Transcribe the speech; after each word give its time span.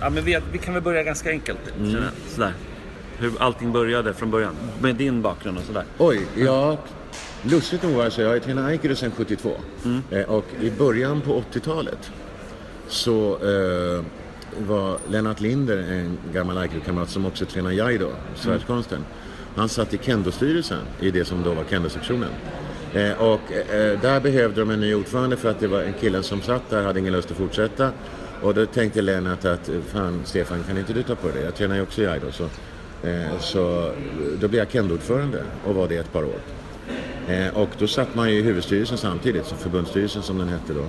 ja, 0.00 0.10
men 0.10 0.24
vi, 0.24 0.38
vi 0.52 0.58
kan 0.58 0.74
väl 0.74 0.82
börja 0.82 1.02
ganska 1.02 1.30
enkelt. 1.30 1.58
Mm. 1.78 2.04
Sådär. 2.28 2.52
Hur 3.18 3.32
allting 3.38 3.72
började 3.72 4.14
från 4.14 4.30
början. 4.30 4.54
Med 4.80 4.94
din 4.96 5.22
bakgrund 5.22 5.58
och 5.58 5.64
sådär. 5.64 5.84
Oj, 5.98 6.20
ja. 6.36 6.78
Lustigt 7.42 7.82
nog 7.82 8.00
alltså, 8.00 8.22
jag 8.22 8.28
har 8.28 8.38
tränat 8.38 8.64
aikido 8.64 8.94
sedan 8.94 9.10
72. 9.16 9.50
Mm. 9.84 10.02
Eh, 10.10 10.22
och 10.22 10.44
i 10.60 10.70
början 10.70 11.20
på 11.20 11.42
80-talet 11.52 12.10
så 12.88 13.32
eh, 13.32 14.04
var 14.66 14.98
Lennart 15.08 15.40
Linder, 15.40 15.76
en 15.76 16.18
gammal 16.32 16.58
aikido-kamrat 16.58 17.10
som 17.10 17.26
också 17.26 17.44
tränar 17.44 17.70
jaido, 17.70 18.10
svärdskonsten. 18.36 18.98
Mm. 18.98 19.08
Han 19.56 19.68
satt 19.68 19.94
i 19.94 19.98
kendo-styrelsen 19.98 20.80
i 21.00 21.10
det 21.10 21.24
som 21.24 21.42
då 21.42 21.52
var 21.54 21.64
kendo-sektionen. 21.70 22.30
Eh, 22.94 23.12
och 23.12 23.52
eh, 23.52 24.00
där 24.00 24.20
behövde 24.20 24.60
de 24.60 24.70
en 24.70 24.80
ny 24.80 24.94
ordförande 24.94 25.36
för 25.36 25.50
att 25.50 25.60
det 25.60 25.66
var 25.66 25.82
en 25.82 25.92
kille 25.92 26.22
som 26.22 26.42
satt 26.42 26.70
där 26.70 26.82
hade 26.82 27.00
ingen 27.00 27.12
lust 27.12 27.30
att 27.30 27.36
fortsätta. 27.36 27.90
Och 28.42 28.54
då 28.54 28.66
tänkte 28.66 29.02
Lennart 29.02 29.44
att 29.44 29.70
fan 29.86 30.20
Stefan 30.24 30.64
kan 30.68 30.78
inte 30.78 30.92
du 30.92 31.02
ta 31.02 31.14
på 31.14 31.28
det? 31.28 31.40
Jag 31.40 31.54
tränar 31.54 31.76
ju 31.76 31.82
också 31.82 32.02
jaido. 32.02 32.32
Så, 32.32 32.44
eh, 33.08 33.38
så 33.40 33.92
då 34.40 34.48
blev 34.48 34.58
jag 34.58 34.70
kendo-ordförande 34.70 35.42
och 35.64 35.74
var 35.74 35.88
det 35.88 35.96
ett 35.96 36.12
par 36.12 36.24
år. 36.24 36.40
Eh, 37.28 37.56
och 37.56 37.68
då 37.78 37.86
satt 37.86 38.14
man 38.14 38.30
ju 38.30 38.38
i 38.38 38.42
huvudstyrelsen 38.42 38.98
samtidigt, 38.98 39.46
så 39.46 39.54
förbundsstyrelsen 39.54 40.22
som 40.22 40.38
den 40.38 40.48
hette 40.48 40.72
då. 40.72 40.84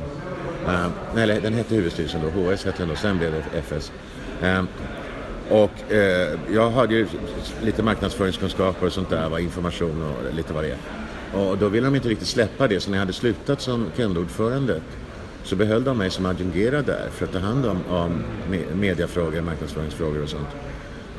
Eh, 0.72 0.88
nej, 1.16 1.39
den 1.41 1.53
hette 1.53 1.75
huvudstyrelsen 1.75 2.22
då, 2.22 2.30
HS 2.30 2.66
hette 2.66 2.77
den 2.77 2.89
då, 2.89 2.95
sen 2.95 3.17
blev 3.17 3.31
det 3.31 3.59
FS. 3.59 3.91
Eh, 4.41 4.63
och 5.50 5.91
eh, 5.91 6.39
jag 6.53 6.72
hade 6.72 6.94
ju 6.94 7.08
lite 7.61 7.84
marknadsföringskunskaper 7.84 8.86
och 8.86 8.94
sånt 8.94 9.09
där, 9.09 9.30
var 9.30 9.39
information 9.39 10.03
och 10.03 10.36
lite 10.36 10.53
vad 10.53 10.63
det 10.63 10.70
är. 10.70 10.77
Och 11.34 11.58
då 11.58 11.67
ville 11.67 11.88
de 11.88 11.95
inte 11.95 12.09
riktigt 12.09 12.27
släppa 12.27 12.67
det, 12.67 12.80
så 12.80 12.89
när 12.89 12.97
jag 12.97 13.02
hade 13.02 13.13
slutat 13.13 13.61
som 13.61 13.86
kundordförande 13.95 14.81
så 15.44 15.56
behöll 15.56 15.84
de 15.84 15.98
mig 15.98 16.10
som 16.10 16.26
adjungerad 16.26 16.86
där 16.86 17.10
för 17.12 17.26
att 17.26 17.32
ta 17.32 17.40
hand 17.40 17.66
om, 17.66 17.78
om 17.90 18.23
mediafrågor, 18.73 19.42
marknadsföringsfrågor 19.42 20.23
och 20.23 20.30
sånt. 20.30 20.50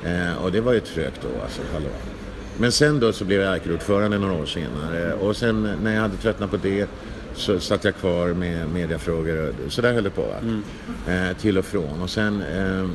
Eh, 0.05 0.45
och 0.45 0.53
det 0.53 0.61
var 0.61 0.73
ju 0.73 0.81
trögt 0.81 1.21
då 1.23 1.43
alltså, 1.43 1.61
hallå. 1.73 1.89
Men 2.59 2.73
sen 2.73 3.01
då 3.01 3.12
så 3.12 3.25
blev 3.25 3.41
jag 3.41 3.61
ordförande 3.75 4.19
några 4.19 4.35
år 4.35 4.47
senare 4.47 5.15
och 5.15 5.37
sen 5.37 5.75
när 5.83 5.95
jag 5.95 6.01
hade 6.01 6.17
tröttnat 6.17 6.51
på 6.51 6.57
det 6.57 6.89
så 7.35 7.61
satt 7.61 7.85
jag 7.85 7.95
kvar 7.95 8.29
med 8.29 8.69
mediafrågor. 8.69 9.55
Så 9.69 9.83
där 9.83 9.93
höll 9.93 10.05
det 10.05 10.11
på. 10.11 10.27
Mm. 10.43 10.62
Eh, 11.09 11.37
till 11.37 11.59
och 11.59 11.65
från. 11.65 12.03
Och 12.03 12.11
sen 12.11 12.43
eh, 12.43 12.89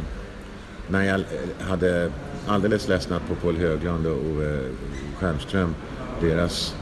när 0.88 1.04
jag 1.04 1.24
hade 1.60 2.12
alldeles 2.48 2.88
ledsnat 2.88 3.28
på 3.28 3.36
Paul 3.36 3.58
Höglund 3.58 4.08
och 4.08 4.18
Ove 4.18 4.60
Stjernström, 5.20 5.76
deras, 6.22 6.76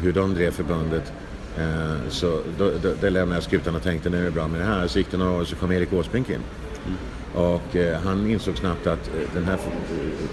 hur 0.00 0.12
de 0.12 0.34
drev 0.34 0.50
förbundet. 0.50 1.12
Eh, 1.58 2.08
så 2.08 2.40
då, 2.58 2.70
då, 2.82 2.92
då 3.00 3.08
lämnade 3.08 3.36
jag 3.36 3.42
skutan 3.42 3.74
och 3.74 3.82
tänkte 3.82 4.10
nu 4.10 4.20
är 4.20 4.24
det 4.24 4.30
bra 4.30 4.48
med 4.48 4.60
det 4.60 4.66
här. 4.66 4.86
Så 4.86 4.98
gick 4.98 5.10
det 5.10 5.16
några 5.16 5.32
år 5.32 5.44
så 5.44 5.56
kom 5.56 5.72
Erik 5.72 5.92
Åsbrink 5.92 6.30
in. 6.30 6.40
Mm. 6.86 6.98
Och 7.46 7.76
eh, 7.76 8.00
han 8.00 8.30
insåg 8.30 8.56
snabbt 8.56 8.86
att 8.86 9.08
eh, 9.08 9.34
den 9.34 9.44
här 9.44 9.58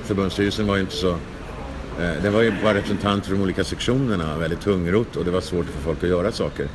förbundsstyrelsen 0.04 0.68
var 0.68 0.76
ju 0.76 0.82
inte 0.82 0.96
så 0.96 1.18
Eh, 2.00 2.22
det 2.22 2.30
var 2.30 2.42
ju 2.42 2.54
bara 2.64 2.74
representanter 2.74 3.28
från 3.28 3.38
de 3.38 3.44
olika 3.44 3.64
sektionerna, 3.64 4.38
väldigt 4.38 4.62
tungrot 4.62 5.16
och 5.16 5.26
det 5.26 5.32
var 5.32 5.42
svårt 5.42 5.66
för 5.66 5.82
folk 5.82 6.04
att 6.04 6.10
göra 6.10 6.32
saker. 6.32 6.68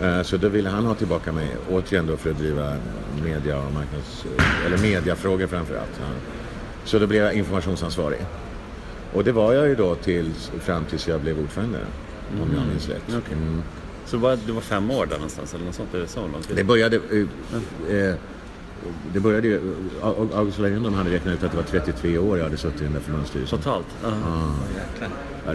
Mm. 0.00 0.24
Så 0.24 0.36
då 0.36 0.48
ville 0.48 0.68
han 0.70 0.86
ha 0.86 0.94
tillbaka 0.94 1.32
mig 1.32 1.48
återigen 1.70 2.06
då 2.06 2.16
för 2.16 2.30
att 2.30 2.38
driva 2.38 2.76
media 3.24 3.58
och 3.58 3.72
marknads... 3.72 4.24
eller 4.66 4.78
mediafrågor 4.78 5.46
framför 5.46 5.76
allt. 5.76 6.00
Så 6.84 6.98
då 6.98 7.06
blev 7.06 7.22
jag 7.22 7.34
informationsansvarig. 7.34 8.18
Och 9.12 9.24
det 9.24 9.32
var 9.32 9.52
jag 9.52 9.68
ju 9.68 9.74
då 9.74 9.94
till, 9.94 10.32
fram 10.60 10.84
tills 10.84 11.08
jag 11.08 11.20
blev 11.20 11.38
ordförande, 11.38 11.78
mm. 11.78 12.42
om 12.42 12.48
jag 12.48 12.56
mm. 12.56 12.68
minns 12.68 12.88
rätt. 12.88 13.08
Okay. 13.08 13.32
Mm. 13.32 13.62
Så 14.14 14.18
det 14.18 14.22
var, 14.22 14.38
det 14.46 14.52
var 14.52 14.60
fem 14.60 14.90
år 14.90 15.06
där 15.06 15.16
någonstans 15.16 15.54
eller 15.54 15.64
något 15.64 15.74
sånt? 15.74 15.94
Är 15.94 15.98
det 15.98 16.08
så 16.08 16.20
långt? 16.20 16.48
Det 16.54 16.64
började... 16.64 16.96
Eh, 16.96 17.96
eh, 17.96 18.14
det 19.12 19.20
började 19.20 19.48
ju, 19.48 19.74
August 20.34 20.58
Leijonborg 20.58 20.94
hade 20.94 21.10
räknat 21.10 21.34
ut 21.34 21.42
att 21.42 21.50
det 21.50 21.56
var 21.56 21.64
33 21.64 22.18
år 22.18 22.38
jag 22.38 22.44
hade 22.44 22.56
suttit 22.56 22.80
i 22.80 22.84
den 22.84 22.92
där 22.92 23.00
förbundsstyrelsen. 23.00 23.58
Totalt? 23.58 23.86
Uh 24.04 24.10
-huh. 24.10 25.08
ja, 25.46 25.52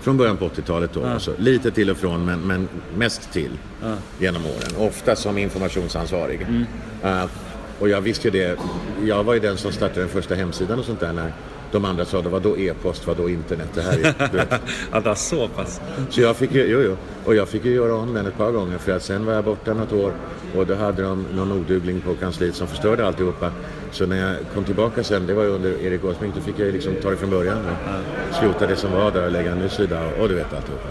från 0.00 0.16
början 0.16 0.36
på 0.36 0.48
80-talet 0.48 0.92
då. 0.92 1.00
Uh. 1.00 1.12
Alltså, 1.12 1.34
lite 1.38 1.70
till 1.70 1.90
och 1.90 1.96
från 1.96 2.24
men, 2.24 2.40
men 2.40 2.68
mest 2.96 3.32
till 3.32 3.58
uh. 3.84 3.94
genom 4.18 4.46
åren. 4.46 4.88
Ofta 4.88 5.16
som 5.16 5.38
informationsansvarig. 5.38 6.42
Mm. 6.42 6.64
Uh, 7.04 7.30
och 7.78 7.88
jag 7.88 8.00
visste 8.00 8.28
ju 8.28 8.30
det. 8.30 8.58
Jag 9.04 9.24
var 9.24 9.34
ju 9.34 9.40
den 9.40 9.56
som 9.56 9.72
startade 9.72 10.00
den 10.00 10.08
första 10.08 10.34
hemsidan 10.34 10.78
och 10.78 10.84
sånt 10.84 11.00
där 11.00 11.12
när 11.12 11.32
de 11.72 11.84
andra 11.84 12.04
sa 12.04 12.20
var 12.20 12.40
då 12.40 12.58
e-post, 12.58 13.06
var 13.06 13.14
då 13.14 13.28
internet. 13.28 13.68
Det 13.74 13.82
här 13.82 13.98
är, 13.98 14.14
ja, 14.92 15.00
det 15.00 15.08
var 15.08 15.14
så 15.14 15.48
pass? 15.48 15.80
Så 16.10 16.20
jag 16.20 16.36
fick 16.36 16.54
ju, 16.54 16.66
jo, 16.66 16.80
jo. 16.80 16.96
Och 17.24 17.34
jag 17.34 17.48
fick 17.48 17.64
ju 17.64 17.74
göra 17.74 17.94
om 17.94 18.14
den 18.14 18.26
ett 18.26 18.36
par 18.36 18.50
gånger 18.50 18.78
för 18.78 18.92
att 18.92 19.02
sen 19.02 19.26
var 19.26 19.32
jag 19.32 19.44
borta 19.44 19.74
något 19.74 19.92
år 19.92 20.12
och 20.56 20.66
då 20.66 20.74
hade 20.74 21.02
de 21.02 21.26
någon 21.34 21.52
odugling 21.52 22.00
på 22.00 22.14
kansliet 22.14 22.54
som 22.54 22.66
förstörde 22.66 23.06
alltihopa. 23.06 23.52
Så 23.90 24.06
när 24.06 24.16
jag 24.16 24.36
kom 24.54 24.64
tillbaka 24.64 25.04
sen, 25.04 25.26
det 25.26 25.34
var 25.34 25.42
ju 25.42 25.48
under 25.48 25.82
Erik 25.82 26.04
Åsbrink, 26.04 26.34
då 26.34 26.40
fick 26.40 26.58
jag 26.58 26.72
liksom 26.72 26.94
ta 27.02 27.10
det 27.10 27.16
från 27.16 27.30
början 27.30 27.58
och 27.58 28.34
skrota 28.34 28.66
det 28.66 28.76
som 28.76 28.92
var 28.92 29.10
där 29.10 29.26
och 29.26 29.32
lägga 29.32 29.52
en 29.52 29.58
ny 29.58 29.68
sida 29.68 30.06
och, 30.06 30.22
och 30.22 30.28
du 30.28 30.34
vet 30.34 30.54
alltihopa. 30.54 30.88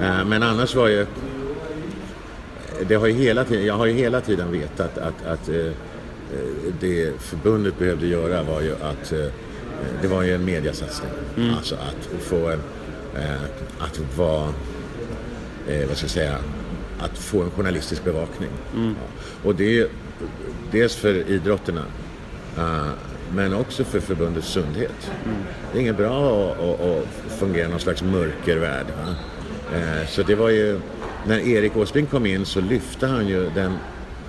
Mm. 0.00 0.28
Men 0.28 0.42
annars 0.42 0.74
var 0.74 0.88
ju 0.88 1.06
det 2.88 2.94
har 2.94 3.06
ju 3.06 3.12
hela 3.12 3.44
tiden, 3.44 3.66
jag 3.66 3.74
har 3.74 3.86
ju 3.86 3.92
hela 3.92 4.20
tiden 4.20 4.52
vetat 4.52 4.98
att, 4.98 5.26
att 5.26 5.48
eh, 5.48 5.72
det 6.80 7.20
förbundet 7.20 7.78
behövde 7.78 8.06
göra 8.06 8.42
var 8.42 8.60
ju 8.60 8.72
att 8.72 9.12
eh, 9.12 9.26
det 10.02 10.08
var 10.08 10.22
ju 10.22 10.34
en 10.34 10.44
mediasatsning. 10.44 11.10
Mm. 11.36 11.54
Alltså 11.54 11.74
att 11.74 12.22
få 12.22 12.48
en, 12.48 12.60
eh, 13.16 13.42
att 13.78 14.00
vara, 14.16 14.52
eh, 15.68 15.88
vad 15.88 15.96
ska 15.96 16.04
jag 16.04 16.10
säga, 16.10 16.38
att 17.00 17.18
få 17.18 17.42
en 17.42 17.50
journalistisk 17.50 18.04
bevakning. 18.04 18.50
Mm. 18.74 18.94
Ja. 19.00 19.22
Och 19.48 19.54
det 19.54 19.78
är 19.78 19.88
dels 20.70 20.96
för 20.96 21.30
idrotterna 21.30 21.84
uh, 22.58 22.90
men 23.34 23.54
också 23.54 23.84
för 23.84 24.00
förbundets 24.00 24.48
sundhet. 24.48 25.10
Mm. 25.24 25.36
Det 25.72 25.78
är 25.78 25.82
inget 25.82 25.96
bra 25.96 26.50
att, 26.52 26.60
att, 26.60 26.80
att 26.80 27.32
fungera 27.38 27.68
någon 27.68 27.80
slags 27.80 28.02
mörkervärld. 28.02 28.86
Uh, 29.76 30.06
så 30.08 30.22
det 30.22 30.34
var 30.34 30.48
ju, 30.48 30.80
när 31.26 31.38
Erik 31.38 31.76
Åsbrink 31.76 32.10
kom 32.10 32.26
in 32.26 32.46
så 32.46 32.60
lyfte 32.60 33.06
han 33.06 33.28
ju 33.28 33.50
den 33.50 33.78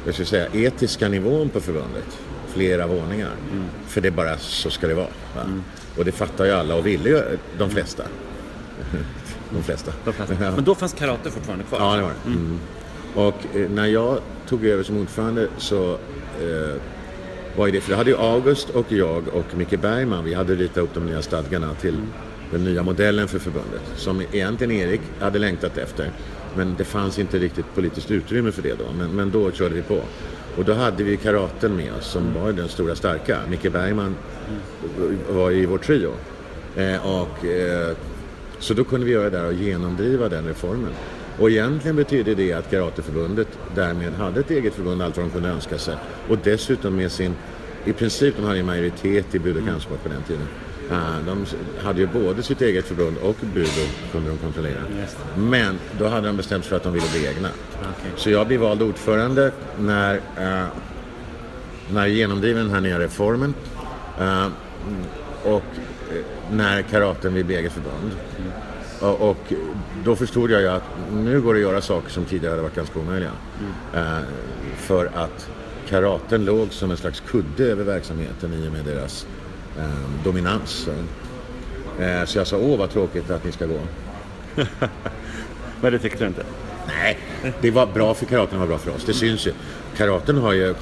jag 0.05 0.15
ska 0.15 0.25
säga, 0.25 0.47
etiska 0.53 1.09
nivån 1.09 1.49
på 1.49 1.59
förbundet 1.59 2.19
flera 2.53 2.87
våningar. 2.87 3.31
Mm. 3.51 3.65
För 3.87 4.01
det 4.01 4.07
är 4.07 4.11
bara 4.11 4.37
så 4.37 4.69
ska 4.69 4.87
det 4.87 4.93
vara. 4.93 5.07
Mm. 5.35 5.63
Och 5.97 6.05
det 6.05 6.11
fattar 6.11 6.45
ju 6.45 6.51
alla 6.51 6.75
och 6.75 6.85
ville 6.85 7.09
ju 7.09 7.21
de 7.57 7.69
flesta. 7.69 8.03
de 9.49 9.63
flesta. 9.63 9.91
De 10.05 10.13
flesta. 10.13 10.35
Men 10.39 10.63
då 10.63 10.75
fanns 10.75 10.93
karate 10.93 11.31
fortfarande 11.31 11.63
kvar? 11.63 11.79
Ja, 11.79 11.95
det 11.95 12.01
var 12.01 12.09
det. 12.09 12.29
Mm. 12.29 12.39
mm. 12.39 12.59
Och 13.15 13.55
eh, 13.55 13.69
när 13.69 13.85
jag 13.85 14.19
tog 14.47 14.65
över 14.65 14.83
som 14.83 14.97
ordförande 14.97 15.47
så 15.57 15.91
eh, 16.41 16.75
var 17.57 17.67
det, 17.67 17.81
för 17.81 17.91
det 17.91 17.97
hade 17.97 18.09
ju 18.09 18.17
August 18.17 18.69
och 18.69 18.91
jag 18.91 19.27
och 19.27 19.57
Micke 19.57 19.79
Bergman, 19.81 20.23
vi 20.23 20.33
hade 20.33 20.55
ritat 20.55 20.77
upp 20.77 20.93
de 20.93 21.05
nya 21.05 21.21
stadgarna 21.21 21.73
till 21.73 21.95
mm. 21.95 22.07
den 22.51 22.63
nya 22.63 22.83
modellen 22.83 23.27
för 23.27 23.39
förbundet. 23.39 23.81
Som 23.95 24.21
egentligen 24.21 24.71
Erik 24.71 25.01
hade 25.19 25.39
längtat 25.39 25.77
efter. 25.77 26.11
Men 26.55 26.75
det 26.77 26.83
fanns 26.83 27.19
inte 27.19 27.39
riktigt 27.39 27.65
politiskt 27.75 28.11
utrymme 28.11 28.51
för 28.51 28.61
det 28.61 28.73
då. 28.73 28.85
Men, 28.97 29.09
men 29.15 29.31
då 29.31 29.51
körde 29.51 29.75
vi 29.75 29.81
på. 29.81 30.01
Och 30.57 30.65
då 30.65 30.73
hade 30.73 31.03
vi 31.03 31.17
karaten 31.17 31.75
med 31.75 31.93
oss 31.93 32.05
som 32.05 32.33
var 32.33 32.51
den 32.51 32.69
stora 32.69 32.95
starka. 32.95 33.39
Micke 33.49 33.71
Bergman 33.71 34.15
var 35.29 35.51
i 35.51 35.65
vår 35.65 35.77
trio. 35.77 36.11
Eh, 36.75 37.21
och, 37.21 37.45
eh, 37.45 37.95
så 38.59 38.73
då 38.73 38.83
kunde 38.83 39.05
vi 39.05 39.11
göra 39.11 39.29
det 39.29 39.37
där 39.37 39.47
och 39.47 39.53
genomdriva 39.53 40.29
den 40.29 40.47
reformen. 40.47 40.91
Och 41.39 41.49
egentligen 41.49 41.95
betyder 41.95 42.35
det 42.35 42.53
att 42.53 42.71
Karateförbundet 42.71 43.47
därmed 43.75 44.13
hade 44.13 44.39
ett 44.39 44.51
eget 44.51 44.73
förbund, 44.73 45.01
allt 45.01 45.17
vad 45.17 45.25
de 45.25 45.31
kunde 45.31 45.49
önska 45.49 45.77
sig. 45.77 45.95
Och 46.29 46.37
dessutom 46.43 46.95
med 46.95 47.11
sin, 47.11 47.35
i 47.85 47.93
princip, 47.93 48.35
de 48.37 48.45
hade 48.45 48.59
en 48.59 48.65
majoritet 48.65 49.35
i 49.35 49.39
bud 49.39 49.57
och 49.57 49.65
kampsport 49.65 50.03
på 50.03 50.09
den 50.09 50.23
tiden. 50.23 50.47
De 51.25 51.45
hade 51.83 51.99
ju 51.99 52.07
både 52.07 52.43
sitt 52.43 52.61
eget 52.61 52.85
förbund 52.85 53.17
och 53.17 53.35
budo 53.53 53.81
kunde 54.11 54.29
de 54.29 54.37
kontrollera. 54.37 54.81
Men 55.37 55.79
då 55.99 56.07
hade 56.07 56.27
de 56.27 56.37
bestämt 56.37 56.63
sig 56.63 56.69
för 56.69 56.75
att 56.75 56.83
de 56.83 56.93
ville 56.93 57.05
bli 57.11 57.27
egna. 57.27 57.49
Okay. 57.79 58.11
Så 58.15 58.29
jag 58.29 58.47
blev 58.47 58.59
vald 58.59 58.81
ordförande 58.81 59.51
när, 59.79 60.15
uh, 60.15 60.67
när 61.91 62.07
genomdriven 62.07 62.63
den 62.63 62.73
här 62.73 62.81
nya 62.81 62.99
reformen 62.99 63.53
uh, 64.21 64.47
och 65.43 65.55
uh, 65.55 66.21
när 66.51 66.81
karaten 66.81 67.33
bli 67.33 67.55
eget 67.55 67.71
förbund. 67.71 68.11
Mm. 68.37 68.51
Och, 68.99 69.29
och, 69.29 69.53
då 70.03 70.15
förstod 70.15 70.51
jag 70.51 70.61
ju 70.61 70.67
att 70.67 70.83
nu 71.13 71.41
går 71.41 71.53
det 71.53 71.59
att 71.59 71.71
göra 71.71 71.81
saker 71.81 72.09
som 72.09 72.25
tidigare 72.25 72.51
hade 72.51 72.61
varit 72.61 72.75
ganska 72.75 72.99
omöjliga. 72.99 73.31
Mm. 73.93 74.23
för 74.77 75.05
att 75.05 75.49
karaten 75.89 76.45
låg 76.45 76.73
som 76.73 76.91
en 76.91 76.97
slags 76.97 77.19
kudde 77.19 77.63
över 77.63 77.83
verksamheten 77.83 78.53
i 78.53 78.67
och 78.67 78.71
med 78.71 78.85
deras 78.85 79.27
eh, 79.77 80.23
dominans. 80.23 80.87
Eh, 81.99 82.25
så 82.25 82.37
jag 82.37 82.47
sa, 82.47 82.57
åh 82.57 82.79
vad 82.79 82.89
tråkigt 82.89 83.29
att 83.29 83.45
ni 83.45 83.51
ska 83.51 83.65
gå. 83.65 83.79
Men 85.81 85.91
det 85.91 85.99
tyckte 85.99 86.23
du 86.23 86.27
inte? 86.27 86.43
Nej, 86.87 87.17
det 87.61 87.71
var 87.71 87.85
bra 87.85 88.13
för 88.13 88.25
karaten 88.25 88.59
var 88.59 88.67
bra 88.67 88.77
för 88.77 88.91
oss. 88.91 89.03
Det 89.05 89.13
syns 89.13 89.47
ju. 89.47 89.53
Karaten 89.97 90.37
har 90.37 90.53
ju, 90.53 90.75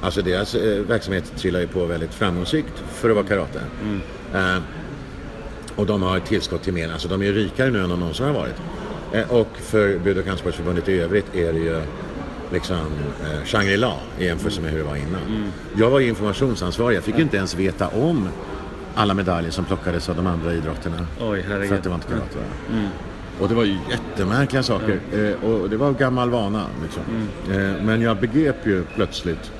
alltså 0.00 0.22
deras 0.22 0.54
eh, 0.54 0.82
verksamhet 0.82 1.32
trillar 1.36 1.60
ju 1.60 1.66
på 1.66 1.86
väldigt 1.86 2.14
framgångsrikt 2.14 2.82
för 2.88 3.10
att 3.10 3.16
vara 3.16 3.26
karate. 3.26 3.60
Mm. 3.82 4.00
Eh, 4.34 4.62
och 5.76 5.86
de 5.86 6.02
har 6.02 6.16
ett 6.16 6.26
tillskott 6.26 6.62
till 6.62 6.72
mer, 6.72 6.92
alltså 6.92 7.08
de 7.08 7.22
är 7.22 7.26
ju 7.26 7.32
rikare 7.32 7.70
nu 7.70 7.82
än 7.82 7.88
de 7.88 8.00
någonsin 8.00 8.26
har 8.26 8.32
varit. 8.32 8.56
Eh, 9.12 9.30
och 9.30 9.48
för 9.56 9.98
Bud 9.98 10.18
och 10.18 10.24
kampsportsförbundet 10.24 10.88
i 10.88 11.00
övrigt 11.00 11.34
är 11.34 11.52
det 11.52 11.58
ju 11.58 11.82
liksom, 12.52 12.76
eh, 12.76 13.44
Shangri-La 13.44 13.94
i 14.18 14.24
jämförelse 14.24 14.60
med 14.60 14.70
hur 14.70 14.78
det 14.78 14.84
var 14.84 14.96
innan. 14.96 15.52
Jag 15.76 15.90
var 15.90 16.00
ju 16.00 16.08
informationsansvarig. 16.08 16.96
Jag 16.96 17.04
fick 17.04 17.16
ju 17.16 17.22
inte 17.22 17.36
ens 17.36 17.54
veta 17.54 17.88
om 17.88 18.28
alla 18.94 19.14
medaljer 19.14 19.50
som 19.50 19.64
plockades 19.64 20.08
av 20.08 20.16
de 20.16 20.26
andra 20.26 20.52
idrotterna. 20.54 21.06
Oj, 21.20 21.44
herregud. 21.48 21.68
För 21.68 21.76
att 21.76 21.82
det 21.82 21.88
var 21.88 21.96
inte 21.96 22.08
karate. 22.08 22.38
va? 22.38 22.44
Och 23.40 23.48
det 23.48 23.54
var 23.54 23.64
ju 23.64 23.78
jättemärkliga 23.90 24.62
saker. 24.62 25.00
Eh, 25.12 25.50
och 25.50 25.70
det 25.70 25.76
var 25.76 25.92
gammal 25.92 26.30
vana. 26.30 26.66
Liksom. 26.82 27.02
Eh, 27.50 27.84
men 27.84 28.02
jag 28.02 28.16
begrep 28.16 28.66
ju 28.66 28.84
plötsligt 28.94 29.52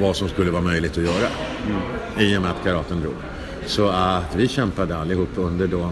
vad 0.00 0.16
som 0.16 0.28
skulle 0.28 0.50
vara 0.50 0.62
möjligt 0.62 0.98
att 0.98 1.04
göra. 1.04 1.28
I 2.18 2.36
och 2.36 2.42
med 2.42 2.50
att 2.50 2.64
karaten 2.64 3.00
drog. 3.00 3.14
Så 3.66 3.88
att 3.88 4.36
vi 4.36 4.48
kämpade 4.48 4.96
allihop 4.96 5.28
under 5.36 5.66
då 5.66 5.90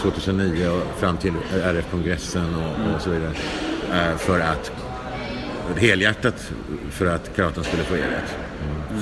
2009 0.00 0.68
och 0.68 1.00
fram 1.00 1.16
till 1.16 1.32
RF-kongressen 1.52 2.54
och, 2.54 2.94
och 2.94 3.00
så 3.02 3.10
vidare. 3.10 3.32
Eh, 3.92 4.16
för 4.16 4.40
att 4.40 4.72
helhjärtat 5.76 6.52
för 6.90 7.06
att 7.06 7.36
karaten 7.36 7.64
skulle 7.64 7.82
få 7.82 7.94
eget. 7.94 8.36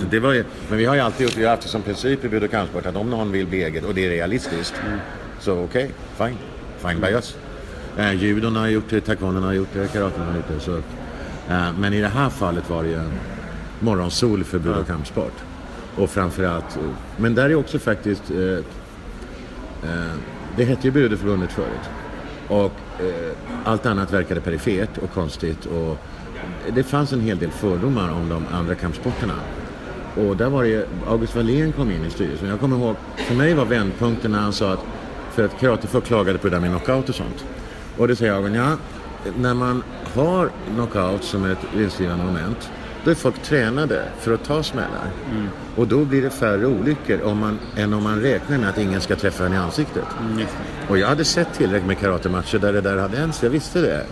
Så 0.01 0.07
det 0.11 0.21
var 0.21 0.33
ju, 0.33 0.45
men 0.69 0.79
vi 0.79 0.85
har 0.85 0.95
ju 0.95 1.01
alltid 1.01 1.27
gjort, 1.27 1.37
vi 1.37 1.45
har 1.45 1.51
haft 1.51 1.63
det 1.63 1.69
som 1.69 1.83
princip 1.83 2.25
i 2.25 2.29
bud 2.29 2.45
och 2.45 2.51
kampsport 2.51 2.87
att 2.87 2.97
om 2.97 3.11
någon 3.11 3.33
vill 3.33 3.47
bli 3.47 3.65
eget 3.65 3.85
och 3.85 3.95
det 3.95 4.07
är 4.07 4.11
realistiskt 4.11 4.75
så 5.41 5.59
okej, 5.59 5.91
fine. 6.19 6.37
Fine 6.79 7.01
by 7.01 7.07
us. 7.07 7.37
Eh, 7.99 8.13
judon 8.13 8.57
har 8.57 8.67
gjort 8.67 8.85
det, 8.91 9.01
taekwondon 9.01 9.43
har 9.43 9.53
gjort 9.53 9.69
det, 9.73 9.93
karaten 9.93 10.23
har 10.23 10.37
gjort 10.37 10.49
det. 10.49 10.61
Så, 10.61 10.77
eh, 11.53 11.73
men 11.79 11.95
i 11.95 12.01
det 12.01 12.09
här 12.09 12.31
fallet 12.31 12.71
var 12.71 12.83
det 12.83 12.89
ju 12.89 13.01
morgonsol 13.81 14.45
för 14.45 14.59
bud 14.59 14.77
och 14.77 14.87
kampsport. 14.87 15.35
Och 15.97 16.11
framförallt, 16.11 16.79
men 17.17 17.35
där 17.35 17.51
är 17.51 17.55
också 17.55 17.79
faktiskt, 17.79 18.31
eh, 18.31 18.59
eh, 19.91 20.13
det 20.57 20.65
hette 20.65 20.87
ju 20.87 20.91
Budeförbundet 20.91 21.53
förut. 21.53 21.91
Och 22.49 22.73
eh, 23.01 23.33
allt 23.65 23.87
annat 23.87 24.13
verkade 24.13 24.41
perifert 24.41 24.99
och 24.99 25.13
konstigt. 25.13 25.67
Och 25.67 25.99
det 26.75 26.83
fanns 26.83 27.13
en 27.13 27.21
hel 27.21 27.39
del 27.39 27.51
fördomar 27.51 28.11
om 28.11 28.29
de 28.29 28.45
andra 28.53 28.75
kampsporterna. 28.75 29.35
Och 30.17 30.37
där 30.37 30.49
var 30.49 30.65
det 30.65 30.89
August 31.07 31.37
Wallén 31.37 31.73
kom 31.73 31.91
in 31.91 32.05
i 32.05 32.11
styrelsen. 32.11 32.49
Jag 32.49 32.61
kommer 32.61 32.77
ihåg, 32.77 32.97
för 33.17 33.35
mig 33.35 33.55
var 33.55 33.65
vändpunkten 33.65 34.31
när 34.31 34.39
han 34.39 34.53
sa 34.53 34.73
att, 34.73 34.85
för 35.33 35.45
att 35.45 35.61
karatefolk 35.61 36.05
klagade 36.05 36.39
på 36.39 36.49
det 36.49 36.55
där 36.55 36.61
med 36.61 36.71
knockout 36.71 37.09
och 37.09 37.15
sånt. 37.15 37.45
Och 37.99 38.09
det 38.09 38.17
säger 38.17 38.33
jag, 38.33 38.57
ja, 38.57 38.77
när 39.39 39.55
man 39.55 39.83
har 40.15 40.51
knockout 40.75 41.25
som 41.25 41.45
ett 41.45 41.59
vinstgivande 41.77 42.25
moment, 42.25 42.71
då 43.05 43.11
är 43.11 43.15
folk 43.15 43.43
tränade 43.43 44.05
för 44.19 44.35
att 44.35 44.45
ta 44.45 44.63
smällar. 44.63 45.11
Och 45.77 45.89
då 45.89 46.05
blir 46.05 46.23
det 46.23 46.31
färre 46.31 46.67
olyckor 46.67 47.23
om 47.23 47.39
man, 47.39 47.59
än 47.77 47.95
om 47.95 48.03
man 48.03 48.21
räknar 48.21 48.59
med 48.59 48.69
att 48.69 48.79
ingen 48.79 49.01
ska 49.01 49.17
träffa 49.17 49.47
en 49.47 49.53
i 49.53 49.57
ansiktet. 49.57 50.05
Och 50.89 50.99
jag 50.99 51.09
hade 51.09 51.25
sett 51.25 51.55
tillräckligt 51.55 51.87
med 51.87 51.99
karatematcher 51.99 52.59
där 52.59 52.73
det 52.73 52.81
där 52.81 52.97
hade 52.97 53.17
hänt, 53.17 53.41
jag 53.43 53.51
visste 53.51 53.81
det. 53.81 54.07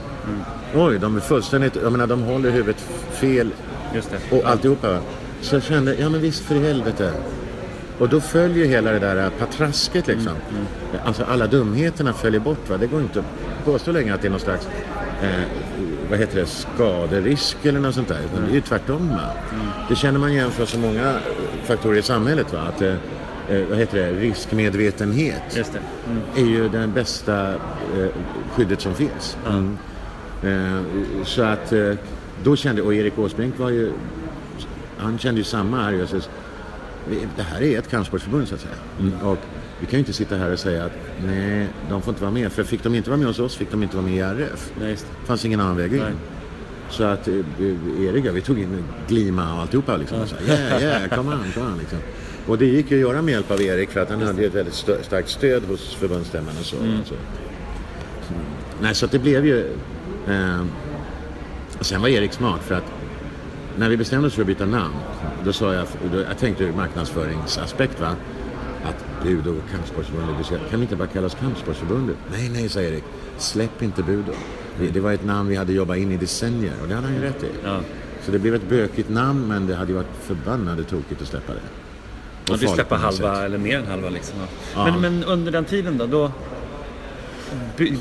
Oj, 0.74 0.98
de 0.98 1.16
är 1.16 1.20
fullständigt, 1.20 1.76
jag 1.82 1.92
menar 1.92 2.06
de 2.06 2.22
håller 2.22 2.50
huvudet 2.50 2.80
fel 3.10 3.50
Just 3.94 4.10
det. 4.10 4.36
och 4.36 4.46
alltihopa. 4.50 4.98
Så 5.40 5.54
jag 5.54 5.62
kände, 5.62 5.94
ja 5.94 6.08
men 6.08 6.20
visst 6.20 6.44
för 6.44 6.54
i 6.54 6.58
helvete. 6.58 7.12
Och 7.98 8.08
då 8.08 8.20
följer 8.20 8.66
hela 8.66 8.92
det 8.92 8.98
där 8.98 9.30
patrasket 9.30 10.06
liksom. 10.06 10.32
Alltså 11.04 11.24
alla 11.24 11.46
dumheterna 11.46 12.12
följer 12.12 12.40
bort 12.40 12.70
va. 12.70 12.76
Det 12.76 12.86
går 12.86 13.00
inte 13.00 13.18
att 13.18 13.64
påstå 13.64 13.92
längre 13.92 14.14
att 14.14 14.22
det 14.22 14.28
är 14.28 14.30
någon 14.30 14.40
slags, 14.40 14.68
eh, 15.22 15.30
vad 16.10 16.18
heter 16.18 16.40
det, 16.40 16.46
skaderisk 16.46 17.56
eller 17.62 17.80
något 17.80 17.94
sånt 17.94 18.08
där. 18.08 18.20
Utan 18.32 18.44
Det 18.44 18.50
är 18.50 18.54
ju 18.54 18.60
tvärtom 18.60 19.08
va. 19.08 19.30
Det 19.88 19.96
känner 19.96 20.18
man 20.18 20.50
från 20.50 20.66
så 20.66 20.78
många 20.78 21.18
faktorer 21.64 21.98
i 21.98 22.02
samhället 22.02 22.52
va. 22.52 22.60
Att, 22.68 22.82
eh, 22.82 22.94
eh, 23.48 23.66
vad 23.70 23.78
heter 23.78 23.98
det, 23.98 24.12
riskmedvetenhet 24.20 25.42
det. 26.34 26.40
är 26.40 26.46
ju 26.46 26.68
det 26.68 26.86
bästa 26.86 27.48
eh, 27.48 28.08
skyddet 28.54 28.80
som 28.80 28.94
finns. 28.94 29.36
Eh, 30.42 30.80
så 31.24 31.42
att 31.42 31.72
eh, 31.72 31.92
då 32.44 32.56
kände, 32.56 32.82
och 32.82 32.94
Erik 32.94 33.18
Åsbrink 33.18 33.58
var 33.58 33.70
ju, 33.70 33.92
han 34.98 35.18
kände 35.18 35.40
ju 35.40 35.44
samma 35.44 35.90
"Vi- 35.90 37.28
det 37.36 37.42
här 37.42 37.62
är 37.62 37.78
ett 37.78 37.90
kampsportsförbund 37.90 38.48
så 38.48 38.54
att 38.54 38.60
säga. 38.60 38.74
Och 39.22 39.38
vi 39.80 39.86
kan 39.86 39.92
ju 39.92 39.98
inte 39.98 40.12
sitta 40.12 40.36
här 40.36 40.52
och 40.52 40.58
säga 40.58 40.84
att 40.84 40.92
nej, 41.26 41.66
de 41.90 42.02
får 42.02 42.10
inte 42.10 42.22
vara 42.22 42.32
med. 42.32 42.52
För 42.52 42.64
fick 42.64 42.82
de 42.82 42.94
inte 42.94 43.10
vara 43.10 43.18
med 43.18 43.26
hos 43.26 43.38
oss 43.38 43.56
fick 43.56 43.70
de 43.70 43.82
inte 43.82 43.96
vara 43.96 44.06
med 44.06 44.14
i 44.14 44.18
RF. 44.18 44.72
Nej, 44.80 44.90
just 44.90 45.06
det. 45.20 45.26
Fanns 45.26 45.44
ingen 45.44 45.60
annan 45.60 45.76
väg 45.76 45.92
in. 45.92 45.98
Nej. 45.98 46.12
Så 46.90 47.04
att 47.04 47.28
eh, 47.28 47.34
Erik 48.00 48.24
vi 48.34 48.40
tog 48.40 48.58
in 48.58 48.84
Glima 49.08 49.54
och 49.54 49.60
alltihopa 49.60 49.96
liksom. 49.96 50.20
Och 50.20 50.28
sa, 50.28 50.36
yeah, 50.46 50.82
yeah, 50.82 51.08
come 51.08 51.34
on, 51.34 51.44
come 51.54 51.66
on 51.66 51.78
liksom. 51.78 51.98
Och 52.46 52.58
det 52.58 52.66
gick 52.66 52.90
ju 52.90 52.96
att 52.96 53.00
göra 53.12 53.22
med 53.22 53.32
hjälp 53.32 53.50
av 53.50 53.62
Erik 53.62 53.90
för 53.90 54.00
att 54.00 54.10
han 54.10 54.22
hade 54.22 54.40
ju 54.40 54.46
ett 54.46 54.54
väldigt 54.54 54.74
stö- 54.74 55.02
starkt 55.02 55.28
stöd 55.28 55.62
hos 55.64 55.94
förbundsstämman 55.94 56.54
och 56.60 56.64
så. 56.64 56.76
Mm. 56.76 57.00
Och 57.00 57.06
så. 57.06 57.14
Nej, 58.82 58.94
så 58.94 59.04
att 59.06 59.12
det 59.12 59.18
blev 59.18 59.46
ju... 59.46 59.66
Eh, 60.28 60.66
och 61.78 61.86
sen 61.86 62.02
var 62.02 62.08
Erik 62.08 62.32
smart 62.32 62.60
för 62.62 62.74
att 62.74 62.92
när 63.76 63.88
vi 63.88 63.96
bestämde 63.96 64.26
oss 64.26 64.34
för 64.34 64.42
att 64.42 64.46
byta 64.46 64.66
namn, 64.66 64.94
då 65.44 65.52
sa 65.52 65.74
jag, 65.74 65.86
då, 66.12 66.18
jag 66.18 66.38
tänkte 66.38 66.64
ur 66.64 66.72
marknadsföringsaspekt 66.72 68.00
va, 68.00 68.16
att 68.84 69.22
Budo 69.22 69.50
och 69.50 69.70
Kampsportsförbundet, 69.70 70.46
kan 70.70 70.80
vi 70.80 70.82
inte 70.82 70.96
bara 70.96 71.08
kalla 71.08 71.26
oss 71.26 71.36
Kampsportsförbundet? 71.40 72.16
Nej, 72.32 72.48
nej, 72.48 72.68
sa 72.68 72.80
Erik, 72.80 73.04
släpp 73.38 73.82
inte 73.82 74.02
Budo. 74.02 74.32
Det, 74.80 74.86
det 74.90 75.00
var 75.00 75.12
ett 75.12 75.24
namn 75.24 75.48
vi 75.48 75.56
hade 75.56 75.72
jobbat 75.72 75.96
in 75.96 76.12
i 76.12 76.16
decennier 76.16 76.72
och 76.82 76.88
det 76.88 76.94
hade 76.94 77.06
han 77.06 77.16
ju 77.16 77.22
rätt 77.22 77.42
i. 77.42 77.50
Ja. 77.64 77.80
Så 78.22 78.30
det 78.30 78.38
blev 78.38 78.54
ett 78.54 78.68
bökigt 78.68 79.08
namn 79.08 79.48
men 79.48 79.66
det 79.66 79.74
hade 79.74 79.90
ju 79.92 79.96
varit 79.96 80.16
förbannade 80.22 80.84
tokigt 80.84 81.22
att 81.22 81.28
släppa 81.28 81.52
det. 81.52 82.52
Och 82.52 82.58
släppa 82.58 82.84
på 82.84 82.94
något 82.94 83.02
halva 83.02 83.34
sätt. 83.34 83.44
eller 83.44 83.58
mer 83.58 83.78
än 83.78 83.86
halva 83.86 84.08
liksom. 84.08 84.38
Ja. 84.40 84.46
Ja. 84.74 84.84
Men, 84.84 85.00
men 85.00 85.24
under 85.24 85.52
den 85.52 85.64
tiden 85.64 85.98
då, 85.98 86.06
då 86.06 86.32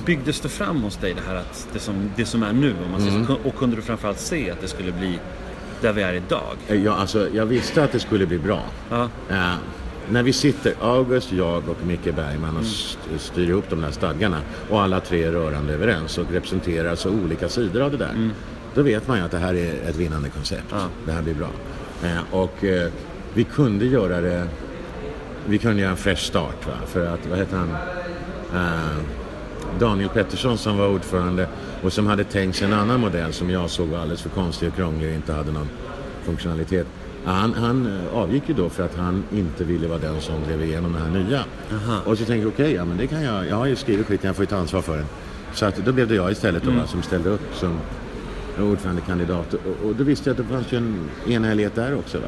byggdes 0.05 0.39
det 0.39 0.49
fram 0.49 0.81
hos 0.81 0.95
dig 0.97 1.13
det 1.13 1.21
här 1.27 1.35
att 1.35 1.67
det 1.73 1.79
som, 1.79 2.09
det 2.15 2.25
som 2.25 2.43
är 2.43 2.53
nu 2.53 2.75
om 2.85 2.91
man 2.91 2.99
säger 3.01 3.15
Mm. 3.15 3.27
så. 3.27 3.37
Och 3.49 3.55
kunde 3.55 3.75
du 3.75 3.81
framförallt 3.81 4.19
se 4.19 4.51
att 4.51 4.61
det 4.61 4.67
skulle 4.67 4.91
bli 4.91 5.19
där 5.81 5.93
vi 5.93 6.01
är 6.01 6.13
idag? 6.13 6.55
Eh, 6.67 6.83
Ja, 6.83 6.93
alltså, 6.95 7.27
jag 7.33 7.45
visste 7.45 7.83
att 7.83 7.91
det 7.91 7.99
skulle 7.99 8.25
bli 8.25 8.39
bra. 8.39 8.61
Ja. 8.89 9.09
Eh, 9.29 9.53
när 10.09 10.23
vi 10.23 10.33
sitter, 10.33 10.73
August, 10.81 11.31
jag 11.31 11.69
och 11.69 11.77
Micke 11.85 12.15
Bergman 12.15 12.57
och 12.57 12.63
st- 12.63 12.99
styr 13.17 13.49
ihop 13.49 13.65
de 13.69 13.81
där 13.81 13.91
stadgarna 13.91 14.41
och 14.69 14.81
alla 14.81 14.99
tre 14.99 15.23
är 15.23 15.31
rörande 15.31 15.73
överens 15.73 16.17
och 16.17 16.31
representerar 16.31 16.95
så 16.95 17.09
olika 17.09 17.49
sidor 17.49 17.81
av 17.81 17.91
det 17.91 17.97
där. 17.97 18.29
Då 18.75 18.81
vet 18.81 19.07
man 19.07 19.17
ju 19.17 19.23
att 19.23 19.31
det 19.31 19.37
här 19.37 19.53
är 19.53 19.89
ett 19.89 19.95
vinnande 19.95 20.29
koncept. 20.29 20.65
Ja. 20.71 20.87
Det 21.05 21.11
här 21.11 21.21
blir 21.21 21.33
bra. 21.33 21.49
Eh, 22.03 22.33
och 22.33 22.63
vi 23.33 23.43
kunde 23.43 23.85
göra 23.85 24.21
det, 24.21 24.47
vi 25.45 25.57
kunde 25.57 25.81
göra 25.81 25.91
en 25.91 25.97
fresh 25.97 26.21
start 26.23 26.67
va? 26.67 26.73
för 26.87 27.05
att, 27.13 27.19
vad 27.29 27.37
heter 27.39 27.57
han? 27.57 27.69
Daniel 29.79 30.09
Pettersson 30.09 30.57
som 30.57 30.77
var 30.77 30.87
ordförande 30.87 31.47
och 31.81 31.93
som 31.93 32.07
hade 32.07 32.23
tänkt 32.23 32.55
sig 32.55 32.67
en 32.67 32.73
annan 32.73 32.99
modell 32.99 33.33
som 33.33 33.49
jag 33.49 33.69
såg 33.69 33.87
var 33.87 33.97
alldeles 33.97 34.21
för 34.21 34.29
konstig 34.29 34.67
och 34.69 34.75
krånglig 34.75 35.09
och 35.09 35.15
inte 35.15 35.33
hade 35.33 35.51
någon 35.51 35.69
funktionalitet. 36.23 36.87
Han, 37.25 37.53
han 37.53 37.85
eh, 37.85 38.17
avgick 38.17 38.43
ju 38.47 38.53
då 38.53 38.69
för 38.69 38.85
att 38.85 38.95
han 38.95 39.23
inte 39.31 39.63
ville 39.63 39.87
vara 39.87 39.99
den 39.99 40.21
som 40.21 40.35
drev 40.47 40.63
igenom 40.63 40.93
det 40.93 40.99
här 40.99 41.09
nya. 41.09 41.43
Och 42.05 42.17
så 42.17 42.25
tänkte 42.25 42.35
jag, 42.35 42.47
okej, 42.47 42.73
ja 42.73 42.85
men 42.85 42.97
det 42.97 43.07
kan 43.07 43.23
jag, 43.23 43.47
jag 43.47 43.55
har 43.55 43.65
ju 43.65 43.75
skrivit 43.75 44.07
skiten, 44.07 44.27
jag 44.27 44.35
får 44.35 44.43
ju 44.43 44.47
ta 44.49 44.57
ansvar 44.57 44.81
för 44.81 44.97
den. 44.97 45.05
Så 45.53 45.65
att 45.65 45.75
då 45.77 45.91
blev 45.91 46.07
det 46.07 46.15
jag 46.15 46.31
istället 46.31 46.63
då, 46.63 46.71
va, 46.71 46.87
som 46.87 47.01
ställde 47.01 47.29
upp 47.29 47.41
som 47.53 47.79
ordförandekandidat. 48.61 49.53
Och, 49.53 49.87
och 49.87 49.95
då 49.95 50.03
visste 50.03 50.29
jag 50.29 50.39
att 50.39 50.47
det 50.47 50.53
fanns 50.53 50.71
ju 50.71 50.77
en 50.77 51.09
enhällighet 51.27 51.75
där 51.75 51.95
också. 51.95 52.17
Va? 52.17 52.25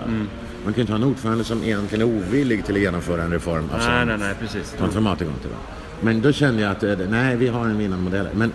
Man 0.63 0.73
kan 0.73 0.75
ju 0.75 0.81
inte 0.81 0.93
ha 0.93 0.97
en 0.97 1.03
ordförande 1.03 1.43
som 1.43 1.63
egentligen 1.63 2.09
är 2.09 2.15
ovillig 2.17 2.65
till 2.65 2.75
att 2.75 2.81
genomföra 2.81 3.23
en 3.23 3.31
reform. 3.31 3.69
Alltså, 3.73 3.89
Nej, 3.89 4.05
nej, 4.05 4.17
nej, 4.17 4.35
precis. 4.39 4.75
transformatorgång 4.77 5.35
till 5.41 5.49
det. 5.49 5.78
Men 6.01 6.21
då 6.21 6.31
kände 6.31 6.61
jag 6.61 6.71
att 6.71 6.83
eh, 6.83 6.97
nej, 7.09 7.35
vi 7.35 7.47
har 7.47 7.65
en 7.65 7.77
vinnande 7.77 8.03
modell. 8.03 8.27
Men 8.33 8.51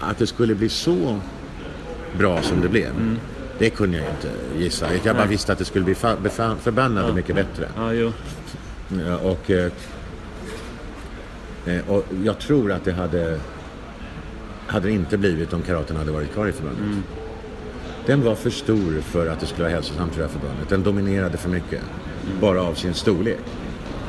att 0.00 0.18
det 0.18 0.26
skulle 0.26 0.54
bli 0.54 0.68
så 0.68 1.20
bra 2.18 2.42
som 2.42 2.60
det 2.60 2.68
blev, 2.68 3.18
det 3.58 3.70
kunde 3.70 3.96
jag 3.98 4.06
inte 4.10 4.28
gissa. 4.58 4.86
Jag 4.94 5.02
bara 5.16 5.24
Nej. 5.24 5.28
visste 5.28 5.52
att 5.52 5.58
det 5.58 5.64
skulle 5.64 5.84
bli 5.84 5.94
förbannat 5.94 7.14
mycket 7.14 7.34
bättre. 7.34 7.68
Ja, 7.76 7.92
jo. 7.92 8.12
Ja, 9.06 9.16
Och, 9.16 9.50
eh, 9.50 9.70
eh, 11.66 11.88
och 11.88 12.04
jag 12.24 12.38
tror 12.38 12.72
att 12.72 12.84
det 12.84 12.92
hade, 12.92 13.40
hade 14.66 14.88
det 14.88 14.92
inte 14.94 15.18
blivit 15.18 15.52
om 15.52 15.62
karaten 15.62 15.96
hade 15.96 16.12
varit 16.12 16.32
kvar 16.32 16.46
i 16.46 16.52
förbundet. 16.52 17.04
Den 18.06 18.22
var 18.24 18.34
för 18.34 18.50
stor 18.50 19.00
för 19.00 19.26
att 19.26 19.40
det 19.40 19.46
skulle 19.46 19.62
vara 19.62 19.74
hälsosamt 19.74 20.12
för 20.14 20.20
det 20.20 20.26
här 20.26 20.32
förbundet. 20.32 20.68
Den 20.68 20.82
dominerade 20.82 21.36
för 21.36 21.48
mycket, 21.48 21.80
bara 22.40 22.62
av 22.62 22.74
sin 22.74 22.94
storlek. 22.94 23.40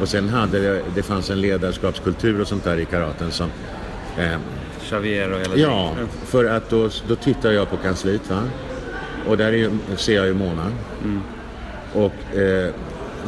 Och 0.01 0.07
sen 0.09 0.29
hade 0.29 0.59
det, 0.59 0.81
det 0.95 1.03
fanns 1.03 1.29
en 1.29 1.41
ledarskapskultur 1.41 2.41
och 2.41 2.47
sånt 2.47 2.63
där 2.63 2.77
i 2.77 2.85
karaten 2.85 3.31
som 3.31 3.49
eh, 4.17 4.37
Xavier 4.81 5.31
och 5.33 5.39
hela 5.39 5.55
Ja, 5.55 5.91
det. 5.99 6.07
för 6.27 6.45
att 6.45 6.69
då, 6.69 6.89
då 7.07 7.15
tittar 7.15 7.51
jag 7.51 7.69
på 7.69 7.77
kansliet 7.77 8.29
va. 8.29 8.43
Och 9.27 9.37
där 9.37 9.45
är 9.47 9.51
ju, 9.57 9.71
ser 9.97 10.15
jag 10.15 10.25
ju 10.25 10.33
Mona. 10.33 10.71
Och 11.93 12.35
eh, 12.37 12.73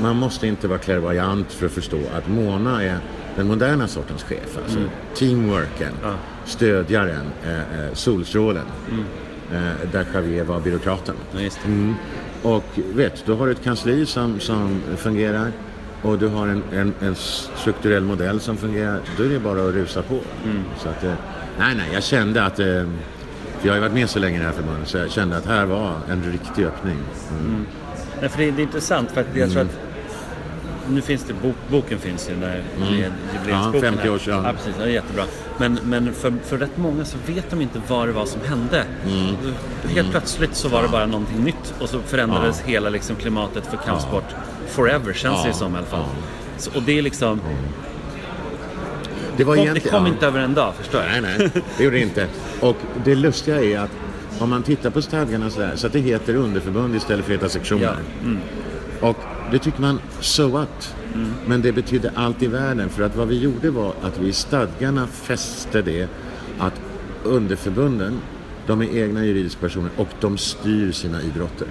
man 0.01 0.15
måste 0.15 0.47
inte 0.47 0.67
vara 0.67 0.79
klärvoajant 0.79 1.51
för 1.53 1.65
att 1.65 1.71
förstå 1.71 1.99
att 2.17 2.27
Mona 2.27 2.83
är 2.83 2.97
den 3.35 3.47
moderna 3.47 3.87
sortens 3.87 4.23
chef. 4.23 4.57
Alltså 4.63 4.79
teamworken, 5.15 5.93
Ja. 6.03 6.13
stödjaren, 6.45 7.25
eh, 7.45 7.57
eh, 7.59 7.93
solstrålen. 7.93 8.65
Eh, 9.53 9.89
där 9.91 10.05
Javier 10.13 10.43
var 10.43 10.59
byråkraten. 10.59 11.15
Ja. 11.31 11.49
Mm. 11.65 11.95
Och 12.43 12.63
vet, 12.93 13.23
då 13.25 13.35
har 13.35 13.45
du 13.45 13.51
ett 13.51 13.63
kansli 13.63 14.05
som, 14.05 14.39
som 14.39 14.81
fungerar 14.97 15.51
och 16.01 16.17
du 16.17 16.27
har 16.27 16.47
en, 16.47 16.63
en, 16.73 16.93
en 17.01 17.15
strukturell 17.55 18.03
modell 18.03 18.39
som 18.39 18.57
fungerar. 18.57 18.99
Då 19.17 19.23
är 19.23 19.29
det 19.29 19.39
bara 19.39 19.67
att 19.67 19.73
rusa 19.73 20.01
på. 20.01 20.19
Så 20.77 20.89
att, 20.89 21.03
eh, 21.03 21.13
nej, 21.59 21.75
nej, 21.75 21.89
jag 21.93 22.03
kände 22.03 22.43
att, 22.43 22.59
eh, 22.59 22.65
För 23.59 23.67
jag 23.67 23.71
har 23.71 23.75
ju 23.75 23.81
varit 23.81 23.93
med 23.93 24.09
så 24.09 24.19
länge 24.19 24.35
i 24.37 24.39
det 24.39 24.45
här 24.45 24.53
förbundet 24.53 24.87
så 24.87 24.97
jag 24.97 25.11
kände 25.11 25.37
att 25.37 25.45
här 25.45 25.65
var 25.65 25.93
en 26.09 26.23
riktig 26.23 26.65
öppning. 26.65 26.97
Mm. 27.39 27.65
Nej, 28.21 28.29
för 28.29 28.37
det, 28.39 28.51
det 28.51 28.61
är 28.61 28.63
intressant 28.63 29.11
för 29.11 29.21
att 29.21 29.27
jag 29.33 29.51
tror 29.51 29.61
att 29.61 29.88
nu 30.89 31.01
finns 31.01 31.23
det, 31.23 31.33
bok, 31.33 31.55
boken 31.67 31.99
finns 31.99 32.29
ju, 32.29 32.33
den 32.33 32.41
där 32.41 32.63
jubileumsboken. 33.33 33.83
Ja, 33.83 33.91
50 33.91 34.09
års, 34.09 34.27
ja. 34.27 34.41
ja. 34.45 34.53
precis, 34.53 34.81
är 34.81 34.87
jättebra. 34.87 35.23
Men, 35.57 35.79
men 35.83 36.13
för, 36.13 36.33
för 36.43 36.57
rätt 36.57 36.77
många 36.77 37.05
så 37.05 37.17
vet 37.25 37.49
de 37.49 37.61
inte 37.61 37.81
vad 37.87 38.07
det 38.07 38.11
var 38.11 38.25
som 38.25 38.41
hände. 38.41 38.83
Helt 39.87 40.11
plötsligt 40.11 40.55
så 40.55 40.69
var 40.69 40.81
det 40.81 40.87
bara 40.87 41.05
någonting 41.05 41.43
nytt 41.43 41.73
och 41.79 41.89
så 41.89 41.99
förändrades 41.99 42.61
hela 42.61 42.89
liksom, 42.89 43.15
klimatet 43.15 43.65
för 43.65 43.77
kampsport 43.77 44.35
forever, 44.67 45.13
känns 45.13 45.43
det 45.43 45.47
ju 45.47 45.53
som 45.53 45.75
i 45.75 45.77
alla 45.77 45.87
fall. 45.87 46.05
Så, 46.57 46.71
och 46.75 46.83
det 46.83 46.97
är 46.97 47.01
liksom, 47.01 47.41
Det 49.37 49.43
var 49.43 49.55
kom, 49.55 49.73
det 49.73 49.79
kom 49.79 50.05
ja. 50.05 50.11
inte 50.11 50.27
över 50.27 50.39
en 50.39 50.53
dag, 50.53 50.73
förstår 50.75 51.01
jag. 51.01 51.21
Nej, 51.21 51.35
nej, 51.37 51.63
det 51.77 51.83
gjorde 51.83 51.95
det 51.95 52.03
inte. 52.03 52.27
Och 52.59 52.75
det 53.05 53.15
lustiga 53.15 53.63
är 53.63 53.79
att 53.79 53.91
om 54.39 54.49
man 54.49 54.63
tittar 54.63 54.89
på 54.89 55.01
stadgarna 55.01 55.49
så, 55.49 55.59
där, 55.59 55.75
så 55.75 55.87
att 55.87 55.93
det 55.93 55.99
heter 55.99 56.35
underförbund 56.35 56.95
istället 56.95 57.25
för 57.25 57.33
att 57.33 57.39
heta 57.39 57.49
sektioner. 57.49 57.83
Ja, 57.83 57.93
mm. 58.23 58.39
Och 58.99 59.17
det 59.51 59.59
tycker 59.59 59.81
man, 59.81 59.99
so 60.19 60.47
what? 60.47 60.95
Men 61.47 61.61
det 61.61 61.71
betydde 61.71 62.11
allt 62.15 62.43
i 62.43 62.47
världen. 62.47 62.89
För 62.89 63.03
att 63.03 63.15
vad 63.15 63.27
vi 63.27 63.39
gjorde 63.39 63.69
var 63.69 63.93
att 64.01 64.19
vi 64.19 64.27
i 64.27 64.33
stadgarna 64.33 65.07
fäste 65.07 65.81
det 65.81 66.07
att 66.59 66.81
underförbunden, 67.23 68.19
de 68.67 68.81
är 68.81 68.97
egna 68.97 69.25
juridiska 69.25 69.61
personer 69.61 69.89
och 69.97 70.07
de 70.19 70.37
styr 70.37 70.91
sina 70.91 71.21
idrotter. 71.21 71.67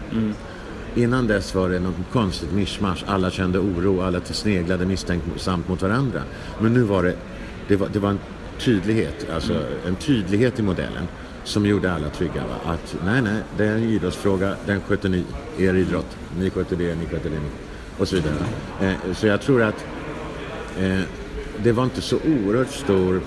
Innan 0.94 1.26
dess 1.26 1.54
var 1.54 1.68
det 1.68 1.80
något 1.80 1.94
konstigt 2.12 2.52
mischmasch. 2.52 3.04
Alla 3.06 3.30
kände 3.30 3.58
oro, 3.58 4.00
alla 4.00 4.20
sneglade 4.20 4.86
misstänksamt 4.86 5.68
mot 5.68 5.82
varandra. 5.82 6.22
Men 6.60 6.74
nu 6.74 6.82
var 6.82 7.02
det, 7.02 7.16
det 7.68 7.76
var, 7.76 7.88
det 7.92 7.98
var 7.98 8.10
en 8.10 8.18
tydlighet, 8.58 9.26
alltså 9.34 9.62
en 9.86 9.96
tydlighet 9.96 10.58
i 10.58 10.62
modellen 10.62 11.08
som 11.44 11.66
gjorde 11.66 11.92
alla 11.92 12.08
trygga. 12.08 12.42
Va? 12.46 12.72
Att 12.72 12.96
nej, 13.04 13.22
nej, 13.22 13.42
det 13.56 13.64
är 13.64 13.74
en 13.74 13.82
idrottsfråga, 13.82 14.54
den 14.66 14.80
sköter 14.80 15.08
ni, 15.08 15.24
er 15.58 15.74
idrott. 15.74 16.16
Ni 16.38 16.50
sköter 16.50 16.76
det, 16.76 16.94
ni 16.94 17.06
sköter 17.06 17.30
det, 17.30 17.36
ni. 17.36 17.67
Och 17.98 18.08
så 18.08 18.16
vidare. 18.16 18.34
Eh, 18.80 19.12
så 19.14 19.26
jag 19.26 19.40
tror 19.40 19.62
att 19.62 19.86
eh, 20.80 21.00
det 21.62 21.72
var 21.72 21.84
inte 21.84 22.00
så 22.00 22.16
oerhört 22.16 22.70
stor 22.70 23.20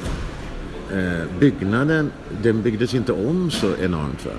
eh, 0.91 1.39
byggnaden, 1.39 2.11
den 2.41 2.61
byggdes 2.61 2.93
inte 2.93 3.13
om 3.13 3.51
så 3.51 3.75
enormt. 3.81 4.25
Va? 4.25 4.31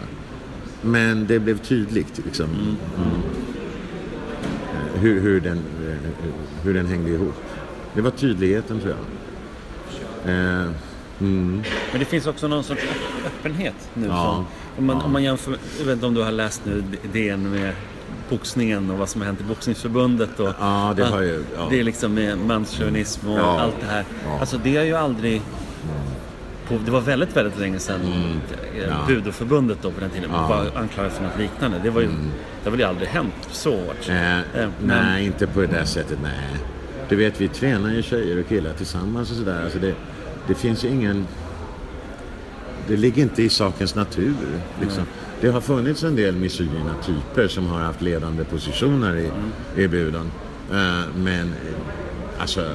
Men 0.83 1.27
det 1.27 1.39
blev 1.39 1.59
tydligt 1.59 2.21
liksom, 2.25 2.47
mm. 2.47 2.77
Eh, 4.95 5.01
hur, 5.01 5.21
hur, 5.21 5.41
den, 5.41 5.59
eh, 5.59 6.25
hur 6.65 6.75
den 6.75 6.87
hängde 6.87 7.11
ihop. 7.11 7.35
Det 7.95 8.01
var 8.01 8.11
tydligheten 8.11 8.81
tror 8.81 8.95
jag. 8.95 10.35
Eh, 10.35 10.69
mm. 11.21 11.62
Men 11.91 11.99
det 11.99 12.05
finns 12.05 12.27
också 12.27 12.49
någon 12.49 12.65
sorts 12.65 12.83
öpp- 12.83 13.27
öppenhet 13.27 13.75
nu. 13.95 14.07
Ja. 14.07 14.35
Som, 14.35 14.47
om, 14.79 14.87
man, 14.87 15.03
om 15.03 15.12
man 15.12 15.23
jämför, 15.23 15.57
jag 15.79 15.85
vet 15.85 15.95
inte 15.95 16.07
om 16.07 16.15
du 16.15 16.23
har 16.23 16.33
läst 16.33 16.62
nu 16.65 16.83
DN 17.12 17.51
med 17.51 17.75
boxningen 18.37 18.91
och 18.91 18.99
vad 18.99 19.09
som 19.09 19.21
har 19.21 19.27
hänt 19.27 19.41
i 19.41 19.45
boxningsförbundet. 19.45 20.41
Och, 20.41 20.49
Ja, 20.61 20.93
det 20.97 21.05
har 21.05 21.21
ju- 21.23 21.45
ja. 21.57 21.67
Det 21.71 21.81
är 21.81 21.85
liksom 21.85 22.15
med 22.15 22.39
manschauvinism 22.39 23.29
och 23.29 23.39
Ja. 23.39 23.61
allt 23.61 23.75
det 23.81 23.87
här. 23.87 24.05
Ja. 24.27 24.41
Alltså 24.41 24.59
det 24.65 24.77
har 24.77 24.85
ju 24.85 24.95
aldrig... 24.95 25.43
På, 26.69 26.79
det 26.85 26.91
var 26.91 27.01
väldigt, 27.01 27.37
väldigt 27.37 27.59
länge 27.59 27.79
sedan 27.79 28.01
eh, 28.75 28.83
Ja. 28.89 28.95
Budoförbundet 29.09 29.79
då 29.83 29.91
på 29.91 30.01
den 30.01 30.11
tiden 30.11 30.31
Ja. 30.33 30.47
var 30.49 30.81
anklagad 30.83 31.12
för 31.12 31.25
något 31.25 31.39
liknande. 31.39 31.81
Det, 31.83 31.91
var 31.91 32.01
ju, 32.01 32.07
det 32.09 32.71
har 32.71 32.77
väl 32.77 32.87
aldrig 32.87 33.09
hänt 33.09 33.35
så 33.51 33.71
hårt. 33.71 34.09
Eh, 34.09 34.39
Eh, 34.39 34.43
men- 34.55 34.71
Nej, 34.83 35.27
inte 35.27 35.47
på 35.47 35.61
det 35.61 35.67
där 35.67 35.85
sättet. 35.85 36.19
Nej. 36.23 36.61
Du 37.09 37.17
vet, 37.17 37.41
vi 37.41 37.49
tränar 37.49 37.91
ju 37.95 38.03
tjejer 38.03 38.41
och 38.41 38.49
killar 38.49 38.73
tillsammans 38.73 39.31
och 39.31 39.37
sådär. 39.37 39.62
Alltså 39.65 39.79
det, 39.79 39.95
det 40.47 40.55
finns 40.55 40.85
ju 40.85 40.89
ingen... 40.89 41.27
Det 42.89 42.97
ligger 42.97 43.23
inte 43.23 43.43
i 43.43 43.49
sakens 43.49 43.95
natur. 43.95 44.35
Liksom. 44.81 45.05
Det 45.43 45.51
har 45.51 45.61
funnits 45.61 46.05
en 46.05 46.17
del 46.17 46.37
misogyna 46.37 46.95
typer 47.03 47.49
som 47.49 47.67
har 47.67 47.81
haft 47.81 48.03
ledande 48.03 48.45
positioner 48.45 49.17
i, 49.17 49.31
i 49.83 49.89
buden. 49.89 50.31
Eh, 50.71 51.17
men 51.17 51.55
alltså, 52.39 52.75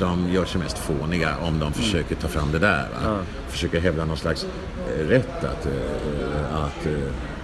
de 0.00 0.32
gör 0.32 0.44
sig 0.44 0.60
mest 0.60 0.78
fåniga 0.78 1.36
om 1.42 1.58
de 1.58 1.72
försöker 1.72 2.14
ta 2.14 2.28
fram 2.28 2.52
det 2.52 2.58
där. 2.58 2.88
Va? 3.04 3.18
Försöker 3.48 3.80
hävda 3.80 4.04
någon 4.04 4.16
slags 4.16 4.46
eh, 4.88 5.06
rätt 5.06 5.44
att, 5.44 5.66
eh, 5.66 6.64
att 6.64 6.86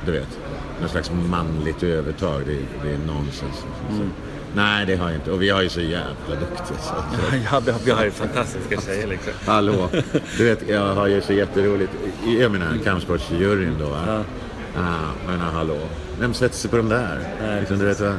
du 0.06 0.12
vet, 0.12 0.38
någon 0.80 0.88
slags 0.88 1.10
manligt 1.28 1.82
övertag. 1.82 2.42
Det, 2.46 2.58
det 2.82 2.94
är 2.94 2.98
nonsens. 2.98 3.64
Så, 3.90 4.08
nej, 4.56 4.86
det 4.86 4.96
har 4.96 5.06
jag 5.06 5.14
inte. 5.18 5.30
Och 5.30 5.42
vi 5.42 5.50
har 5.50 5.62
ju 5.62 5.68
så 5.68 5.80
jävla 5.80 6.34
duktiga. 6.40 6.78
Så. 6.80 6.94
Ja, 7.52 7.60
vi 7.64 7.70
har- 7.70 7.80
vi 7.84 7.90
har 7.90 8.04
ju 8.04 8.10
fantastiska 8.10 8.80
tjejer 8.80 9.06
liksom. 9.06 9.32
Hallå! 9.46 9.88
Du 10.38 10.44
vet, 10.44 10.68
jag 10.68 10.94
har 10.94 11.06
ju 11.06 11.20
så 11.20 11.32
jätteroligt. 11.32 11.92
Jag 12.40 12.50
menar, 12.52 12.66
kampsportsjuryn 12.84 13.76
då. 13.78 13.86
Va? 13.88 14.24
Ja. 14.76 14.92
men 15.26 15.40
hallå. 15.40 15.78
Vem 16.20 16.34
sätter 16.34 16.56
sig 16.56 16.70
på 16.70 16.76
de 16.76 16.88
där? 16.88 17.18
Liksom, 17.58 17.78
du 17.78 17.84
vet, 17.84 18.00
va? 18.00 18.14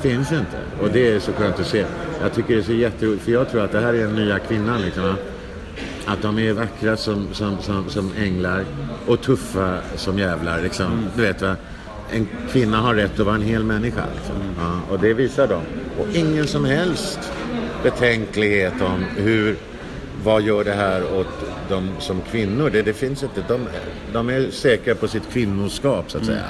Finns 0.00 0.32
inte. 0.32 0.58
Och 0.80 0.88
det 0.92 1.12
är 1.12 1.20
så 1.20 1.32
skönt 1.32 1.60
att 1.60 1.66
se. 1.66 1.84
Jag 2.22 2.32
tycker 2.34 2.54
det 2.54 2.60
är 2.60 2.64
så 2.64 2.72
jätteroligt. 2.72 3.22
För 3.24 3.32
jag 3.32 3.50
tror 3.50 3.64
att 3.64 3.72
det 3.72 3.80
här 3.80 3.94
är 3.94 3.98
den 4.06 4.14
nya 4.14 4.38
kvinnan. 4.38 4.80
Liksom, 4.82 5.02
va? 5.02 5.14
Att 6.06 6.22
de 6.22 6.38
är 6.38 6.52
vackra 6.52 6.96
som, 6.96 7.28
som, 7.32 7.58
som, 7.62 7.90
som 7.90 8.12
änglar 8.18 8.64
och 9.06 9.20
tuffa 9.22 9.78
som 9.96 10.18
jävlar. 10.18 10.60
Liksom. 10.62 11.06
Du 11.16 11.22
vet 11.22 11.42
va? 11.42 11.56
En 12.14 12.28
kvinna 12.52 12.76
har 12.80 12.94
rätt 12.94 13.20
att 13.20 13.26
vara 13.26 13.34
en 13.36 13.42
hel 13.42 13.64
människa. 13.64 14.04
Liksom. 14.16 14.34
Ja, 14.58 14.80
och 14.94 15.00
det 15.00 15.14
visar 15.14 15.48
de. 15.48 15.60
Och 16.02 16.06
ingen 16.14 16.46
som 16.46 16.64
helst 16.64 17.18
betänklighet 17.82 18.72
om 18.80 19.04
hur, 19.16 19.56
vad 20.24 20.42
gör 20.42 20.64
det 20.64 20.72
här 20.72 21.02
åt 21.14 21.26
dem 21.68 21.88
som 21.98 22.20
kvinnor. 22.30 22.70
Det, 22.70 22.82
det 22.82 22.92
finns 22.92 23.22
inte. 23.22 23.44
De, 23.48 23.60
de 24.12 24.28
är 24.30 24.50
säkra 24.50 24.94
på 24.94 25.08
sitt 25.08 25.30
kvinnoskap 25.32 26.10
så 26.10 26.18
att 26.18 26.24
säga. 26.26 26.44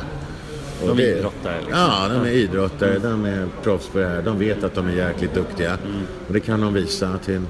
Och 0.83 0.89
De 0.89 0.97
det- 0.97 1.19
idrottar, 1.19 1.55
liksom. 1.61 1.79
Ja, 1.81 2.09
de 2.09 2.29
är 2.29 2.33
idrottare. 2.33 2.99
De 2.99 3.25
är 3.25 3.49
proffs 3.63 3.89
på 3.89 3.99
det 3.99 4.07
här. 4.07 4.23
De 4.23 4.39
vet 4.39 4.65
att 4.65 4.75
de 4.75 4.87
är 4.89 4.93
jäkligt 4.93 5.35
duktiga. 5.35 5.79
Och 6.27 6.33
det 6.33 6.41
kan 6.41 6.61
de 6.61 6.75
visa 6.75 7.19
till 7.25 7.41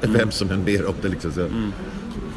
vem 0.00 0.30
som 0.30 0.50
än 0.50 0.64
ber 0.64 0.86
om 0.86 0.94
det. 1.02 1.08
Liksom. 1.08 1.32
Så. 1.32 1.46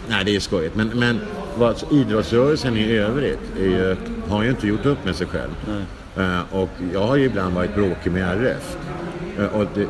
Nej, 0.10 0.26
det 0.26 0.36
är 0.36 0.40
skojigt. 0.40 0.76
Men, 0.76 0.88
men 0.88 1.20
vad, 1.58 1.84
idrottsrörelsen 1.92 2.78
i 2.78 2.92
övrigt 2.92 3.40
är 3.60 3.64
ju, 3.64 3.96
har 4.30 4.44
ju 4.44 4.50
inte 4.50 4.68
gjort 4.68 4.86
upp 4.86 5.06
med 5.06 5.16
sig 5.16 5.28
själv. 5.28 5.52
Eh, 6.18 6.56
och 6.56 6.70
jag 6.94 7.08
har 7.08 7.16
ju 7.16 7.26
ibland 7.26 7.56
varit 7.56 7.76
bråkig 7.76 8.12
med 8.12 8.24
RF. 8.24 8.78
Eh, 9.40 9.46
och 9.46 9.66
det, 9.76 9.82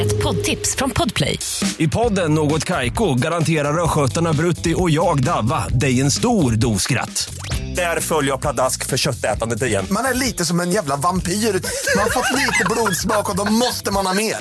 Ett 0.00 0.22
poddtips 0.22 0.76
från 0.76 0.90
Podplay. 0.90 1.38
I 1.78 1.88
podden 1.88 2.34
Något 2.34 2.64
Kaiko 2.64 3.14
garanterar 3.14 3.84
östgötarna 3.84 4.32
Brutti 4.32 4.74
och 4.76 4.90
jag, 4.90 5.22
Davva, 5.24 5.68
dig 5.68 6.00
en 6.00 6.10
stor 6.10 6.52
dos 6.52 6.82
skratt. 6.82 7.34
Där 7.76 8.00
följer 8.00 8.30
jag 8.30 8.40
pladask 8.40 8.84
för 8.86 8.96
köttätandet 8.96 9.62
igen. 9.62 9.86
Man 9.90 10.04
är 10.04 10.14
lite 10.14 10.44
som 10.44 10.60
en 10.60 10.70
jävla 10.70 10.96
vampyr. 10.96 11.32
Man 11.32 12.02
har 12.02 12.10
fått 12.10 12.32
lite 12.32 12.64
blodsmak 12.70 13.30
och 13.30 13.36
då 13.36 13.52
måste 13.52 13.92
man 13.92 14.06
ha 14.06 14.14
mer. 14.14 14.36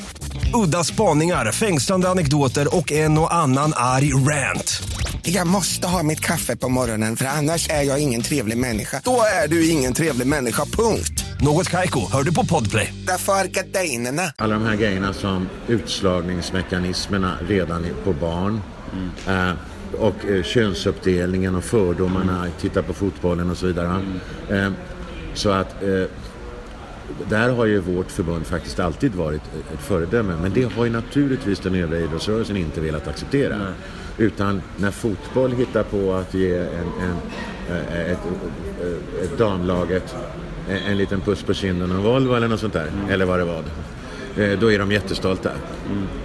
Udda 0.53 0.83
spaningar, 0.83 1.51
fängslande 1.51 2.09
anekdoter 2.09 2.75
och 2.75 2.91
en 2.91 3.17
och 3.17 3.33
annan 3.33 3.73
arg 3.75 4.13
rant. 4.13 4.83
Jag 5.27 5.47
måste 5.47 5.87
ha 5.87 6.03
mitt 6.03 6.19
kaffe 6.19 6.55
på 6.55 6.69
morgonen 6.69 7.15
för 7.15 7.25
annars 7.25 7.69
är 7.69 7.81
jag 7.81 7.99
ingen 7.99 8.21
trevlig 8.21 8.57
människa. 8.57 9.01
Då 9.03 9.21
är 9.43 9.47
du 9.47 9.69
ingen 9.69 9.93
trevlig 9.93 10.27
människa, 10.27 10.65
punkt. 10.65 11.25
Något 11.41 11.69
Kaiko, 11.69 11.99
hör 12.11 12.23
du 12.23 12.33
på 12.33 12.45
Podplay. 12.45 12.93
Därför 13.07 13.33
är 13.33 13.45
gardinerna. 13.47 14.21
alla 14.37 14.53
de 14.53 14.65
här 14.65 14.75
grejerna 14.75 15.13
som 15.13 15.49
utslagningsmekanismerna 15.67 17.37
redan 17.47 17.85
på 18.03 18.13
barn. 18.13 18.61
Eh, 19.27 19.51
och 19.99 20.25
eh, 20.25 20.43
könsuppdelningen 20.43 21.55
och 21.55 21.63
fördomarna, 21.63 22.47
titta 22.61 22.83
på 22.83 22.93
fotbollen 22.93 23.49
och 23.49 23.57
så 23.57 23.67
vidare. 23.67 23.87
va? 23.87 24.01
Eh, 24.55 24.71
så 25.33 25.49
att 25.49 25.83
eh, 25.83 26.03
där 27.29 27.49
har 27.49 27.65
ju 27.65 27.79
vårt 27.79 28.11
förbund 28.11 28.47
faktiskt 28.47 28.79
alltid 28.79 29.15
varit 29.15 29.41
ett 29.73 29.79
föredöme. 29.79 30.33
Men 30.41 30.53
det 30.53 30.73
har 30.73 30.85
ju 30.85 30.91
naturligtvis 30.91 31.59
den 31.59 31.75
övriga 31.75 32.03
idrottsrörelsen 32.03 32.57
inte 32.57 32.81
velat 32.81 33.07
acceptera. 33.07 33.73
Utan 34.17 34.61
när 34.77 34.91
fotboll 34.91 35.51
hittar 35.51 35.83
på 35.83 36.13
att 36.13 36.33
ge 36.33 36.57
en, 36.57 36.67
en, 37.01 37.17
eh, 37.69 38.11
ett, 38.11 38.11
ett, 38.11 39.23
ett 39.23 39.37
damlaget 39.37 40.15
en, 40.69 40.77
en 40.77 40.97
liten 40.97 41.21
puss 41.21 41.43
på 41.43 41.53
kinden 41.53 41.91
och 41.91 41.97
en 41.97 42.03
Volvo 42.03 42.33
eller 42.35 42.47
något 42.47 42.59
sånt 42.59 42.73
där. 42.73 42.87
Eller 43.09 43.25
vad 43.25 43.39
det 43.39 43.45
var. 43.45 43.63
Eh, 44.37 44.59
Då 44.59 44.71
är 44.71 44.79
de 44.79 44.91
jättestolta. 44.91 45.51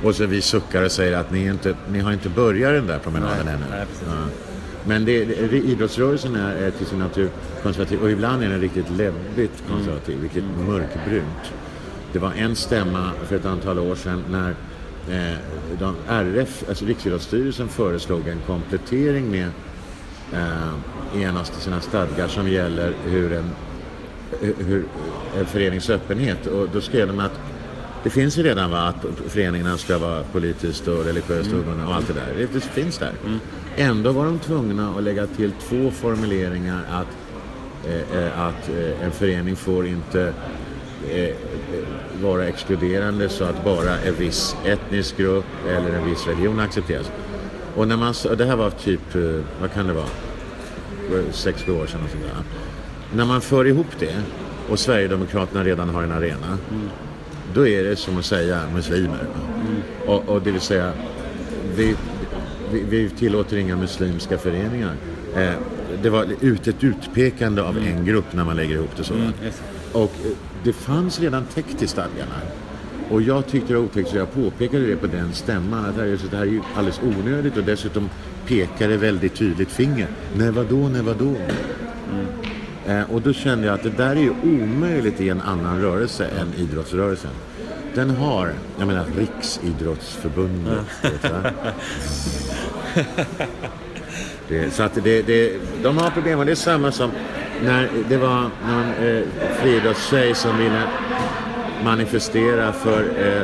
Och 0.05 0.15
så 0.15 0.27
vi 0.27 0.41
suckar 0.41 0.83
och 0.83 0.93
säger 0.93 1.17
att 1.17 1.31
ni, 1.31 1.47
inte, 1.47 1.75
ni 1.93 1.99
har 1.99 2.13
inte 2.13 2.29
börjat 2.29 2.73
den 2.73 2.87
där 2.87 2.99
promenaden 2.99 3.49
ännu. 3.49 3.65
nej. 3.71 3.87
Ja. 4.07 4.13
Men 4.85 5.05
det, 5.05 5.25
det, 5.25 5.57
idrottsrörelsen 5.57 6.37
är, 6.37 6.71
till 6.71 6.87
sin 6.87 6.99
natur 6.99 7.31
konservativ 7.63 8.01
och 8.03 8.11
ibland 8.11 8.43
är 8.43 8.49
den 8.49 8.61
riktigt 8.61 8.91
läbbigt 8.91 9.63
konservativ, 9.69 10.19
vilket 10.21 10.45
mörkbrunt. 10.67 11.53
Det 12.13 12.19
var 12.19 12.33
en 12.37 12.57
stämma 12.57 13.11
för 13.29 13.37
ett 13.37 13.45
antal 13.45 13.79
år 13.79 13.95
sedan 13.95 14.25
när 14.31 14.55
eh, 15.11 15.37
de, 15.79 15.97
RF, 16.09 16.65
alltså 16.69 16.85
Riksidrottsstyrelsen 16.85 17.69
föreslog 17.69 18.29
en 18.29 18.41
komplettering 18.47 19.31
med 19.31 19.49
eh, 20.33 21.23
en 21.23 21.37
av 21.37 21.45
sina 21.45 21.81
stadgar 21.81 22.29
som 22.29 22.49
gäller 22.49 22.93
hur 23.05 23.33
en, 23.33 23.51
hur, 24.41 24.85
en 25.39 25.47
förenings 25.47 25.91
öppenhet. 25.91 26.47
Och 26.47 26.69
då 26.73 26.81
skrev 26.81 27.07
de 27.07 27.21
att 27.21 27.41
det 28.03 28.11
finns 28.11 28.39
ju 28.39 28.43
redan 28.43 28.71
va, 28.71 28.79
att 28.79 29.07
föreningarna 29.29 29.79
ska 29.79 29.99
vara 29.99 30.23
politiskt 30.23 30.89
och 30.89 31.05
religiöst 31.05 31.53
obundna 31.53 31.89
och 31.89 31.95
allt 31.95 32.07
det 32.07 32.13
där. 32.13 32.49
Det, 32.53 32.61
finns 32.61 32.99
där. 32.99 33.13
Ändå 33.77 34.13
var 34.13 34.25
de 34.25 34.39
tvungna 34.39 34.95
att 34.97 35.03
lägga 35.03 35.27
till 35.27 35.53
två 35.53 35.91
formuleringar 35.91 36.83
att, 36.91 37.07
eh, 37.87 38.23
eh, 38.23 38.41
att 38.41 38.69
eh, 38.69 39.05
en 39.05 39.11
förening 39.11 39.57
får 39.57 39.87
inte 39.87 40.33
eh, 41.11 41.35
vara 42.21 42.47
exkluderande 42.47 43.29
så 43.29 43.45
att 43.45 43.65
bara 43.65 43.99
en 43.99 44.15
viss 44.15 44.57
etnisk 44.65 45.17
grupp 45.17 45.45
eller 45.69 45.91
en 45.91 46.11
viss 46.11 46.27
religion 46.27 46.61
accepteras. 46.61 47.11
Och 47.77 47.89
när 47.89 47.97
man, 47.97 48.15
det 48.39 48.45
här 48.45 48.57
var 48.57 48.71
typ, 48.71 49.15
eh, 49.15 49.23
vad 49.61 49.73
kan 49.73 49.87
det 49.87 49.93
vara, 49.93 50.07
sex, 51.33 51.63
sju 51.63 51.73
år 51.73 51.87
sedan 51.87 52.01
och 52.05 52.11
sånt 52.11 52.23
där. 52.23 52.45
När 53.17 53.25
man 53.25 53.41
för 53.41 53.67
ihop 53.67 53.99
det 53.99 54.23
och 54.69 54.79
Sverigedemokraterna 54.79 55.65
redan 55.65 55.89
har 55.89 56.03
en 56.03 56.13
arena 56.13 56.59
då 57.55 57.67
är 57.67 57.85
det 57.85 57.97
som 57.97 58.19
att 58.19 58.25
säga 58.25 58.61
muslimer. 58.75 59.09
va? 59.09 60.13
Och, 60.13 60.29
och 60.29 60.43
det 60.43 60.51
vill 60.51 60.61
säga, 60.61 60.93
vi, 61.75 61.95
vi, 62.73 62.83
vi 62.89 63.11
tillåter 63.11 63.57
inga 63.57 63.77
muslimska 63.77 64.39
föreningar. 64.39 64.95
Eh, 65.37 65.53
det 66.03 66.11
var 66.11 66.27
ut, 66.41 66.67
ett 66.67 66.85
utpekande 66.85 67.63
av 67.63 67.79
en 67.79 68.05
grupp 68.05 68.33
när 68.33 68.45
man 68.45 68.57
lägger 68.57 68.75
ihop 68.75 68.97
det 68.97 69.05
så. 69.05 69.15
va? 69.15 69.33
just 69.45 69.63
Och 69.93 70.13
det 70.65 70.73
fanns 70.73 71.21
redan 71.21 71.45
täckt 71.45 71.83
i 71.83 71.87
stadgarna. 71.87 72.35
Och 73.11 73.23
jag 73.23 73.47
tyckte 73.47 73.73
det 73.73 73.79
var 73.79 73.85
otäckt 73.85 74.09
så 74.11 74.17
jag 74.17 74.33
påpekade 74.35 74.87
det 74.87 74.97
på 74.97 75.07
den 75.07 75.33
stämman 75.33 75.85
att 75.85 75.95
det 75.97 76.03
här, 76.37 76.43
är- 76.43 76.45
ju 76.45 76.61
alldeles 76.77 77.01
onödigt 77.19 77.57
och 77.57 77.65
dessutom 77.65 78.11
pekade 78.47 78.97
väldigt 78.97 79.35
tydligt 79.35 79.71
finger. 79.71 80.07
Nej 80.37 80.51
vadå, 80.51 80.89
nej 80.89 81.03
vadå? 81.03 81.35
Eh, 82.87 83.11
och 83.11 83.23
då 83.23 83.33
kände 83.33 83.67
jag 83.67 83.75
att 83.75 83.83
det 83.83 83.91
där 83.91 84.11
är 84.17 84.21
ju 84.21 84.31
omöjligt 84.43 85.21
i 85.21 85.29
en 85.29 85.41
annan 85.41 85.81
rörelse 85.81 86.27
än 86.27 86.55
idrottsrörelsen. 86.57 87.31
Den 87.95 88.11
har, 88.11 88.53
jag 88.79 88.87
menar 88.87 89.05
Riksidrottsförbundet. 89.19 90.85
va? 91.23 91.51
det, 94.49 94.71
så 94.75 94.83
att 94.83 94.95
det, 95.05 95.23
det, 95.23 95.53
de 95.83 95.99
har 95.99 96.11
problem 96.11 96.39
och 96.39 96.47
det 96.47 96.53
är 96.53 96.57
samma 96.57 96.93
som 96.93 97.11
när 97.65 97.89
det 98.09 98.17
var 98.17 98.51
någon 98.67 99.09
eh, 99.09 99.23
friidrottstjej 99.63 100.35
som 100.35 100.59
ville 100.59 100.83
manifestera 101.85 102.73
för 102.73 103.05
eh, 103.19 103.43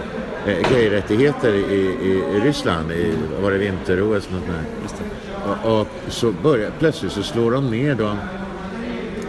eh, 0.52 0.72
gayrättigheter 0.72 1.54
i, 1.54 1.80
i, 2.02 2.36
i 2.36 2.40
Ryssland, 2.40 2.92
i, 2.92 3.14
var 3.42 3.50
det 3.50 3.58
vinter-OS? 3.58 4.28
Något 4.30 4.46
där. 4.46 4.62
Och, 5.64 5.80
och 5.80 5.88
så 6.08 6.32
börjar, 6.32 6.70
plötsligt 6.78 7.12
så 7.12 7.22
slår 7.22 7.50
de 7.50 7.70
ner 7.70 7.94
då 7.94 8.16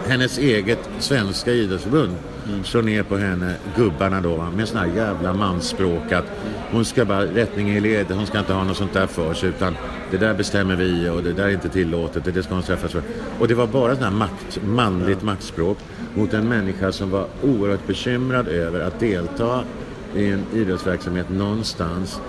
hennes 0.06 0.38
eget 0.38 0.88
svenska 0.98 1.52
idrottsförbund 1.52 2.16
slår 2.64 2.82
ner 2.82 3.02
på 3.02 3.16
henne, 3.16 3.54
gubbarna 3.76 4.20
då, 4.20 4.36
va, 4.36 4.50
med 4.56 4.68
sån 4.68 4.78
här 4.78 4.96
jävla 4.96 5.32
mansspråk 5.32 6.12
att 6.12 6.24
hon 6.70 6.84
ska 6.84 7.04
bara 7.04 7.24
rättning 7.24 7.70
i 7.70 7.80
led, 7.80 8.10
hon 8.10 8.26
ska 8.26 8.38
inte 8.38 8.52
ha 8.52 8.64
något 8.64 8.76
sånt 8.76 8.92
där 8.92 9.06
för 9.06 9.34
sig 9.34 9.48
utan 9.48 9.76
det 10.10 10.16
där 10.16 10.34
bestämmer 10.34 10.76
vi 10.76 11.08
och 11.08 11.22
det 11.22 11.32
där 11.32 11.44
är 11.44 11.50
inte 11.50 11.68
tillåtet, 11.68 12.34
det 12.34 12.42
ska 12.42 12.54
hon 12.54 12.62
träffas 12.62 12.92
för. 12.92 13.02
Och 13.38 13.48
det 13.48 13.54
var 13.54 13.66
bara 13.66 13.94
sån 13.94 14.04
här 14.04 14.10
makt, 14.10 14.60
manligt 14.64 15.22
maktspråk 15.22 15.78
mot 16.14 16.34
en 16.34 16.48
människa 16.48 16.92
som 16.92 17.10
var 17.10 17.26
oerhört 17.42 17.86
bekymrad 17.86 18.48
över 18.48 18.80
att 18.80 19.00
delta 19.00 19.64
i 20.14 20.30
en 20.30 20.44
idrottsverksamhet 20.54 21.30
någonstans 21.30 22.20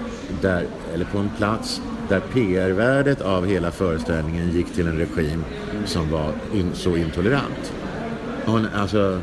där, 0.42 0.66
eller 0.94 1.06
på 1.06 1.18
en 1.18 1.30
plats 1.38 1.82
där 2.10 2.20
PR-värdet 2.20 3.22
av 3.22 3.46
hela 3.46 3.72
föreställningen 3.72 4.52
gick 4.52 4.74
till 4.74 4.88
en 4.88 4.98
regim 4.98 5.44
som 5.86 6.12
var 6.12 6.34
in, 6.54 6.72
så 6.74 6.98
intolerant. 6.98 7.74
Hon, 8.46 8.68
alltså, 8.76 9.20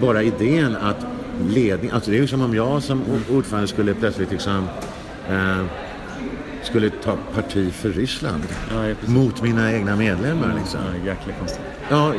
bara 0.00 0.22
idén 0.22 0.76
att 0.76 1.06
ledning, 1.48 1.90
alltså 1.90 2.10
det 2.10 2.16
är 2.16 2.20
ju 2.20 2.26
som 2.26 2.42
om 2.42 2.54
jag 2.54 2.82
som 2.82 3.02
ordförande 3.30 3.68
skulle 3.68 3.94
plötsligt 3.94 4.30
liksom 4.30 4.68
eh, 5.28 5.64
skulle 6.62 6.90
ta 6.90 7.16
parti 7.34 7.72
för 7.72 7.88
Ryssland 7.88 8.42
Ja, 8.70 8.94
mot 9.06 9.42
mina 9.42 9.72
egna 9.72 9.96
medlemmar 9.96 10.54
liksom. 10.58 10.80
Ja, 10.80 11.10
jäkla 11.10 11.32
konstigt. 11.38 11.60
Ja, 11.90 12.14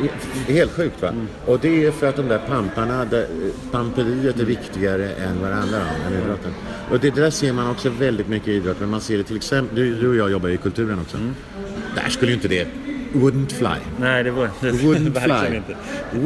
helt 0.46 0.72
sjukt 0.72 1.02
va. 1.02 1.12
Och 1.46 1.58
det 1.60 1.86
är 1.86 1.90
för 1.90 2.06
att 2.08 2.16
de 2.16 2.28
där 2.28 2.38
pamparna, 2.48 3.04
där, 3.04 3.26
pamperiet 3.72 4.40
är 4.40 4.44
viktigare 4.44 5.12
än 5.12 5.40
det 5.42 5.48
om, 5.48 6.06
än 6.06 6.22
idrotten. 6.22 6.52
Och 6.90 7.00
det 7.00 7.10
där 7.10 7.30
ser 7.30 7.52
man 7.52 7.70
också 7.70 7.90
väldigt 7.90 8.28
mycket 8.28 8.48
i 8.48 8.52
idrott, 8.52 8.80
men 8.80 8.88
man 8.88 9.00
ser 9.00 9.18
det 9.18 9.24
till 9.24 9.36
exempel, 9.36 9.76
du, 9.76 9.94
du 9.94 10.08
och 10.08 10.16
jag 10.16 10.30
jobbar 10.30 10.48
i 10.48 10.56
kulturen 10.56 10.98
också. 11.00 11.16
Där 11.94 12.10
skulle 12.10 12.30
ju 12.30 12.34
inte 12.34 12.48
det, 12.48 12.68
wouldn't 13.12 13.52
fly. 13.52 13.80
Nej, 14.00 14.24
det 14.24 14.30
var 14.30 14.50
det 14.60 14.70
Wouldn't 14.70 15.10
verkligen 15.14 15.46
fly. 15.46 15.56
inte. 15.56 15.76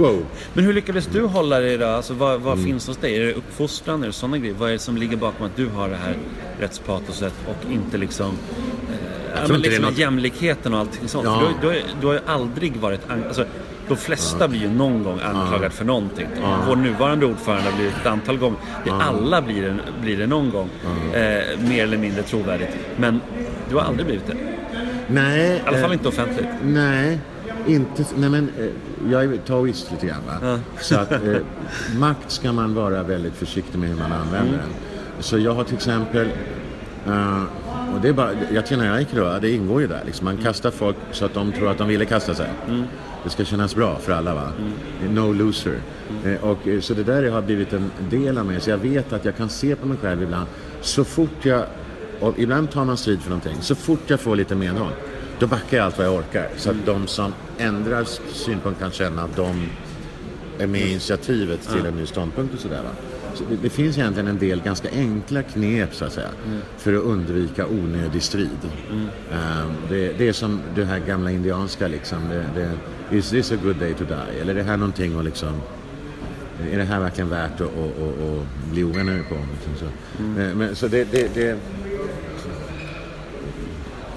Wow. 0.00 0.26
Men 0.52 0.64
hur 0.64 0.72
lyckades 0.72 1.06
du 1.06 1.22
hålla 1.26 1.60
dig 1.60 1.78
då? 1.78 1.86
Alltså, 1.86 2.14
vad 2.14 2.40
vad 2.40 2.52
Mm. 2.52 2.64
finns 2.66 2.86
hos 2.86 2.96
dig? 2.96 3.16
Är 3.16 3.20
det 3.26 3.32
uppfostran? 3.32 4.02
Är 4.02 4.06
det 4.06 4.12
sådana 4.12 4.38
grejer? 4.38 4.54
Vad 4.58 4.68
är 4.68 4.72
det 4.72 4.78
som 4.78 4.96
ligger 4.96 5.16
bakom 5.16 5.46
att 5.46 5.56
du 5.56 5.68
har 5.68 5.88
det 5.88 5.96
här 5.96 6.16
rättspatoset 6.60 7.34
och 7.48 7.72
inte 7.72 7.98
liksom... 7.98 8.26
Eh, 8.26 9.40
ja, 9.42 9.48
men 9.48 9.60
liksom 9.60 9.84
något- 9.84 9.98
jämlikheten 9.98 10.74
och 10.74 10.80
allting 10.80 11.08
sånt. 11.08 11.24
Ja. 11.24 11.42
Du, 11.60 11.66
har- 11.66 11.74
du, 11.74 11.82
du 12.00 12.06
har 12.06 12.14
ju 12.14 12.20
aldrig 12.26 12.76
varit... 12.76 13.00
Alltså, 13.26 13.44
de 13.88 13.96
flesta 13.96 14.48
blir 14.48 14.60
ju 14.60 14.70
någon 14.70 15.02
gång 15.04 15.20
anklagad 15.22 15.72
för 15.72 15.84
någonting. 15.84 16.26
Vår 16.68 16.76
nuvarande 16.76 17.26
ordförande 17.26 17.70
har 17.70 17.76
blivit 17.76 17.94
ett 18.00 18.06
antal 18.06 18.38
gånger. 18.38 18.58
Alla 18.90 19.42
blir 19.42 19.62
det, 19.62 19.76
blir 20.02 20.16
det 20.16 20.26
någon 20.26 20.50
gång. 20.50 20.68
Eh, 21.12 21.42
mer 21.68 21.82
eller 21.82 21.96
mindre 21.98 22.22
trovärdigt. 22.22 22.76
Men 22.96 23.20
du 23.68 23.74
har 23.74 23.82
aldrig 23.82 24.06
blivit 24.06 24.26
det. 24.26 24.36
Nej. 25.08 25.56
I 25.56 25.60
alla 25.66 25.78
fall 25.78 25.90
eh, 25.90 25.92
inte 25.92 26.08
offentligt. 26.08 26.48
Nej, 26.64 27.18
inte, 27.66 28.04
nej 28.16 28.30
men 28.30 28.48
eh, 28.58 28.66
jag 29.12 29.24
är 29.24 29.36
taoist 29.36 29.90
lite 29.92 30.06
grann 30.06 30.22
va. 30.26 30.58
Så 30.80 30.98
att 30.98 31.12
eh, 31.12 31.36
makt 31.98 32.30
ska 32.30 32.52
man 32.52 32.74
vara 32.74 33.02
väldigt 33.02 33.34
försiktig 33.34 33.78
med 33.78 33.88
hur 33.88 33.96
man 33.96 34.12
använder 34.12 34.58
den. 34.58 34.68
Så 35.20 35.38
jag 35.38 35.54
har 35.54 35.64
till 35.64 35.74
exempel, 35.74 36.28
eh, 37.06 37.42
och 37.94 38.00
det 38.02 38.08
är 38.08 38.12
bara, 38.12 38.30
jag 38.52 38.66
tränar 38.66 38.94
aikido, 38.94 39.38
det 39.40 39.50
ingår 39.50 39.80
ju 39.80 39.86
där 39.86 40.02
liksom. 40.06 40.24
Man 40.24 40.36
kastar 40.36 40.70
folk 40.70 40.96
så 41.12 41.24
att 41.24 41.34
de 41.34 41.52
tror 41.52 41.70
att 41.70 41.78
de 41.78 41.88
ville 41.88 42.04
kasta 42.04 42.34
sig. 42.34 42.48
Det 43.24 43.30
ska 43.30 43.44
kännas 43.44 43.74
bra 43.74 43.98
för 43.98 44.12
alla 44.12 44.34
va. 44.34 44.48
No 45.10 45.32
loser. 45.32 45.78
Eh, 46.24 46.44
och, 46.44 46.58
så 46.80 46.94
det 46.94 47.02
där 47.02 47.30
har 47.30 47.42
blivit 47.42 47.72
en 47.72 47.90
del 48.10 48.38
av 48.38 48.46
mig. 48.46 48.60
Så 48.60 48.70
jag 48.70 48.78
vet 48.78 49.12
att 49.12 49.24
jag 49.24 49.36
kan 49.36 49.48
se 49.48 49.76
på 49.76 49.86
mig 49.86 49.96
själv 50.02 50.22
ibland. 50.22 50.46
Så 50.80 51.04
fort 51.04 51.44
jag, 51.44 51.64
och 52.24 52.38
ibland 52.38 52.70
tar 52.70 52.84
man 52.84 52.96
strid 52.96 53.20
för 53.20 53.30
någonting. 53.30 53.56
Så 53.60 53.74
fort 53.74 54.00
jag 54.06 54.20
får 54.20 54.36
lite 54.36 54.54
medhåll. 54.54 54.92
Då 55.38 55.46
backar 55.46 55.76
jag 55.76 55.86
allt 55.86 55.98
vad 55.98 56.06
jag 56.06 56.14
orkar. 56.14 56.48
Så 56.56 56.70
att 56.70 56.76
de 56.86 57.06
som 57.06 57.32
ändrar 57.58 58.04
synpunkt 58.32 58.80
kan 58.80 58.90
känna 58.90 59.22
att 59.22 59.36
de 59.36 59.68
är 60.58 60.66
med 60.66 60.80
i 60.80 60.90
initiativet 60.90 61.68
till 61.72 61.86
en 61.86 61.96
ny 61.96 62.06
ståndpunkt 62.06 62.54
och 62.54 62.60
sådär. 62.60 62.82
Så 63.34 63.44
det, 63.50 63.56
det 63.62 63.70
finns 63.70 63.98
egentligen 63.98 64.28
en 64.28 64.38
del 64.38 64.60
ganska 64.60 64.88
enkla 64.90 65.42
knep 65.42 65.94
så 65.94 66.04
att 66.04 66.12
säga 66.12 66.28
för 66.78 66.94
att 66.94 67.02
undvika 67.02 67.66
onödig 67.66 68.22
strid. 68.22 68.58
Ehm, 69.32 69.72
det, 69.88 70.18
det 70.18 70.28
är 70.28 70.32
som 70.32 70.60
det 70.74 70.84
här 70.84 70.98
gamla 70.98 71.30
indianska 71.30 71.88
liksom. 71.88 72.18
Det, 72.28 72.44
det, 72.54 73.16
is 73.16 73.30
this 73.30 73.52
a 73.52 73.56
good 73.62 73.76
day 73.76 73.94
to 73.94 74.04
die? 74.04 74.40
Eller 74.40 74.54
är 74.54 74.58
det 74.58 74.62
här 74.62 74.76
någonting 74.76 75.18
att 75.18 75.24
liksom 75.24 75.60
är 76.72 76.78
det 76.78 76.84
här 76.84 77.00
verkligen 77.00 77.30
värt 77.30 77.60
att, 77.60 77.60
att, 77.60 78.02
att, 78.02 78.20
att 78.20 78.70
bli 78.72 78.84
oenig 78.84 79.28
på? 79.28 79.34
Liksom 79.34 79.74
så. 79.78 79.84
Men, 80.22 80.58
men, 80.58 80.76
så 80.76 80.88
det 80.88 81.58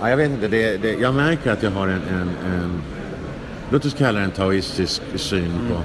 Ja, 0.01 0.09
jag 0.09 0.17
vet 0.17 0.31
inte. 0.31 0.47
Det, 0.47 0.77
det, 0.77 0.93
jag 0.93 1.13
märker 1.15 1.51
att 1.51 1.63
jag 1.63 1.71
har 1.71 1.87
en, 1.87 2.01
en, 2.09 2.29
en 2.53 2.81
låt 3.69 3.85
oss 3.85 3.93
kalla 3.93 4.19
det 4.19 4.25
en 4.25 4.31
taoistisk 4.31 5.01
syn 5.15 5.53
på... 5.69 5.81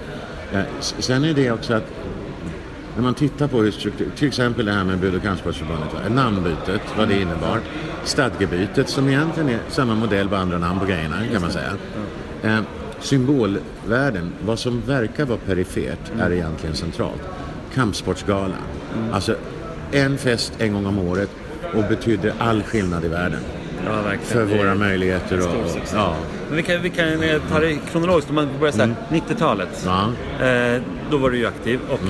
S- 0.80 0.94
sen 0.98 1.24
är 1.24 1.34
det 1.34 1.50
också 1.50 1.74
att 1.74 1.84
när 2.96 3.02
man 3.02 3.14
tittar 3.14 3.48
på 3.48 3.60
hur 3.62 3.70
struktur, 3.70 4.10
till 4.16 4.28
exempel 4.28 4.66
det 4.66 4.72
här 4.72 4.84
med 4.84 4.98
Bud 4.98 5.14
och 5.14 5.22
kampsportsförbundet, 5.22 5.88
namnbytet, 6.14 6.80
vad 6.98 7.08
det 7.08 7.20
innebar, 7.20 7.60
stadgebytet 8.04 8.88
som 8.88 9.08
egentligen 9.08 9.48
är 9.48 9.58
samma 9.68 9.94
modell, 9.94 10.28
bara 10.28 10.40
andra 10.40 10.58
namn 10.58 10.80
på 10.80 10.86
grejerna 10.86 11.16
kan 11.32 11.42
man 11.42 11.50
säga. 11.50 11.72
Eh, 12.42 12.58
symbolvärden, 13.00 14.32
vad 14.44 14.58
som 14.58 14.80
verkar 14.86 15.24
vara 15.24 15.38
perifert 15.46 16.12
är 16.20 16.32
egentligen 16.32 16.76
centralt. 16.76 17.22
Kampsportsgalan, 17.74 18.52
alltså 19.12 19.34
en 19.92 20.18
fest 20.18 20.52
en 20.58 20.72
gång 20.72 20.86
om 20.86 20.98
året 20.98 21.30
och 21.74 21.84
betyder 21.88 22.32
all 22.38 22.62
skillnad 22.62 23.04
i 23.04 23.08
världen 23.08 23.40
Ja, 23.86 24.02
för 24.22 24.44
våra 24.44 24.74
möjligheter 24.74 25.38
och, 25.40 25.46
och 25.46 25.80
ja. 25.94 26.14
Men 26.48 26.56
vi 26.56 26.62
kan, 26.62 26.82
vi 26.82 26.90
kan 26.90 27.06
ta 27.50 27.60
det 27.60 27.78
kronologiskt. 27.92 28.30
Om 28.30 28.36
man 28.36 28.48
börjar 28.60 28.72
såhär, 28.72 28.94
90-talet. 29.10 29.86
Ja. 29.86 30.12
Eh, 30.46 30.80
då 31.10 31.16
var 31.16 31.30
du 31.30 31.36
ju 31.38 31.46
aktiv 31.46 31.80
och 31.90 32.00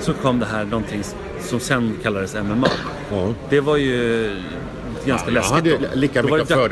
så 0.00 0.12
kom 0.12 0.38
det 0.38 0.46
här 0.46 0.64
någonting 0.64 1.02
som 1.40 1.60
sen 1.60 1.96
kallades 2.02 2.34
MMA. 2.34 2.68
Ja. 3.12 3.34
Det 3.48 3.60
var 3.60 3.76
ju 3.76 4.30
ganska 5.06 5.26
jag 5.28 5.34
läskigt 5.34 5.54
hade 5.54 5.70
då. 5.70 5.76
lika 5.94 6.22
då 6.22 6.28
var 6.28 6.36
det 6.38 6.42
mycket 6.42 6.56
dö- 6.56 6.64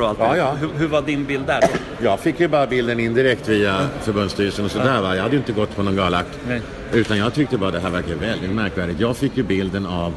och 0.00 0.08
allt 0.08 0.18
Ja, 0.18 0.36
ja. 0.36 0.52
Hur, 0.60 0.68
hur 0.76 0.86
var 0.88 1.02
din 1.02 1.24
bild 1.24 1.46
där 1.46 1.60
då? 1.60 2.04
Jag 2.04 2.20
fick 2.20 2.40
ju 2.40 2.48
bara 2.48 2.66
bilden 2.66 3.00
indirekt 3.00 3.48
via 3.48 3.88
förbundsstyrelsen 4.00 4.64
och 4.64 4.70
sådär 4.70 5.02
va. 5.02 5.16
Jag 5.16 5.22
hade 5.22 5.34
ju 5.34 5.38
inte 5.38 5.52
gått 5.52 5.76
på 5.76 5.82
någon 5.82 5.96
galakt. 5.96 6.38
Nej. 6.48 6.60
Utan 6.92 7.18
jag 7.18 7.34
tyckte 7.34 7.58
bara 7.58 7.70
det 7.70 7.80
här 7.80 7.90
verkar 7.90 8.14
väldigt 8.14 8.50
märkvärdigt. 8.50 9.00
Jag 9.00 9.16
fick 9.16 9.36
ju 9.36 9.42
bilden 9.42 9.86
av 9.86 10.12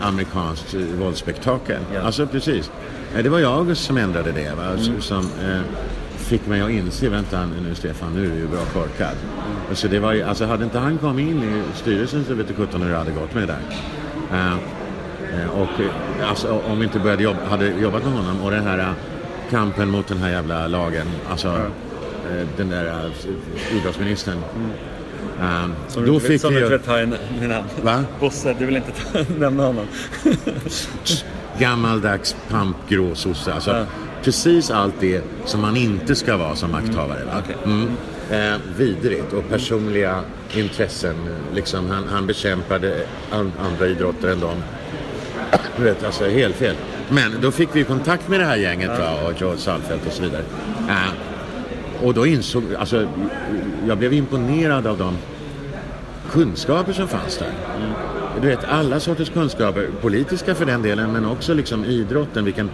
amerikanskt 0.00 0.74
våldsspektakel. 0.74 1.80
Ja. 1.94 2.00
Alltså 2.00 2.26
precis. 2.26 2.70
Eh, 3.16 3.22
Det 3.22 3.28
var 3.28 3.38
jag 3.38 3.76
som 3.76 3.96
ändrade 3.96 4.32
det 4.32 4.54
va. 4.56 4.64
s- 4.78 4.90
Som 5.04 5.18
eh, 5.18 5.60
fick 6.16 6.46
mig 6.46 6.60
att 6.60 6.70
inse, 6.70 7.08
vänta 7.08 7.46
nu 7.46 7.74
Stefan, 7.74 8.12
nu 8.14 8.26
är 8.26 8.30
du 8.30 8.36
ju 8.36 8.46
bra 8.48 8.60
korkad. 8.72 9.14
Och 9.70 9.78
Så 9.78 9.88
det 9.88 9.98
var 9.98 10.12
ju, 10.12 10.22
alltså 10.22 10.44
hade 10.46 10.64
inte 10.64 10.78
han 10.78 10.98
kommit 10.98 11.28
in 11.30 11.42
i 11.42 11.78
styrelsen 11.78 12.24
så 12.28 12.34
vet 12.34 12.48
du 12.48 12.54
sjutton 12.54 12.82
hur 12.82 12.90
det 12.90 12.96
hade 12.96 13.10
gått 13.12 13.34
med 13.34 13.42
det 13.42 13.46
där. 13.46 13.60
Eh, 14.38 14.56
Eh, 15.42 15.48
Och 15.50 15.80
eh, 15.80 16.28
alltså, 16.30 16.60
om 16.70 16.78
vi 16.78 16.84
inte 16.84 16.98
började 16.98 17.22
jobba, 17.22 17.38
hade 17.50 17.66
jobbat 17.68 18.04
med 18.04 18.12
honom 18.12 18.40
och 18.42 18.50
det 18.50 18.60
här 18.60 18.92
kampen 19.50 19.90
mot 19.90 20.06
den 20.08 20.18
här 20.18 20.30
jävla 20.30 20.66
lagen. 20.66 21.06
Alltså 21.30 21.48
eh, 21.48 22.46
den 22.56 22.68
där 22.68 23.10
idrottsministern. 23.80 24.38
Eh, 25.40 25.66
Som 25.88 26.06
då 26.06 26.12
du, 26.12 26.20
fick 26.20 26.40
som 26.40 26.54
vi 26.54 26.60
du 26.60 26.66
inte 26.66 26.76
vill 26.76 26.86
ta 26.86 27.00
i 27.00 27.06
namn. 27.48 27.66
Va? 27.82 28.04
Bosse, 28.20 28.56
du 28.58 28.66
vill 28.66 28.76
inte 28.76 28.90
ta, 28.92 29.18
nämna 29.38 29.66
honom. 29.66 29.86
Gammaldags 31.58 32.36
pampgrå 32.48 33.14
sosse. 33.14 33.52
Alltså, 33.54 33.70
Ja. 33.70 33.84
Precis 34.22 34.70
allt 34.70 34.94
det 35.00 35.22
som 35.44 35.60
man 35.60 35.76
inte 35.76 36.14
ska 36.14 36.36
vara 36.36 36.56
som 36.56 36.70
makthavare. 36.70 37.24
Va? 37.24 37.42
Mm. 37.64 37.88
Eh, 38.30 38.60
vidrigt 38.76 39.32
och 39.32 39.48
personliga 39.48 40.20
intressen. 40.54 41.14
Liksom, 41.54 41.90
han, 41.90 42.04
han 42.08 42.26
bekämpade 42.26 43.06
an, 43.30 43.52
andra 43.60 43.86
idrotter 43.86 44.28
än 44.28 44.40
dem. 44.40 44.62
Du 45.76 45.84
vet, 45.84 46.04
alltså 46.04 46.24
helt 46.24 46.56
fel. 46.56 46.74
Men 47.08 47.40
då 47.40 47.50
fick 47.50 47.68
vi 47.72 47.84
kontakt 47.84 48.28
med 48.28 48.40
det 48.40 48.46
här 48.46 48.56
gänget 48.56 48.88
va, 48.98 49.12
och 49.26 49.32
George 49.40 49.58
Salfelt 49.58 50.06
och 50.06 50.12
så 50.12 50.22
vidare. 50.22 50.42
Eh, 50.88 52.04
och 52.06 52.14
då 52.14 52.26
insåg, 52.26 52.62
alltså, 52.78 53.08
jag 53.88 53.98
blev 53.98 54.12
imponerad 54.12 54.86
av 54.86 54.98
de 54.98 55.16
kunskaper 56.30 56.92
som 56.92 57.08
fanns 57.08 57.38
där. 57.38 57.52
Du 58.42 58.48
vet, 58.48 58.64
alla 58.64 59.00
sorters 59.00 59.30
kunskaper, 59.30 59.88
politiska 60.00 60.54
för 60.54 60.66
den 60.66 60.82
delen, 60.82 61.12
men 61.12 61.26
också 61.26 61.54
liksom 61.54 61.84
idrotten. 61.84 62.44
Vilken, 62.44 62.70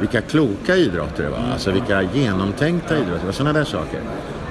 vilka 0.00 0.20
kloka 0.20 0.76
idrotter 0.76 1.22
det 1.22 1.30
var, 1.30 1.38
alltså 1.52 1.70
vilka 1.70 2.02
genomtänkta 2.02 2.98
idrotter 2.98 3.32
sådana 3.32 3.58
där 3.58 3.64
saker. 3.64 4.00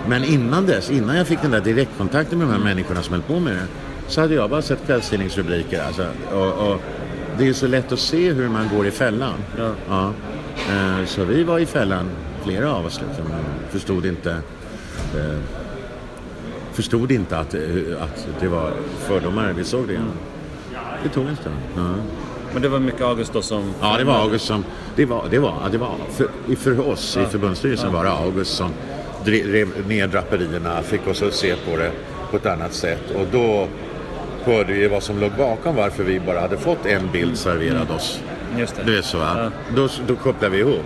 Men 0.07 0.23
innan 0.23 0.65
dess, 0.65 0.91
innan 0.91 1.17
jag 1.17 1.27
fick 1.27 1.41
den 1.41 1.51
där 1.51 1.61
direktkontakten 1.61 2.37
med 2.37 2.47
de 2.47 2.51
här 2.53 2.59
människorna 2.63 3.01
som 3.01 3.13
höll 3.13 3.21
på 3.21 3.39
med 3.39 3.53
det, 3.53 3.67
så 4.07 4.21
hade 4.21 4.33
jag 4.33 4.49
bara 4.49 4.61
sett 4.61 4.85
kvällstidningsrubriker. 4.85 5.83
Alltså, 5.83 6.05
och, 6.31 6.71
och 6.71 6.81
det 7.37 7.47
är 7.47 7.53
så 7.53 7.67
lätt 7.67 7.91
att 7.91 7.99
se 7.99 8.31
hur 8.33 8.49
man 8.49 8.69
går 8.75 8.87
i 8.87 8.91
fällan. 8.91 9.33
Ja. 9.89 10.11
Eh, 10.69 11.05
Så 11.05 11.23
vi 11.23 11.43
var 11.43 11.59
i 11.59 11.65
fällan, 11.65 12.09
flera 12.43 12.73
av 12.73 12.85
oss, 12.85 13.01
liksom, 13.07 13.25
förstod 13.69 14.05
inte 14.05 14.31
eh, 15.15 15.39
förstod 16.73 17.11
inte 17.11 17.37
att, 17.37 17.53
eh, 17.53 17.61
att 18.01 18.27
det 18.39 18.47
var 18.47 18.71
fördomar. 18.99 19.53
Vi 19.57 19.63
såg 19.63 19.87
det. 19.87 19.99
Det 21.03 21.09
tog 21.09 21.27
en 21.27 21.35
stund. 21.35 21.55
Ja. 21.75 21.81
Men 22.53 22.61
det 22.61 22.69
var 22.69 22.79
mycket 22.79 23.01
August 23.01 23.33
då 23.33 23.41
som... 23.41 23.73
Ja, 23.81 23.97
det 23.97 24.03
var 24.03 24.13
August 24.13 24.45
som... 24.45 24.65
Det 24.95 25.05
var, 25.05 25.25
det 25.29 25.39
var, 25.39 25.53
det 25.71 25.77
var 25.77 25.95
för, 26.11 26.55
för 26.55 26.89
oss 26.89 27.17
i 27.17 27.25
förbundsstyrelsen 27.25 27.93
var 27.93 28.03
det 28.03 28.11
August 28.11 28.55
som 28.55 28.69
drev 29.25 29.47
rev 29.47 29.87
ner 29.87 30.07
draperierna, 30.07 30.81
fick 30.81 31.07
oss 31.07 31.21
att 31.21 31.33
se 31.33 31.55
på 31.55 31.77
det 31.77 31.91
på 32.31 32.37
ett 32.37 32.45
annat 32.45 32.73
sätt. 32.73 33.11
Och 33.15 33.27
då 33.31 33.67
hörde 34.43 34.73
vi 34.73 34.87
vad 34.87 35.03
som 35.03 35.19
låg 35.19 35.31
bakom 35.37 35.75
varför 35.75 36.03
vi 36.03 36.19
bara 36.19 36.39
hade 36.39 36.57
fått 36.57 36.85
en 36.85 37.11
bild 37.11 37.37
serverad 37.37 37.91
oss. 37.91 38.19
Just 38.57 38.75
det. 38.75 38.83
Det 38.83 38.97
är 38.97 39.01
så 39.01 39.17
va? 39.17 39.35
Ja. 39.37 39.49
Då, 39.75 39.87
då 40.07 40.15
kopplar 40.15 40.49
vi 40.49 40.59
ihop. 40.59 40.85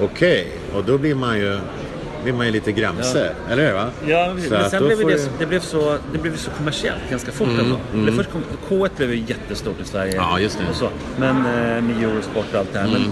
Okej, 0.00 0.52
och 0.74 0.84
då 0.84 0.98
blir 0.98 1.14
man 1.14 1.38
ju, 1.38 1.58
blir 2.22 2.32
man 2.32 2.46
ju 2.46 2.52
lite 2.52 2.72
gramse. 2.72 3.32
Eller 3.50 3.66
hur? 3.66 3.72
Va? 3.74 3.90
Ja, 4.06 4.34
men 4.50 4.60
att 4.60 4.70
sen 4.70 4.84
blev 4.86 4.98
det, 4.98 5.04
det- 5.14 5.28
det, 5.38 5.46
blev 5.46 5.60
så, 5.60 5.98
det 6.12 6.18
blev 6.18 6.36
så 6.36 6.50
kommersiellt 6.50 7.10
ganska 7.10 7.32
fort 7.32 7.48
ändå. 7.48 8.06
Det 8.06 8.12
först 8.12 8.30
kom, 8.30 8.42
K1 8.68 8.90
blev 8.96 9.14
ju 9.14 9.24
jättestort 9.26 9.80
i 9.80 9.84
Sverige. 9.84 10.12
Ja, 10.16 10.40
just 10.40 10.58
det. 10.58 10.64
Och 10.70 10.76
så. 10.76 10.88
Men 11.18 11.36
eh, 11.36 11.82
med 11.82 12.02
Eurosport 12.04 12.46
och 12.52 12.58
allt 12.58 12.72
det 12.72 12.78
här. 12.78 12.88
Men, 12.88 13.02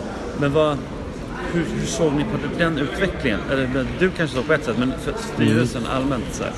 men 0.41 0.53
vad, 0.53 0.79
hur, 1.53 1.65
hur 1.81 1.87
såg 1.87 2.13
ni 2.13 2.23
på 2.25 2.59
den 2.59 2.79
utvecklingen? 2.79 3.41
Eller, 3.53 3.87
du 3.99 4.11
kanske 4.17 4.37
såg 4.37 4.47
på 4.47 4.53
ett 4.53 4.65
sätt, 4.65 4.79
men 4.79 4.93
för 5.05 5.15
styrelsen 5.35 5.83
allmänt 5.97 6.25
så 6.33 6.43
här. 6.45 6.53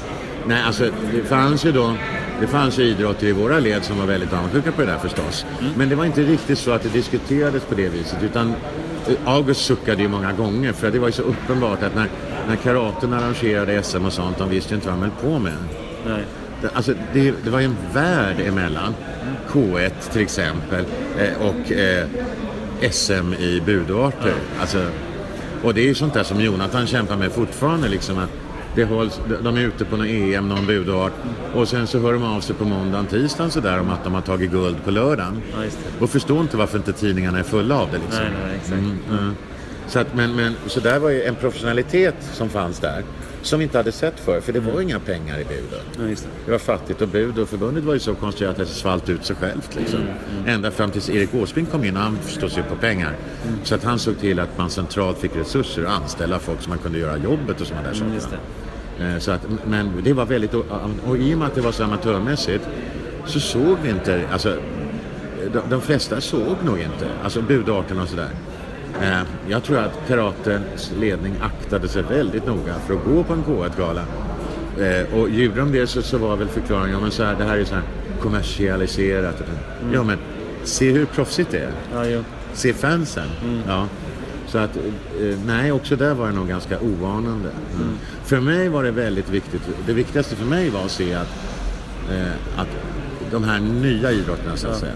Nej, 0.46 0.62
alltså 0.66 0.84
det 1.14 1.22
fanns 1.28 1.64
ju 1.64 1.72
då 1.72 1.94
det 2.40 2.46
fanns 2.46 2.78
ju 2.78 2.82
idrotter 2.82 3.26
i 3.26 3.32
våra 3.32 3.58
led 3.58 3.84
som 3.84 3.98
var 3.98 4.06
väldigt 4.06 4.32
avundsjuka 4.32 4.72
på 4.72 4.80
det 4.80 4.86
där 4.86 4.98
förstås. 4.98 5.46
Men 5.76 5.88
det 5.88 5.94
var 5.94 6.04
inte 6.04 6.22
riktigt 6.22 6.58
så 6.58 6.70
att 6.70 6.82
det 6.82 6.88
diskuterades 6.88 7.62
på 7.64 7.74
det 7.74 7.88
viset. 7.88 8.22
Utan 8.22 8.54
August 9.24 9.60
suckade 9.60 10.02
ju 10.02 10.08
många 10.08 10.32
gånger 10.32 10.72
för 10.72 10.90
det 10.90 10.98
var 10.98 11.08
ju 11.08 11.12
så 11.12 11.22
uppenbart 11.22 11.82
att 11.82 11.94
när, 11.94 12.08
när 12.48 12.56
karaten 12.56 13.12
arrangerade 13.12 13.82
SM 13.82 14.04
och 14.04 14.12
sånt, 14.12 14.38
de 14.38 14.48
visste 14.48 14.70
ju 14.70 14.74
inte 14.74 14.88
vad 14.88 14.96
de 14.96 15.02
höll 15.02 15.30
på 15.30 15.38
med. 15.38 15.52
Nej. 16.06 16.24
Alltså, 16.74 16.94
det, 17.12 17.34
det 17.44 17.50
var 17.50 17.58
ju 17.58 17.64
en 17.64 17.76
värld 17.94 18.40
emellan 18.40 18.94
K1 19.50 19.90
till 20.12 20.22
exempel 20.22 20.84
eh, 21.18 21.46
och 21.46 21.72
eh, 21.72 22.06
SM 22.90 23.34
i 23.34 23.62
budarter. 23.66 24.34
Alltså, 24.60 24.86
och 25.62 25.74
det 25.74 25.80
är 25.80 25.84
ju 25.84 25.94
sånt 25.94 26.14
där 26.14 26.22
som 26.22 26.40
Jonathan 26.40 26.86
kämpar 26.86 27.16
med 27.16 27.32
fortfarande. 27.32 27.88
Liksom, 27.88 28.18
att 28.18 28.30
det 28.78 28.84
hålls, 28.84 29.20
de 29.42 29.56
är 29.56 29.60
ute 29.60 29.84
på 29.84 29.96
någon 29.96 30.06
EM, 30.06 30.48
någon 30.48 30.66
budart 30.66 31.12
och 31.54 31.68
sen 31.68 31.86
så 31.86 31.98
hör 31.98 32.12
de 32.12 32.22
av 32.22 32.40
sig 32.40 32.56
på 32.56 32.64
måndagen, 32.64 33.06
tisdagen 33.06 33.50
sådär 33.50 33.80
om 33.80 33.90
att 33.90 34.04
de 34.04 34.14
har 34.14 34.20
tagit 34.20 34.50
guld 34.50 34.84
på 34.84 34.90
lördagen. 34.90 35.42
Ja. 35.52 35.70
Och 36.00 36.10
förstår 36.10 36.40
inte 36.40 36.56
varför 36.56 36.78
inte 36.78 36.92
tidningarna 36.92 37.38
är 37.38 37.42
fulla 37.42 37.80
av 37.80 37.88
det. 37.92 37.98
Liksom. 37.98 38.24
Nej, 38.24 38.32
nej, 38.46 38.56
exakt. 38.56 38.78
Mm, 38.78 38.98
mm. 39.10 39.34
Så, 39.86 39.98
att, 39.98 40.14
men, 40.14 40.36
men, 40.36 40.54
så 40.66 40.80
där 40.80 40.98
var 40.98 41.10
ju 41.10 41.22
en 41.22 41.34
professionalitet 41.34 42.14
som 42.32 42.48
fanns 42.48 42.78
där 42.78 43.04
som 43.42 43.58
vi 43.58 43.64
inte 43.64 43.78
hade 43.78 43.92
sett 43.92 44.20
för 44.20 44.40
för 44.40 44.52
det 44.52 44.60
var 44.60 44.80
inga 44.80 45.00
pengar 45.00 45.40
i 45.40 45.44
buden. 45.44 45.80
Ja, 45.98 46.02
det. 46.02 46.26
Det 46.44 46.50
var 46.50 46.58
fattigt 46.58 47.02
och 47.02 47.08
bud 47.08 47.38
och 47.38 47.48
förbundet 47.48 47.84
var 47.84 47.94
ju 47.94 48.00
så 48.00 48.14
konstruerat 48.14 48.60
att 48.60 48.68
det 48.68 48.74
svalt 48.74 49.08
ut 49.08 49.24
sig 49.24 49.36
självt. 49.36 49.74
Liksom. 49.76 50.00
Ända 50.46 50.70
fram 50.70 50.90
tills 50.90 51.10
Erik 51.10 51.34
Åsbrink 51.34 51.70
kom 51.70 51.84
in 51.84 51.96
och 51.96 52.02
han 52.02 52.18
förstås 52.18 52.58
ju 52.58 52.62
på 52.62 52.76
pengar. 52.76 53.16
Så 53.62 53.74
att 53.74 53.84
han 53.84 53.98
såg 53.98 54.18
till 54.18 54.40
att 54.40 54.58
man 54.58 54.70
centralt 54.70 55.18
fick 55.18 55.36
resurser 55.36 55.84
att 55.84 56.02
anställa 56.02 56.38
folk 56.38 56.62
som 56.62 56.70
man 56.70 56.78
kunde 56.78 56.98
göra 56.98 57.16
jobbet 57.16 57.60
och 57.60 57.66
sådana 57.66 57.88
där 57.88 57.94
saker. 57.94 58.38
Eh, 59.00 59.18
Så 59.18 59.30
att, 59.30 59.46
men 59.66 59.90
det 60.04 60.12
var 60.12 60.24
väldigt, 60.26 60.54
och, 60.54 61.16
i 61.18 61.34
och 61.34 61.38
med 61.38 61.46
att 61.48 61.54
det 61.54 61.60
var 61.60 61.72
så 61.72 61.84
amatörmässigt 61.84 62.68
så 63.26 63.40
såg 63.40 63.76
vi 63.82 63.88
inte, 63.90 64.22
alltså 64.32 64.56
de, 65.52 65.60
de 65.70 65.80
flesta 65.80 66.20
såg 66.20 66.56
nog 66.64 66.78
inte, 66.78 67.06
alltså 67.24 67.42
budarterna 67.42 68.02
och 68.02 68.08
sådär. 68.08 68.28
Eh, 69.02 69.20
Jag 69.48 69.62
tror 69.62 69.78
att 69.78 70.00
karatens 70.08 70.92
ledning 71.00 71.34
aktade 71.42 71.88
sig 71.88 72.02
väldigt 72.02 72.46
noga 72.46 72.74
för 72.86 72.94
att 72.94 73.04
gå 73.04 73.22
på 73.24 73.32
en 73.32 73.44
K1-gala. 73.44 74.02
Eh, 74.80 75.14
Och 75.20 75.30
gjorde 75.30 75.56
de 75.60 75.72
det 75.72 75.86
så, 75.86 76.02
så 76.02 76.18
var 76.18 76.36
väl 76.36 76.48
förklaringen, 76.48 76.90
ja 76.94 77.00
men 77.00 77.10
så 77.10 77.24
här, 77.24 77.34
det 77.38 77.44
här 77.44 77.58
är 77.58 77.64
så 77.64 77.74
här 77.74 77.84
kommersialiserat. 78.20 79.42
Ja 79.92 80.02
men 80.02 80.18
se 80.64 80.92
hur 80.92 81.04
proffsigt 81.04 81.50
det 81.50 81.58
är. 81.58 81.70
Ja, 81.94 82.06
jo. 82.06 82.24
Se 82.52 82.72
fansen. 82.72 83.28
Ja. 83.66 83.86
Så 84.48 84.58
att, 84.58 84.76
eh, 84.76 85.38
nej, 85.46 85.72
också 85.72 85.96
där 85.96 86.14
var 86.14 86.26
det 86.26 86.32
nog 86.32 86.48
ganska 86.48 86.80
ovanande. 86.80 87.48
Mm. 87.74 87.98
För 88.24 88.40
mig 88.40 88.68
var 88.68 88.84
det 88.84 88.90
väldigt 88.90 89.30
viktigt, 89.30 89.62
det 89.86 89.92
viktigaste 89.92 90.36
för 90.36 90.44
mig 90.46 90.70
var 90.70 90.84
att 90.84 90.90
se 90.90 91.14
att, 91.14 91.28
eh, 92.10 92.60
att 92.60 92.68
de 93.30 93.44
här 93.44 93.60
nya 93.60 94.12
idrotterna 94.12 94.56
så 94.56 94.68
att 94.68 94.78
säga, 94.78 94.92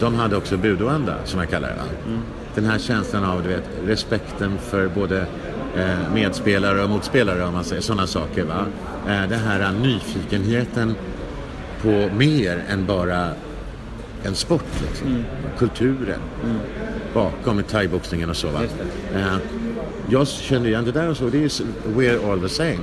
de 0.00 0.14
hade 0.14 0.36
också 0.36 0.56
budovanda 0.56 1.14
som 1.24 1.40
jag 1.40 1.50
kallar 1.50 1.68
det. 1.68 1.74
Va? 1.74 2.18
Den 2.54 2.64
här 2.64 2.78
känslan 2.78 3.24
av, 3.24 3.42
du 3.42 3.48
vet, 3.48 3.70
respekten 3.86 4.58
för 4.58 4.88
både 4.88 5.26
eh, 5.76 6.14
medspelare 6.14 6.82
och 6.82 6.90
motspelare 6.90 7.44
om 7.44 7.54
man 7.54 7.64
säger 7.64 7.82
sådana 7.82 8.06
saker. 8.06 8.44
Va? 8.44 8.66
Eh, 9.08 9.28
den 9.28 9.40
här 9.40 9.72
nyfikenheten 9.72 10.94
på 11.82 12.10
mer 12.16 12.64
än 12.68 12.86
bara 12.86 13.28
en 14.22 14.34
sport. 14.34 14.64
Liksom. 14.82 15.24
Kulturen 15.58 16.20
bakom 17.14 17.60
i 17.60 17.62
thaiboxningen 17.62 18.30
och 18.30 18.36
så. 18.36 18.48
Va? 18.48 18.62
Eh, 19.14 19.36
jag 20.08 20.28
kände 20.28 20.68
igen 20.68 20.84
det 20.84 20.92
där 20.92 21.10
och 21.10 21.16
så. 21.16 21.28
Det 21.28 21.44
är 21.44 21.48
we're 21.96 22.32
all 22.32 22.40
the 22.40 22.48
same. 22.48 22.78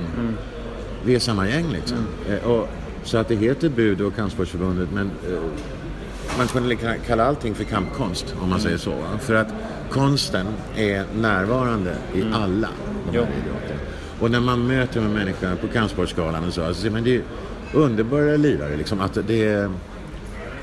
Vi 1.04 1.14
är 1.14 1.18
samma 1.18 1.48
gäng 1.48 1.72
liksom. 1.72 1.98
Eh, 2.28 2.50
och, 2.50 2.68
så 3.04 3.18
att 3.18 3.28
det 3.28 3.34
heter 3.34 3.68
Bud 3.68 4.00
och 4.00 4.16
Kampsportsförbundet 4.16 4.88
men 4.92 5.06
eh, 5.06 5.40
man 6.38 6.46
kunde 6.46 6.76
kalla 7.06 7.24
allting 7.24 7.54
för 7.54 7.64
kampkonst 7.64 8.34
om 8.42 8.50
man 8.50 8.60
säger 8.60 8.78
så. 8.78 8.90
Va? 8.90 9.18
För 9.20 9.34
att 9.34 9.48
konsten 9.90 10.46
är 10.76 11.04
närvarande 11.16 11.96
i 12.14 12.22
alla 12.32 12.68
de 13.06 13.18
här 13.18 13.26
idrotterna. 13.26 13.80
Och 14.20 14.30
när 14.30 14.40
man 14.40 14.66
möter 14.66 15.00
med 15.00 15.10
människorna 15.10 15.56
på 15.56 15.68
kampsportsgalan 15.68 16.44
och 16.44 16.52
så, 16.52 16.64
alltså, 16.64 16.90
men 16.90 17.04
det 17.04 17.16
är 17.16 17.22
underbara 17.74 18.36
lirare 18.36 18.76
liksom. 18.76 19.00
Att 19.00 19.18
det, 19.26 19.70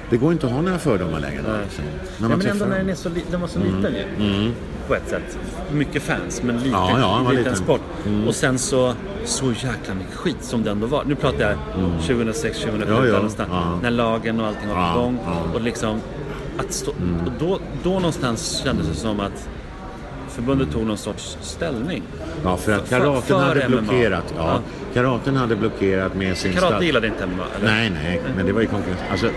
det 0.09 0.17
går 0.17 0.31
inte 0.31 0.45
att 0.45 0.51
ha 0.53 0.61
några 0.61 0.79
fördomar 0.79 1.19
längre. 1.19 1.41
då, 1.47 1.51
Liksom. 1.63 1.83
När 1.85 1.91
Ja, 1.93 2.21
man 2.21 2.29
men 2.29 2.39
träffar 2.39 2.53
ändå 2.55 2.65
när 2.65 2.77
den, 2.77 2.89
är 2.89 2.95
så, 2.95 3.09
li- 3.09 3.25
den 3.31 3.41
var 3.41 3.47
så 3.47 3.59
liten 3.59 3.93
ju. 3.93 4.51
På 4.87 4.95
ett 4.95 5.09
sätt. 5.09 5.37
Mycket 5.73 6.03
fans, 6.03 6.41
men 6.43 6.55
liten, 6.55 6.71
Ja, 6.71 6.99
ja, 6.99 7.19
liten, 7.19 7.35
liten. 7.37 7.55
sport. 7.55 7.81
Och 8.27 8.35
sen 8.35 8.59
så, 8.59 8.93
så 9.25 9.45
jäkla 9.51 9.93
mycket 9.93 10.15
skit 10.15 10.37
som 10.43 10.63
det 10.63 10.71
ändå 10.71 10.87
var. 10.87 11.03
Nu 11.05 11.15
pratar 11.15 11.39
jag 11.49 11.57
2006, 12.01 12.59
2007 12.59 12.91
Ja, 12.93 12.97
ja. 12.99 13.05
där 13.05 13.11
någonstans. 13.13 13.49
Ja. 13.51 13.79
När 13.81 13.91
lagen 13.91 14.39
och 14.39 14.47
allting 14.47 14.69
var 14.69 14.75
Ja, 14.75 14.93
på 14.93 14.99
gång. 15.01 15.17
ja. 15.25 15.41
Och 15.53 15.61
liksom, 15.61 15.99
att 16.57 16.73
stå, 16.73 16.91
och 16.91 17.31
då, 17.39 17.59
då 17.83 17.89
någonstans 17.89 18.61
kändes 18.63 18.87
det 18.87 18.95
som 18.95 19.19
att 19.19 19.49
förbundet 20.29 20.71
tog 20.71 20.85
någon 20.85 20.97
sorts 20.97 21.37
ställning. 21.41 22.03
Ja, 22.43 22.57
för 22.57 22.71
att 22.71 22.89
karaten 22.89 23.21
för 23.21 23.39
hade 23.45 23.69
MMA. 23.69 23.81
blockerat. 23.81 24.33
Ja, 24.37 24.43
Ja. 24.47 24.59
Karaten 24.93 25.35
hade 25.35 25.55
blockerat 25.55 26.15
med 26.15 26.37
sin 26.37 26.53
Karate 26.53 26.67
stad- 26.73 26.83
gillade 26.83 27.07
inte 27.07 27.25
MMA, 27.27 27.43
eller? 27.57 27.67
Nej, 27.71 27.89
nej, 28.03 28.21
men 28.35 28.45
det 28.45 28.53
var 28.53 28.61
ju 28.61 28.67
konkurrens. 28.67 28.99
Alltså, 29.11 29.27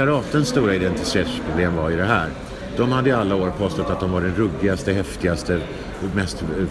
karatens 0.00 0.48
stora 0.48 0.74
identitetsproblem 0.74 1.76
var 1.76 1.90
ju 1.90 1.96
det 1.96 2.04
här. 2.04 2.28
De 2.76 2.92
hade 2.92 3.10
i 3.10 3.12
alla 3.12 3.34
år 3.34 3.52
påstått 3.58 3.90
att 3.90 4.00
de 4.00 4.12
var 4.12 4.20
den 4.20 4.34
ruggigaste, 4.34 4.92
häftigaste, 4.92 5.60
mest 6.14 6.42
eh, 6.42 6.66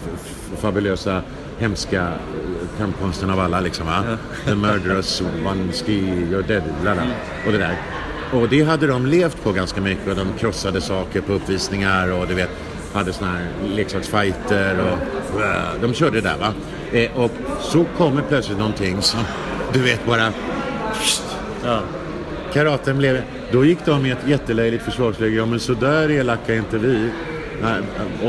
fabulösa, 0.56 1.22
hemska 1.58 2.02
eh, 2.02 2.78
kampkonsten 2.78 3.30
av 3.30 3.40
alla. 3.40 3.60
Liksom, 3.60 3.86
va? 3.86 4.04
The 4.44 4.54
murderous, 4.54 5.22
one 5.46 5.72
ski, 5.72 6.00
you're 6.00 6.46
dead, 6.46 6.62
bla, 6.82 6.94
bla. 6.94 7.02
Och 7.46 7.52
det 7.52 7.58
där. 7.58 7.76
Och 8.32 8.48
det 8.48 8.62
hade 8.62 8.86
de 8.86 9.06
levt 9.06 9.42
på 9.42 9.52
ganska 9.52 9.80
mycket 9.80 10.08
och 10.08 10.16
de 10.16 10.32
krossade 10.38 10.80
saker 10.80 11.20
på 11.20 11.32
uppvisningar 11.32 12.12
och 12.12 12.26
du 12.26 12.34
vet. 12.34 12.50
hade 12.92 13.12
såna 13.12 13.30
här 13.30 13.46
leksaksfighter 13.74 14.76
och 14.80 14.98
de 15.80 15.94
körde 15.94 16.20
det 16.20 16.28
där 16.28 16.38
va. 16.38 16.52
Eh, 16.92 17.10
och 17.16 17.30
så 17.60 17.84
kommer 17.96 18.22
plötsligt 18.22 18.58
någonting 18.58 19.02
som 19.02 19.20
du 19.72 19.80
vet 19.80 20.06
bara 20.06 20.32
Ja. 21.64 21.80
Karaten 22.52 22.98
blev... 22.98 23.22
Då 23.52 23.64
gick 23.64 23.84
de 23.84 24.06
i 24.06 24.10
ett 24.10 24.28
jättelöjligt 24.28 24.84
försvarsläge. 24.84 25.36
Ja, 25.36 25.46
men 25.46 25.60
sådär 25.60 26.10
elaka 26.10 26.54
är 26.54 26.58
inte 26.58 26.78
vi. 26.78 27.10
Nej, 27.62 27.80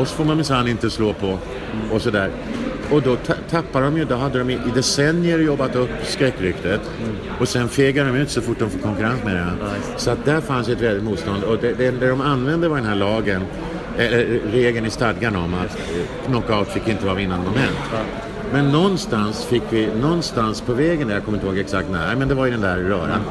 oss 0.01 0.11
får 0.11 0.25
man 0.25 0.35
minsann 0.35 0.67
inte 0.67 0.89
slå 0.89 1.13
på. 1.13 1.37
Och 1.91 2.01
sådär. 2.01 2.29
Och 2.91 3.01
då 3.01 3.15
tappar 3.49 3.81
de 3.81 3.97
ju, 3.97 4.05
då 4.05 4.15
hade 4.15 4.39
de 4.39 4.49
i 4.49 4.59
decennier 4.75 5.39
jobbat 5.39 5.75
upp 5.75 5.89
skräckryktet. 6.03 6.81
Och 7.39 7.47
sen 7.47 7.69
fegar 7.69 8.05
de 8.05 8.15
ut 8.15 8.29
så 8.29 8.41
fort 8.41 8.59
de 8.59 8.69
får 8.69 8.79
konkurrens 8.79 9.23
med 9.23 9.35
det. 9.35 9.53
Så 9.97 10.11
att 10.11 10.25
där 10.25 10.41
fanns 10.41 10.69
ett 10.69 10.81
väldigt 10.81 11.03
motstånd. 11.03 11.43
Och 11.43 11.57
det, 11.61 11.73
det, 11.73 11.91
det 11.91 12.07
de 12.09 12.21
använde 12.21 12.67
var 12.67 12.77
den 12.77 12.85
här 12.85 12.95
lagen, 12.95 13.41
eller 13.97 14.39
regeln 14.51 14.85
i 14.85 14.89
stadgan 14.89 15.35
om 15.35 15.53
att 15.53 15.77
knockout 16.25 16.67
fick 16.67 16.87
inte 16.87 17.05
vara 17.05 17.15
vinnande 17.15 17.45
moment. 17.45 17.77
Men 18.51 18.71
någonstans 18.71 19.45
fick 19.45 19.63
vi, 19.69 19.89
någonstans 20.01 20.61
på 20.61 20.73
vägen 20.73 21.07
där, 21.07 21.15
jag 21.15 21.23
kommer 21.23 21.37
inte 21.37 21.47
ihåg 21.47 21.57
exakt 21.57 21.89
när, 21.89 22.15
men 22.15 22.27
det 22.27 22.33
var 22.33 22.47
i 22.47 22.51
den 22.51 22.61
där 22.61 22.77
röran. 22.77 23.21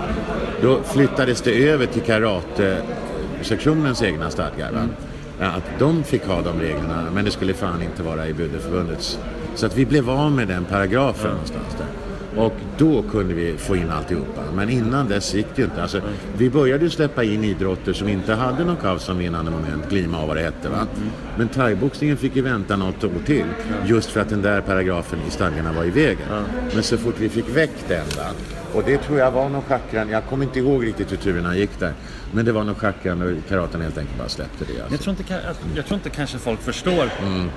Då 0.62 0.82
flyttades 0.82 1.42
det 1.42 1.68
över 1.68 1.86
till 1.86 2.02
karate-sektionens 2.02 4.02
egna 4.02 4.30
stadgar. 4.30 4.72
Va? 4.72 4.80
Ja, 5.40 5.46
Att 5.46 5.78
de 5.78 6.04
fick 6.04 6.26
ha 6.26 6.42
de 6.42 6.60
reglerna, 6.60 7.06
men 7.14 7.24
det 7.24 7.30
skulle 7.30 7.54
fan 7.54 7.82
inte 7.82 8.02
vara 8.02 8.28
i 8.28 8.34
Budeförbundets. 8.34 9.18
Så 9.54 9.66
att 9.66 9.76
vi 9.76 9.86
blev 9.86 10.10
av 10.10 10.32
med 10.32 10.48
den 10.48 10.64
paragrafen 10.64 11.30
någonstans 11.30 11.76
där. 11.78 11.86
Och 12.36 12.52
då 12.78 13.02
kunde 13.02 13.34
vi 13.34 13.56
få 13.58 13.76
in 13.76 13.90
alltihopa. 13.90 14.40
Men 14.54 14.68
innan 14.70 15.08
dess 15.08 15.34
gick 15.34 15.46
det 15.54 15.62
ju 15.62 15.64
inte. 15.64 15.82
Alltså, 15.82 16.00
vi 16.36 16.50
började 16.50 16.90
släppa 16.90 17.24
in 17.24 17.44
idrotter 17.44 17.92
som 17.92 18.08
inte 18.08 18.34
hade 18.34 18.62
knockout 18.64 19.02
som 19.02 19.18
vinnande 19.18 19.50
moment, 19.50 19.90
glima 19.90 20.20
och 20.22 20.28
vad 20.28 20.36
det 20.36 20.42
hette. 20.42 20.68
Va? 20.68 20.86
Men 21.36 21.48
thaiboxningen 21.48 22.16
fick 22.16 22.36
ju 22.36 22.42
vänta 22.42 22.76
något 22.76 23.04
år 23.04 23.10
till. 23.26 23.44
Just 23.86 24.10
för 24.10 24.20
att 24.20 24.28
den 24.28 24.42
där 24.42 24.60
paragrafen 24.60 25.18
i 25.28 25.30
stadgarna 25.30 25.72
var 25.72 25.84
i 25.84 25.90
vägen. 25.90 26.26
Men 26.74 26.82
så 26.82 26.96
fort 26.98 27.14
vi 27.18 27.28
fick 27.28 27.56
väck 27.56 27.70
den, 27.88 28.06
va? 28.16 28.24
och 28.74 28.82
det 28.86 28.98
tror 28.98 29.18
jag 29.18 29.30
var 29.30 29.48
någon 29.48 29.62
schackran, 29.62 30.08
jag 30.08 30.24
kommer 30.26 30.44
inte 30.44 30.58
ihåg 30.58 30.86
riktigt 30.86 31.12
hur 31.12 31.16
turerna 31.16 31.56
gick 31.56 31.78
där. 31.78 31.92
Men 32.32 32.44
det 32.44 32.52
var 32.52 32.64
någon 32.64 32.74
schackran 32.74 33.22
och 33.22 33.48
karaten 33.48 33.80
helt 33.80 33.98
enkelt 33.98 34.18
bara 34.18 34.28
släppte 34.28 34.64
det. 34.64 34.80
Alltså. 34.82 34.94
Jag 34.94 35.00
tror, 35.00 35.10
inte, 35.18 35.22
ka- 35.34 35.54
jag 35.76 35.86
tror 35.86 35.94
inte 35.96 36.10
kanske 36.10 36.38
folk 36.38 36.60
förstår 36.62 37.04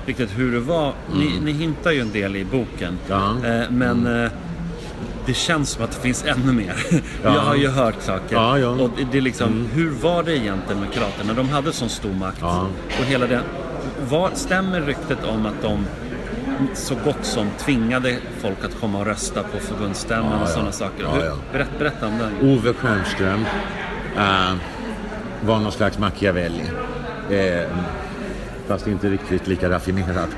riktigt 0.06 0.30
hur 0.40 0.52
det 0.52 0.60
var. 0.60 0.94
Ni, 1.16 1.40
ni 1.44 1.52
hintar 1.52 1.92
ju 1.92 2.00
en 2.02 2.12
del 2.12 2.36
i 2.36 2.46
boken. 2.46 2.98
Ja. 3.10 3.36
Eh, 3.46 3.62
men 3.72 4.24
eh, 4.24 4.32
det 5.26 5.34
känns 5.34 5.70
som 5.70 5.84
att 5.84 5.92
det 5.92 6.02
finns 6.02 6.26
ännu 6.26 6.54
mer. 6.54 6.76
Jag 7.24 7.32
har 7.32 7.56
ju 7.56 7.68
hört 7.68 8.02
saker. 8.02 8.36
Ja, 8.36 8.60
ja. 8.60 8.68
Och 8.70 8.90
det- 8.98 9.08
det 9.12 9.18
är 9.18 9.22
liksom, 9.22 9.70
Hur 9.74 9.90
var 9.90 10.24
det 10.24 10.38
egentligen 10.38 10.82
med 10.82 10.94
karaten 10.94 11.28
när 11.28 11.34
de 11.34 11.50
hade 11.50 11.74
sån 11.74 11.90
stor 11.90 12.14
makt? 12.14 12.38
Ja. 12.42 12.68
Och 13.00 13.06
hela 13.06 13.28
det, 13.28 13.40
var, 14.10 14.30
stämmer 14.34 14.82
ryktet 14.82 15.18
om 15.26 15.46
att 15.46 15.62
de 15.62 15.86
så 16.74 16.96
gott 17.06 17.26
som 17.26 17.48
tvingade 17.60 18.18
folk 18.42 18.66
att 18.66 18.80
komma 18.80 19.00
och 19.00 19.06
rösta 19.06 19.44
på 19.44 19.60
förbundsstämman 19.60 20.32
Ja, 20.32 20.38
och 20.38 20.50
ja. 20.50 20.54
sådana 20.54 20.72
saker? 20.72 21.04
Ja, 21.04 21.12
Hur, 21.12 21.24
ja. 21.26 21.36
Berätta, 21.80 22.08
om 22.08 22.18
den. 22.18 22.50
Ove 22.50 22.74
Stjernström 22.74 23.46
eh, 24.18 24.54
var 25.46 25.60
någon 25.60 25.72
slags 25.72 26.00
Machiavelli. 26.00 26.64
Eh, 27.30 27.68
fast 28.68 28.88
inte 28.88 29.10
riktigt 29.10 29.48
lika 29.48 29.70
raffinerad. 29.70 30.30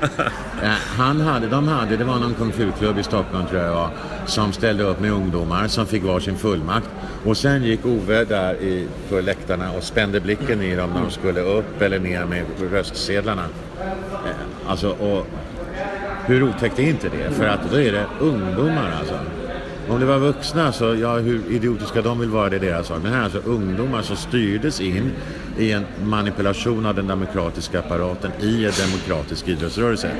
Eh, 0.62 0.70
han 0.70 1.20
hade, 1.20 1.46
de 1.46 1.68
hade, 1.68 1.96
det 1.96 2.04
var 2.04 2.18
någon 2.18 2.34
kung 2.34 2.52
fu-klubb 2.52 2.98
i 2.98 3.02
Stockholm 3.02 3.46
tror 3.46 3.62
jag 3.62 3.74
var, 3.74 3.90
som 4.26 4.52
ställde 4.52 4.84
upp 4.84 5.00
med 5.00 5.12
ungdomar 5.12 5.68
som 5.68 5.86
fick 5.86 6.02
varsin 6.04 6.36
fullmakt. 6.36 6.88
Och 7.24 7.36
sen 7.36 7.62
gick 7.62 7.86
Ove 7.86 8.24
där 8.24 8.54
i, 8.54 8.88
på 9.08 9.20
läktarna 9.20 9.72
och 9.72 9.82
spände 9.82 10.20
blicken 10.20 10.62
i 10.62 10.76
dem 10.76 10.90
när 10.90 11.00
de 11.00 11.10
skulle 11.10 11.40
upp 11.40 11.82
eller 11.82 11.98
ner 11.98 12.24
med 12.24 12.44
röstsedlarna. 12.72 13.44
Eh, 13.80 14.70
alltså, 14.70 14.90
och 14.90 15.26
hur 16.26 16.42
otäckt 16.42 16.78
är 16.78 16.82
inte 16.82 17.08
det? 17.08 17.30
För 17.30 17.46
att 17.46 17.70
då 17.70 17.80
är 17.80 17.92
det 17.92 18.06
ungdomar 18.20 18.92
alltså. 18.98 19.18
Om 19.88 20.00
det 20.00 20.06
var 20.06 20.18
vuxna 20.18 20.72
så, 20.72 20.94
ja 20.94 21.18
hur 21.18 21.40
idiotiska 21.50 22.02
de 22.02 22.20
vill 22.20 22.28
vara 22.28 22.50
det 22.50 22.56
är 22.56 22.60
deras 22.60 22.86
sak. 22.86 22.98
Men 23.02 23.12
här 23.12 23.20
är 23.20 23.24
alltså 23.24 23.38
ungdomar 23.44 24.02
som 24.02 24.16
styrdes 24.16 24.80
in 24.80 25.12
i 25.58 25.72
en 25.72 25.84
manipulation 26.04 26.86
av 26.86 26.94
den 26.94 27.06
demokratiska 27.06 27.78
apparaten 27.78 28.30
i 28.40 28.64
en 28.64 28.72
demokratisk 28.86 29.48
idrottsrörelse. 29.48 30.10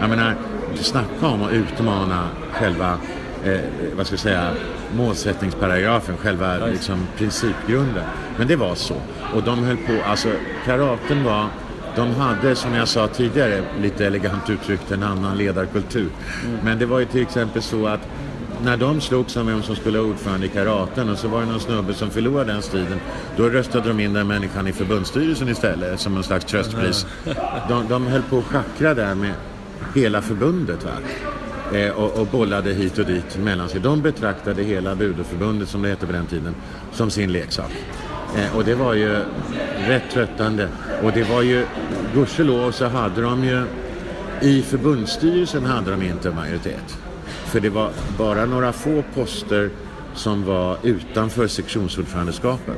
Jag 0.00 0.10
menar, 0.10 0.34
snacka 0.74 1.26
om 1.26 1.42
att 1.42 1.52
utmana 1.52 2.28
själva, 2.52 2.98
eh, 3.44 3.60
vad 3.96 4.06
ska 4.06 4.12
jag 4.12 4.20
säga, 4.20 4.50
målsättningsparagrafen, 4.96 6.16
själva 6.16 6.66
liksom, 6.66 7.06
principgrunden. 7.16 8.04
Men 8.36 8.48
det 8.48 8.56
var 8.56 8.74
så. 8.74 8.96
Och 9.34 9.42
de 9.42 9.64
höll 9.64 9.76
på, 9.76 9.92
alltså 10.06 10.28
karaten 10.64 11.24
var 11.24 11.46
de 11.96 12.14
hade, 12.14 12.56
som 12.56 12.74
jag 12.74 12.88
sa 12.88 13.08
tidigare, 13.08 13.62
lite 13.82 14.06
elegant 14.06 14.50
uttryckt 14.50 14.90
en 14.90 15.02
annan 15.02 15.38
ledarkultur. 15.38 16.08
Men 16.64 16.78
det 16.78 16.86
var 16.86 16.98
ju 16.98 17.04
till 17.04 17.22
exempel 17.22 17.62
så 17.62 17.86
att 17.86 18.00
när 18.64 18.76
de 18.76 19.00
slogs 19.00 19.36
om 19.36 19.46
vem 19.46 19.62
som 19.62 19.76
skulle 19.76 19.98
vara 19.98 20.08
ordförande 20.10 20.46
i 20.46 20.48
karaten 20.48 21.10
och 21.10 21.18
så 21.18 21.28
var 21.28 21.40
det 21.40 21.46
någon 21.46 21.60
snubbe 21.60 21.94
som 21.94 22.10
förlorade 22.10 22.52
den 22.52 22.62
striden. 22.62 23.00
Då 23.36 23.48
röstade 23.48 23.88
de 23.88 24.00
in 24.00 24.12
den 24.12 24.26
människan 24.26 24.66
i 24.66 24.72
förbundsstyrelsen 24.72 25.48
istället 25.48 26.00
som 26.00 26.16
en 26.16 26.22
slags 26.22 26.44
tröstpris. 26.44 27.06
De, 27.68 27.88
de 27.88 28.06
höll 28.06 28.22
på 28.22 28.38
att 28.38 28.44
schackra 28.44 28.94
där 28.94 29.14
med 29.14 29.32
hela 29.94 30.22
förbundet. 30.22 30.84
Va? 30.84 30.90
Eh, 31.78 31.90
och, 31.90 32.20
och 32.20 32.26
bollade 32.26 32.72
hit 32.72 32.98
och 32.98 33.06
dit 33.06 33.38
mellan 33.38 33.68
sig. 33.68 33.80
De 33.80 34.02
betraktade 34.02 34.62
hela 34.62 34.94
Budoförbundet, 34.94 35.68
som 35.68 35.82
det 35.82 35.88
hette 35.88 36.06
på 36.06 36.12
den 36.12 36.26
tiden, 36.26 36.54
som 36.92 37.10
sin 37.10 37.32
leksak. 37.32 37.70
Eh, 38.36 38.56
och 38.56 38.64
det 38.64 38.74
var 38.74 38.94
ju 38.94 39.18
rätt 39.86 40.10
tröttande. 40.12 40.68
Och 41.02 41.12
det 41.12 41.30
var 41.30 41.42
ju, 41.42 41.66
gudskelov 42.14 42.70
så 42.70 42.86
hade 42.86 43.22
de 43.22 43.44
ju, 43.44 43.64
i 44.40 44.62
förbundsstyrelsen 44.62 45.64
hade 45.64 45.90
de 45.90 46.02
inte 46.02 46.30
majoritet. 46.30 46.98
För 47.48 47.60
det 47.60 47.70
var 47.70 47.90
bara 48.18 48.46
några 48.46 48.72
få 48.72 49.02
poster 49.14 49.70
som 50.14 50.44
var 50.44 50.76
utanför 50.82 51.46
sektionsordförandeskapen. 51.46 52.74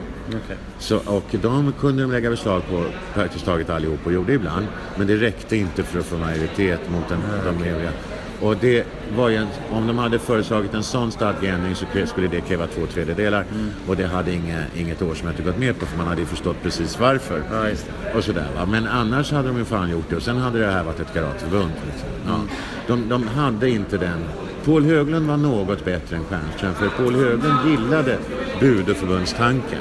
Så, 0.79 0.97
och 0.97 1.25
de 1.43 1.73
kunde 1.81 2.03
de 2.03 2.13
lägga 2.13 2.31
beslag 2.31 2.63
på 2.71 2.85
praktiskt 3.15 3.45
taget 3.45 3.71
allihop 3.71 4.01
och 4.05 4.13
gjorde 4.13 4.33
ibland. 4.33 4.67
Men 4.97 5.07
det 5.07 5.17
räckte 5.17 5.57
inte 5.57 5.83
för 5.83 5.99
att 5.99 6.05
få 6.07 6.17
majoritet 6.17 6.81
mot 6.91 7.09
den, 7.09 7.21
de 7.45 7.69
övriga. 7.69 7.93
Och 8.41 8.57
det 8.57 8.87
var 9.17 9.29
ju 9.29 9.37
en, 9.37 9.47
om 9.71 9.87
de 9.87 9.99
hade 9.99 10.19
föreslagit 10.19 10.75
en 10.75 10.83
sån 10.83 11.13
stadgeändring 11.13 11.75
så 11.75 11.87
skulle 12.07 12.29
det 12.29 12.41
kräva 12.41 12.67
två 12.67 12.87
tredjedelar. 12.87 13.45
Och 13.89 13.97
det 13.97 14.07
hade 14.07 14.33
inge, 14.33 14.65
inget 14.77 15.03
årsmöte 15.03 15.43
gått 15.43 15.59
med 15.59 15.79
på 15.79 15.87
för 15.87 15.97
man 15.97 16.07
hade 16.07 16.21
ju 16.21 16.27
förstått 16.27 16.57
precis 16.63 17.01
varför. 17.01 17.43
Ja. 17.53 17.71
Och 18.15 18.25
sådär, 18.25 18.47
va? 18.57 18.67
Men 18.67 18.87
annars 18.87 19.33
hade 19.33 19.49
de 19.49 19.59
ju 19.59 19.65
fan 19.65 19.91
gjort 19.91 20.11
det. 20.11 20.17
Och 20.17 20.23
sen 20.23 20.37
hade 20.37 20.59
det 20.59 20.67
här 20.67 20.85
varit 20.85 21.01
ett 21.01 21.15
karateförbund. 21.15 21.73
Liksom. 21.87 22.09
Ja. 22.27 22.41
De, 22.87 23.09
de 23.09 23.29
hade 23.29 23.71
inte 23.71 23.99
den. 23.99 24.25
Paul 24.65 24.85
Höglund 24.85 25.27
var 25.27 25.37
något 25.37 25.85
bättre 25.85 26.17
än 26.17 26.25
Stjernström. 26.25 26.75
För 26.75 26.89
Paul 26.89 27.15
Höglund 27.15 27.71
gillade 27.71 28.19
Budeförbundstanken. 28.61 29.79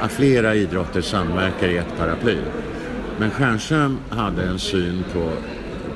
Att 0.00 0.12
flera 0.12 0.54
idrotter 0.54 1.00
samverkar 1.00 1.68
i 1.68 1.76
ett 1.76 1.98
paraply. 1.98 2.38
Men 3.18 3.30
Stjernström 3.30 3.98
hade 4.10 4.42
en 4.42 4.58
syn 4.58 5.04
på, 5.12 5.30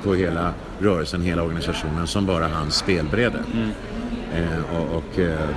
på 0.02 0.14
hela 0.14 0.52
rörelsen, 0.78 1.22
hela 1.22 1.42
organisationen 1.42 2.07
som 2.07 2.26
bara 2.26 2.48
hans 2.48 2.74
spelbräde. 2.74 3.38
Eh, 4.35 4.76
och 4.76 4.96
och 4.96 5.18
eh, 5.18 5.48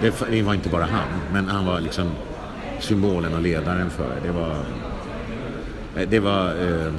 det, 0.00 0.14
det 0.30 0.42
var 0.42 0.54
inte 0.54 0.68
bara 0.68 0.84
han, 0.84 1.08
men 1.32 1.48
han 1.48 1.66
var 1.66 1.80
liksom 1.80 2.10
symbolen 2.80 3.34
och 3.34 3.42
ledaren 3.42 3.90
för 3.90 4.08
det. 4.08 4.26
Det 4.26 4.32
var, 4.32 4.56
eh, 5.96 6.08
det 6.08 6.20
var 6.20 6.46
eh, 6.46 6.92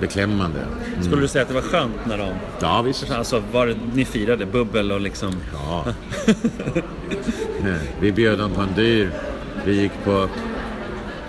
beklämmande. 0.00 0.60
Skulle 1.02 1.20
du 1.22 1.28
säga 1.28 1.42
att 1.42 1.48
det 1.48 1.54
var 1.54 1.62
skönt 1.62 2.06
när 2.06 2.18
de... 2.18 2.28
Ja, 2.60 2.82
visst. 2.82 3.10
Alltså, 3.10 3.42
var 3.52 3.66
det, 3.66 3.76
ni 3.94 4.04
firade 4.04 4.46
bubbel 4.46 4.92
och 4.92 5.00
liksom... 5.00 5.34
Ja. 5.52 5.84
Vi 8.00 8.12
bjöd 8.12 8.38
dem 8.38 8.50
på 8.50 8.60
en 8.60 8.74
dyr. 8.76 9.10
Vi 9.64 9.80
gick 9.80 9.92
på 10.04 10.28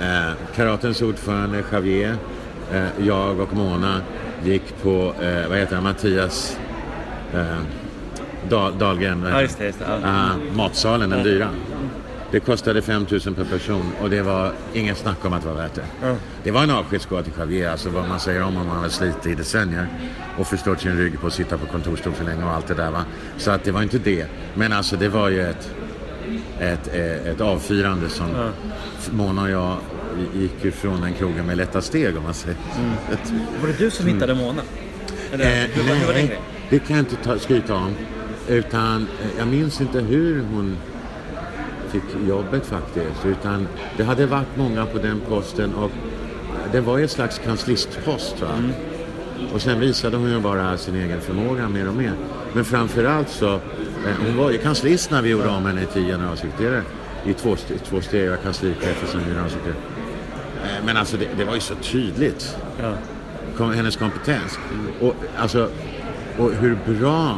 eh, 0.01 0.31
karatens 0.55 1.01
ordförande 1.01 1.63
Javier, 1.71 2.15
eh, 2.73 2.85
jag 3.05 3.39
och 3.39 3.53
Mona 3.53 4.01
gick 4.43 4.81
på, 4.83 5.13
eh, 5.21 5.49
vad 5.49 5.57
heter 5.57 5.75
han, 5.75 5.83
Mattias 5.83 6.57
eh, 7.33 7.57
Dal, 8.49 8.77
Dahlgren. 8.77 9.25
Ja, 9.31 9.41
just 9.41 9.57
det. 9.57 9.65
Just 9.65 9.79
det. 9.79 9.85
Ah, 10.03 10.29
matsalen, 10.55 11.09
den 11.09 11.23
dyra. 11.23 11.49
Det 12.35 12.39
kostade 12.41 12.81
5 12.81 13.05
000 13.11 13.19
per 13.35 13.43
person 13.43 13.91
och 14.01 14.09
det 14.09 14.21
var 14.21 14.51
inget 14.73 14.97
snack 14.97 15.25
om 15.25 15.33
att 15.33 15.41
det 15.41 15.47
var 15.47 15.55
värt 15.55 15.73
det. 15.75 16.15
Det 16.43 16.51
var 16.51 16.63
en 16.63 16.69
avskedsgåva 16.71 17.23
till 17.23 17.33
Javier, 17.39 17.69
alltså 17.71 17.89
vad 17.89 18.07
man 18.07 18.19
säger 18.19 18.41
om 18.43 18.57
om 18.57 18.67
man 18.67 18.77
har 18.77 18.89
slitit 18.89 19.25
i 19.27 19.35
decennier 19.35 19.87
och 20.37 20.47
förstört 20.47 20.81
sin 20.81 20.97
rygg 20.97 21.19
på 21.21 21.27
att 21.27 21.33
sitta 21.33 21.57
på 21.57 21.65
kontorstol 21.65 22.13
för 22.13 22.25
länge 22.25 22.43
och 22.43 22.49
allt 22.51 22.67
det 22.67 22.73
där 22.73 22.91
va. 22.91 23.05
Så 23.37 23.51
att 23.51 23.63
det 23.63 23.71
var 23.71 23.81
inte 23.81 23.97
det. 23.97 24.25
Men 24.55 24.73
alltså 24.73 24.95
det 24.95 25.09
var 25.09 25.29
ju 25.29 25.41
ett, 25.41 25.71
ett, 26.59 26.89
eh, 26.95 27.27
ett 27.31 27.41
avfyrande 27.41 28.09
som 28.09 28.25
Mona 29.11 29.41
och 29.41 29.49
jag 29.49 29.77
gick 30.35 30.65
ifrån 30.65 31.01
den 31.01 31.13
krogen 31.13 31.45
med 31.45 31.57
lätta 31.57 31.81
steg 31.81 32.17
om 32.17 32.23
man 32.23 32.33
säger. 32.33 32.57
Ett- 33.13 33.33
Var 33.61 33.67
det 33.67 33.77
du 33.79 33.91
som 33.91 34.07
hittade 34.07 34.35
Mona? 34.35 34.61
Eller, 35.31 35.45
Eh, 35.45 35.51
hur, 35.73 35.83
hur 35.83 35.89
det 35.89 36.13
nej, 36.13 36.25
grejen? 36.27 36.41
det 36.69 36.79
kan 36.79 36.95
jag 36.95 37.01
inte 37.05 37.15
ta, 37.15 37.39
skryta 37.39 37.75
om. 37.75 37.95
Utan 38.47 39.01
eh, 39.01 39.27
jag 39.37 39.47
minns 39.47 39.81
inte 39.81 39.99
hur 39.99 40.43
hon 40.53 40.77
fick 41.89 42.27
jobbet 42.27 42.65
faktiskt. 42.65 43.25
Utan 43.25 43.67
det 43.97 44.03
hade 44.03 44.25
varit 44.25 44.57
många 44.57 44.85
på 44.85 44.97
den 44.97 45.21
posten 45.29 45.73
och 45.73 45.91
det 46.71 46.81
var 46.81 46.97
ju 46.97 47.03
ett 47.05 47.11
slags 47.11 47.39
kanslistpost. 47.45 48.41
Va? 48.41 48.47
Och 49.53 49.61
sen 49.61 49.79
visade 49.79 50.17
hon 50.17 50.29
ju 50.29 50.39
bara 50.39 50.77
sin 50.77 50.95
egen 50.95 51.21
förmåga 51.21 51.69
mer 51.69 51.87
och 51.87 51.95
mer. 51.95 52.13
Men 52.53 52.65
framförallt 52.65 53.29
så, 53.29 53.53
eh, 53.53 53.59
hon 54.25 54.37
var 54.37 54.51
ju 54.51 54.57
kanslist 54.57 55.11
när 55.11 55.21
vi 55.21 55.29
gjorde 55.29 55.47
om 55.47 55.65
henne 55.65 55.85
till 55.85 56.05
generalsekreterare 56.05 56.81
i 57.25 57.33
två, 57.33 57.55
två 57.89 58.01
steg, 58.01 58.29
var 58.29 58.37
kanslichef 58.37 59.03
och 59.03 59.09
sen 59.09 59.21
generalsekreterare. 59.27 59.77
Eh, 60.63 60.85
Men 60.85 60.97
alltså 60.97 61.17
det, 61.17 61.27
det 61.37 61.45
var 61.45 61.53
ju 61.53 61.59
så 61.59 61.75
tydligt, 61.75 62.57
Ja. 62.81 62.93
kom, 63.57 63.73
hennes 63.73 63.95
kompetens. 63.95 64.59
Och, 65.01 65.15
alltså, 65.37 65.69
och 66.37 66.51
hur 66.51 66.77
bra 66.99 67.37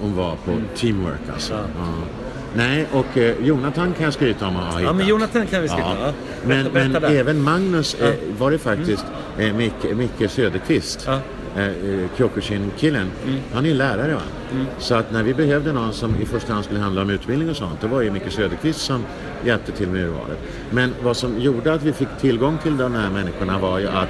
hon- 0.00 0.16
var 0.16 0.36
på 0.44 0.52
teamwork 0.76 1.20
alltså. 1.32 1.54
Ja. 1.54 1.92
Nej, 2.54 2.86
och 2.92 3.18
eh, 3.18 3.34
Jonathan 3.46 3.92
kan 3.94 4.04
jag 4.04 4.12
skryta 4.14 4.46
om 4.46 4.56
att 4.56 4.64
ha 4.64 4.72
Ja, 4.72 4.78
hittat. 4.78 4.96
men 4.96 5.06
Jonathan 5.06 5.46
kan 5.46 5.62
vi 5.62 5.68
skryta 5.68 5.86
om. 5.86 5.96
Ja. 6.00 6.12
Men, 6.46 6.64
Berätta- 6.66 6.72
berätta 6.72 7.00
men 7.00 7.16
även 7.16 7.42
Magnus 7.42 7.94
eh, 7.94 8.14
var 8.38 8.50
det 8.50 8.58
faktiskt 8.58 9.04
eh, 9.38 9.52
Micke, 9.54 9.84
Micke 9.96 10.30
Söderqvist. 10.30 11.04
Ja. 11.06 11.18
Eh, 11.56 11.66
eh, 11.66 11.72
Kyokushin-killen. 12.16 13.10
Han 13.52 13.64
är 13.64 13.68
ju 13.68 13.74
lärare 13.74 14.14
va? 14.14 14.20
Så 14.78 14.94
att 14.94 15.12
när 15.12 15.22
vi 15.22 15.34
behövde 15.34 15.72
någon 15.72 15.92
som 15.92 16.16
i 16.22 16.24
första 16.24 16.52
hand 16.52 16.64
skulle 16.64 16.80
handla 16.80 17.02
om 17.02 17.10
utbildning 17.10 17.50
och 17.50 17.56
sånt, 17.56 17.80
då 17.80 17.86
var 17.86 18.02
ju 18.02 18.10
Micke 18.10 18.32
Söderqvist 18.32 18.80
som 18.80 19.04
hjälpte 19.44 19.72
till 19.72 19.88
med 19.88 20.00
urvalet. 20.04 20.38
Men 20.70 20.94
vad 21.02 21.16
som 21.16 21.40
gjorde 21.40 21.72
att 21.72 21.82
vi 21.82 21.92
fick 21.92 22.08
tillgång 22.20 22.58
till 22.62 22.76
de 22.76 22.94
här 22.94 23.10
människorna 23.10 23.58
var 23.58 23.78
ju 23.78 23.88
att 23.88 24.08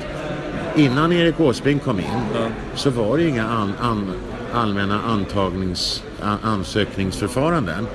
innan 0.76 1.12
Erik 1.12 1.40
Åsbrink 1.40 1.84
kom 1.84 1.98
in 2.00 2.06
så 2.74 2.90
var 2.90 3.16
det 3.16 3.28
inga 3.28 3.44
an, 3.48 3.72
an, 3.80 4.10
allmänna 4.52 5.00
antagnings, 5.00 6.02
an, 6.22 6.38
ansökningsförfaranden. 6.42 7.86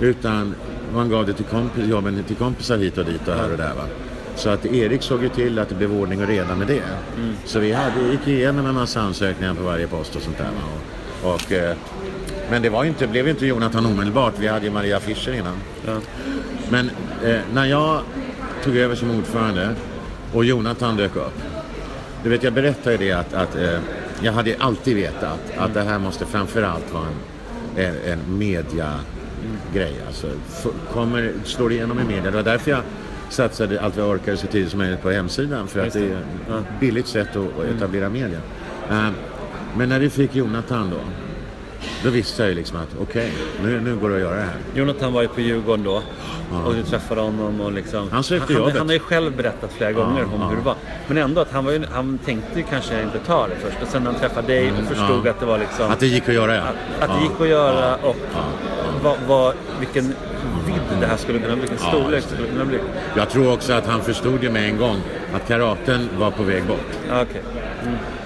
Utan 0.00 0.54
man 0.94 1.08
gav 1.08 1.26
det 1.26 1.32
till 1.32 1.44
kompis, 1.44 1.86
jobben 1.86 2.24
till 2.24 2.36
kompisar 2.36 2.78
hit 2.78 2.98
och 2.98 3.04
dit 3.04 3.28
och 3.28 3.34
här 3.34 3.52
och 3.52 3.58
där. 3.58 3.74
Va? 3.74 3.84
Så 4.36 4.50
att 4.50 4.66
Erik 4.66 5.02
såg 5.02 5.22
ju 5.22 5.28
till 5.28 5.58
att 5.58 5.68
det 5.68 5.74
blev 5.74 5.92
ordning 5.92 6.22
och 6.22 6.28
reda 6.28 6.54
med 6.56 6.66
det. 6.66 6.82
Så 7.44 7.58
vi 7.58 7.72
hade, 7.72 8.00
gick 8.10 8.28
igenom 8.28 8.66
en 8.66 8.74
massa 8.74 9.00
ansökningar 9.00 9.54
på 9.54 9.62
varje 9.62 9.86
post 9.86 10.16
och 10.16 10.22
sånt 10.22 10.38
där. 10.38 10.50
Och, 11.22 11.34
och, 11.34 11.52
eh, 11.52 11.76
men 12.50 12.62
det 12.62 12.68
var 12.68 12.84
ju 12.84 12.88
inte, 12.88 13.06
blev 13.06 13.24
ju 13.24 13.30
inte 13.30 13.46
Jonathan 13.46 13.86
omedelbart. 13.86 14.34
Vi 14.38 14.46
hade 14.46 14.64
ju 14.66 14.72
Maria 14.72 15.00
Fischer 15.00 15.32
innan. 15.32 15.56
Men 16.70 16.90
eh, 17.24 17.40
när 17.52 17.64
jag 17.64 18.00
tog 18.64 18.76
över 18.76 18.94
som 18.94 19.10
ordförande 19.10 19.74
och 20.32 20.44
Jonathan 20.44 20.96
dök 20.96 21.16
upp. 21.16 21.42
Du 22.22 22.30
vet, 22.30 22.42
jag 22.42 22.52
berättade 22.52 22.96
det 22.96 23.12
att, 23.12 23.34
att 23.34 23.56
eh, 23.56 23.78
jag 24.22 24.32
hade 24.32 24.56
alltid 24.58 24.96
vetat 24.96 25.38
att 25.56 25.74
det 25.74 25.82
här 25.82 25.98
måste 25.98 26.26
framförallt 26.26 26.92
vara 26.92 27.06
en, 27.06 27.14
en, 27.76 27.94
en 28.04 28.38
media-grej. 28.38 29.94
Alltså, 30.06 30.26
kommer, 30.92 31.32
slår 31.44 31.72
igenom 31.72 32.00
i 32.00 32.04
media. 32.04 32.22
Det 32.30 32.36
var 32.36 32.42
därför 32.42 32.70
jag 32.70 32.82
satsade 33.28 33.80
allt 33.80 33.96
jag 33.96 34.08
orkade 34.08 34.36
så 34.36 34.46
tidigt 34.46 34.70
som 34.70 34.78
möjligt 34.78 35.02
på 35.02 35.10
hemsidan. 35.10 35.68
För 35.68 35.80
att 35.80 35.84
Just 35.86 35.96
det 35.96 36.08
det. 36.48 36.54
är 36.54 36.58
ett 36.58 36.80
billigt 36.80 37.06
sätt 37.06 37.36
att, 37.36 37.58
att 37.58 37.76
etablera 37.76 38.08
media. 38.08 38.38
Eh, 38.90 39.08
men 39.76 39.88
när 39.88 40.00
vi 40.00 40.10
fick 40.10 40.34
Jonathan 40.36 40.90
då, 40.90 41.00
då 42.04 42.10
visste 42.10 42.42
jag 42.42 42.48
ju 42.48 42.54
liksom 42.54 42.78
att 42.78 42.88
okej, 43.02 43.32
nu, 43.62 43.80
nu 43.80 43.96
går 43.96 44.08
det 44.08 44.14
att 44.14 44.20
göra 44.20 44.34
det 44.34 44.42
här. 44.42 44.56
Jonathan 44.74 45.12
var 45.12 45.22
ju 45.22 45.28
på 45.28 45.40
Djurgården 45.40 45.84
då 45.84 46.02
och 46.64 46.74
du 46.74 46.82
träffade 46.82 47.20
honom 47.20 47.60
och 47.60 47.72
liksom... 47.72 48.10
Han 48.10 48.24
sökte 48.24 48.52
han, 48.52 48.62
jobbet. 48.62 48.78
han 48.78 48.86
har 48.86 48.94
ju 48.94 48.98
själv 49.00 49.36
berättat 49.36 49.72
flera 49.72 49.92
gånger 49.92 50.24
om 50.24 50.40
ja. 50.40 50.48
hur 50.48 50.56
det 50.56 50.62
var. 50.62 50.74
Men 51.06 51.16
ändå 51.18 51.40
att 51.40 51.52
han, 51.52 51.64
var 51.64 51.72
ju, 51.72 51.84
han 51.92 52.18
tänkte 52.18 52.58
ju 52.58 52.64
kanske 52.70 53.02
inte 53.02 53.18
ta 53.18 53.46
det 53.46 53.56
först 53.56 53.76
och 53.82 53.88
sen 53.88 54.02
när 54.04 54.10
han 54.10 54.20
träffade 54.20 54.46
dig 54.46 54.72
och 54.72 54.78
förstod 54.88 55.26
ja. 55.26 55.30
att 55.30 55.40
det 55.40 55.46
var 55.46 55.58
liksom... 55.58 55.90
Att 55.90 56.00
det 56.00 56.06
gick 56.06 56.28
att 56.28 56.34
göra 56.34 56.54
ja. 56.56 56.62
att, 56.62 57.02
att 57.02 57.08
det 57.08 57.14
Ja. 57.14 57.22
gick 57.22 57.40
att 57.40 57.48
göra 57.48 57.98
Ja. 58.02 58.08
och 58.08 58.16
vad, 59.02 59.16
vad, 59.28 59.54
vilken 59.78 60.04
vidd 60.66 61.00
det 61.00 61.06
här 61.06 61.16
skulle 61.16 61.38
kunna 61.38 61.54
bli, 61.56 61.60
vilken 61.60 61.78
Ja, 61.82 62.00
storlek 62.00 62.24
det 62.28 62.34
skulle 62.34 62.48
kunna 62.48 62.64
bli. 62.64 62.78
Jag 63.16 63.30
tror 63.30 63.52
också 63.52 63.72
att 63.72 63.86
han 63.86 64.00
förstod 64.02 64.42
ju 64.42 64.50
med 64.50 64.64
en 64.70 64.78
gång 64.78 64.96
att 65.34 65.48
karaten 65.48 66.08
var 66.18 66.30
på 66.30 66.42
väg 66.42 66.64
bort. 66.64 66.86
Ja, 67.08 67.22
okej. 67.22 67.42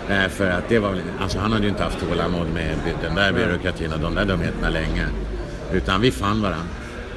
Eh, 0.09 0.29
för 0.29 0.51
att 0.51 0.69
det 0.69 0.79
var 0.79 0.91
väl, 0.91 1.01
alltså 1.21 1.39
han 1.39 1.53
hade 1.53 1.65
ju 1.65 1.69
inte 1.71 1.83
haft 1.85 2.01
tålamod 2.09 2.47
med 2.55 2.75
den 3.03 3.15
där 3.15 3.33
byråkratin 3.33 3.93
och 3.93 4.01
de 4.01 4.15
där 4.15 4.25
dumheterna 4.25 4.69
länge. 4.71 5.07
Utan 5.73 6.01
vi 6.01 6.11
fann 6.11 6.43
varandra. 6.43 6.67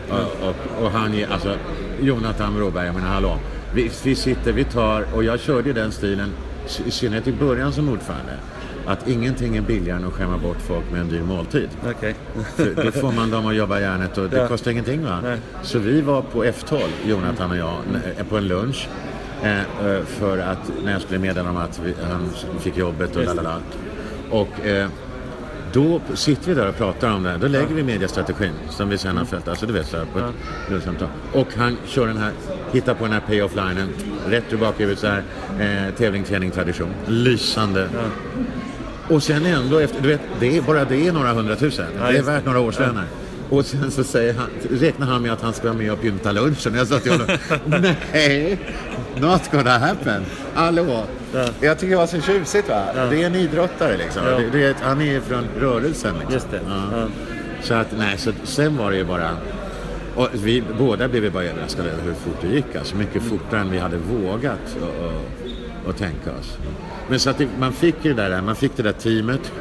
Och, 0.10 0.47
och, 0.50 0.84
och 0.86 0.91
han, 0.91 1.15
alltså 1.32 1.56
Jonathan 2.02 2.56
Broberg, 2.56 2.86
jag 2.86 2.95
menar 2.95 3.08
hallå. 3.08 3.38
Vi, 3.73 3.91
vi 4.04 4.15
sitter, 4.15 4.52
vi 4.52 4.63
tar, 4.63 5.06
och 5.13 5.23
jag 5.23 5.39
körde 5.39 5.67
ju 5.67 5.73
den 5.73 5.91
stilen, 5.91 6.30
i 6.86 6.91
synnerhet 6.91 7.28
i 7.28 7.32
början 7.32 7.73
som 7.73 7.89
ordförande. 7.89 8.34
Att 8.88 9.08
ingenting 9.08 9.58
är 9.58 9.62
billigare 9.62 9.97
än 10.00 10.08
att 10.08 10.13
skämma 10.13 10.38
bort 10.38 10.58
folk 10.62 10.91
med 10.91 11.02
en 11.02 11.10
dyr 11.10 11.21
måltid. 11.21 11.69
Okej. 11.89 12.15
För 12.56 12.84
då 12.86 12.91
får 12.91 13.12
man 13.12 13.32
dem 13.32 13.47
att 13.47 13.56
jobba 13.56 13.80
järnet 13.80 14.17
och 14.17 14.30
det 14.30 14.38
Ja. 14.38 14.47
kostar 14.47 14.71
ingenting 14.71 15.04
va? 15.04 15.19
Nej. 15.23 15.38
Så 15.63 15.80
vi 15.80 16.02
var 16.02 16.21
på 16.21 16.43
F12, 16.43 16.80
Jonathan 17.06 17.52
och 17.52 17.58
jag, 17.58 17.73
på 18.30 18.38
en 18.38 18.47
lunch. 18.47 18.88
Eh, 19.43 19.60
eh, 19.60 20.04
för 20.06 20.38
att, 20.38 20.71
när 20.84 20.91
jag 20.91 21.02
skulle 21.02 21.19
meddela 21.19 21.50
om 21.50 21.58
att 21.58 21.80
vi, 21.84 21.93
han 22.10 22.30
fick 22.60 22.78
jobbet 22.78 23.15
och 23.15 23.23
lalala. 23.23 23.62
Och 24.30 24.65
eh, 24.65 24.88
då 25.73 26.02
sitter 26.13 26.47
vi 26.47 26.54
där 26.54 26.69
och 26.69 26.78
pratar 26.78 27.12
om 27.12 27.23
det 27.23 27.30
här. 27.30 27.38
Då 27.38 27.47
lägger 27.47 27.76
vi 27.76 27.84
mediastrategin 27.84 28.54
som 28.69 28.89
vi 28.89 28.97
sen 28.97 29.17
har 29.17 29.26
följt. 29.26 29.47
Alltså 29.47 29.65
du 29.65 29.73
vet 29.73 29.88
så 29.88 29.97
här 29.97 30.06
på 30.06 30.19
ett 30.19 30.26
lunchsamtal. 30.69 31.08
Och 31.34 31.47
han 31.58 31.78
kör 31.86 32.08
den 32.08 32.17
här, 32.17 32.32
hittar 32.71 32.93
på 32.93 33.04
den 33.04 33.13
här 33.13 33.19
pay-off-linen. 33.19 33.89
Rätt 34.28 34.54
ur 34.54 34.58
bakhuvudet 34.58 35.00
så 35.00 35.08
här. 35.08 35.23
Eh, 35.60 35.93
tävling, 35.95 36.23
träning, 36.23 36.52
tradition. 36.52 36.89
Lysande. 37.08 37.89
Och 39.10 39.23
sen 39.23 39.45
ändå 39.45 39.80
efter, 39.80 40.02
du 40.02 40.08
vet, 40.08 40.21
det 40.39 40.58
är, 40.58 40.62
bara 40.62 40.86
det 40.86 41.08
är 41.08 41.12
några 41.12 41.34
hundratusen. 41.34 41.86
det 42.00 42.17
är 42.17 42.23
värt 42.23 42.45
några 42.45 42.60
årslöner. 42.60 43.06
Och 43.49 43.65
sen 43.65 43.91
så 43.91 44.03
säger 44.03 44.33
han, 44.33 44.47
räknar 44.69 45.07
han 45.07 45.21
med 45.21 45.33
att 45.33 45.41
han 45.41 45.53
ska 45.53 45.67
vara 45.67 45.77
med 45.77 45.91
och 45.91 46.01
pynta 46.01 46.31
lunchen. 46.31 46.75
Jag 46.75 46.88
sa 46.88 46.99
till 46.99 47.12
honom, 47.12 47.27
nej, 48.13 48.60
not 49.19 49.51
gonna 49.51 49.77
happen. 49.77 50.25
Hallå. 50.53 51.03
Jag 51.62 51.79
tycker 51.79 51.91
det 51.91 51.97
var 51.97 52.07
så 52.07 52.21
tjusigt 52.21 52.69
va. 52.69 52.83
Det 52.93 53.23
är 53.23 53.25
en 53.27 53.36
idrottare 53.36 53.97
liksom. 53.97 54.21
Ja. 54.25 54.38
Det, 54.38 54.49
det 54.49 54.75
han 54.81 55.01
är 55.01 55.19
från 55.19 55.43
rörelsen 55.60 56.13
liksom. 56.13 56.33
Just 56.33 56.51
det. 56.51 56.62
Ja. 56.67 56.83
Ja. 56.91 57.07
Så 57.62 57.73
att, 57.73 57.88
nej, 57.97 58.17
så 58.17 58.31
sen 58.43 58.77
var 58.77 58.91
det 58.91 58.97
ju 58.97 59.03
bara... 59.05 59.29
Och 60.15 60.29
vi 60.33 60.63
båda 60.79 61.07
blev 61.07 61.33
bara 61.33 61.43
överraskade 61.43 61.89
över 61.89 62.03
hur 62.03 62.13
fort 62.13 62.38
det 62.41 62.47
gick. 62.47 62.75
Alltså 62.75 62.95
mycket 62.95 63.23
fortare 63.23 63.60
än 63.60 63.71
vi 63.71 63.77
hade 63.77 63.97
vågat 63.97 64.77
och, 64.81 65.05
och, 65.05 65.21
och 65.89 65.97
tänka 65.97 66.31
oss. 66.39 66.57
Men 67.10 67.19
så 67.19 67.29
att 67.29 67.38
det, 67.38 67.47
man 67.60 67.73
fick 67.73 67.95
ju 68.01 68.13
det 68.13 68.29
där, 68.29 68.41
man 68.41 68.55
fick 68.55 68.71
det 68.75 68.83
där 68.83 68.91
teamet. 68.91 69.51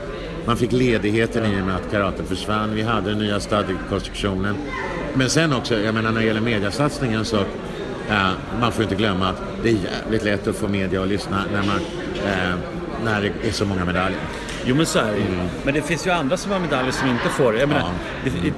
Man 0.47 0.57
fick 0.57 0.73
ledigheten 0.73 1.45
i 1.47 1.61
och 1.63 1.67
med 1.67 1.77
att 1.77 1.91
karaten 1.91 2.27
försvann. 2.27 2.75
Vi 2.75 2.83
hade 2.83 3.11
den 3.11 3.19
nya 3.19 3.41
stadiekonstruktionen. 3.41 4.57
Men 5.15 5.31
sen 5.31 5.53
också, 5.53 5.79
jag 5.81 5.95
menar 5.95 6.13
när 6.13 6.21
det 6.21 6.27
gäller 6.27 6.41
mediasatsningen 6.41 7.25
så 7.25 7.39
ja, 8.09 8.31
man 8.61 8.73
får 8.73 8.83
inte 8.83 8.95
glömma 8.95 9.29
att 9.29 9.43
det 9.63 9.69
är 9.69 9.77
jävligt 10.03 10.25
lätt 10.25 10.47
att 10.47 10.57
få 10.57 10.69
media 10.69 11.03
att 11.03 11.09
lyssna 11.09 11.45
när, 11.53 11.63
man, 11.63 11.77
eh, 12.27 12.55
när 13.05 13.23
det 13.23 13.49
är 13.49 13.53
så 13.53 13.65
många 13.65 13.85
medaljer. 13.85 14.21
Jo 14.65 14.75
men 14.77 14.87
så 14.87 14.99
är 14.99 15.13
det 15.13 15.19
ju. 15.19 15.25
Men 15.65 15.75
det 15.75 15.83
finns 15.83 16.07
ju 16.07 16.11
andra 16.11 16.37
som 16.37 16.53
har 16.53 16.61
medaljer 16.61 16.93
som 16.93 17.09
inte 17.09 17.29
får 17.29 17.53
det. 17.53 17.59
Jag 17.61 17.69
menar, 17.69 17.91
Ja. 18.25 18.31
det, 18.43 18.53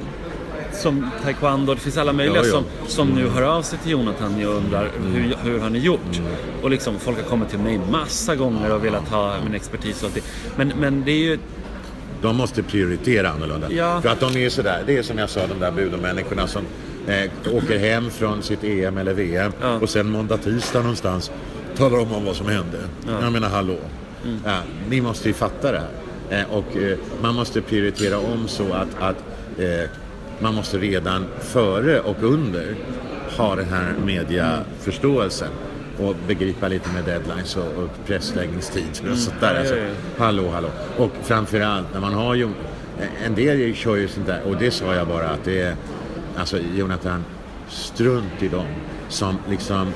som 0.77 1.11
taekwondo, 1.25 1.75
det 1.75 1.81
finns 1.81 1.97
alla 1.97 2.13
möjliga 2.13 2.37
Ja, 2.37 2.45
ja. 2.47 2.53
som, 2.53 2.65
som 2.87 3.09
nu 3.09 3.29
hör 3.29 3.43
av 3.43 3.63
sig 3.63 3.79
till 3.79 3.91
Jonathan 3.93 4.47
och 4.47 4.55
undrar 4.55 4.91
hur, 5.13 5.35
hur 5.43 5.59
har 5.61 5.71
ni 5.71 5.79
gjort? 5.79 6.21
Och 6.63 6.71
liksom, 6.71 6.99
folk 6.99 7.17
har 7.17 7.25
kommit 7.25 7.49
till 7.51 7.59
mig 7.59 7.81
massa 7.91 8.37
gånger 8.37 8.73
och 8.75 8.85
velat 8.85 9.09
ha 9.09 9.37
min 9.45 9.55
expertis 9.55 10.03
och 10.03 10.07
allt 10.07 10.15
det. 10.15 10.21
Men, 10.57 10.73
men 10.81 11.05
det 11.05 11.11
är 11.13 11.17
ju... 11.19 11.39
De 12.23 12.37
måste 12.37 12.63
prioritera 12.63 13.29
annorlunda. 13.29 13.67
Ja. 13.73 14.01
För 14.03 14.09
att 14.09 14.21
de 14.21 14.37
är 14.37 14.49
sådär, 14.49 14.83
det 14.87 14.97
är 14.99 15.03
som 15.03 15.19
jag 15.19 15.31
sa, 15.31 15.47
de 15.47 15.59
där 15.61 15.71
budomänniskorna 15.71 16.47
som 16.47 16.63
eh, 17.07 17.55
åker 17.55 17.79
hem 17.79 18.11
från 18.11 18.43
sitt 18.43 18.65
EM 18.65 18.99
eller 18.99 19.15
VM 19.15 19.53
Ja. 19.63 19.75
och 19.75 19.89
sen 19.91 20.11
måndag, 20.11 20.37
tisdag 20.39 20.81
någonstans 20.81 21.31
talar 21.77 21.99
om 21.99 22.13
om 22.13 22.25
vad 22.25 22.37
som 22.37 22.47
hände. 22.47 22.79
Jag 23.23 23.33
menar 23.33 23.49
hallå. 23.49 23.77
Ja, 24.45 24.59
ni 24.91 25.01
måste 25.01 25.29
ju 25.29 25.35
fatta 25.35 25.73
det 25.73 25.79
här. 25.81 26.41
Eh, 26.41 26.51
och 26.55 26.77
eh, 26.77 26.99
man 27.23 27.35
måste 27.35 27.61
prioritera 27.61 28.19
om 28.19 28.49
så 28.49 28.73
att, 28.73 28.89
att 29.01 29.17
eh, 29.59 29.91
man 30.41 30.55
måste 30.55 30.79
redan 30.79 31.25
före 31.41 32.01
och 32.01 32.17
under 32.23 32.75
ha 33.37 33.57
den 33.57 33.65
här 33.69 33.95
mediaförståelsen 34.05 35.49
och 36.01 36.15
begripa 36.27 36.69
lite 36.69 36.91
med 36.93 37.05
deadlines 37.05 37.57
och, 37.57 37.83
och 37.85 38.07
pressläggningstider 38.07 39.13
och 39.13 39.19
sånt 39.19 39.41
där. 39.41 39.55
Ja, 39.55 39.61
Alltså, 39.61 39.77
ja, 39.77 39.83
ja. 39.83 40.25
Hallå, 40.25 40.51
hallå. 40.51 40.69
Och 40.97 41.11
framförallt 41.23 41.87
när 41.93 42.01
man 42.01 42.15
har 42.15 42.35
ju... 42.35 42.49
En 43.27 43.35
del 43.35 43.75
kör 43.75 43.97
ju 43.97 44.09
sånt 44.09 44.27
där 44.27 44.43
och 44.43 44.57
det 44.57 44.71
sa 44.71 44.95
jag 44.95 45.09
bara 45.09 45.29
att 45.29 45.45
det 45.45 45.61
är... 45.61 45.77
Alltså 46.37 46.59
Jonathan, 46.77 47.25
strunt 47.69 48.43
i 48.43 48.49
dem 48.49 48.67
som 49.09 49.39
liksom 49.51 49.93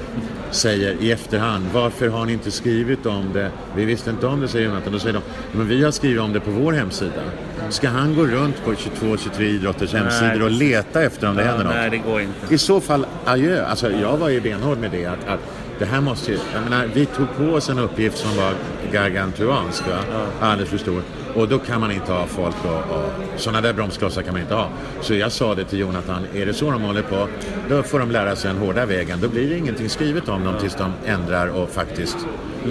säger 0.51 0.97
i 1.01 1.13
efterhand 1.13 1.65
varför 1.73 2.09
har 2.09 2.27
ni 2.27 2.33
inte 2.33 2.51
skrivit 2.51 3.07
om 3.07 3.33
det? 3.33 3.51
Vi 3.77 3.85
visste 3.85 4.11
inte 4.11 4.27
om 4.27 4.41
det 4.41 4.49
säger 4.49 4.67
Jonathan. 4.67 4.93
Då 4.93 4.99
säger 4.99 5.15
de 5.15 5.23
men 5.59 5.69
vi 5.69 5.85
har 5.85 5.91
skrivit 5.91 6.21
om 6.21 6.33
det 6.33 6.41
på 6.41 6.51
vår 6.51 6.73
hemsida. 6.73 7.23
Ska 7.71 7.89
han 7.89 8.15
gå 8.15 8.27
runt 8.27 8.65
på 8.65 8.73
22-23 8.73 9.43
idrotters 9.43 9.93
hemsidor 9.93 10.43
och 10.43 10.51
leta 10.51 11.03
efter 11.03 11.29
om 11.29 11.37
det 11.37 11.43
händer 11.43 11.65
något? 11.65 11.75
nej, 11.75 11.91
det 11.91 11.99
går 11.99 12.21
inte. 12.21 12.55
I 12.55 12.59
så 12.59 12.81
fall, 12.81 13.07
adjö. 13.25 13.65
Alltså, 13.65 13.91
jag 13.91 14.17
var 14.17 14.29
ju 14.29 14.41
benhård 14.41 14.79
med 14.79 14.91
det. 14.91 15.07
Att, 15.07 15.29
att 15.29 15.41
det 15.83 15.87
här 15.87 16.01
måste 16.01 16.33
ju, 16.33 16.39
jag 16.55 16.63
menar, 16.63 16.87
vi 16.95 17.07
tog 17.07 17.27
på 17.37 17.45
oss 17.45 17.69
en 17.69 17.79
uppgift 17.79 18.19
som 18.19 18.37
var 18.37 18.55
gargantuansk, 18.93 19.89
va? 19.89 19.99
alldeles 20.41 20.71
för 20.71 20.79
stor. 20.79 21.03
Och 21.35 21.49
då 21.49 21.59
kan 21.59 21.81
man 21.81 21.93
inte 21.93 22.13
ha 22.13 22.27
folk 22.27 22.57
och, 22.65 22.97
och 22.97 23.13
sådana 23.37 23.61
där 23.61 23.73
bromsklossar 23.73 24.23
kan 24.23 24.33
man 24.33 24.43
inte 24.43 24.55
ha. 24.55 24.69
Så 25.01 25.15
jag 25.15 25.33
sa 25.33 25.55
det 25.55 25.65
till 25.65 25.79
Jonathan, 25.79 26.27
är 26.35 26.47
det 26.47 26.55
så 26.55 26.71
de 26.71 26.83
håller 26.83 27.03
på, 27.03 27.29
då 27.69 27.83
får 27.83 27.99
de 27.99 28.11
lära 28.11 28.37
sig 28.37 28.51
den 28.53 28.61
hårda 28.61 28.87
vägen. 28.87 29.19
Då 29.23 29.29
blir 29.29 29.49
det 29.51 29.59
ingenting 29.59 29.89
skrivet 29.89 30.29
om 30.29 30.45
dem 30.45 30.55
tills 30.61 30.75
de 30.75 30.93
ändrar 31.07 31.47
och 31.49 31.69
faktiskt 31.71 32.17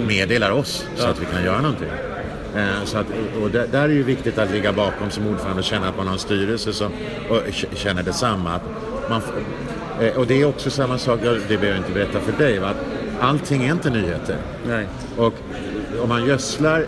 meddelar 0.06 0.50
oss 0.50 0.86
så 0.96 1.06
att 1.08 1.20
vi 1.20 1.24
kan 1.24 1.44
göra 1.44 1.60
någonting. 1.60 1.88
Eh, 2.56 2.84
Så 2.84 2.98
att, 2.98 3.06
och 3.42 3.50
där, 3.50 3.66
där 3.72 3.82
är 3.82 3.88
det 3.88 3.94
ju 3.94 4.02
viktigt 4.02 4.38
att 4.38 4.50
ligga 4.50 4.72
bakom 4.72 5.10
som 5.10 5.26
ordförande 5.26 5.58
och 5.58 5.64
känna 5.64 5.88
att 5.88 5.96
man 5.96 6.06
har 6.06 6.12
en 6.14 6.18
styrelse 6.18 6.72
som 6.72 6.92
och 7.30 7.40
känner 7.74 8.02
detsamma. 8.02 8.50
Att 8.54 8.62
man, 9.10 9.22
eh, 10.00 10.16
och 10.16 10.26
det 10.26 10.40
är 10.40 10.44
också 10.44 10.70
samma 10.70 10.98
sak, 10.98 11.20
ja, 11.24 11.30
det 11.30 11.46
behöver 11.46 11.66
jag 11.68 11.76
inte 11.76 11.92
berätta 11.92 12.20
för 12.20 12.32
dig, 12.44 12.58
va? 12.58 12.70
Allting 13.22 13.64
är 13.64 13.72
inte 13.72 13.90
nyheter. 13.90 14.36
Nej. 14.68 14.86
Och 15.16 15.34
om 16.02 16.08
man 16.08 16.26
gödslar 16.26 16.84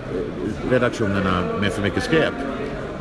redaktionerna 0.71 1.43
med 1.61 1.73
för 1.73 1.83
mycket 1.83 2.03
skräp, 2.03 2.33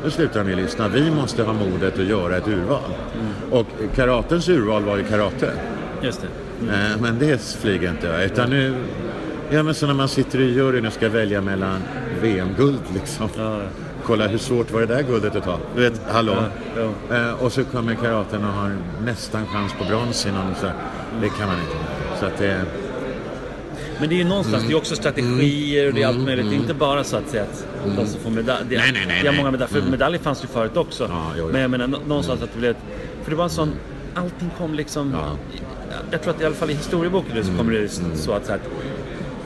då 0.04 0.10
slutar 0.10 0.44
de 0.44 0.50
ju 0.50 0.56
lyssna. 0.56 0.88
Vi 0.88 1.12
måste 1.12 1.44
ha 1.44 1.54
modet 1.54 2.00
att 2.00 2.06
göra 2.06 2.38
ett 2.38 2.48
urval. 2.48 2.92
Och 3.52 3.68
karatens 3.96 4.50
urval 4.50 4.84
var 4.84 4.98
ju 4.98 5.04
karate. 5.04 5.52
Just 6.02 6.22
det. 6.22 6.28
Eh, 6.74 7.02
Men 7.02 7.20
det 7.20 7.42
flyger 7.42 7.90
inte 7.90 8.08
jag. 8.08 8.24
Utan 8.24 8.50
nu, 8.50 8.76
ja 9.50 9.64
men 9.64 9.74
så 9.74 9.88
när 9.88 9.94
man 9.94 10.08
sitter 10.08 10.40
i 10.40 10.54
juryn 10.54 10.86
och 10.86 10.94
ska 10.94 11.10
välja 11.10 11.42
mellan 11.42 11.78
VM-guld 12.22 12.80
liksom. 12.94 13.30
Kolla 14.06 14.28
hur 14.28 14.38
svårt 14.38 14.72
var 14.72 14.80
det 14.80 14.86
där 14.88 15.02
guldet 15.04 15.36
att 15.36 15.44
ta? 15.44 15.58
Du 15.76 15.82
vet, 15.82 16.02
hallå? 16.08 16.36
Ja, 16.78 17.16
Eh, 17.16 17.44
och 17.44 17.52
så 17.52 17.64
kommer 17.64 17.96
karaten 17.96 18.44
och 18.46 18.54
har 18.54 18.76
nästan 19.06 19.46
chans 19.46 19.74
på 19.80 19.84
brons 19.84 20.26
i 20.26 20.32
någon 20.32 20.56
så 20.60 20.66
här. 20.66 20.76
Det 21.22 21.30
kan 21.30 21.48
man 21.48 21.56
inte. 21.60 21.78
Så 22.20 22.26
att 22.26 22.38
det... 22.38 22.62
Men 24.00 24.10
det 24.10 24.16
är 24.16 24.18
ju 24.18 24.24
någonstans, 24.24 24.64
det 24.68 24.74
är 24.74 24.78
också 24.78 24.96
strategier 24.96 25.88
och 25.88 25.94
det 25.94 26.04
är 26.04 26.08
allt 26.08 26.20
möjligt. 26.20 26.46
Det 26.50 26.56
är 26.56 26.60
inte 26.60 26.74
bara 26.74 27.04
så 27.04 27.18
att 27.18 27.30
säga 27.30 27.44
att 27.44 27.68
de 27.98 28.08
som 28.08 28.20
får 28.20 28.30
medalj. 28.30 28.66
Det, 28.70 28.78
Nej, 28.78 28.92
nej, 28.94 29.04
nej, 29.08 29.20
det 29.22 29.28
är 29.28 29.38
många 29.38 29.52
medaljer, 29.52 29.82
för 29.82 29.90
medaljer 29.92 30.20
fanns 30.20 30.44
ju 30.44 30.48
förut 30.48 30.78
också. 30.78 31.04
Ja, 31.10 31.32
jo, 31.38 31.44
jo. 31.46 31.52
Men 31.52 31.62
jag 31.62 31.72
menar 31.72 31.88
nå- 31.88 32.00
någonstans 32.08 32.42
att 32.42 32.54
det 32.54 32.60
blev... 32.60 32.76
För 33.24 33.32
det 33.32 33.38
var 33.38 33.44
en 33.44 33.50
sån... 33.50 33.72
Allting 34.16 34.50
kom 34.58 34.74
liksom... 34.74 35.16
Ja. 35.18 35.38
Jag 36.12 36.22
tror 36.22 36.34
att 36.34 36.42
i 36.42 36.46
alla 36.46 36.56
fall 36.56 36.70
i 36.70 36.74
historieboken 36.74 37.44
så 37.44 37.58
kommer 37.58 37.74
det 37.74 37.90
så 37.90 38.32
att, 38.32 38.46
så 38.46 38.54
att 38.54 38.62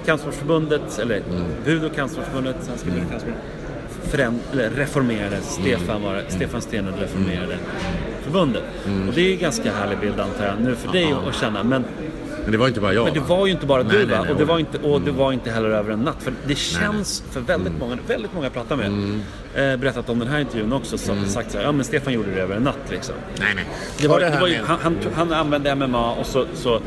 Kampsportsförbundet, 0.06 1.00
eller 1.00 1.22
Budo 1.66 1.90
Kampsportsförbundet, 1.90 2.56
Svenska 2.62 2.90
Budo 2.90 3.06
Kampsportsförbundet, 3.10 4.78
reformerades. 4.78 5.46
Stefan, 5.54 6.04
var, 6.04 6.24
Stefan 6.28 6.62
Stenlund 6.62 7.00
reformerade 7.00 7.58
förbundet. 8.24 8.64
Och 9.08 9.14
det 9.14 9.22
är 9.22 9.30
ju 9.30 9.36
ganska 9.36 9.72
härlig 9.74 10.00
bild 10.00 10.20
antar 10.20 10.46
jag, 10.46 10.62
nu 10.62 10.76
för 10.76 10.92
dig 10.92 11.16
att 11.28 11.36
känna. 11.36 11.64
Men 11.64 11.86
Men 12.48 12.52
det 12.52 12.58
var 12.58 12.68
inte 12.68 12.82
bara 12.82 12.94
jag. 12.94 13.06
men 13.06 13.14
det 13.14 13.20
va? 13.20 13.26
var 13.36 13.46
ju 13.46 13.52
inte 13.52 13.66
bara 13.66 13.84
du 13.84 14.06
va? 14.06 14.26
och, 14.30 14.36
det 14.36 14.46
var 14.46 14.60
inte, 14.60 14.78
och 14.78 15.02
det 15.02 15.12
var 15.12 15.34
inte 15.34 15.52
heller 15.52 15.70
över 15.70 15.94
en 15.94 16.00
natt. 16.00 16.24
För 16.24 16.34
det 16.48 16.56
känns 16.56 17.24
för 17.32 17.40
väldigt 17.40 17.80
många, 17.80 17.98
väldigt 18.08 18.34
många 18.34 18.46
jag 18.46 18.54
pratar 18.54 18.76
med, 18.76 18.88
eh, 19.56 19.80
berättat 19.80 20.10
om 20.10 20.20
den 20.20 20.28
här 20.28 20.40
intervjun 20.40 20.74
också, 20.74 20.98
som 20.98 21.26
sagt 21.26 21.52
så 21.52 21.58
här, 21.58 21.66
ja 21.66 21.72
men 21.72 21.86
Stefan 21.86 22.14
gjorde 22.14 22.32
det 22.32 22.42
över 22.42 22.56
en 22.56 22.64
natt 22.64 22.78
liksom. 22.90 23.16
Nej, 23.40 23.50
nej. 23.56 23.66
Det 24.02 24.08
var, 24.08 24.20
det 24.20 24.30
här 24.30 24.42
var 24.42 24.48
ju, 24.48 24.56
han, 24.64 24.78
han, 24.82 24.98
han 25.16 25.34
använde 25.34 25.76
MMA 25.76 26.12
och 26.14 26.26
så, 26.26 26.46
så 26.54 26.82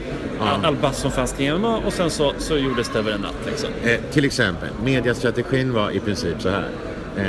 Al-Bass 0.62 1.02
fanns 1.02 1.32
kring 1.32 1.54
MMA 1.54 1.76
och 1.76 1.92
sen 1.92 2.10
så, 2.10 2.32
så 2.38 2.56
gjordes 2.56 2.88
det 2.88 2.98
över 2.98 3.12
en 3.12 3.20
natt 3.20 3.46
liksom. 3.46 3.68
Eh, 3.84 4.00
till 4.12 4.24
exempel, 4.24 4.68
mediastrategin 4.84 5.72
var 5.72 5.90
i 5.90 6.00
princip 6.00 6.42
så 6.42 6.48
här. 6.48 6.68
Eh, 7.16 7.24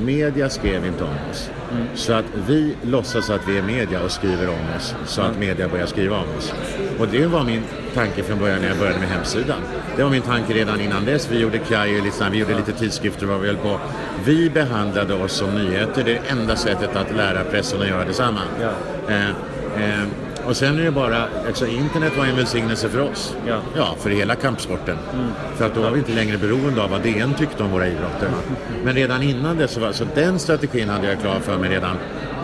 media 0.00 0.50
skrev 0.50 0.86
inte 0.86 1.04
om 1.04 1.30
oss. 1.30 1.50
Så 1.94 2.12
att 2.12 2.24
vi 2.48 2.74
låtsas 2.82 3.30
att 3.30 3.48
vi 3.48 3.58
är 3.58 3.62
media 3.62 4.02
och 4.02 4.10
skriver 4.10 4.48
om 4.48 4.76
oss 4.76 4.94
så 5.04 5.22
att 5.22 5.38
media 5.38 5.68
börjar 5.68 5.86
skriva 5.86 6.16
om 6.16 6.38
oss. 6.38 6.52
Och 6.98 7.08
det 7.08 7.26
var 7.26 7.44
min 7.44 7.62
tanke 7.94 8.22
från 8.22 8.38
början 8.38 8.60
när 8.60 8.68
jag 8.68 8.78
började 8.78 8.98
med 8.98 9.08
hemsidan. 9.08 9.58
Det 9.96 10.02
var 10.02 10.10
min 10.10 10.22
tanke 10.22 10.54
redan 10.54 10.80
innan 10.80 11.04
dess. 11.04 11.30
Vi 11.30 11.38
gjorde 11.38 11.58
Kaj 11.58 11.98
och 11.98 12.04
liksom, 12.04 12.26
vi 12.32 12.38
gjorde 12.38 12.56
lite 12.56 12.72
tidskrifter 12.72 13.26
vad 13.26 13.40
vi 13.40 13.46
höll 13.46 13.56
på. 13.56 13.80
Vi 14.24 14.50
behandlade 14.50 15.14
oss 15.14 15.32
som 15.32 15.54
nyheter. 15.54 16.04
Det 16.04 16.10
är 16.10 16.22
det 16.22 16.30
enda 16.30 16.56
sättet 16.56 16.96
att 16.96 17.16
lära 17.16 17.44
pressen 17.44 17.80
att 17.80 17.88
göra 17.88 18.04
detsamma. 18.04 18.40
Ja. 18.60 18.70
Eh, 19.08 19.28
eh, 19.28 20.06
och 20.46 20.56
sen 20.56 20.78
är 20.78 20.84
det 20.84 20.90
bara, 20.90 21.28
alltså 21.46 21.66
internet 21.66 22.16
var 22.16 22.26
en 22.26 22.36
välsignelse 22.36 22.88
för 22.88 23.00
oss. 23.00 23.36
Ja. 23.46 23.60
Ja, 23.76 23.94
för 23.98 24.10
hela 24.10 24.34
kampsporten. 24.34 24.96
För 25.56 25.66
att 25.66 25.74
då 25.74 25.80
var 25.80 25.90
vi 25.90 25.98
inte 25.98 26.12
längre 26.12 26.38
beroende 26.38 26.82
av 26.82 26.90
vad 26.90 27.02
DN 27.02 27.34
tyckte 27.34 27.62
om 27.62 27.70
våra 27.70 27.88
idrotter. 27.88 28.30
Men 28.84 28.94
redan 28.94 29.22
innan 29.22 29.56
det 29.56 29.68
så 29.68 29.80
var, 29.80 29.92
så 29.92 30.04
den 30.14 30.38
strategin 30.38 30.88
hade 30.88 31.08
jag 31.08 31.20
klar 31.20 31.40
för 31.40 31.58
mig 31.58 31.70
redan 31.70 31.96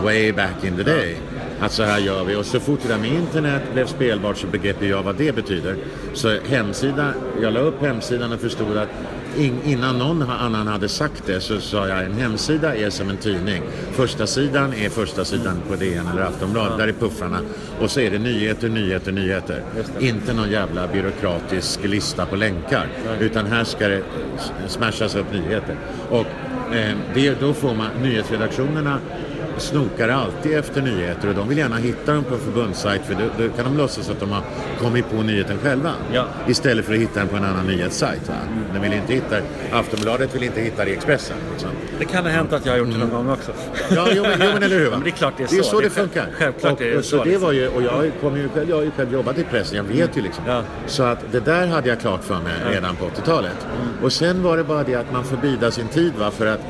way 0.04 0.32
back 0.32 0.64
in 0.64 0.76
the 0.76 0.82
day. 0.82 1.16
Att 1.62 1.72
så 1.72 1.82
här 1.82 1.98
gör 1.98 2.24
vi. 2.24 2.36
Och 2.36 2.46
så 2.46 2.60
fort 2.60 2.78
det 2.82 2.88
där 2.88 2.98
med 2.98 3.12
internet 3.12 3.62
blev 3.72 3.86
spelbart 3.86 4.36
så 4.36 4.46
begrep 4.46 4.82
jag 4.82 5.02
vad 5.02 5.16
det 5.16 5.34
betyder. 5.34 5.76
Så 6.14 6.38
hemsidan, 6.48 7.12
jag 7.42 7.52
la 7.52 7.60
upp 7.60 7.82
hemsidan 7.82 8.32
och 8.32 8.40
förstod 8.40 8.76
att 8.76 8.88
in, 9.36 9.58
innan 9.64 9.98
någon 9.98 10.22
annan 10.22 10.66
hade 10.66 10.88
sagt 10.88 11.22
det 11.26 11.40
så 11.40 11.60
sa 11.60 11.88
jag 11.88 12.04
en 12.04 12.12
hemsida 12.12 12.76
är 12.76 12.90
som 12.90 13.10
en 13.10 13.16
tidning. 13.16 13.62
Första 13.92 14.26
sidan 14.26 14.74
är 14.74 14.88
första 14.88 15.24
sidan 15.24 15.56
på 15.68 15.76
DN 15.76 16.06
eller 16.12 16.22
Aftonbladet. 16.22 16.78
Där 16.78 16.88
är 16.88 16.92
puffrarna. 16.92 17.38
Och 17.80 17.90
så 17.90 18.00
är 18.00 18.10
det 18.10 18.18
nyheter, 18.18 18.68
nyheter, 18.68 19.12
nyheter. 19.12 19.62
Inte 20.00 20.32
någon 20.32 20.50
jävla 20.50 20.88
byråkratisk 20.88 21.84
lista 21.84 22.26
på 22.26 22.36
länkar. 22.36 22.86
Utan 23.20 23.46
här 23.46 23.64
ska 23.64 23.88
det 23.88 24.02
smashas 24.66 25.14
upp 25.14 25.32
nyheter. 25.32 25.76
Och 26.10 26.26
eh, 26.74 26.96
det, 27.14 27.40
då 27.40 27.52
får 27.52 27.74
man 27.74 27.88
nyhetsredaktionerna 28.02 28.98
snokar 29.62 30.08
alltid 30.08 30.56
efter 30.58 30.82
nyheter 30.82 31.28
och 31.28 31.34
de 31.34 31.48
vill 31.48 31.58
gärna 31.58 31.76
hitta 31.76 32.12
dem 32.14 32.24
på 32.24 32.34
en 32.34 32.40
förbundssajt 32.40 33.02
för 33.04 33.14
då, 33.14 33.20
då 33.38 33.48
kan 33.48 33.64
de 33.64 33.76
låtsas 33.76 34.10
att 34.10 34.20
de 34.20 34.30
har 34.32 34.42
kommit 34.80 35.10
på 35.10 35.16
nyheten 35.22 35.58
själva. 35.58 35.90
Ja. 36.12 36.24
Istället 36.48 36.84
för 36.84 36.94
att 36.94 37.00
hitta 37.00 37.20
den 37.20 37.28
på 37.28 37.36
en 37.36 37.44
annan 37.44 37.66
nyhetssajt. 37.66 38.28
Va? 38.28 38.34
De 38.74 38.78
vill 38.80 38.92
inte 38.92 39.12
hitta, 39.12 39.36
Aftonbladet 39.72 40.34
vill 40.34 40.42
inte 40.42 40.60
hitta 40.60 40.84
det 40.84 40.90
i 40.90 40.94
Expressen. 40.94 41.36
Liksom. 41.52 41.70
Det 41.98 42.04
kan 42.04 42.24
ha 42.24 42.30
hänt 42.30 42.52
att 42.52 42.66
jag 42.66 42.72
har 42.72 42.78
gjort 42.78 42.90
det 42.92 42.98
någon 42.98 43.10
gång 43.10 43.30
också. 43.30 43.52
Ja, 43.90 44.06
jo, 44.14 44.22
men, 44.22 44.32
jo, 44.40 44.46
men 44.54 44.62
eller 44.62 44.78
hur? 44.78 44.90
Va? 44.90 44.96
Men 44.96 45.04
det 45.04 45.10
är 45.10 45.10
klart 45.10 45.34
det 45.36 45.42
är 45.42 45.48
Det 45.48 45.58
är 45.58 45.62
så. 45.62 45.70
så 45.70 45.76
det, 45.80 45.82
Det 45.82 45.86
är 45.86 45.90
funkar. 45.90 46.26
självklart 46.38 46.72
och, 46.72 46.82
är 46.82 46.90
det 46.90 46.96
och 46.98 47.04
så, 47.04 47.10
så. 47.18 47.24
Det 47.24 47.30
liksom. 47.30 47.42
var 47.44 47.52
ju, 47.52 47.68
och 47.68 47.82
jag, 47.82 48.10
kommer 48.20 48.38
ju 48.38 48.48
själv, 48.48 48.70
jag 48.70 48.76
har 48.76 48.82
ju 48.82 48.90
själv 48.90 49.12
jobbat 49.12 49.38
i 49.38 49.44
pressen, 49.44 49.76
jag 49.76 49.84
vet 49.84 50.16
ju 50.16 50.22
liksom. 50.22 50.44
Ja. 50.46 50.62
Så 50.86 51.02
att 51.02 51.18
det 51.32 51.40
där 51.40 51.66
hade 51.66 51.88
jag 51.88 52.00
klart 52.00 52.24
för 52.24 52.34
mig 52.34 52.52
redan 52.72 52.96
på 52.96 53.04
80-talet. 53.04 53.66
Och 54.02 54.12
sen 54.12 54.42
var 54.42 54.56
det 54.56 54.64
bara 54.64 54.82
det 54.84 54.94
att 54.94 55.12
man 55.12 55.24
får 55.24 55.36
bida 55.36 55.70
sin 55.70 55.88
tid 55.88 56.12
va, 56.18 56.30
för 56.30 56.46
att 56.46 56.60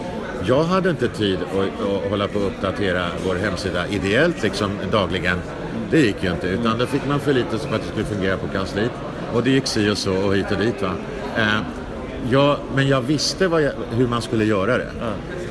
jag 0.47 0.65
hade 0.65 0.91
inte 0.91 1.09
tid 1.09 1.39
att, 1.43 1.87
att 1.87 2.11
hålla 2.11 2.29
på 2.29 2.39
och 2.39 2.47
uppdatera 2.47 3.07
vår 3.27 3.35
hemsida 3.35 3.89
ideellt 3.89 4.43
liksom 4.43 4.71
dagligen. 4.91 5.39
Det 5.91 6.01
gick 6.01 6.23
ju 6.23 6.31
inte, 6.31 6.47
utan 6.47 6.79
då 6.79 6.87
fick 6.87 7.07
man 7.09 7.21
förlita 7.21 7.59
sig 7.59 7.69
på 7.71 7.75
att 7.75 7.83
det 7.83 7.89
skulle 7.89 8.05
fungera 8.05 8.37
på 8.37 8.49
kansliet. 8.49 8.91
Och 9.33 9.43
det 9.43 9.51
gick 9.51 9.67
si 9.67 9.91
och 9.91 9.99
så 9.99 10.15
och 10.15 10.37
hit 10.37 10.47
och 10.51 10.59
dit. 10.59 10.83
Va? 10.83 10.93
Eh, 11.37 11.61
men 12.75 12.89
jag 12.89 13.01
visste 13.01 13.45
jag, 13.45 13.73
hur 13.91 14.07
man 14.07 14.23
skulle 14.23 14.45
göra 14.45 14.79
det. 14.79 14.91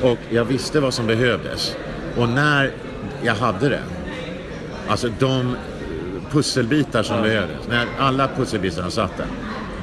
Och 0.02 0.18
jag 0.30 0.44
visste 0.44 0.80
vad 0.80 0.94
som 0.94 1.06
behövdes. 1.06 1.76
Och 2.16 2.28
när 2.28 2.70
jag 3.22 3.34
hade 3.34 3.68
det, 3.68 3.82
alltså 4.88 5.08
de 5.18 5.56
pusselbitar 6.30 7.02
som 7.02 7.22
behövdes, 7.22 7.68
när 7.68 7.86
alla 7.98 8.28
pusselbitarna 8.36 8.90
satt 8.90 9.16
där, 9.16 9.26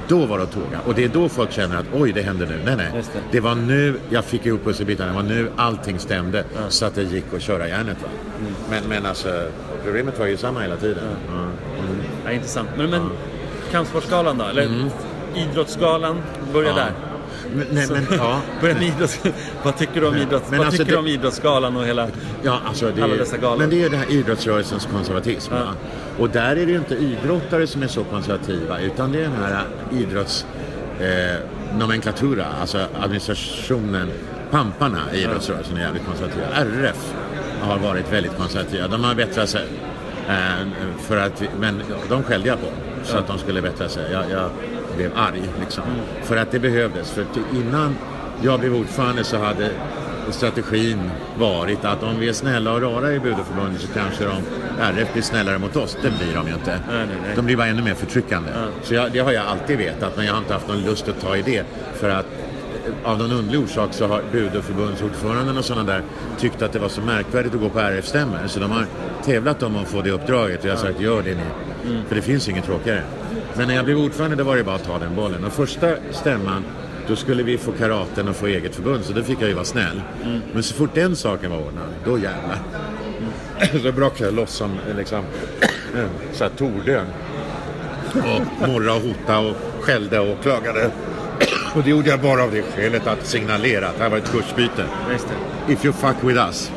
då 0.10 0.26
var 0.26 0.38
det 0.38 0.44
att 0.44 0.52
tåga. 0.52 0.80
Och 0.86 0.96
det 0.96 1.04
är 1.04 1.10
då 1.10 1.30
folk 1.30 1.52
känner 1.52 1.78
att 1.78 1.86
oj, 1.94 2.12
det 2.12 2.22
händer 2.22 2.48
nu. 2.48 2.62
Nej, 2.66 2.76
nej. 2.76 3.04
Det. 3.14 3.20
Det. 3.32 3.40
var 3.40 3.56
nu 3.56 4.00
jag 4.10 4.26
fick 4.26 4.46
ihop 4.46 4.64
pusselbitarna. 4.64 5.10
Det 5.12 5.16
var 5.16 5.24
nu 5.24 5.52
allting 5.56 6.00
stämde 6.00 6.44
så 6.70 6.86
att 6.86 6.96
det 6.96 7.04
gick 7.04 7.34
att 7.36 7.42
köra 7.42 7.68
järnet. 7.68 7.98
Va? 8.04 8.10
Men, 8.70 8.84
men 8.90 9.06
alltså, 9.06 9.50
problemet 9.84 10.20
var 10.20 10.26
ju 10.26 10.38
samma 10.38 10.60
hela 10.60 10.76
tiden. 10.76 11.04
Ja. 11.28 11.34
Mm. 11.34 11.52
Ja, 12.26 12.32
intressant. 12.32 12.70
Men, 12.78 12.90
men 12.90 13.10
Kampsportsgalan 13.72 14.38
då? 14.38 14.46
Eller 14.46 14.90
Idrottsgalan, 15.36 16.22
börja 16.54 16.74
där. 16.74 16.92
Men, 17.56 17.68
nej, 17.72 17.88
men, 17.90 18.06
ja. 18.18 18.42
Med 18.62 18.84
idrotts... 18.84 19.20
vad 19.64 19.78
tycker 19.78 20.02
du 20.02 20.08
om, 20.08 20.16
idrotts... 20.16 20.50
Men 20.50 20.58
vad 20.58 20.68
alltså 20.68 20.84
tycker 20.84 20.92
det- 20.94 21.00
om 21.00 21.08
Idrottsgalan 21.08 21.78
och 21.78 21.86
hela... 21.86 22.08
Ja, 22.44 22.60
alltså 22.66 22.92
det 22.96 23.04
Alla 23.04 23.16
dessa 23.16 23.38
galor. 23.38 23.58
men 23.58 23.70
det 23.70 23.76
är 23.76 23.80
ju 23.80 23.90
den 23.90 24.00
här 24.00 24.12
idrottsrörelsens 24.12 24.86
konservatism. 24.86 25.54
Va? 25.54 25.74
Och 26.20 26.30
där 26.30 26.52
är 26.56 26.66
det 26.66 26.72
ju 26.72 26.78
inte 26.78 26.96
idrottare 26.96 27.68
som 27.68 27.84
är 27.84 27.88
så 27.88 28.04
konservativa 28.04 28.80
utan 28.80 29.12
det 29.12 29.18
är 29.20 29.24
den 29.24 29.34
här 29.44 29.64
idrotts... 29.92 30.46
Eh, 31.00 31.36
nomenklatura, 31.78 32.46
alltså 32.62 32.86
administrationen, 33.02 34.10
pamparna 34.52 35.00
i 35.14 35.18
idrottsrörelsen 35.24 35.78
är 35.78 35.82
jävligt 35.82 36.06
konservativa. 36.06 36.46
RF 36.48 37.14
har 37.62 37.78
varit 37.80 38.14
väldigt 38.14 38.38
konservativa. 38.38 38.88
De 38.88 39.04
har 39.04 39.16
bättrat 39.16 39.50
sig. 39.50 39.66
Eh, 40.30 40.68
för 41.00 41.18
att, 41.18 41.44
men 41.60 41.82
de 42.10 42.24
skällde 42.24 42.48
jag 42.48 42.60
på 42.62 42.68
så 43.04 43.18
att 43.18 43.28
de 43.28 43.38
skulle 43.38 43.62
bättra 43.62 43.90
sig. 43.90 44.12
Jag, 44.12 44.24
jag 44.32 44.50
blev 44.98 45.12
arg 45.16 45.42
liksom. 45.60 45.84
För 46.24 46.38
att 46.38 46.52
det 46.52 46.60
behövdes. 46.60 47.12
För 47.12 47.26
innan 47.54 47.96
jag 48.42 48.60
blev 48.60 48.76
ordförande 48.76 49.24
så 49.24 49.38
hade 49.38 49.70
strategin 50.34 51.12
varit 51.38 51.86
att 51.86 52.04
om 52.04 52.20
vi 52.20 52.30
är 52.30 52.34
snälla 52.34 52.74
och 52.74 52.82
rara 52.82 53.14
i 53.14 53.20
Budoförbundet 53.20 53.82
så 53.82 53.88
kanske 53.88 54.24
de, 54.24 54.44
RF 54.82 55.14
blir 55.14 55.24
snällare 55.24 55.58
mot 55.58 55.76
oss. 55.76 55.98
Det 56.02 56.12
blir 56.12 56.36
de 56.36 56.48
ju 56.48 56.54
inte. 56.54 56.72
Nej, 56.72 57.08
nej, 57.08 57.18
nej. 57.24 57.36
De 57.36 57.46
blir 57.46 57.58
bara 57.58 57.68
ännu 57.68 57.82
mer 57.82 57.94
förtryckande. 57.94 58.50
Så 58.84 58.94
jag, 58.94 59.12
det 59.12 59.20
har 59.20 59.32
jag 59.32 59.46
alltid 59.46 59.78
vetat 59.78 60.18
men 60.18 60.26
jag 60.26 60.34
har 60.34 60.40
inte 60.40 60.54
haft 60.54 60.68
någon 60.68 60.82
lust 60.82 61.08
att 61.08 61.22
ta 61.22 61.38
i 61.38 61.42
det. 61.42 61.64
För 61.94 62.10
att 62.10 62.26
eh, 62.26 63.12
av 63.12 63.18
någon 63.18 63.32
underlig 63.32 63.60
orsak 63.62 63.94
så 63.94 64.08
har 64.08 64.24
Budoförbundsordföranden 64.32 65.58
och 65.58 65.66
sådana 65.66 65.92
där 65.92 66.04
tyckt 66.40 66.62
att 66.62 66.74
det 66.74 66.80
var 66.80 66.90
så 66.90 67.02
märkvärdigt 67.02 67.54
att 67.54 67.62
gå 67.62 67.70
på 67.70 67.80
RF-stämmor. 67.80 68.40
Så 68.48 68.60
de 68.60 68.72
har 68.72 68.86
tävlat 69.26 69.64
om 69.64 69.76
att 69.76 69.88
få 69.88 70.02
det 70.02 70.12
uppdraget 70.12 70.60
och 70.60 70.66
jag 70.66 70.72
har 70.72 70.82
sagt 70.82 71.02
gör 71.02 71.22
det 71.22 71.36
ni. 71.36 71.44
För 72.08 72.16
det 72.16 72.22
finns 72.22 72.50
inget 72.50 72.66
tråkigare. 72.66 73.04
Men 73.60 73.68
när 73.68 73.76
jag 73.76 73.86
blev 73.86 73.98
ordförande 73.98 74.36
då 74.36 74.44
var 74.44 74.58
det 74.58 74.64
bara 74.64 74.76
att 74.76 74.84
ta 74.84 75.00
den 75.00 75.16
bollen. 75.16 75.44
Och 75.44 75.54
första 75.54 75.88
stämman 76.12 76.64
då 77.08 77.16
skulle 77.16 77.44
vi 77.44 77.58
få 77.58 77.72
karaten 77.72 78.28
och 78.28 78.36
få 78.36 78.46
eget 78.46 78.76
förbund, 78.76 79.06
så 79.06 79.14
då 79.14 79.24
fick 79.24 79.42
jag 79.42 79.48
ju 79.48 79.54
vara 79.54 79.66
snäll. 79.66 80.02
Men 80.54 80.64
så 80.64 80.74
fort 80.74 80.90
den 80.94 81.16
saken 81.16 81.52
var 81.52 81.58
ordnad, 81.58 81.88
då 82.06 82.18
jävlar. 82.18 82.60
Så 83.84 83.92
brakade 83.92 84.26
jag 84.26 84.34
loss 84.34 84.52
som 84.52 84.78
liksom, 84.98 85.24
så 86.34 86.44
här 86.44 86.52
tordön. 86.58 87.06
Och 88.14 88.70
morra 88.70 88.94
och 88.94 89.02
hota 89.02 89.40
och 89.40 89.56
skällde 89.82 90.20
och 90.20 90.42
klagade. 90.42 90.92
Och 91.76 91.84
det 91.84 91.90
gjorde 91.90 92.10
jag 92.10 92.20
bara 92.20 92.44
av 92.44 92.52
det 92.52 92.62
skälet 92.62 93.08
att 93.08 93.26
signalera 93.26 93.88
att 93.88 93.98
det 93.98 94.04
här 94.04 94.10
var 94.10 94.18
ett 94.18 94.32
kursbyte. 94.32 94.86
If 95.68 95.86
you 95.86 95.94
fuck 95.94 96.16
with 96.22 96.40
us. 96.40 96.72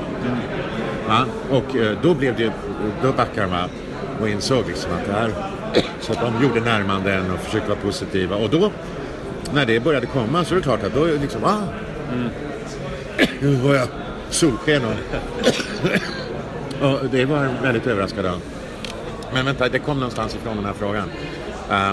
Ja, 1.09 1.25
och 1.51 1.77
eh, 1.77 1.99
då 2.03 2.15
blev 2.15 2.37
det, 2.37 2.53
då 3.03 3.13
backade 3.13 3.47
de 3.47 3.65
upp 3.65 3.71
och 4.21 4.29
insåg 4.29 4.65
liksom 4.69 4.93
att 4.93 5.07
det 5.07 5.13
här, 5.13 5.52
så 6.01 6.13
att 6.13 6.21
de 6.21 6.43
gjorde 6.43 6.61
närmanden 6.61 7.31
och 7.31 7.39
försökte 7.39 7.69
vara 7.69 7.81
positiva. 7.81 8.37
Och 8.37 8.51
då, 8.51 8.73
när 9.55 9.67
det 9.67 9.81
började 9.81 10.07
komma 10.07 10.45
så 10.45 10.55
är 10.55 10.57
det 10.57 10.63
klart 10.63 10.83
att 10.83 10.95
då 10.95 11.05
liksom, 11.05 11.45
ah, 11.45 11.61
nu 13.41 13.55
var 13.55 13.75
jag 13.75 13.89
solsken 14.31 14.83
och, 14.85 14.95
och 16.91 17.09
det 17.11 17.25
var 17.25 17.49
väldigt 17.63 17.87
överraskad 17.87 18.27
av. 18.27 18.41
Men 19.35 19.45
vänta, 19.45 19.69
det 19.69 19.79
kom 19.79 19.97
någonstans 19.97 20.35
ifrån 20.35 20.57
den 20.57 20.65
här 20.65 20.73
frågan. 20.73 21.11
Eh, 21.71 21.93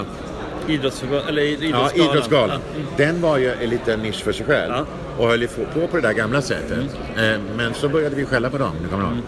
Idrottsförbund, 0.70 1.28
eller 1.28 1.42
Ja, 1.42 1.56
Idrottsgalan. 1.56 2.10
Idrottsgalan. 2.10 2.60
Ja. 2.76 2.82
Den 2.96 3.20
var 3.20 3.38
ju 3.38 3.52
en 3.52 3.70
liten 3.70 4.00
nisch 4.00 4.22
för 4.24 4.32
sig 4.32 4.46
själv. 4.46 4.72
Ja. 4.72 4.84
Och 5.18 5.28
höll 5.28 5.46
på 5.48 5.86
på 5.86 5.96
det 5.96 6.02
där 6.02 6.12
gamla 6.12 6.42
sättet. 6.42 6.78
Eh, 7.16 7.40
Men 7.56 7.74
så 7.74 7.88
började 7.88 8.16
vi 8.16 8.24
skälla 8.24 8.50
på 8.50 8.58
dem, 8.58 8.72
det 8.82 8.88
kommer 8.88 9.04
du 9.04 9.10
ihåg? 9.10 9.22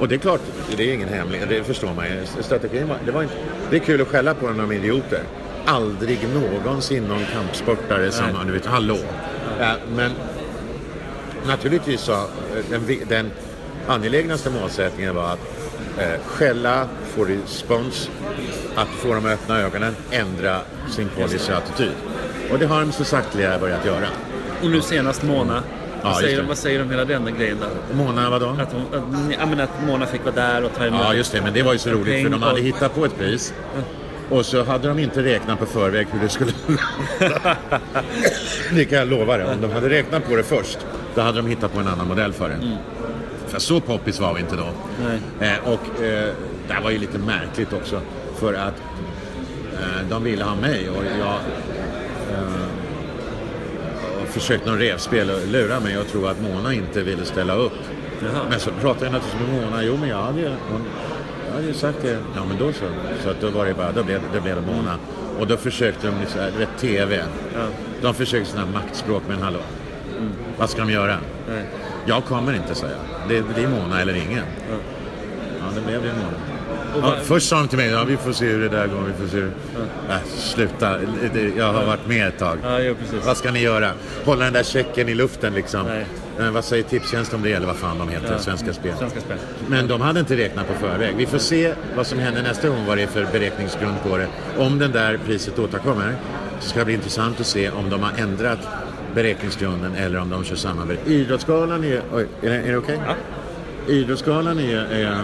Och 0.00 0.08
det 0.08 0.14
är 0.14 0.18
klart, 0.18 0.40
det 0.76 0.90
är 0.90 0.94
ingen 0.94 1.08
hemlighet, 1.08 1.48
det 1.48 1.64
förstår 1.64 1.94
man 1.94 2.04
ju. 2.06 2.42
Strategin 2.42 2.88
var, 2.88 2.96
det 3.06 3.10
var 3.12 3.22
inte, 3.22 3.34
det 3.70 3.76
är 3.76 3.80
kul 3.80 4.00
att 4.02 4.08
skälla 4.08 4.34
på 4.34 4.46
dem, 4.46 4.58
de 4.58 4.70
är 4.70 4.74
idioter. 4.74 5.20
Aldrig 5.64 6.18
någonsin 6.34 7.04
någon 7.04 7.24
kampsportare 7.32 8.10
som, 8.10 8.26
du 8.46 8.52
vet, 8.52 8.66
hallå. 8.66 8.98
Eh, 9.60 9.68
Men 9.96 10.10
naturligtvis 11.46 12.00
så, 12.00 12.12
eh, 12.12 12.18
den, 12.70 12.86
den 13.08 13.30
angelägnaste 13.88 14.50
målsättningen 14.50 15.14
var 15.14 15.32
att 15.32 15.59
eh, 15.98 16.20
skälla, 16.26 16.88
få 17.04 17.24
respons, 17.24 18.10
att 18.76 18.88
få 18.88 19.14
dem 19.14 19.26
att 19.26 19.32
öppna 19.32 19.60
ögonen, 19.60 19.96
ändra 20.10 20.60
sin 20.90 21.08
policy 21.08 21.52
och 21.52 21.58
attityd. 21.58 21.92
Och 22.52 22.58
det 22.58 22.66
har 22.66 22.80
de 22.80 22.92
så 22.92 23.04
sakteliga 23.04 23.58
börjat 23.58 23.84
göra. 23.84 24.06
Och 24.62 24.70
nu 24.70 24.80
senast 24.80 25.22
Mona. 25.22 25.62
Ja, 26.02 26.08
vad, 26.08 26.16
säger 26.16 26.40
de, 26.40 26.48
vad 26.48 26.58
säger 26.58 26.78
de 26.78 26.84
om 26.84 26.90
hela 26.90 27.04
den 27.04 27.34
grejen 27.38 27.58
där? 27.60 27.96
Mona, 27.96 28.30
vadå? 28.30 28.46
Att, 28.46 28.72
hon, 28.72 28.82
att, 28.82 29.34
ja, 29.38 29.46
men 29.46 29.60
att 29.60 29.70
Mona 29.86 30.06
fick 30.06 30.24
vara 30.24 30.34
där 30.34 30.64
och 30.64 30.74
ta 30.76 30.86
emot 30.86 31.00
Ja, 31.04 31.14
just 31.14 31.32
det, 31.32 31.42
men 31.42 31.52
det 31.52 31.62
var 31.62 31.72
ju 31.72 31.78
så 31.78 31.90
roligt 31.90 32.22
för 32.22 32.30
de 32.30 32.42
hade 32.42 32.60
hittat 32.60 32.94
på 32.94 33.04
ett 33.04 33.18
pris. 33.18 33.54
Och 34.30 34.46
så 34.46 34.64
hade 34.64 34.88
de 34.88 34.98
inte 34.98 35.22
räknat 35.22 35.58
på 35.58 35.66
förväg 35.66 36.06
hur 36.12 36.20
det 36.20 36.28
skulle... 36.28 36.52
det 38.74 38.84
kan 38.84 38.98
jag 38.98 39.08
lova 39.08 39.36
dig. 39.36 39.46
Om 39.46 39.60
de 39.60 39.72
hade 39.72 39.88
räknat 39.88 40.28
på 40.28 40.36
det 40.36 40.42
först, 40.42 40.78
då 41.14 41.20
hade 41.20 41.36
de 41.36 41.46
hittat 41.46 41.72
på 41.72 41.80
en 41.80 41.88
annan 41.88 42.08
modell 42.08 42.32
för 42.32 42.48
det. 42.48 42.78
För 43.50 43.58
så 43.58 43.80
poppis 43.80 44.20
var 44.20 44.34
vi 44.34 44.40
inte 44.40 44.56
då. 44.56 44.66
Nej. 45.04 45.20
Eh, 45.40 45.68
och 45.68 46.02
eh, 46.02 46.34
det 46.68 46.72
här 46.72 46.82
var 46.82 46.90
ju 46.90 46.98
lite 46.98 47.18
märkligt 47.18 47.72
också. 47.72 48.00
För 48.36 48.54
att 48.54 48.82
eh, 49.72 50.08
de 50.10 50.24
ville 50.24 50.44
ha 50.44 50.54
mig 50.54 50.90
och 50.90 51.04
jag 51.18 51.38
eh, 52.32 52.62
och 54.22 54.28
försökte 54.28 54.70
någon 54.70 54.78
revspel 54.78 55.30
och 55.30 55.48
lura 55.48 55.80
mig 55.80 55.98
och 55.98 56.06
tro 56.06 56.26
att 56.26 56.40
Mona 56.40 56.74
inte 56.74 57.02
ville 57.02 57.24
ställa 57.24 57.54
upp. 57.54 57.78
Jaha. 58.22 58.42
Men 58.50 58.60
så 58.60 58.70
pratade 58.70 59.06
jag 59.06 59.12
naturligtvis 59.12 59.48
med 59.48 59.70
Mona. 59.70 59.82
Jo, 59.82 59.96
men 60.00 60.08
jag 60.08 60.22
hade 60.22 60.40
ju, 60.40 60.48
hon, 60.48 60.84
jag 61.46 61.54
hade 61.54 61.66
ju 61.66 61.74
sagt 61.74 61.98
det. 62.02 62.18
Ja, 62.36 62.44
men 62.48 62.58
då 62.58 62.72
så. 62.72 62.84
Så 63.22 63.30
att 63.30 63.40
då 63.40 63.50
var 63.50 63.66
det 63.66 63.74
bara, 63.74 63.92
då 63.92 64.02
blev, 64.04 64.20
då 64.34 64.40
blev 64.40 64.56
det 64.56 64.72
Mona. 64.72 64.98
Och 65.38 65.46
då 65.46 65.56
försökte 65.56 66.06
de, 66.06 66.30
så 66.30 66.38
här, 66.38 66.50
rätt 66.50 66.78
TV. 66.80 67.22
De 68.02 68.14
försökte 68.14 68.50
sådana 68.50 68.70
maktspråk, 68.72 69.22
men 69.28 69.42
hallå. 69.42 69.58
Vad 70.58 70.70
ska 70.70 70.80
de 70.80 70.90
göra? 70.90 71.16
Nej. 71.48 71.64
Jag 72.06 72.24
kommer 72.24 72.52
inte 72.52 72.74
säga. 72.74 72.96
Det, 73.28 73.36
är 73.36 73.68
Mona 73.68 74.00
eller 74.00 74.14
ingen. 74.14 74.44
Ja, 75.60 75.64
det 75.74 75.80
blev 75.80 76.02
det 76.02 76.08
Mona. 76.08 76.36
Ja, 77.02 77.14
först 77.22 77.48
sa 77.48 77.56
de 77.56 77.68
till 77.68 77.78
mig, 77.78 77.88
ja, 77.90 78.04
vi 78.04 78.16
får 78.16 78.32
se 78.32 78.46
hur 78.46 78.60
det 78.60 78.68
där 78.68 78.86
går. 78.86 79.02
Vi 79.06 79.12
får 79.26 79.30
se. 79.30 79.36
hur- 79.36 79.52
Äh, 80.10 80.16
sluta, 80.36 80.98
jag 81.56 81.72
har 81.72 81.84
varit 81.84 82.06
med 82.06 82.28
ett 82.28 82.38
tag. 82.38 82.58
Ja. 82.64 82.94
Vad 83.26 83.36
ska 83.36 83.50
ni 83.50 83.60
göra? 83.60 83.90
Hålla 84.24 84.44
den 84.44 84.52
där 84.52 84.62
checken 84.62 85.08
i 85.08 85.14
luften 85.14 85.54
liksom. 85.54 85.86
Eh, 86.38 86.50
vad 86.50 86.64
säger 86.64 86.82
Tipstjänst 86.82 87.34
om 87.34 87.42
det 87.42 87.52
eller 87.52 87.66
vad 87.66 87.76
fan 87.76 87.98
de 87.98 88.08
heter, 88.08 88.32
Ja. 88.32 88.38
Svenska 88.38 88.72
Spel. 88.72 88.94
Svenska 88.98 89.20
Spel. 89.20 89.36
Men 89.68 89.88
de 89.88 90.00
hade 90.00 90.20
inte 90.20 90.36
räknat 90.36 90.66
på 90.68 90.74
förväg. 90.74 91.14
Vi 91.16 91.26
får 91.26 91.38
se 91.38 91.74
vad 91.96 92.06
som 92.06 92.18
händer 92.18 92.42
nästa 92.42 92.68
gång, 92.68 92.86
vad 92.86 92.96
det 92.98 93.02
är 93.02 93.06
för 93.06 93.26
beräkningsgrund 93.32 93.94
på 94.08 94.16
det. 94.16 94.26
Om 94.58 94.78
den 94.78 94.92
där 94.92 95.18
priset 95.26 95.58
återkommer 95.58 96.14
så 96.60 96.68
ska 96.68 96.78
det 96.78 96.84
bli 96.84 96.94
intressant 96.94 97.40
att 97.40 97.46
se 97.46 97.70
om 97.70 97.90
de 97.90 98.02
har 98.02 98.12
ändrat 98.18 98.58
beräkningsgrunden 99.14 99.94
eller 99.94 100.18
om 100.18 100.30
de 100.30 100.44
kör 100.44 100.56
samma 100.56 100.86
beräkning. 100.86 101.14
Idrottsgalan 101.14 101.84
är... 101.84 102.02
Oj, 102.12 102.26
är 102.42 102.50
det, 102.50 102.56
är 102.56 102.72
det 102.72 102.78
okej? 102.78 103.00
Ja. 103.06 103.14
Idrottsgalan 103.92 104.58
är... 104.58 104.76
är 104.76 105.12
eh, 105.12 105.18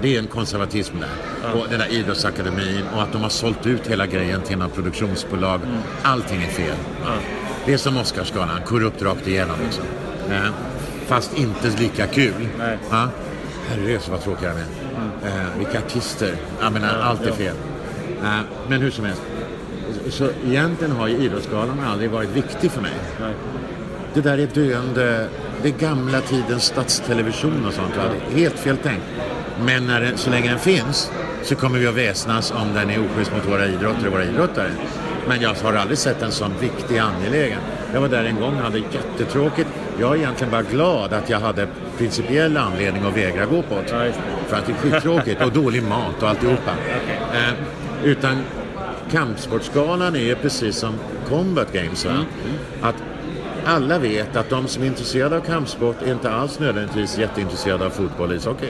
det 0.00 0.14
är 0.14 0.18
en 0.18 0.26
konservatism 0.26 0.96
där. 1.00 1.52
Och 1.54 1.66
den 1.70 1.78
där 1.78 1.88
idrottsakademin 1.92 2.82
och 2.94 3.02
att 3.02 3.12
de 3.12 3.22
har 3.22 3.28
sålt 3.28 3.66
ut 3.66 3.86
hela 3.86 4.06
grejen 4.06 4.42
till 4.42 4.58
några 4.58 4.70
produktionsbolag. 4.70 5.60
Mm. 5.62 5.78
Allting 6.02 6.42
är 6.42 6.46
fel. 6.46 6.76
Det 7.66 7.72
är 7.72 7.76
som 7.76 7.96
Oscarsgalan, 7.96 8.60
korrupt 8.66 9.02
rakt 9.02 9.26
igenom 9.26 9.56
liksom. 9.64 9.84
Eh, 10.30 10.50
fast 11.06 11.38
inte 11.38 11.80
lika 11.80 12.06
kul. 12.06 12.48
Nej. 12.58 12.78
Ja. 12.90 13.08
Herrejösses 13.68 14.08
vad 14.08 14.20
tråkiga 14.20 14.50
de 14.50 14.60
är. 14.60 15.40
Eh, 15.40 15.58
vilka 15.58 15.78
artister. 15.78 16.34
Jag 16.60 16.72
menar, 16.72 17.00
allt 17.02 17.26
är 17.26 17.32
fel. 17.32 17.56
Eh, 18.22 18.40
men 18.68 18.80
hur 18.80 18.90
som 18.90 19.04
helst. 19.04 19.22
Så 20.10 20.28
egentligen 20.46 20.92
har 20.92 21.08
ju 21.08 21.16
Idrottsgalan 21.16 21.80
aldrig 21.80 22.10
varit 22.10 22.28
viktig 22.28 22.70
för 22.70 22.82
mig. 22.82 22.92
Nej. 23.20 23.34
Det 24.14 24.20
där 24.20 24.38
är 24.38 24.46
döende, 24.46 25.28
det 25.62 25.68
är 25.68 25.72
gamla 25.72 26.20
tidens 26.20 26.64
statstelevision 26.64 27.66
och 27.66 27.72
sånt. 27.72 27.94
Det 27.94 28.34
är 28.34 28.38
helt 28.40 28.58
fel 28.58 28.76
tänkt. 28.76 29.04
Men 29.64 29.86
när 29.86 30.00
den, 30.00 30.18
så 30.18 30.30
länge 30.30 30.50
den 30.50 30.58
finns 30.58 31.10
så 31.42 31.54
kommer 31.54 31.78
vi 31.78 31.86
att 31.86 31.94
väsnas 31.94 32.50
om 32.50 32.74
den 32.74 32.90
är 32.90 32.98
oschysst 32.98 33.32
mot 33.32 33.48
våra 33.48 33.66
idrottare 33.66 34.06
och 34.06 34.12
våra 34.12 34.24
idrottare. 34.24 34.70
Men 35.28 35.40
jag 35.40 35.54
har 35.54 35.74
aldrig 35.74 35.98
sett 35.98 36.22
en 36.22 36.32
sån 36.32 36.52
viktig 36.60 36.98
angelägen. 36.98 37.60
Jag 37.92 38.00
var 38.00 38.08
där 38.08 38.24
en 38.24 38.40
gång 38.40 38.56
och 38.56 38.62
hade 38.62 38.78
jättetråkigt. 38.78 39.68
Jag 40.00 40.12
är 40.12 40.16
egentligen 40.16 40.50
bara 40.50 40.62
glad 40.62 41.12
att 41.12 41.30
jag 41.30 41.40
hade 41.40 41.68
principiell 41.98 42.56
anledning 42.56 43.02
att 43.06 43.16
vägra 43.16 43.46
gå 43.46 43.62
på 43.62 43.74
det. 43.74 43.84
Ja, 43.90 43.98
det. 43.98 44.12
För 44.48 44.56
att 44.56 44.66
det 44.66 44.72
är 44.72 44.76
skittråkigt 44.76 45.42
och 45.42 45.52
dålig 45.52 45.82
mat 45.82 46.22
och 46.22 46.28
alltihopa. 46.28 46.72
Eh, 47.34 47.54
utan 48.04 48.42
kampsportsgalan 49.10 50.16
är 50.16 50.34
precis 50.34 50.76
som 50.76 50.94
Combat 51.28 51.72
Games. 51.72 52.04
Va? 52.04 52.24
Att 52.82 52.94
alla 53.64 53.98
vet 53.98 54.36
att 54.36 54.50
de 54.50 54.66
som 54.66 54.82
är 54.82 54.86
intresserade 54.86 55.36
av 55.36 55.40
kampsport 55.40 55.96
är 56.02 56.12
inte 56.12 56.30
alls 56.30 56.58
nödvändigtvis 56.58 57.18
jätteintresserade 57.18 57.86
av 57.86 57.90
fotboll 57.90 58.30
och 58.30 58.36
ishockey. 58.36 58.66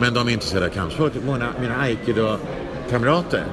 Men 0.00 0.14
de 0.14 0.28
är 0.28 0.32
intresserade 0.32 0.66
av 0.66 0.70
kampsport. 0.70 1.12
Många, 1.26 1.48
mina 1.60 1.76
aikido-kamrater 1.80 3.44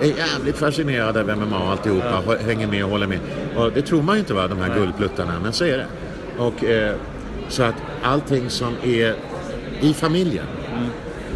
är 0.00 0.06
jävligt 0.06 0.56
fascinerade 0.56 1.20
av 1.20 1.38
MMA 1.38 1.58
och 1.58 1.70
alltihopa. 1.70 2.22
Ja. 2.26 2.36
Hänger 2.46 2.66
med 2.66 2.84
och 2.84 2.90
håller 2.90 3.06
med. 3.06 3.18
Och 3.56 3.72
det 3.72 3.82
tror 3.82 4.02
man 4.02 4.14
ju 4.14 4.20
inte 4.20 4.34
va, 4.34 4.48
de 4.48 4.58
här 4.58 4.74
guldpluttarna, 4.74 5.32
men 5.42 5.52
så 5.52 5.64
är 5.64 5.78
det. 5.78 5.86
Och, 6.38 6.64
eh, 6.64 6.96
så 7.48 7.62
att 7.62 7.74
allting 8.02 8.50
som 8.50 8.74
är 8.82 9.14
i 9.80 9.94
familjen. 9.94 10.46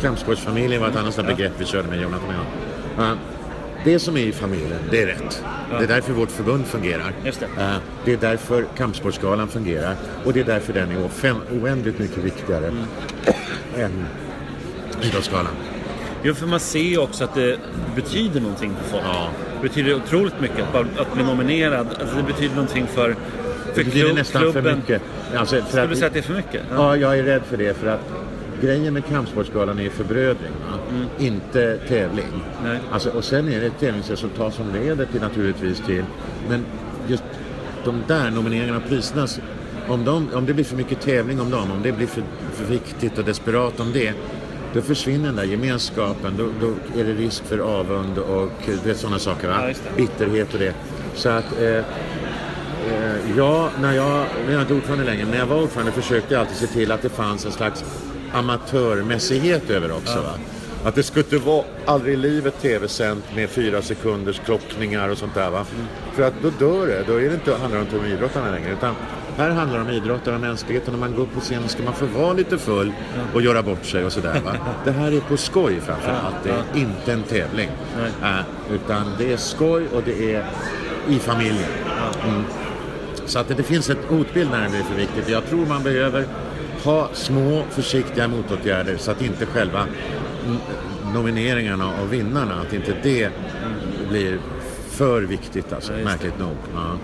Kampsportsfamiljen 0.01 0.81
var 0.81 0.89
ett 0.89 0.97
annat 0.97 1.15
sånt 1.15 1.27
begrepp 1.27 1.53
vi 1.59 1.65
körde 1.65 1.89
med 1.89 2.01
Jonathan 2.01 2.29
och 2.29 2.35
jag. 2.35 3.17
Ja, 3.85 3.91
det 3.93 3.99
som 3.99 4.17
är 4.17 4.21
i 4.21 4.33
familjen, 4.33 4.79
det 4.91 5.03
är 5.03 5.07
rätt. 5.07 5.45
Det 5.79 5.85
är 5.85 5.89
därför 5.89 6.13
vårt 6.13 6.31
förbund 6.31 6.67
fungerar. 6.67 7.13
Just 7.25 7.41
det. 7.41 7.47
Eh, 7.63 7.77
Det 8.05 8.13
är 8.13 8.17
därför 8.17 8.65
Kampsportsgalan 8.77 9.49
fungerar. 9.49 9.95
Och 10.25 10.33
det 10.33 10.41
är 10.41 10.45
därför 10.45 10.73
den 10.73 10.91
är 10.91 11.09
oändligt 11.63 11.99
mycket 11.99 12.19
viktigare 12.19 12.73
än 13.79 14.05
Idrottsgalan. 15.03 15.53
Jo, 16.23 16.35
för 16.35 16.47
man 16.47 16.61
ser 16.61 16.79
ju 16.81 16.99
också 16.99 17.25
att 17.25 17.35
det 17.35 17.59
betyder 17.97 18.41
någonting 18.41 18.73
för 18.83 18.91
folk. 18.91 19.05
Ja. 19.07 19.29
Det 19.63 19.69
betyder 19.69 19.95
otroligt 19.95 20.41
mycket 20.41 20.61
att, 20.61 20.73
bara, 20.73 20.87
att 21.03 21.15
bli 21.15 21.25
nominerad. 21.25 21.87
Alltså, 22.01 22.17
det 22.17 22.23
betyder 22.23 22.55
någonting 22.55 22.87
för, 22.87 22.95
för 23.05 23.17
Det 23.75 23.85
betyder 23.85 24.07
klubb- 24.07 24.15
nästan 24.17 24.53
för 24.53 24.63
mycket. 24.77 25.03
Alltså, 25.37 25.57
för 25.57 25.63
Skulle 25.69 25.83
att- 25.83 25.89
du 25.91 25.97
säga 25.97 26.07
att 26.07 26.13
det 26.13 26.19
är 26.19 26.23
för 26.23 26.35
mycket? 26.35 26.63
Ja, 26.75 26.97
jag 26.97 27.19
är 27.19 27.23
rädd 27.23 27.43
för 27.51 27.57
det. 27.57 27.75
För 27.77 27.87
att 27.87 28.01
grejen 28.61 28.95
med 28.95 29.07
Kampsportsgalan 29.07 29.79
är 29.79 29.91
förbrödring. 29.91 30.53
Va? 30.71 30.79
Inte 31.19 31.79
tävling. 31.89 32.45
Nej. 32.65 32.79
Alltså, 32.93 33.11
och 33.11 33.25
sen 33.25 33.49
är 33.49 33.61
det 33.61 33.67
ett 33.67 33.79
tävlingsresultat 33.81 34.55
som 34.55 34.73
leder 34.73 35.07
till 35.07 35.21
naturligtvis 35.21 35.81
till... 35.81 36.05
Men 36.49 36.65
just 37.09 37.25
de 37.85 38.03
där 38.09 38.31
nomineringarna 38.31 38.79
och 38.79 38.89
priserna. 38.89 39.27
Om, 39.89 40.05
de, 40.05 40.29
om 40.35 40.47
det 40.47 40.55
blir 40.55 40.65
för 40.65 40.77
mycket 40.77 41.01
tävling 41.01 41.41
om 41.41 41.51
dem, 41.51 41.73
om 41.73 41.83
det 41.83 41.93
blir 41.93 42.07
för, 42.07 42.23
för 42.53 42.65
viktigt 42.65 43.19
och 43.19 43.25
desperat 43.25 43.81
om 43.81 43.93
det. 43.93 44.13
Då 44.75 44.81
försvinner 44.81 45.27
den 45.27 45.37
där 45.37 45.45
gemenskapen. 45.45 46.35
Då, 46.39 46.49
då 46.61 47.01
är 47.01 47.05
det 47.05 47.13
risk 47.13 47.45
för 47.45 47.59
avund 47.59 48.19
och 48.19 48.51
vet, 48.85 48.97
sådana 48.97 49.19
saker. 49.19 49.49
Va? 49.49 49.69
Ja. 49.69 49.75
Bitterhet 49.97 50.55
och 50.55 50.61
det. 50.61 50.75
Så 51.15 51.29
att... 51.29 51.61
Eh, 51.63 51.85
Eh, 52.89 53.37
ja, 53.37 53.71
när 53.81 53.93
jag, 53.93 54.27
nu 54.47 54.51
är 54.51 54.53
jag 54.53 54.63
inte 54.63 54.75
ordförande 54.75 55.05
längre, 55.05 55.23
men 55.23 55.31
när 55.31 55.39
jag 55.39 55.47
var 55.47 55.63
ordförande 55.63 55.93
försökte 55.93 56.35
jag 56.35 56.41
alltid 56.41 56.57
se 56.57 56.67
till 56.67 56.93
att 56.93 57.03
det 57.03 57.09
fanns 57.09 57.47
en 57.47 57.53
slags 57.53 57.85
amatörmässighet 58.35 59.71
över 59.71 59.93
också. 59.93 60.21
Va? 60.21 60.39
Att 60.85 60.95
det 60.95 61.03
skulle 61.03 61.25
inte 61.25 61.39
vara 61.39 61.65
aldrig 61.85 62.15
i 62.15 62.17
livet 62.17 62.63
tv-sänt 62.63 63.25
med 63.37 63.51
fyra 63.51 63.83
sekunders 63.83 64.41
klockningar 64.45 65.09
och 65.09 65.19
sånt 65.19 65.35
där 65.35 65.51
va. 65.51 65.65
För 66.13 66.23
att 66.23 66.35
då 66.43 66.51
dör 66.59 66.87
det. 66.87 67.05
Då 67.07 67.21
är 67.21 67.29
det 67.29 67.35
inte, 67.35 67.55
handlar 67.55 67.79
det 67.79 67.85
inte 67.85 67.99
om 67.99 68.07
idrottarna 68.07 68.51
längre. 68.51 68.73
Utan 68.73 68.95
här 69.37 69.51
handlar 69.51 69.79
det 69.79 69.85
om 69.85 69.91
idrottare 69.91 70.35
och 70.35 70.41
mänsklighet. 70.41 70.87
Och 70.87 70.93
när 70.93 71.01
man 71.01 71.15
går 71.15 71.23
upp 71.23 71.35
på 71.35 71.41
scenen 71.41 71.69
ska 71.69 71.83
man 71.83 71.95
få 71.95 72.07
vara 72.07 72.33
lite 72.33 72.59
full 72.59 72.93
och 73.35 73.43
göra 73.43 73.63
bort 73.63 73.85
sig 73.85 74.05
och 74.05 74.13
sådär 74.13 74.41
va. 74.45 74.57
Det 74.85 74.91
här 74.91 75.13
är 75.13 75.21
på 75.21 75.37
skoj 75.37 75.81
framför 75.81 76.11
allt. 76.11 76.37
Det 76.45 76.51
är 76.51 76.81
inte 76.81 77.13
en 77.13 77.23
tävling. 77.23 77.69
Äh, 78.23 78.75
utan 78.75 79.13
det 79.19 79.33
är 79.33 79.37
skoj 79.37 79.87
och 79.95 80.03
det 80.05 80.35
är 80.35 80.45
i 81.09 81.19
familjen. 81.19 81.71
Mm. 82.25 82.43
Så 83.27 83.39
att 83.39 83.49
det, 83.49 83.55
det 83.55 83.63
finns 83.63 83.91
ett 83.91 84.05
hotbild 84.09 84.51
när 84.51 84.61
det 84.61 84.79
är 84.79 84.83
för 84.83 84.95
viktigt. 84.95 85.29
Jag 85.29 85.47
tror 85.47 85.67
man 85.67 85.83
behöver 85.83 86.27
ha 86.85 87.09
små 87.13 87.65
försiktiga 87.71 88.29
motåtgärder 88.29 88.97
så 88.97 89.11
att 89.11 89.23
inte 89.23 89.47
själva 89.47 89.87
nomineringarna 91.15 91.89
och 92.03 92.13
vinnarna, 92.13 92.55
att 92.61 92.73
inte 92.73 92.97
det 93.03 93.31
blir 94.09 94.39
för 94.91 95.23
viktigt 95.23 95.73
alltså, 95.73 95.93
Ja, 95.99 96.05
märkligt 96.05 96.39
nog. 96.39 96.57
Ja. 96.75 96.99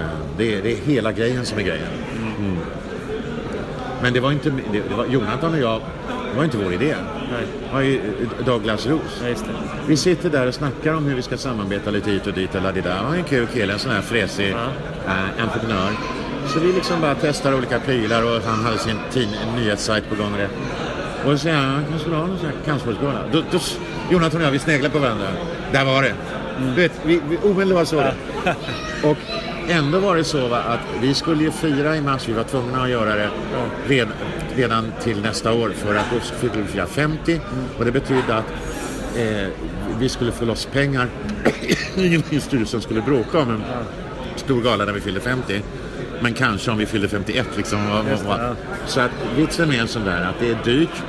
Eh, 0.00 0.06
Det, 0.36 0.54
är, 0.54 0.62
det 0.62 0.72
är 0.72 0.76
hela 0.76 1.12
grejen 1.12 1.46
som 1.46 1.58
är 1.58 1.62
grejen. 1.62 1.88
Mm. 2.38 2.56
Men 4.02 4.12
det 4.12 4.20
var 4.20 4.32
inte, 4.32 4.52
det, 4.72 4.94
var, 4.96 5.06
Jonathan 5.06 5.52
och 5.54 5.60
jag, 5.60 5.80
det 6.30 6.36
var 6.36 6.44
inte 6.44 6.56
vår 6.56 6.72
idé. 6.72 6.94
Nej. 7.32 7.44
Det 7.68 7.74
var 7.74 7.80
ju 7.80 7.96
eh, 7.96 8.44
Douglas 8.46 8.86
Ros. 8.86 9.22
Ja. 9.22 9.34
Vi 9.86 9.96
sitter 9.96 10.30
där 10.30 10.46
och 10.46 10.54
snackar 10.54 10.94
om 10.94 11.04
hur 11.04 11.14
vi 11.14 11.22
ska 11.22 11.36
samarbeta 11.36 11.90
lite 11.90 12.10
hit 12.10 12.26
och 12.26 12.32
dit. 12.32 12.54
Eller 12.54 12.72
det 12.72 12.80
där. 12.80 12.96
Han 12.96 13.14
är 13.14 13.18
en 13.18 13.24
kul 13.24 13.46
kille, 13.46 13.72
en 13.72 13.78
sån 13.78 13.92
här 13.92 14.02
fräsig 14.02 14.50
eh, 14.50 15.42
entreprenör. 15.42 15.90
Så 16.46 16.60
vi 16.60 16.72
liksom 16.72 17.00
bara 17.00 17.14
testar 17.20 17.54
olika 17.54 17.80
prylar 17.80 18.22
och 18.22 18.42
han 18.42 18.64
hade 18.64 18.78
sin 18.78 18.96
nyhetssajt 19.56 20.08
på 20.08 20.14
gång. 20.14 20.32
och 20.32 20.38
det. 20.38 20.48
Och 21.24 21.32
så 21.32 21.38
säger 21.38 21.56
han, 21.56 21.66
han 21.66 21.84
kanske 21.84 22.00
skulle 22.00 22.16
ha 22.16 22.26
någon 22.26 22.38
sån 22.38 22.46
här 22.46 22.56
kampsportsgala. 22.64 23.18
Då, 23.32 23.42
då, 23.50 23.58
Jonathan 24.10 24.40
och 24.40 24.46
jag, 24.46 24.50
vi 24.50 24.58
sneglar 24.58 24.90
på 24.90 24.98
varandra. 24.98 25.26
Där 25.72 25.84
var 25.84 26.02
det. 26.02 26.14
Du 26.58 26.82
vet, 26.82 26.92
vi, 27.04 27.20
vi 27.28 27.36
omedelbart 27.36 27.88
så 27.88 27.96
det. 27.96 28.14
Och 29.02 29.16
ändå 29.68 29.98
var 29.98 30.16
det 30.16 30.24
så 30.24 30.48
va, 30.48 30.58
att 30.58 30.80
vi 31.02 31.14
skulle 31.14 31.44
ju 31.44 31.50
fira 31.50 31.96
i 31.96 32.00
mars, 32.00 32.28
vi 32.28 32.32
var 32.32 32.44
tvungna 32.44 32.82
att 32.82 32.90
göra 32.90 33.14
det 33.14 33.30
red, 33.86 34.08
redan 34.54 34.92
till 35.02 35.22
nästa 35.22 35.52
år 35.52 35.70
för 35.70 35.94
att 35.94 36.06
då 36.12 36.20
skulle 36.20 36.62
vi 36.62 36.68
fira 36.68 36.86
50 36.86 37.40
och 37.78 37.84
det 37.84 37.92
betydde 37.92 38.36
att 38.36 38.44
eh, 39.16 39.48
vi 39.98 40.08
skulle 40.08 40.32
få 40.32 40.44
loss 40.44 40.64
pengar. 40.72 41.08
Ingen 41.96 42.22
i 42.30 42.40
styrelsen 42.40 42.80
skulle 42.80 43.02
bråka 43.02 43.38
om 43.38 43.50
en 43.50 43.62
stor 44.36 44.62
gala 44.62 44.84
när 44.84 44.92
vi 44.92 45.00
fyllde 45.00 45.20
50. 45.20 45.62
Men 46.22 46.34
kanske 46.34 46.70
om 46.70 46.78
vi 46.78 46.86
fyllde 46.86 47.08
51 47.08 47.46
liksom. 47.56 47.78
Vad. 48.26 48.56
Så 48.86 49.00
att 49.00 49.10
vitsen 49.36 49.68
med 49.68 49.80
en 49.80 49.88
sån 49.88 50.04
där 50.04 50.24
att 50.24 50.34
det 50.40 50.50
är 50.50 50.58
dyrt. 50.64 51.02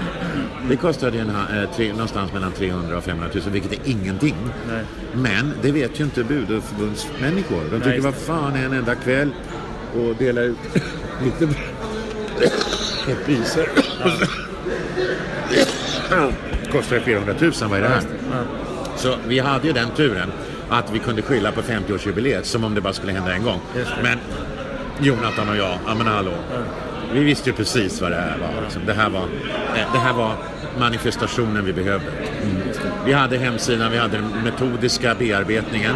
Det 0.70 0.76
kostade 0.76 1.20
en, 1.20 1.30
eh, 1.30 1.76
tre, 1.76 1.92
någonstans 1.92 2.34
mellan 2.34 2.52
300 2.52 2.98
och 2.98 3.04
500 3.04 3.30
000 3.34 3.44
vilket 3.48 3.72
är 3.72 3.80
ingenting. 3.86 4.36
Nej. 4.68 4.84
Men 5.14 5.54
det 5.62 5.72
vet 5.72 6.00
ju 6.00 6.04
inte 6.04 6.24
bud 6.24 6.52
och 6.52 6.64
förbundsmänniskor. 6.64 7.64
De 7.72 7.78
tycker 7.78 7.94
just 7.94 8.06
vad 8.06 8.16
fan 8.16 8.56
är 8.56 8.66
en 8.66 8.74
enda 8.74 8.96
kväll 8.96 9.30
och 9.96 10.16
dela 10.16 10.42
ut 10.42 10.58
lite 11.24 11.48
priser. 13.26 13.70
Kostar 16.72 17.00
400 17.00 17.36
000, 17.40 17.52
vad 17.62 17.80
är 17.80 17.82
det 17.82 17.88
här? 17.88 18.02
Så 18.98 19.16
vi 19.28 19.40
hade 19.40 19.68
ju 19.68 19.74
den 19.74 19.90
turen 19.90 20.32
att 20.70 20.92
vi 20.92 21.00
kunde 21.00 21.22
skylla 21.22 21.52
på 21.52 21.62
50-årsjubileet 21.62 22.44
som 22.44 22.64
om 22.64 22.76
det 22.76 22.82
bara 22.82 22.94
skulle 22.94 23.12
hända 23.12 23.34
en 23.34 23.44
gång. 23.44 23.60
Det. 23.74 23.88
Men 24.04 24.20
Jonathan 25.04 25.50
och 25.50 25.56
jag, 25.56 25.78
ja 25.88 25.96
men 25.96 26.08
hallå. 26.08 26.34
Vi 27.14 27.24
visste 27.24 27.50
ju 27.50 27.56
precis 27.56 28.02
vad 28.02 28.12
det 28.12 28.18
här 28.18 28.38
var. 28.38 28.62
Liksom. 28.62 28.82
Det, 28.86 28.94
här 28.94 29.10
var 29.10 29.22
eh, 29.22 29.94
det 29.94 30.00
här 30.00 30.14
var 30.14 30.36
manifestationen 30.80 31.66
vi 31.66 31.74
behövde. 31.74 32.06
Vi 33.06 33.14
hade 33.14 33.38
hemsidan, 33.38 33.92
vi 33.92 33.98
hade 33.98 34.18
den 34.18 34.44
metodiska 34.44 35.16
bearbetningen. 35.16 35.96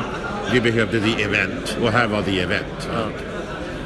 Vi 0.54 0.62
behövde 0.62 1.00
the 1.00 1.24
event 1.24 1.78
och 1.84 1.92
här 1.92 2.08
var 2.08 2.22
the 2.22 2.40
event. 2.40 2.90
va. 2.94 3.00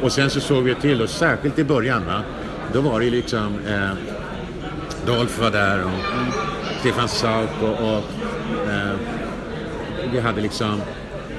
Och 0.01 0.11
sen 0.11 0.29
så 0.29 0.39
såg 0.39 0.63
vi 0.63 0.75
till, 0.75 1.01
och 1.01 1.09
särskilt 1.09 1.59
i 1.59 1.63
början, 1.63 2.05
va? 2.05 2.21
då 2.73 2.81
var 2.81 2.99
det 2.99 3.09
liksom 3.09 3.59
eh, 3.67 3.91
Dolph 5.05 5.41
var 5.41 5.51
där 5.51 5.83
och 5.83 5.91
Stefan 6.79 7.07
Sauk 7.07 7.49
och, 7.61 7.69
och 7.69 8.03
eh, 8.71 8.95
vi 10.11 10.19
hade 10.19 10.41
liksom 10.41 10.81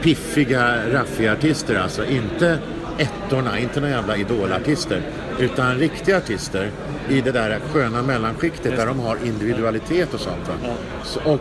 piffiga, 0.03 0.93
raffiga 0.93 1.33
artister 1.33 1.81
alltså. 1.81 2.05
Inte 2.05 2.59
ettorna, 2.99 3.59
inte 3.59 3.81
några 3.81 3.95
jävla 3.95 4.17
idolartister. 4.17 5.03
Utan 5.39 5.75
riktiga 5.75 6.17
artister 6.17 6.71
i 7.09 7.21
det 7.21 7.33
där 7.33 7.61
sköna 7.73 8.03
mellanskiktet 8.03 8.77
där 8.77 8.87
de 8.87 9.01
har 9.01 9.17
individualitet 9.25 10.15
och 10.15 10.21
sånt. 10.21 10.49
Va? 10.49 10.75
Så, 11.05 11.21
och 11.21 11.41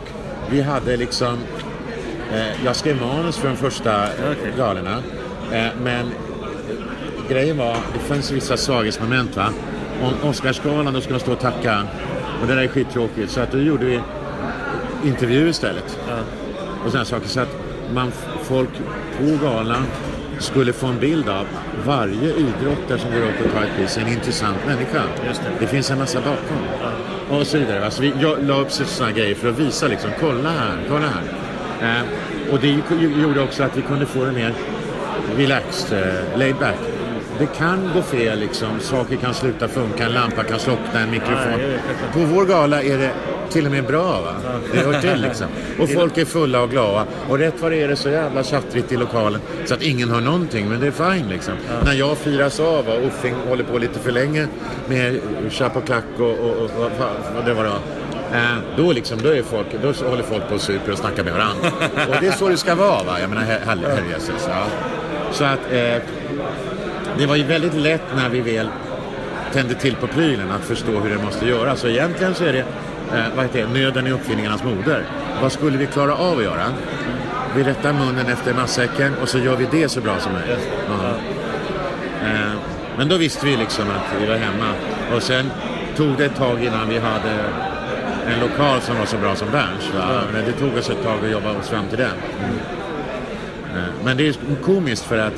vi 0.50 0.62
hade 0.62 0.98
liksom 0.98 1.38
eh, 2.34 2.66
jag 2.66 2.76
skrev 2.76 3.02
manus 3.02 3.38
för 3.38 3.48
de 3.48 3.58
första 3.58 4.04
Okej. 4.04 4.54
galorna. 4.58 5.04
Eh, 5.52 5.68
men 5.84 6.12
grejen 7.30 7.58
var, 7.58 7.78
det 7.94 8.00
fanns 8.00 8.32
vissa 8.32 8.58
svaghetsmoment 8.58 9.36
va. 9.36 9.50
Om 10.04 10.30
Oscarsgalan, 10.30 10.94
då 10.94 11.02
skulle 11.02 11.14
man 11.14 11.20
stå 11.20 11.32
och 11.32 11.40
tacka. 11.40 11.84
Och 12.42 12.48
det 12.48 12.56
där 12.56 12.62
är 12.62 12.68
skittråkigt. 12.68 13.32
Så 13.32 13.42
att 13.42 13.52
då 13.52 13.58
gjorde 13.58 13.86
vi 13.86 14.02
intervju 15.06 15.50
istället. 15.50 16.00
Och 16.86 16.92
sådana 16.92 17.06
saker. 17.06 17.28
Så 17.28 17.40
att 17.40 17.56
man, 17.94 18.12
folk 18.44 18.70
på 19.18 19.46
galan 19.46 19.86
skulle 20.42 20.74
få 20.74 20.88
en 20.88 21.00
bild 21.00 21.30
av 21.30 21.48
varje 21.86 22.36
idrottare 22.36 23.00
som 23.00 23.12
går 23.12 23.22
upp 23.22 23.46
och 23.46 23.52
tar 23.54 23.64
ett 23.64 23.76
pris 23.78 23.98
är 23.98 24.02
en 24.02 24.08
intressant 24.08 24.58
människa. 24.68 25.02
Det. 25.24 25.50
det 25.60 25.68
finns 25.68 25.92
en 25.92 25.98
massa 25.98 26.20
bakom. 26.20 26.58
Och 27.40 27.48
så 27.48 27.58
vidare. 27.58 27.86
Alltså 27.86 28.02
vi, 28.02 28.14
jag 28.20 28.44
la 28.44 28.62
upp 28.62 28.72
sådana 28.72 29.12
grejer 29.12 29.36
för 29.36 29.50
att 29.50 29.60
visa 29.60 29.88
liksom, 29.88 30.10
kolla 30.20 30.50
här, 30.50 30.78
kolla 30.90 31.08
här. 31.08 31.24
Eh, 31.82 32.54
och 32.54 32.60
det 32.60 32.80
gjorde 33.22 33.42
också 33.42 33.64
att 33.64 33.78
vi 33.78 33.82
kunde 33.82 34.06
få 34.06 34.26
det 34.26 34.32
mer 34.32 34.54
relaxed, 35.38 36.04
eh, 36.04 36.40
laid 36.40 36.56
back. 36.56 36.78
Det 37.40 37.46
kan 37.46 37.90
gå 37.94 38.02
fel 38.02 38.40
liksom, 38.40 38.80
saker 38.80 39.16
kan 39.16 39.34
sluta 39.34 39.68
funka, 39.68 40.06
en 40.06 40.12
lampa 40.12 40.44
kan 40.44 40.60
slockna, 40.60 41.00
en 41.00 41.12
mikrofon. 41.12 41.60
Ja. 41.60 42.14
På 42.14 42.20
vår 42.20 42.46
gala 42.46 42.84
är 42.84 42.98
det 42.98 43.12
till 43.52 43.66
och 43.66 43.72
med 43.72 43.86
bra 43.86 44.22
va? 44.22 44.60
Det 44.74 44.80
hör 44.80 45.02
till 45.02 45.22
liksom. 45.28 45.48
Och 45.80 45.90
folk 45.90 46.18
är 46.18 46.26
fulla 46.26 46.62
och 46.62 46.70
glada. 46.70 47.06
Och 47.30 47.38
rätt 47.38 47.54
vad 47.60 47.72
det 47.72 47.82
är 47.82 47.88
det 47.88 47.96
så 47.96 48.10
jävla 48.10 48.44
tjattrigt 48.44 48.92
i 48.92 48.98
lokalen 48.98 49.42
så 49.66 49.74
att 49.74 49.82
ingen 49.82 50.10
hör 50.10 50.22
någonting. 50.22 50.70
Men 50.70 50.80
det 50.80 50.88
är 50.88 51.14
fine 51.14 51.30
liksom. 51.30 51.54
När 51.86 51.94
jag 51.94 52.18
firas 52.18 52.60
av 52.60 52.88
och 52.88 53.08
Uffing 53.08 53.36
håller 53.50 53.64
på 53.64 53.78
lite 53.78 54.00
för 54.00 54.12
länge 54.12 54.48
med 54.90 55.20
chapp 55.50 55.78
och 55.78 55.86
klack 55.86 56.04
och, 56.18 56.30
och, 56.30 56.52
och, 56.52 56.64
och 56.64 56.92
vad 57.36 57.46
det 57.46 57.54
var 57.54 57.64
då. 57.64 57.74
Eh, 58.34 58.58
då, 58.78 58.92
liksom, 58.92 59.20
då, 59.22 59.30
är 59.30 59.44
folk, 59.44 59.68
då 59.82 60.10
håller 60.10 60.24
folk 60.24 60.48
på 60.50 60.56
och 60.56 60.62
super 60.62 60.92
och 60.92 60.98
snackar 60.98 61.24
med 61.24 61.34
varandra. 61.34 61.68
Och 62.10 62.16
det 62.22 62.28
är 62.28 62.32
så 62.32 62.50
det 62.50 62.58
ska 62.58 62.76
vara. 62.76 63.04
Va? 63.04 63.20
Jag 63.20 63.30
menar, 63.30 63.42
herrejösses. 63.42 64.48
Ja. 64.48 64.64
Så 65.32 65.44
att 65.44 65.60
eh, 65.72 65.96
det 67.18 67.26
var 67.26 67.36
ju 67.36 67.44
väldigt 67.44 67.74
lätt 67.74 68.02
när 68.16 68.30
vi 68.30 68.42
väl 68.42 68.68
tände 69.54 69.74
till 69.74 69.96
på 69.96 70.08
prylen 70.08 70.52
att 70.52 70.64
förstå 70.64 70.92
hur 70.92 71.10
det 71.10 71.24
måste 71.24 71.46
göras. 71.46 71.80
Så 71.80 71.88
egentligen 71.88 72.36
så 72.36 72.44
är 72.44 72.54
det, 72.54 72.66
eh, 73.16 73.36
vad 73.36 73.46
heter 73.46 73.62
det, 73.62 73.80
nöden 73.80 74.08
är 74.08 74.12
uppfinningarnas 74.12 74.64
moder. 74.64 75.04
Vad 75.42 75.52
skulle 75.52 75.78
vi 75.78 75.88
klara 75.88 76.16
av 76.16 76.38
att 76.38 76.44
göra? 76.44 76.66
Vi 77.56 77.64
rättar 77.64 77.94
munnen 77.94 78.28
efter 78.28 78.54
matsäcken 78.54 79.14
och 79.22 79.30
så 79.30 79.38
gör 79.40 79.56
vi 79.56 79.68
det 79.72 79.90
så 79.90 80.02
bra 80.02 80.20
som 80.20 80.34
möjligt. 80.34 80.70
Eh, 82.24 82.52
men 82.98 83.10
då 83.10 83.18
visste 83.18 83.46
vi 83.46 83.58
liksom 83.58 83.86
att 83.90 84.22
vi 84.22 84.28
var 84.28 84.36
hemma. 84.36 84.74
Och 85.16 85.24
sen 85.24 85.52
tog 85.96 86.18
det 86.18 86.26
ett 86.26 86.36
tag 86.36 86.64
innan 86.64 86.90
vi 86.90 87.00
hade 87.00 87.32
en 88.28 88.40
lokal 88.40 88.82
som 88.82 88.98
var 88.98 89.06
så 89.06 89.18
bra 89.18 89.36
som 89.36 89.52
Berns. 89.52 89.92
Men 90.34 90.46
det 90.46 90.52
tog 90.52 90.78
oss 90.78 90.90
ett 90.90 91.04
tag 91.04 91.26
att 91.26 91.32
jobba 91.32 91.52
oss 91.52 91.70
fram 91.70 91.88
till 91.88 91.98
den. 91.98 92.16
Eh, 93.76 93.84
Men 94.04 94.18
det 94.18 94.28
är 94.28 94.36
komiskt 94.64 95.04
för 95.04 95.18
att 95.18 95.34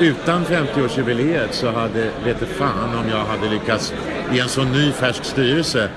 utan 0.00 0.44
50-årsjubileet 0.44 1.48
så 1.50 1.70
hade, 1.70 2.10
vet 2.24 2.40
du 2.40 2.46
fan 2.46 2.94
om 3.04 3.08
jag 3.10 3.24
hade 3.24 3.48
lyckats 3.54 3.94
i 4.34 4.40
en 4.40 4.48
så 4.48 4.64
ny 4.64 4.92
färsk 4.92 5.24
styrelse 5.24 5.88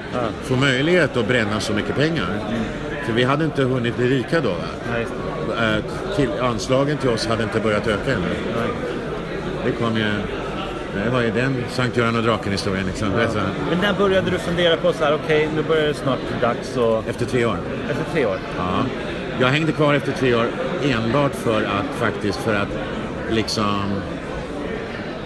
få 0.43 0.55
möjlighet 0.55 1.17
att 1.17 1.27
bränna 1.27 1.59
så 1.59 1.73
mycket 1.73 1.95
pengar. 1.95 2.27
För 3.05 3.13
vi 3.13 3.23
hade 3.23 3.45
inte 3.45 3.63
hunnit 3.63 3.97
bli 3.97 4.07
rika 4.07 4.41
då. 4.41 4.55
Nej. 4.91 5.07
Eh, 5.75 5.83
Till, 6.15 6.29
anslagen 6.41 6.97
till 6.97 7.09
oss 7.09 7.27
hade 7.27 7.43
inte 7.43 7.59
börjat 7.59 7.87
öka 7.87 8.11
ännu. 8.11 8.29
Det 9.65 9.71
kom 9.71 9.97
ju... 9.97 10.11
Det 11.03 11.09
var 11.09 11.21
ju 11.21 11.31
den 11.31 11.63
Sankt 11.69 11.97
Göran 11.97 12.15
och 12.15 12.23
draken-historien 12.23 12.85
liksom. 12.85 13.11
Vet 13.13 13.33
du? 13.33 13.39
Men 13.69 13.79
när 13.81 13.93
började 13.93 14.31
du 14.31 14.37
fundera 14.37 14.77
på 14.77 14.93
så 14.93 15.03
här, 15.03 15.13
okej 15.23 15.49
nu 15.55 15.63
börjar 15.63 15.87
det 15.87 15.93
snart 15.93 16.19
bli 16.19 16.39
dags 16.41 16.77
och... 16.77 17.07
Efter 17.07 17.25
tre 17.25 17.45
år. 17.45 17.57
Efter 17.89 18.03
tre 18.13 18.25
år? 18.25 18.37
Ja. 18.57 18.85
Jag 19.39 19.47
hängde 19.47 19.71
kvar 19.71 19.93
efter 19.93 20.11
tre 20.11 20.35
år 20.35 20.45
enbart 20.83 21.35
för 21.35 21.61
att 21.61 21.95
faktiskt 21.99 22.39
för 22.39 22.55
att 22.55 22.67
liksom 23.29 24.01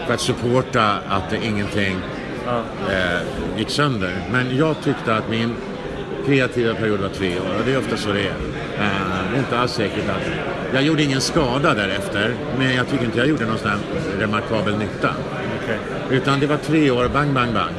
för 0.07 0.13
att 0.13 0.21
supporta 0.21 0.97
att 1.09 1.29
det 1.29 1.45
ingenting 1.45 1.97
eh, 2.89 3.57
gick 3.57 3.69
sönder. 3.69 4.13
Men 4.31 4.57
jag 4.57 4.75
tyckte 4.83 5.15
att 5.15 5.29
min 5.29 5.55
kreativa 6.25 6.75
period 6.75 6.99
var 6.99 7.09
tre 7.09 7.39
år 7.39 7.55
och 7.59 7.65
det 7.65 7.73
är 7.73 7.77
ofta 7.77 7.97
så 7.97 8.11
det 8.11 8.21
är. 8.21 8.35
Eh, 8.79 9.21
det 9.31 9.35
är 9.35 9.39
inte 9.39 9.59
alls 9.59 9.71
säkert 9.71 10.09
att... 10.09 10.27
Jag 10.73 10.83
gjorde 10.83 11.03
ingen 11.03 11.21
skada 11.21 11.73
därefter 11.73 12.35
men 12.57 12.75
jag 12.75 12.87
tycker 12.87 13.05
inte 13.05 13.17
jag 13.17 13.27
gjorde 13.27 13.45
någon 13.45 13.57
sån 13.57 13.69
här 13.69 13.79
remarkabel 14.19 14.77
nytta. 14.77 15.09
Okej. 15.63 15.77
Utan 16.09 16.39
det 16.39 16.47
var 16.47 16.57
tre 16.57 16.91
år, 16.91 17.07
bang, 17.13 17.33
bang, 17.33 17.53
bang. 17.53 17.73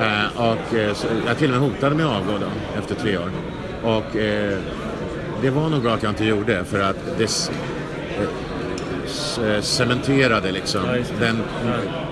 Eh, 0.00 0.40
och 0.40 0.74
eh, 0.74 0.96
jag 1.26 1.38
till 1.38 1.54
och 1.54 1.60
med 1.60 1.70
hotade 1.70 1.94
med 1.94 2.06
att 2.06 2.12
avgå 2.12 2.38
då, 2.38 2.78
efter 2.78 2.94
tre 2.94 3.18
år. 3.18 3.30
Och 3.82 4.16
eh, 4.16 4.58
det 5.42 5.50
var 5.50 5.68
nog 5.68 5.82
bra 5.82 5.94
att 5.94 6.02
jag 6.02 6.12
inte 6.12 6.24
gjorde 6.24 6.64
för 6.64 6.80
att 6.80 6.96
det 7.18 7.50
eh, 9.40 9.54
eh, 9.54 9.60
cementerade 9.60 10.52
liksom 10.52 10.80
Ja, 10.84 11.04
den 11.20 11.42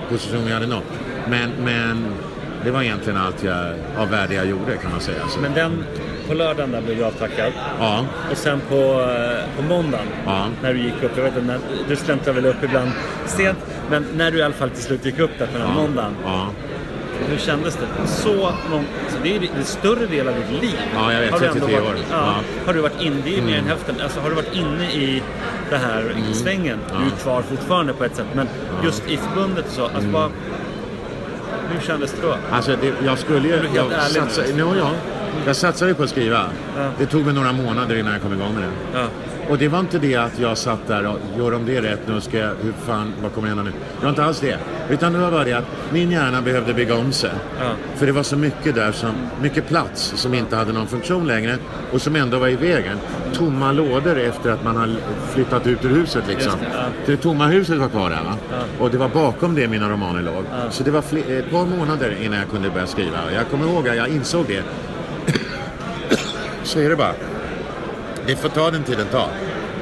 position 0.09 0.46
jag 0.46 0.55
hade 0.55 0.66
nått. 0.66 0.84
Men, 1.30 1.50
men 1.64 2.04
det 2.64 2.70
var 2.70 2.82
egentligen 2.82 3.18
allt 3.18 3.44
jag, 3.44 3.66
av 3.98 4.10
värde 4.10 4.34
jag 4.34 4.46
gjorde 4.46 4.76
kan 4.76 4.90
man 4.90 5.00
säga. 5.00 5.28
Så, 5.28 5.40
Men 5.40 5.54
den, 5.54 5.84
på 6.28 6.34
lördagen 6.34 6.70
där 6.72 6.80
blev 6.80 6.96
du 6.96 7.04
avtackad. 7.04 7.52
ja, 7.78 8.04
Och 8.30 8.36
sen 8.36 8.60
på, 8.68 8.74
eh, 8.74 9.56
på 9.56 9.62
måndagen, 9.62 10.06
Ja. 10.26 10.46
när 10.62 10.74
du 10.74 10.80
gick 10.80 11.02
upp, 11.02 11.12
jag 11.16 11.24
vet 11.24 11.36
inte, 11.36 11.58
du 11.88 11.96
släntrar 11.96 12.34
väl 12.34 12.46
upp 12.46 12.64
ibland 12.64 12.90
sent, 13.26 13.58
men 13.90 14.06
när 14.16 14.30
du 14.30 14.38
i 14.38 14.42
alla 14.42 14.54
fall 14.54 14.70
till 14.70 14.82
slut 14.82 15.04
gick 15.04 15.18
upp 15.18 15.30
där 15.38 15.46
på 15.46 15.58
den 15.58 15.66
här 15.66 15.74
måndagen, 15.74 16.16
ja. 16.24 16.46
hur 17.28 17.38
kändes 17.38 17.76
det? 17.76 18.06
Så 18.06 18.28
många, 18.70 18.84
alltså 19.04 19.18
det 19.22 19.36
är 19.36 19.40
det 19.40 19.64
större 19.64 20.06
del 20.06 20.28
av 20.28 20.34
ditt 20.34 20.62
liv. 20.62 20.78
Ja, 20.94 21.12
jag 21.12 21.20
vet, 21.20 21.30
Har 21.30 21.38
du 21.40 21.46
ändå 21.46 21.60
33 21.66 21.80
varit, 21.80 21.90
år. 21.90 22.04
Ja, 22.10 22.16
Ja. 22.16 22.34
Har 22.66 22.74
du 22.74 22.80
varit 22.80 23.00
inne, 23.00 23.16
är 23.26 23.36
ju 23.36 23.42
mer 23.42 23.58
än 23.58 23.66
hälften, 23.66 23.94
alltså 24.02 24.20
har 24.20 24.28
du 24.28 24.34
varit 24.34 24.54
inne 24.54 24.84
i 24.92 25.22
det 25.70 25.76
här 25.76 26.14
svängen, 26.32 26.78
du 26.88 27.06
är 27.06 27.10
kvar 27.22 27.42
fortfarande 27.42 27.92
på 27.92 28.04
ett 28.04 28.16
sätt, 28.16 28.26
men 28.34 28.48
just 28.84 29.10
i 29.10 29.16
förbundet 29.16 29.64
och 29.66 29.72
så, 29.72 29.84
alltså 29.84 30.10
vad, 30.10 30.30
hur 31.72 31.80
kändes 31.80 32.12
det 32.12 32.22
då? 32.22 32.36
Alltså, 32.50 32.76
det, 32.80 32.92
jag 33.04 33.18
skulle 33.18 33.48
ju... 33.48 33.54
Är 33.54 33.62
du 33.62 33.68
jag, 33.74 33.88
nu? 33.88 33.94
satsa, 34.08 34.42
no, 34.42 34.76
ja, 34.78 34.90
jag 35.47 35.57
satsade 35.57 35.91
ju 35.91 35.95
på 35.95 36.03
att 36.03 36.11
skriva. 36.11 36.47
Ja. 36.76 36.91
Det 36.99 37.07
tog 37.07 37.24
mig 37.24 37.35
några 37.35 37.53
månader 37.53 37.97
innan 37.97 38.12
jag 38.12 38.22
kom 38.22 38.33
igång 38.33 38.55
med 38.55 38.62
det. 38.62 38.99
Ja. 38.99 39.07
Och 39.49 39.59
det 39.59 39.68
var 39.68 39.80
inte 39.80 39.99
det 39.99 40.16
att 40.16 40.39
jag 40.39 40.59
satt 40.59 40.87
där 40.87 41.07
och 41.07 41.18
gör 41.39 41.51
de 41.51 41.66
det 41.66 41.80
rätt 41.80 42.01
nu 42.07 42.20
ska 42.20 42.39
jag, 42.39 42.55
hur 42.62 42.72
fan, 42.87 43.12
vad 43.22 43.33
kommer 43.35 43.49
hända 43.49 43.62
nu? 43.62 43.70
Det 43.70 44.03
var 44.03 44.11
inte 44.11 44.24
alls 44.24 44.41
det. 44.41 44.59
Utan 44.91 45.12
det 45.12 45.18
var 45.18 45.30
bara 45.30 45.45
det 45.45 45.53
att 45.53 45.64
min 45.93 46.11
hjärna 46.11 46.43
behövde 46.43 46.74
bygga 46.74 46.97
om 46.97 47.12
sig. 47.12 47.30
Ja. 47.61 47.70
För 47.97 48.07
det 48.07 48.12
var 48.12 48.22
så 48.22 48.37
mycket 48.37 48.74
där, 48.74 48.93
som, 48.93 49.11
mycket 49.43 49.68
plats 49.68 50.12
som 50.16 50.35
inte 50.35 50.57
hade 50.57 50.72
någon 50.72 50.87
funktion 50.87 51.26
längre 51.26 51.57
och 51.93 52.03
som 52.03 52.16
ändå 52.16 52.39
var 52.39 52.49
i 52.49 52.57
vägen. 52.57 52.99
Tomma 53.33 53.72
lådor 53.72 54.18
efter 54.18 54.51
att 54.51 54.64
man 54.64 54.76
har 54.76 54.91
flyttat 55.30 55.66
ut 55.66 55.85
ur 55.85 55.89
huset 55.89 56.24
liksom. 56.28 56.53
Det, 56.61 56.66
ja. 56.74 56.85
Det 57.07 57.16
tomma 57.16 57.47
huset 57.47 57.78
var 57.78 57.89
kvar 57.89 58.11
där 58.11 58.22
va? 58.24 58.35
Och 58.78 58.91
det 58.91 58.99
var 58.99 59.09
bakom 59.09 59.55
det 59.55 59.68
mina 59.68 59.89
romaner 59.89 60.22
låg. 60.22 60.45
Så 60.70 60.83
det 60.83 60.91
var 60.91 61.01
ett 61.28 61.51
par 61.51 61.66
månader 61.66 62.16
innan 62.22 62.39
jag 62.39 62.51
kunde 62.51 62.70
börja 62.70 62.87
skriva. 62.87 63.33
Jag 63.35 63.49
kommer 63.51 63.66
ihåg 63.66 63.89
att 63.89 63.97
jag 63.97 64.09
insåg 64.09 64.45
det. 64.49 64.62
Så 66.64 66.78
är 66.80 66.88
det 66.88 66.96
bara. 66.96 67.12
Det 68.26 68.36
får 68.36 68.48
ta 68.48 68.70
den 68.70 68.82
tiden 68.82 69.06
tar. 69.06 69.28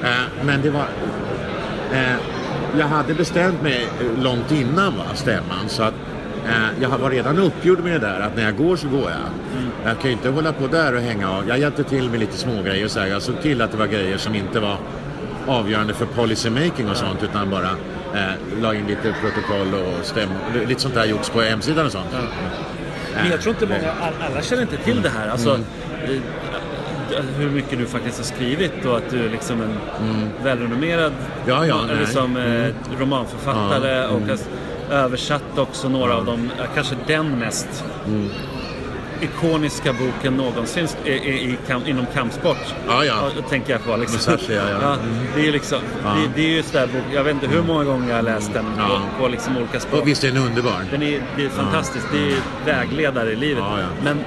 Eh, 0.03 0.09
men 0.45 0.63
det 0.63 0.71
var... 0.71 0.85
Eh, 1.93 2.13
jag 2.79 2.87
hade 2.87 3.15
bestämt 3.15 3.63
mig 3.63 3.89
eh, 4.01 4.23
långt 4.23 4.53
innan 4.53 4.97
va, 4.97 5.05
stämman 5.15 5.69
så 5.69 5.83
att 5.83 5.95
eh, 6.47 6.83
jag 6.83 6.89
var 6.89 7.11
redan 7.11 7.39
uppgjord 7.39 7.81
med 7.85 7.93
det 7.93 8.07
där 8.07 8.21
att 8.21 8.37
när 8.37 8.45
jag 8.45 8.57
går 8.57 8.77
så 8.77 8.89
går 8.89 9.11
jag. 9.11 9.21
Jag 9.85 9.99
kan 10.01 10.11
ju 10.11 10.17
inte 10.17 10.29
hålla 10.29 10.53
på 10.53 10.67
där 10.67 10.95
och 10.95 11.01
hänga 11.01 11.31
av. 11.31 11.49
Jag 11.49 11.59
hjälpte 11.59 11.85
till 11.85 12.11
med 12.11 12.21
lite 12.21 12.37
smågrejer 12.37 12.85
och 12.85 12.91
så 12.91 13.01
här. 13.01 13.07
Jag 13.07 13.23
såg 13.23 13.41
till 13.43 13.63
att 13.63 13.71
det 13.71 13.77
var 13.77 13.87
grejer 13.87 14.17
som 14.17 14.35
inte 14.35 14.61
var 14.61 14.77
avgörande 15.47 15.95
för 15.95 16.07
policy 16.07 16.51
making 16.51 16.91
och 16.91 16.97
sånt 16.97 17.23
utan 17.23 17.51
bara 17.51 17.71
eh, 18.15 18.61
la 18.63 18.75
in 18.75 18.87
lite 18.87 19.15
protokoll 19.21 19.75
och 19.75 20.07
stäm, 20.07 20.29
lite 20.69 20.81
sånt 20.81 20.95
där 20.95 21.05
gjorts 21.05 21.31
på 21.31 21.41
hemsidan 21.41 21.87
och 21.87 21.93
sånt. 21.93 22.07
Men 23.15 23.31
jag 23.31 23.41
tror 23.41 23.55
inte 23.55 23.67
många, 23.67 23.93
all- 23.93 24.31
alla 24.33 24.43
känner 24.43 24.63
inte 24.63 24.77
till 24.77 25.03
det 25.03 25.09
här. 25.09 25.29
Alltså, 25.29 25.59
Mm. 26.05 26.23
Eh, 27.21 27.27
hur 27.39 27.51
mycket 27.51 27.79
du 27.79 27.87
faktiskt 27.87 28.17
har 28.19 28.25
skrivit 28.25 28.85
och 28.85 28.97
att 28.97 29.11
du 29.11 29.25
är 29.25 29.31
liksom 29.31 29.61
en 29.63 29.77
välrenommerad 30.45 31.13
Mm. 31.13 31.23
Ja, 31.47 31.67
ja, 31.67 31.81
nej. 31.87 31.97
liksom, 32.01 32.37
eh, 32.37 32.99
romanförfattare 33.01 33.97
Ja, 33.97 34.09
och 34.09 34.21
har 34.21 34.39
översatt 34.91 35.59
också 35.59 35.89
några 35.89 36.17
av 36.17 36.25
de, 36.25 36.51
ja, 36.59 36.65
kanske 36.75 36.95
den 37.07 37.39
mest 37.39 37.85
ikoniska 39.21 39.93
boken 39.93 40.35
någonsin 40.37 40.89
i, 41.05 41.11
i, 41.11 41.51
i, 41.51 41.57
inom 41.87 42.07
kampsport. 42.15 42.75
Ja, 42.89 43.05
ja. 43.05 43.31
tänker 43.49 43.73
jag 43.73 43.85
på. 43.85 43.97
Liksom. 43.97 44.33
Musashi, 44.33 44.55
ja, 44.55 44.63
ja. 44.83 44.93
Mm. 44.93 45.27
det 45.35 45.49
är 45.49 45.53
liksom, 45.53 45.79
det, 46.03 46.31
det 46.35 46.43
är 46.43 46.57
ju 46.57 46.63
sådär 46.63 46.87
bok, 46.87 47.03
jag 47.15 47.25
vet 47.25 47.35
inte 47.35 47.47
hur 47.47 47.63
många 47.63 47.85
gånger 47.85 48.09
jag 48.09 48.17
har 48.17 48.23
läst 48.23 48.53
den 48.53 48.65
Ja. 48.79 49.01
på, 49.19 49.23
på 49.23 49.29
liksom 49.29 49.57
olika 49.57 49.81
språk. 49.81 50.03
Och 50.03 50.09
visst 50.09 50.25
är 50.25 50.29
den 50.33 50.43
underbar? 50.43 50.85
Den 50.91 51.03
är, 51.03 51.23
det 51.37 51.45
är 51.45 51.49
fantastiskt. 51.49 52.07
Det 52.13 52.33
är 52.33 52.37
vägledare 52.67 53.31
i 53.33 53.37
livet. 53.37 53.65
Ja, 53.67 53.81
ja. 53.81 53.87
Men, 54.05 54.19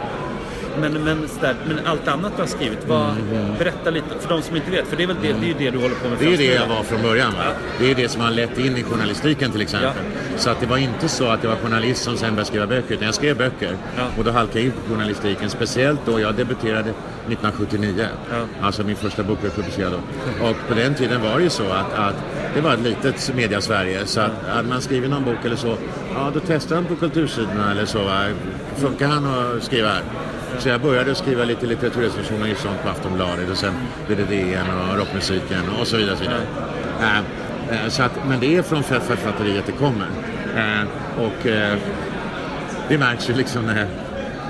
men, 0.79 1.03
men, 1.03 1.27
sådär, 1.27 1.55
men 1.67 1.79
allt 1.85 2.07
annat 2.07 2.31
du 2.35 2.41
har 2.41 2.47
skrivit, 2.47 2.87
vad, 2.87 3.15
berätta 3.59 3.89
lite 3.89 4.07
för 4.19 4.29
de 4.29 4.41
som 4.41 4.55
inte 4.55 4.71
vet. 4.71 4.87
För 4.87 4.97
det 4.97 5.03
är 5.03 5.07
väl 5.07 5.15
det, 5.21 5.33
det, 5.33 5.45
är 5.45 5.47
ju 5.47 5.53
det 5.53 5.71
du 5.71 5.77
håller 5.77 5.95
på 5.95 6.09
med 6.09 6.17
Det 6.19 6.25
är 6.25 6.29
ju 6.29 6.37
det 6.37 6.53
jag 6.53 6.67
va? 6.67 6.75
var 6.75 6.83
från 6.83 7.01
början. 7.01 7.33
Va? 7.33 7.43
Det 7.79 7.91
är 7.91 7.95
det 7.95 8.09
som 8.09 8.21
har 8.21 8.31
lett 8.31 8.57
in 8.57 8.77
i 8.77 8.83
journalistiken 8.83 9.51
till 9.51 9.61
exempel. 9.61 9.91
Så 10.37 10.49
att 10.49 10.59
det 10.59 10.65
var 10.65 10.77
inte 10.77 11.07
så 11.07 11.27
att 11.27 11.43
jag 11.43 11.49
var 11.49 11.57
journalist 11.57 12.03
som 12.03 12.17
sen 12.17 12.29
började 12.29 12.45
skriva 12.45 12.67
böcker, 12.67 12.93
utan 12.93 13.05
jag 13.05 13.15
skrev 13.15 13.37
böcker. 13.37 13.77
Ja. 13.97 14.03
Och 14.17 14.23
då 14.23 14.31
halkade 14.31 14.59
jag 14.59 14.65
in 14.65 14.71
på 14.71 14.93
journalistiken, 14.93 15.49
speciellt 15.49 15.99
då 16.05 16.19
jag 16.19 16.35
debuterade 16.35 16.89
1979. 16.89 18.05
Ja. 18.31 18.35
Alltså 18.61 18.83
min 18.83 18.95
första 18.95 19.23
bok 19.23 19.41
blev 19.41 19.51
publicerad 19.51 19.91
då. 19.91 19.99
Och 20.45 20.55
på 20.67 20.73
den 20.73 20.95
tiden 20.95 21.21
var 21.21 21.37
det 21.37 21.43
ju 21.43 21.49
så 21.49 21.63
att, 21.63 21.93
att 21.93 22.15
det 22.55 22.61
var 22.61 22.73
ett 22.73 22.79
litet 22.79 23.35
media-Sverige. 23.35 24.05
Så 24.05 24.21
att 24.21 24.31
hade 24.47 24.67
man 24.67 24.81
skrivit 24.81 25.09
någon 25.09 25.23
bok 25.23 25.45
eller 25.45 25.55
så, 25.55 25.77
ja 26.15 26.31
då 26.33 26.39
testade 26.39 26.75
han 26.75 26.85
på 26.85 26.95
kultursidorna 26.95 27.71
eller 27.71 27.85
så. 27.85 28.03
Va? 28.03 28.25
Funkar 28.75 29.07
han 29.07 29.25
att 29.25 29.63
skriva 29.63 29.87
här? 29.89 30.01
Så 30.59 30.69
jag 30.69 30.81
började 30.81 31.15
skriva 31.15 31.43
lite 31.43 31.65
litteraturrecensioner 31.65 32.51
och 32.51 32.57
sånt 32.57 32.83
på 32.83 32.89
Aftonbladet 32.89 33.49
och 33.51 33.57
sen 33.57 33.73
blev 34.07 34.17
det 34.17 34.35
DN 34.35 34.65
och 34.91 34.97
rockmusiken 34.97 35.69
och 35.79 35.87
så 35.87 35.97
vidare. 35.97 36.15
Så 36.15 36.23
vidare. 36.23 36.41
Eh, 37.71 37.89
så 37.89 38.03
att, 38.03 38.11
men 38.27 38.39
det 38.39 38.55
är 38.57 38.61
från 38.61 38.83
för- 38.83 38.99
författeriet 38.99 39.65
det 39.65 39.71
kommer. 39.71 40.07
Eh, 40.55 40.87
och 41.23 41.47
det 42.89 42.97
märks 42.97 43.29
ju 43.29 43.33
liksom 43.33 43.65
när, 43.65 43.87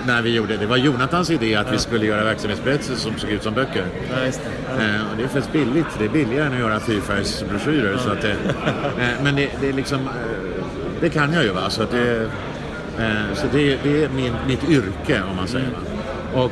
när 0.07 0.22
vi 0.22 0.36
gjorde 0.36 0.53
det. 0.53 0.59
Det 0.59 0.66
var 0.66 0.78
Jonathans 0.78 1.30
idé 1.30 1.55
att 1.55 1.74
vi 1.74 1.78
skulle 1.78 2.05
göra 2.05 2.24
verksamhetsberättelser 2.24 2.95
som 2.95 3.18
såg 3.18 3.30
ut 3.30 3.43
som 3.43 3.53
böcker. 3.53 3.86
Ja, 4.16 4.26
just 4.26 4.41
det. 4.43 4.99
Och 5.11 5.18
det 5.18 5.24
är 5.24 5.28
faktiskt 5.28 5.51
billigt. 5.53 5.86
Det 5.99 6.05
är 6.05 6.09
billigare 6.09 6.45
än 6.47 6.53
att 6.53 6.59
göra 6.59 6.80
fyrfärgsbroschyrer. 6.80 7.97
Så 7.97 8.09
att 8.11 8.22
det, 8.22 8.36
men 9.24 9.36
det, 9.36 9.49
det 9.61 9.70
är 9.70 9.74
liksom... 9.74 10.09
Det 11.04 11.10
kan 11.10 11.34
jag 11.34 11.43
ju 11.43 11.51
va. 11.51 11.70
Så, 11.70 11.84
det, 11.91 12.22
eh, 12.99 13.34
så 13.34 13.47
det, 13.51 13.78
det 13.84 14.04
är 14.04 14.10
min, 14.10 14.34
mitt 14.47 14.70
yrke 14.70 15.22
om 15.30 15.36
man 15.36 15.47
säger. 15.47 15.70
Va? 15.70 16.41
Och 16.43 16.51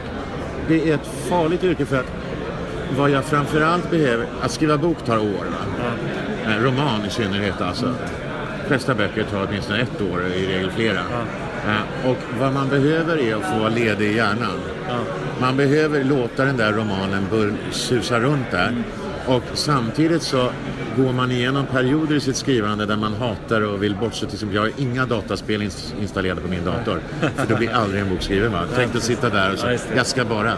det 0.67 0.89
är 0.89 0.95
ett 0.95 1.07
farligt 1.29 1.63
yrke 1.63 1.85
för 1.85 1.99
att 1.99 2.05
vad 2.97 3.09
jag 3.09 3.25
framförallt 3.25 3.91
behöver... 3.91 4.25
Att 4.41 4.51
skriva 4.51 4.77
bok 4.77 5.05
tar 5.05 5.17
år. 5.17 5.45
Va? 5.45 5.85
Eh, 6.45 6.63
roman 6.63 7.05
i 7.05 7.09
synnerhet 7.09 7.61
alltså. 7.61 7.85
De 8.61 8.67
flesta 8.67 8.95
böcker 8.95 9.23
tar 9.23 9.47
åtminstone 9.47 9.81
ett 9.81 10.01
år, 10.01 10.25
i 10.25 10.47
regel 10.47 10.71
flera. 10.71 10.99
Eh, 11.67 12.09
och 12.09 12.17
vad 12.39 12.53
man 12.53 12.69
behöver 12.69 13.17
är 13.17 13.35
att 13.35 13.45
få 13.45 13.59
vara 13.59 13.69
ledig 13.69 14.11
i 14.11 14.15
hjärnan. 14.15 14.59
Man 15.41 15.57
behöver 15.57 16.03
låta 16.03 16.45
den 16.45 16.57
där 16.57 16.71
romanen 16.71 17.57
susa 17.71 18.19
runt 18.19 18.51
där. 18.51 18.83
Och 19.35 19.43
samtidigt 19.53 20.23
så 20.23 20.49
går 20.97 21.13
man 21.13 21.31
igenom 21.31 21.65
perioder 21.65 22.15
i 22.15 22.19
sitt 22.19 22.35
skrivande 22.35 22.85
där 22.85 22.95
man 22.95 23.13
hatar 23.13 23.61
och 23.61 23.83
vill 23.83 23.95
bortse. 23.95 24.25
Till 24.25 24.33
exempel, 24.35 24.55
jag 24.55 24.61
har 24.61 24.71
inga 24.77 25.05
dataspel 25.05 25.61
ins- 25.61 25.93
installerade 26.01 26.41
på 26.41 26.47
min 26.47 26.65
dator. 26.65 26.99
För 27.35 27.47
då 27.49 27.55
blir 27.55 27.71
aldrig 27.73 28.01
en 28.01 28.09
bok 28.09 28.21
skriven. 28.21 28.51
Va? 28.51 28.59
Tänk 28.75 28.95
att 28.95 29.03
sitta 29.03 29.29
där 29.29 29.53
och 29.53 29.59
så, 29.59 29.77
jag 29.95 30.05
ska 30.07 30.25
bara. 30.25 30.53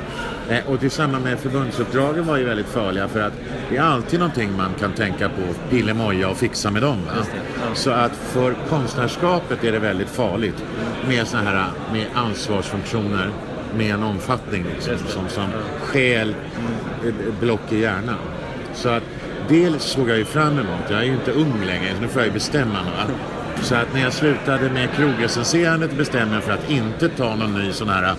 Eh, 0.50 0.66
och 0.68 0.80
tillsammans 0.80 1.24
med 1.24 1.40
förbundsuppdragen 1.40 2.26
var 2.26 2.38
ju 2.38 2.44
väldigt 2.44 2.68
farliga 2.68 3.08
för 3.08 3.22
att 3.22 3.34
det 3.70 3.78
är 3.78 3.82
alltid 3.82 4.20
någonting 4.20 4.58
man 4.58 4.74
kan 4.80 4.92
tänka 4.92 5.30
på, 5.30 5.42
pillemoja 5.70 6.30
och 6.30 6.38
fixa 6.38 6.72
med 6.72 6.82
dem. 6.82 6.98
Va? 7.06 7.26
Så 7.74 7.92
att 7.92 8.12
för 8.16 8.56
konstnärskapet 8.70 9.64
är 9.64 9.72
det 9.72 9.80
väldigt 9.80 10.10
farligt 10.10 10.64
med 11.08 11.28
såna 11.28 11.44
här 11.44 11.68
med 11.94 12.06
ansvarsfunktioner 12.14 13.30
med 13.78 13.94
en 13.94 14.04
omfattning 14.04 14.66
liksom, 14.74 14.94
som, 15.08 15.30
som 15.30 15.48
skäl 15.82 16.36
block 17.40 17.72
i 17.72 17.80
hjärnan. 17.80 18.16
Så 18.74 18.90
att 18.90 19.04
det 19.50 19.82
såg 19.82 20.10
jag 20.10 20.18
ju 20.18 20.26
fram 20.26 20.54
emot. 20.54 20.90
Jag 20.90 21.00
är 21.00 21.04
ju 21.04 21.14
inte 21.14 21.32
ung 21.32 21.66
längre, 21.66 21.96
så 21.96 22.02
nu 22.02 22.08
får 22.08 22.22
jag 22.22 22.28
ju 22.28 22.34
bestämma 22.34 22.84
mig. 22.84 23.16
Så 23.62 23.76
att 23.76 23.94
när 23.94 24.02
jag 24.02 24.14
slutade 24.14 24.70
med 24.70 24.90
krogrecenserandet 24.92 25.98
bestämde 25.98 26.36
jag 26.36 26.44
för 26.44 26.54
att 26.54 26.70
inte 26.70 27.10
ta 27.10 27.36
någon 27.36 27.54
ny 27.54 27.72
sån 27.72 27.90
här 27.90 28.16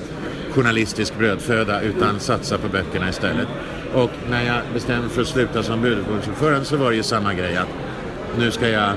journalistisk 0.50 1.18
brödföda 1.18 1.80
utan 1.80 2.20
satsa 2.20 2.58
på 2.58 2.68
böckerna 2.68 3.08
istället. 3.08 3.48
Och 3.94 4.10
när 4.30 4.44
jag 4.44 4.56
bestämde 4.74 5.08
för 5.08 5.22
att 5.22 5.28
sluta 5.28 5.62
som 5.62 5.80
budgetordförande 5.80 6.64
så 6.64 6.76
var 6.76 6.90
det 6.90 6.96
ju 6.96 7.02
samma 7.02 7.34
grej 7.34 7.56
att 7.56 7.68
nu 8.38 8.50
ska 8.50 8.68
jag 8.68 8.92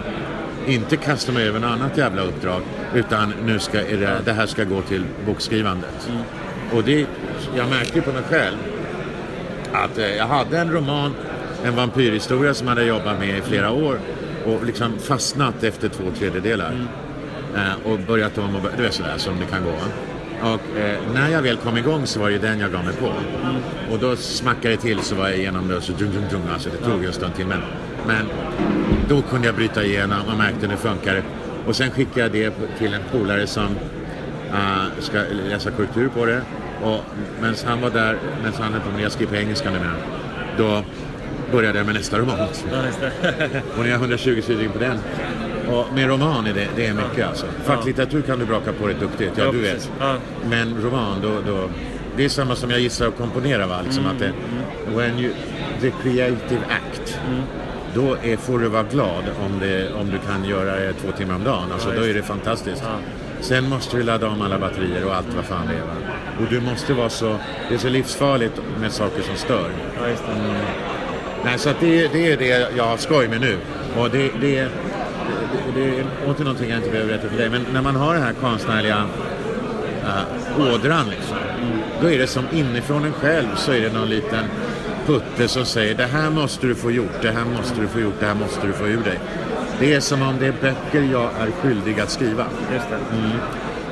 inte 0.67 0.97
kasta 0.97 1.31
mig 1.31 1.47
över 1.47 1.59
något 1.59 1.69
annat 1.69 1.97
jävla 1.97 2.21
uppdrag 2.21 2.61
utan 2.95 3.33
nu 3.45 3.59
ska 3.59 3.77
det, 3.77 4.21
det 4.25 4.33
här 4.33 4.45
ska 4.45 4.63
gå 4.63 4.81
till 4.81 5.03
bokskrivandet. 5.25 6.09
Och 6.73 6.83
det, 6.83 7.07
jag 7.55 7.69
märkte 7.69 7.95
ju 7.95 8.01
på 8.01 8.11
mig 8.11 8.23
själv 8.29 8.57
att 9.73 9.97
eh, 9.97 10.15
jag 10.15 10.27
hade 10.27 10.57
en 10.57 10.71
roman, 10.71 11.13
en 11.63 11.75
vampyrhistoria 11.75 12.53
som 12.53 12.67
jag 12.67 12.75
hade 12.75 12.87
jobbat 12.87 13.19
med 13.19 13.37
i 13.37 13.41
flera 13.41 13.71
år 13.71 13.99
och 14.45 14.65
liksom 14.65 14.99
fastnat 14.99 15.63
efter 15.63 15.89
två 15.89 16.03
tredjedelar. 16.19 16.87
Eh, 17.55 17.91
och 17.91 17.99
börjat 17.99 18.37
om 18.37 18.55
och 18.55 18.61
bör- 18.61 18.71
du 18.77 18.83
vet 18.83 18.93
sådär 18.93 19.17
som 19.17 19.39
det 19.39 19.45
kan 19.45 19.63
gå. 19.63 19.73
Och 20.41 20.77
eh, 20.79 20.99
när 21.13 21.29
jag 21.29 21.41
väl 21.41 21.57
kom 21.57 21.77
igång 21.77 22.05
så 22.05 22.19
var 22.19 22.27
det 22.27 22.33
ju 22.33 22.39
den 22.39 22.59
jag 22.59 22.71
gav 22.71 22.83
mig 22.85 22.93
på. 22.93 23.13
Och 23.91 23.99
då 23.99 24.15
smackade 24.15 24.75
det 24.75 24.81
till 24.81 24.99
så 24.99 25.15
var 25.15 25.27
jag 25.27 25.37
igenom 25.37 25.67
det 25.67 25.75
och 25.75 25.83
så 25.83 25.91
dung, 25.91 26.11
dung, 26.11 26.25
dung, 26.31 26.41
alltså 26.53 26.69
det 26.69 26.91
tog 26.91 27.05
en 27.05 27.13
stund 27.13 27.35
till. 27.35 27.45
Men, 28.07 28.25
då 29.09 29.21
kunde 29.21 29.47
jag 29.47 29.55
bryta 29.55 29.83
igenom 29.83 30.17
och 30.31 30.37
märkte 30.37 30.67
nu 30.67 30.75
funkar 30.75 31.13
det. 31.15 31.23
Och 31.67 31.75
sen 31.75 31.91
skickade 31.91 32.37
jag 32.37 32.51
det 32.51 32.77
till 32.77 32.93
en 32.93 33.01
polare 33.11 33.47
som 33.47 33.67
uh, 34.51 34.85
ska 34.99 35.17
läsa 35.49 35.71
korrektur 35.71 36.09
på 36.09 36.25
det. 36.25 36.41
Och 36.83 37.01
medan 37.41 37.55
han 37.65 37.81
var 37.81 37.89
där, 37.89 38.17
medan 38.43 38.61
han 38.61 38.73
höll 38.73 38.81
på 38.81 38.89
med 38.89 38.99
det, 38.99 39.03
jag 39.03 39.11
skrev 39.11 39.27
på 39.27 39.35
engelska 39.35 39.71
numera, 39.71 39.93
då 40.57 40.83
började 41.51 41.77
jag 41.77 41.85
med 41.85 41.95
nästa 41.95 42.17
roman. 42.19 42.39
Och 43.77 43.83
nu 43.83 43.85
är 43.85 43.91
jag 43.91 43.99
120 43.99 44.41
sidor 44.41 44.63
in 44.63 44.71
på 44.71 44.79
den. 44.79 44.97
Och 45.69 45.85
med 45.95 46.07
roman 46.07 46.45
är 46.47 46.53
det, 46.53 46.67
det 46.75 46.85
är 46.87 46.93
mycket 46.93 47.27
alltså. 47.27 47.45
Facklitteratur 47.63 48.21
kan 48.21 48.39
du 48.39 48.45
braka 48.45 48.73
på 48.73 48.87
rätt 48.87 48.99
duktigt, 48.99 49.31
ja, 49.35 49.51
du 49.51 49.61
vet. 49.61 49.91
Men 50.49 50.81
roman, 50.81 51.21
då, 51.21 51.29
då... 51.51 51.69
Det 52.17 52.25
är 52.25 52.29
samma 52.29 52.55
som 52.55 52.71
jag 52.71 52.79
gissar 52.79 53.07
att 53.07 53.17
komponera 53.17 53.67
va? 53.67 53.79
Liksom 53.85 54.03
Mm, 54.05 54.15
att 54.15 54.19
det, 54.19 54.31
when 54.97 55.19
you, 55.19 55.33
the 55.81 55.91
creative 56.03 56.61
act. 56.69 57.19
Mm. 57.29 57.41
Då 57.93 58.17
är, 58.23 58.37
får 58.37 58.59
du 58.59 58.67
vara 58.67 58.83
glad 58.83 59.23
om, 59.45 59.59
det, 59.59 59.93
om 59.93 60.09
du 60.11 60.17
kan 60.17 60.45
göra 60.49 60.75
det 60.75 60.93
två 60.93 61.11
timmar 61.11 61.35
om 61.35 61.43
dagen. 61.43 61.71
Alltså, 61.73 61.93
Ja, 61.93 61.99
då 61.99 62.05
är 62.07 62.13
det 62.13 62.23
fantastiskt. 62.23 62.83
Ja. 62.85 62.97
Sen 63.41 63.69
måste 63.69 63.97
du 63.97 64.03
ladda 64.03 64.27
om 64.27 64.41
alla 64.41 64.59
batterier 64.59 65.05
och 65.05 65.15
allt 65.15 65.33
vad 65.35 65.45
fan 65.45 65.67
det 65.67 65.73
är. 65.73 65.81
Va? 65.81 66.11
Och 66.39 66.45
du 66.49 66.61
måste 66.61 66.93
vara 66.93 67.09
så... 67.09 67.37
Det 67.69 67.75
är 67.75 67.79
så 67.79 67.89
livsfarligt 67.89 68.61
med 68.81 68.91
saker 68.91 69.21
som 69.21 69.35
stör. 69.35 69.69
Ja. 70.01 70.07
Nej, 71.47 71.59
så 71.59 71.69
det, 71.79 72.07
det 72.07 72.31
är 72.31 72.37
det 72.37 72.77
jag 72.77 72.83
har 72.83 72.97
skoj 72.97 73.27
med 73.27 73.41
nu. 73.41 73.57
Och 73.97 74.09
det, 74.09 74.31
det, 74.41 74.61
det, 74.61 74.69
det 75.75 75.99
är 75.99 76.05
åter 76.27 76.43
någonting 76.43 76.69
jag 76.69 76.77
inte 76.77 76.89
behöver 76.89 77.09
berätta 77.09 77.29
för 77.29 77.37
dig. 77.37 77.49
Men 77.49 77.65
när 77.73 77.81
man 77.81 77.95
har 77.95 78.13
den 78.13 78.23
här 78.23 78.33
konstnärliga 78.33 79.05
uh, 80.03 80.73
ådran 80.73 81.09
liksom, 81.09 81.37
då 82.01 82.09
är 82.09 82.17
det 82.17 82.27
som 82.27 82.45
inifrån 82.53 83.05
en 83.05 83.13
själv 83.13 83.55
så 83.55 83.71
är 83.71 83.81
det 83.81 83.93
någon 83.93 84.09
liten 84.09 84.45
putte 85.05 85.47
som 85.47 85.65
säger 85.65 85.95
det 85.95 86.05
här 86.05 86.29
måste 86.29 86.67
du 86.67 86.75
få 86.75 86.91
gjort, 86.91 87.21
det 87.21 87.31
här 87.31 87.45
måste 87.45 87.81
du 87.81 87.87
få 87.87 87.99
gjort, 87.99 88.19
det 88.19 88.25
här 88.25 88.35
måste 88.35 88.67
du 88.67 88.73
få 88.73 88.87
ur 88.87 89.03
dig. 89.03 89.19
Det 89.79 89.93
är 89.93 89.99
som 89.99 90.21
om 90.21 90.35
det 90.39 90.47
är 90.47 90.53
böcker 90.61 91.01
jag 91.11 91.29
är 91.39 91.51
skyldig 91.51 91.99
att 91.99 92.09
skriva. 92.09 92.45
Just 92.73 92.89
det. 92.89 92.97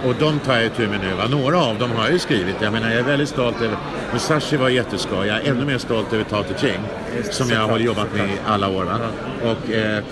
Och 0.05 0.15
de 0.19 0.39
tar 0.39 0.55
jag 0.55 0.65
itu 0.65 0.87
med 0.87 0.99
nu. 0.99 1.13
Va? 1.13 1.27
Några 1.27 1.57
av 1.57 1.79
dem 1.79 1.91
har 1.91 2.03
jag 2.03 2.13
ju 2.13 2.19
skrivit. 2.19 2.55
Jag 2.61 2.73
menar, 2.73 2.89
jag 2.89 2.99
är 2.99 3.03
väldigt 3.03 3.29
stolt 3.29 3.61
över... 3.61 3.77
Musashi 4.13 4.57
var 4.57 4.69
jätteskoj. 4.69 5.27
Jag 5.27 5.37
är 5.37 5.51
ännu 5.51 5.65
mer 5.65 5.77
stolt 5.77 6.13
över 6.13 6.23
Tao 6.23 6.43
Te 6.43 6.53
Ching. 6.57 6.79
Just, 7.17 7.33
Som 7.33 7.49
jag 7.49 7.67
har 7.67 7.79
jobbat 7.79 8.13
med 8.13 8.29
i 8.29 8.37
alla 8.45 8.69
år. 8.69 8.83
Va? 8.83 8.99
Och 9.43 9.71
eh, 9.71 10.03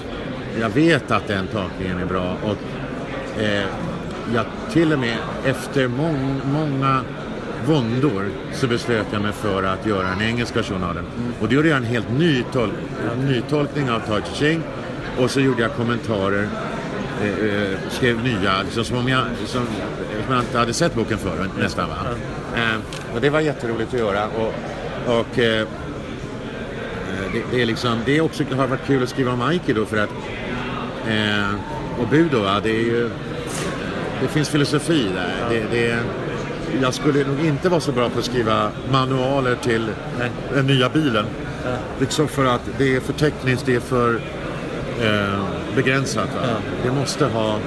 jag 0.60 0.70
vet 0.70 1.12
att 1.12 1.28
den 1.28 1.48
tolkningen 1.48 2.00
är 2.00 2.06
bra. 2.06 2.36
Och 2.44 2.58
eh, 3.41 3.66
jag 4.34 4.46
till 4.72 4.94
och 4.94 5.00
med 5.00 5.18
efter 5.46 5.88
mång, 5.88 6.41
många 6.46 7.02
våndor 7.66 8.30
så 8.54 8.68
beslöt 8.68 9.08
jag 9.12 9.22
mig 9.22 9.32
för 9.32 9.64
att 9.64 9.86
göra 9.86 10.08
en 10.08 10.22
engelsk 10.22 10.56
version 10.56 10.84
av 10.84 10.96
den. 10.96 11.06
Och 11.41 11.48
då 11.48 11.56
gjorde 11.56 11.68
jag 11.68 11.78
en 11.78 11.84
helt 11.84 12.12
ny, 12.12 12.44
tol 12.54 12.70
ny 13.18 13.41
tolkning 13.50 13.89
av 13.89 14.00
Tao 14.00 14.20
Te 14.20 14.36
Ching. 14.36 14.64
Och 15.20 15.32
så 15.32 15.39
gjorde 15.39 15.62
jag 15.62 15.74
kommentarer 15.74 16.48
eh, 17.28 17.80
skrev 17.89 18.24
nya, 18.24 18.61
liksom, 18.63 18.86
som 18.86 18.97
om 18.97 19.07
jag, 19.07 19.26
som, 19.45 19.65
som 20.26 20.36
jag 20.36 20.39
inte 20.39 20.57
hade 20.57 20.74
sett 20.74 20.95
boken 20.95 21.17
förr 21.17 21.49
nästan. 21.59 21.89
Va? 21.89 21.95
Eh, 22.55 23.15
och 23.15 23.21
det 23.21 23.30
var 23.30 23.39
jätteroligt 23.39 23.93
att 23.93 23.99
göra. 23.99 24.28
Och, 24.28 24.53
och 25.19 25.39
eh, 25.39 25.61
eh, 25.61 25.67
det, 27.34 27.43
det, 27.51 27.61
är 27.61 27.65
liksom, 27.65 27.99
det 28.05 28.17
är 28.17 28.21
också, 28.21 28.43
har 28.55 28.67
varit 28.67 28.88
kul 28.88 29.03
att 29.03 29.09
skriva 29.09 29.32
om 29.32 29.41
Aikido 29.41 29.86
för 29.86 29.97
att 29.97 30.09
eh, 31.07 31.55
och 31.99 32.07
Budo, 32.07 32.39
va? 32.39 32.59
det 32.63 32.69
är 32.69 32.84
ju 32.84 33.09
det 34.21 34.28
finns 34.28 34.49
filosofi 34.49 35.07
där. 35.15 35.49
Det, 35.49 35.65
det, 35.71 35.99
jag 36.82 36.93
skulle 36.93 37.28
nog 37.28 37.45
inte 37.45 37.69
vara 37.69 37.82
så 37.82 37.91
bra 37.91 38.09
på 38.09 38.19
att 38.19 38.26
skriva 38.26 38.71
manualer 38.91 39.55
till 39.55 39.89
den 40.53 40.67
nya 40.67 40.89
bilen. 40.89 41.26
Liksom 41.99 42.28
för 42.28 42.45
att 42.45 42.61
det 42.78 42.95
är 42.95 42.99
för 42.99 43.13
tekniskt, 43.13 43.65
det 43.65 43.76
är 43.76 43.80
för 43.80 44.21
eh, 45.02 45.39
begränsat. 45.76 46.30
Va? 46.36 46.48
Det 46.84 46.91
måste 46.91 47.26
ha 47.26 47.58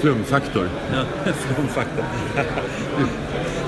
flumfaktor. 0.00 0.68
Ja, 0.92 1.32
flumfaktor. 1.32 2.04
ja, 2.36 2.42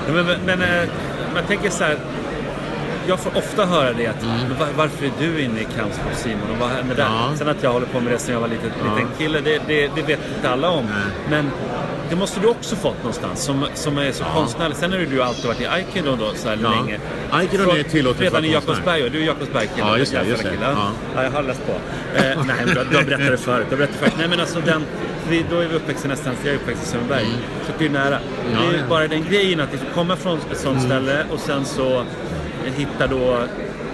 men, 0.13 0.25
men, 0.25 0.39
men 0.45 0.61
eh, 0.61 0.89
man 1.33 1.43
tänker 1.43 1.69
så 1.69 1.83
här. 1.83 1.97
Jag 3.07 3.19
får 3.19 3.37
ofta 3.37 3.65
höra 3.65 3.93
det 3.93 4.07
att 4.07 4.21
men 4.21 4.59
var, 4.59 4.67
varför 4.77 5.05
är 5.05 5.11
du 5.19 5.41
inne 5.41 5.59
i 5.59 5.63
kampsport 5.63 6.13
Simon 6.13 6.51
och 6.51 6.57
vad 6.57 6.69
händer 6.69 6.95
där? 6.95 7.03
Ja. 7.03 7.31
Sen 7.35 7.47
att 7.47 7.63
jag 7.63 7.73
håller 7.73 7.85
på 7.85 7.99
med 7.99 8.13
det 8.13 8.19
sen 8.19 8.33
jag 8.33 8.41
var 8.41 8.47
liten, 8.47 8.69
liten 8.69 9.07
kille, 9.17 9.39
det, 9.39 9.61
det, 9.67 9.91
det 9.95 10.01
vet 10.01 10.19
inte 10.35 10.49
alla 10.49 10.69
om. 10.69 10.85
Men 11.29 11.51
det 12.13 12.19
måste 12.19 12.39
du 12.39 12.47
också 12.47 12.75
fått 12.75 12.97
någonstans 12.97 13.43
som, 13.43 13.65
som 13.73 13.97
är 13.97 14.11
så 14.11 14.23
konstnärlig. 14.23 14.77
Sen 14.77 14.91
har 14.91 14.99
ju 14.99 15.05
du 15.05 15.23
alltid 15.23 15.45
varit 15.45 15.61
i 15.61 15.65
aikido 15.65 16.15
då 16.15 16.31
så 16.35 16.49
här 16.49 16.59
Ja. 16.63 16.69
länge. 16.69 16.99
Aikido 17.31 17.63
är 17.71 17.83
tillåtet 17.83 18.21
Redan 18.21 18.45
i. 18.45 18.51
Jakobsberg, 18.53 19.09
du 19.09 19.21
är 19.21 19.25
Jakobsberg-kille. 19.25 19.87
Ja, 19.87 19.97
just 19.97 20.11
det, 20.11 20.23
just 20.29 20.43
det. 20.43 20.49
Ja. 20.61 20.91
Ja, 21.15 21.23
jag 21.23 21.31
har 21.31 21.43
läst 21.43 21.61
på. 21.65 21.71
Eh, 21.71 22.23
nej, 22.23 22.55
men 22.65 22.77
har 22.77 22.85
berättat 23.03 23.19
det 23.31 23.37
förut. 23.37 23.67
Berättat 23.69 23.89
det 23.93 23.99
förut. 23.99 24.13
Nej, 24.17 24.27
men 24.27 24.39
alltså 24.39 24.59
den, 24.59 24.83
vi, 25.29 25.45
då 25.49 25.59
är 25.59 25.67
vi 25.67 25.75
uppväxta 25.75 26.07
nästan, 26.07 26.33
jag 26.43 26.51
är 26.53 26.55
uppväxt 26.57 26.83
i 26.83 26.85
Sundbyberg. 26.85 27.25
Så 27.65 27.71
det 27.77 27.83
är 27.83 27.87
ju 27.87 27.93
nära. 27.93 28.09
det 28.49 28.55
är 28.57 28.61
ju 28.61 28.67
Mm. 28.67 28.79
ja. 28.79 28.87
bara 28.89 29.07
den 29.07 29.23
grejen 29.23 29.59
att 29.59 29.71
liksom 29.71 29.89
komma 29.93 30.15
från 30.15 30.37
ett 30.51 30.57
sånt 30.59 30.77
Mm. 30.77 30.89
ställe 30.89 31.25
och 31.33 31.39
sen 31.39 31.65
så 31.65 32.03
hitta 32.75 33.07
då 33.07 33.37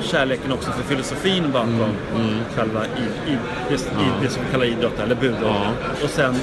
kärleken 0.01 0.51
också 0.51 0.71
för 0.71 0.83
filosofin 0.83 1.51
bakom 1.51 1.71
Mm. 2.15 2.39
själva 2.55 2.81
i, 2.85 3.31
i, 3.31 3.37
det, 3.69 3.75
i 3.75 4.07
det 4.21 4.29
som 4.29 4.43
vi 4.45 4.51
kallar 4.51 4.65
idrott 4.65 4.99
eller 4.99 5.15
budo. 5.15 5.37
Ja. 5.43 5.71
Och 6.03 6.09
sen 6.09 6.35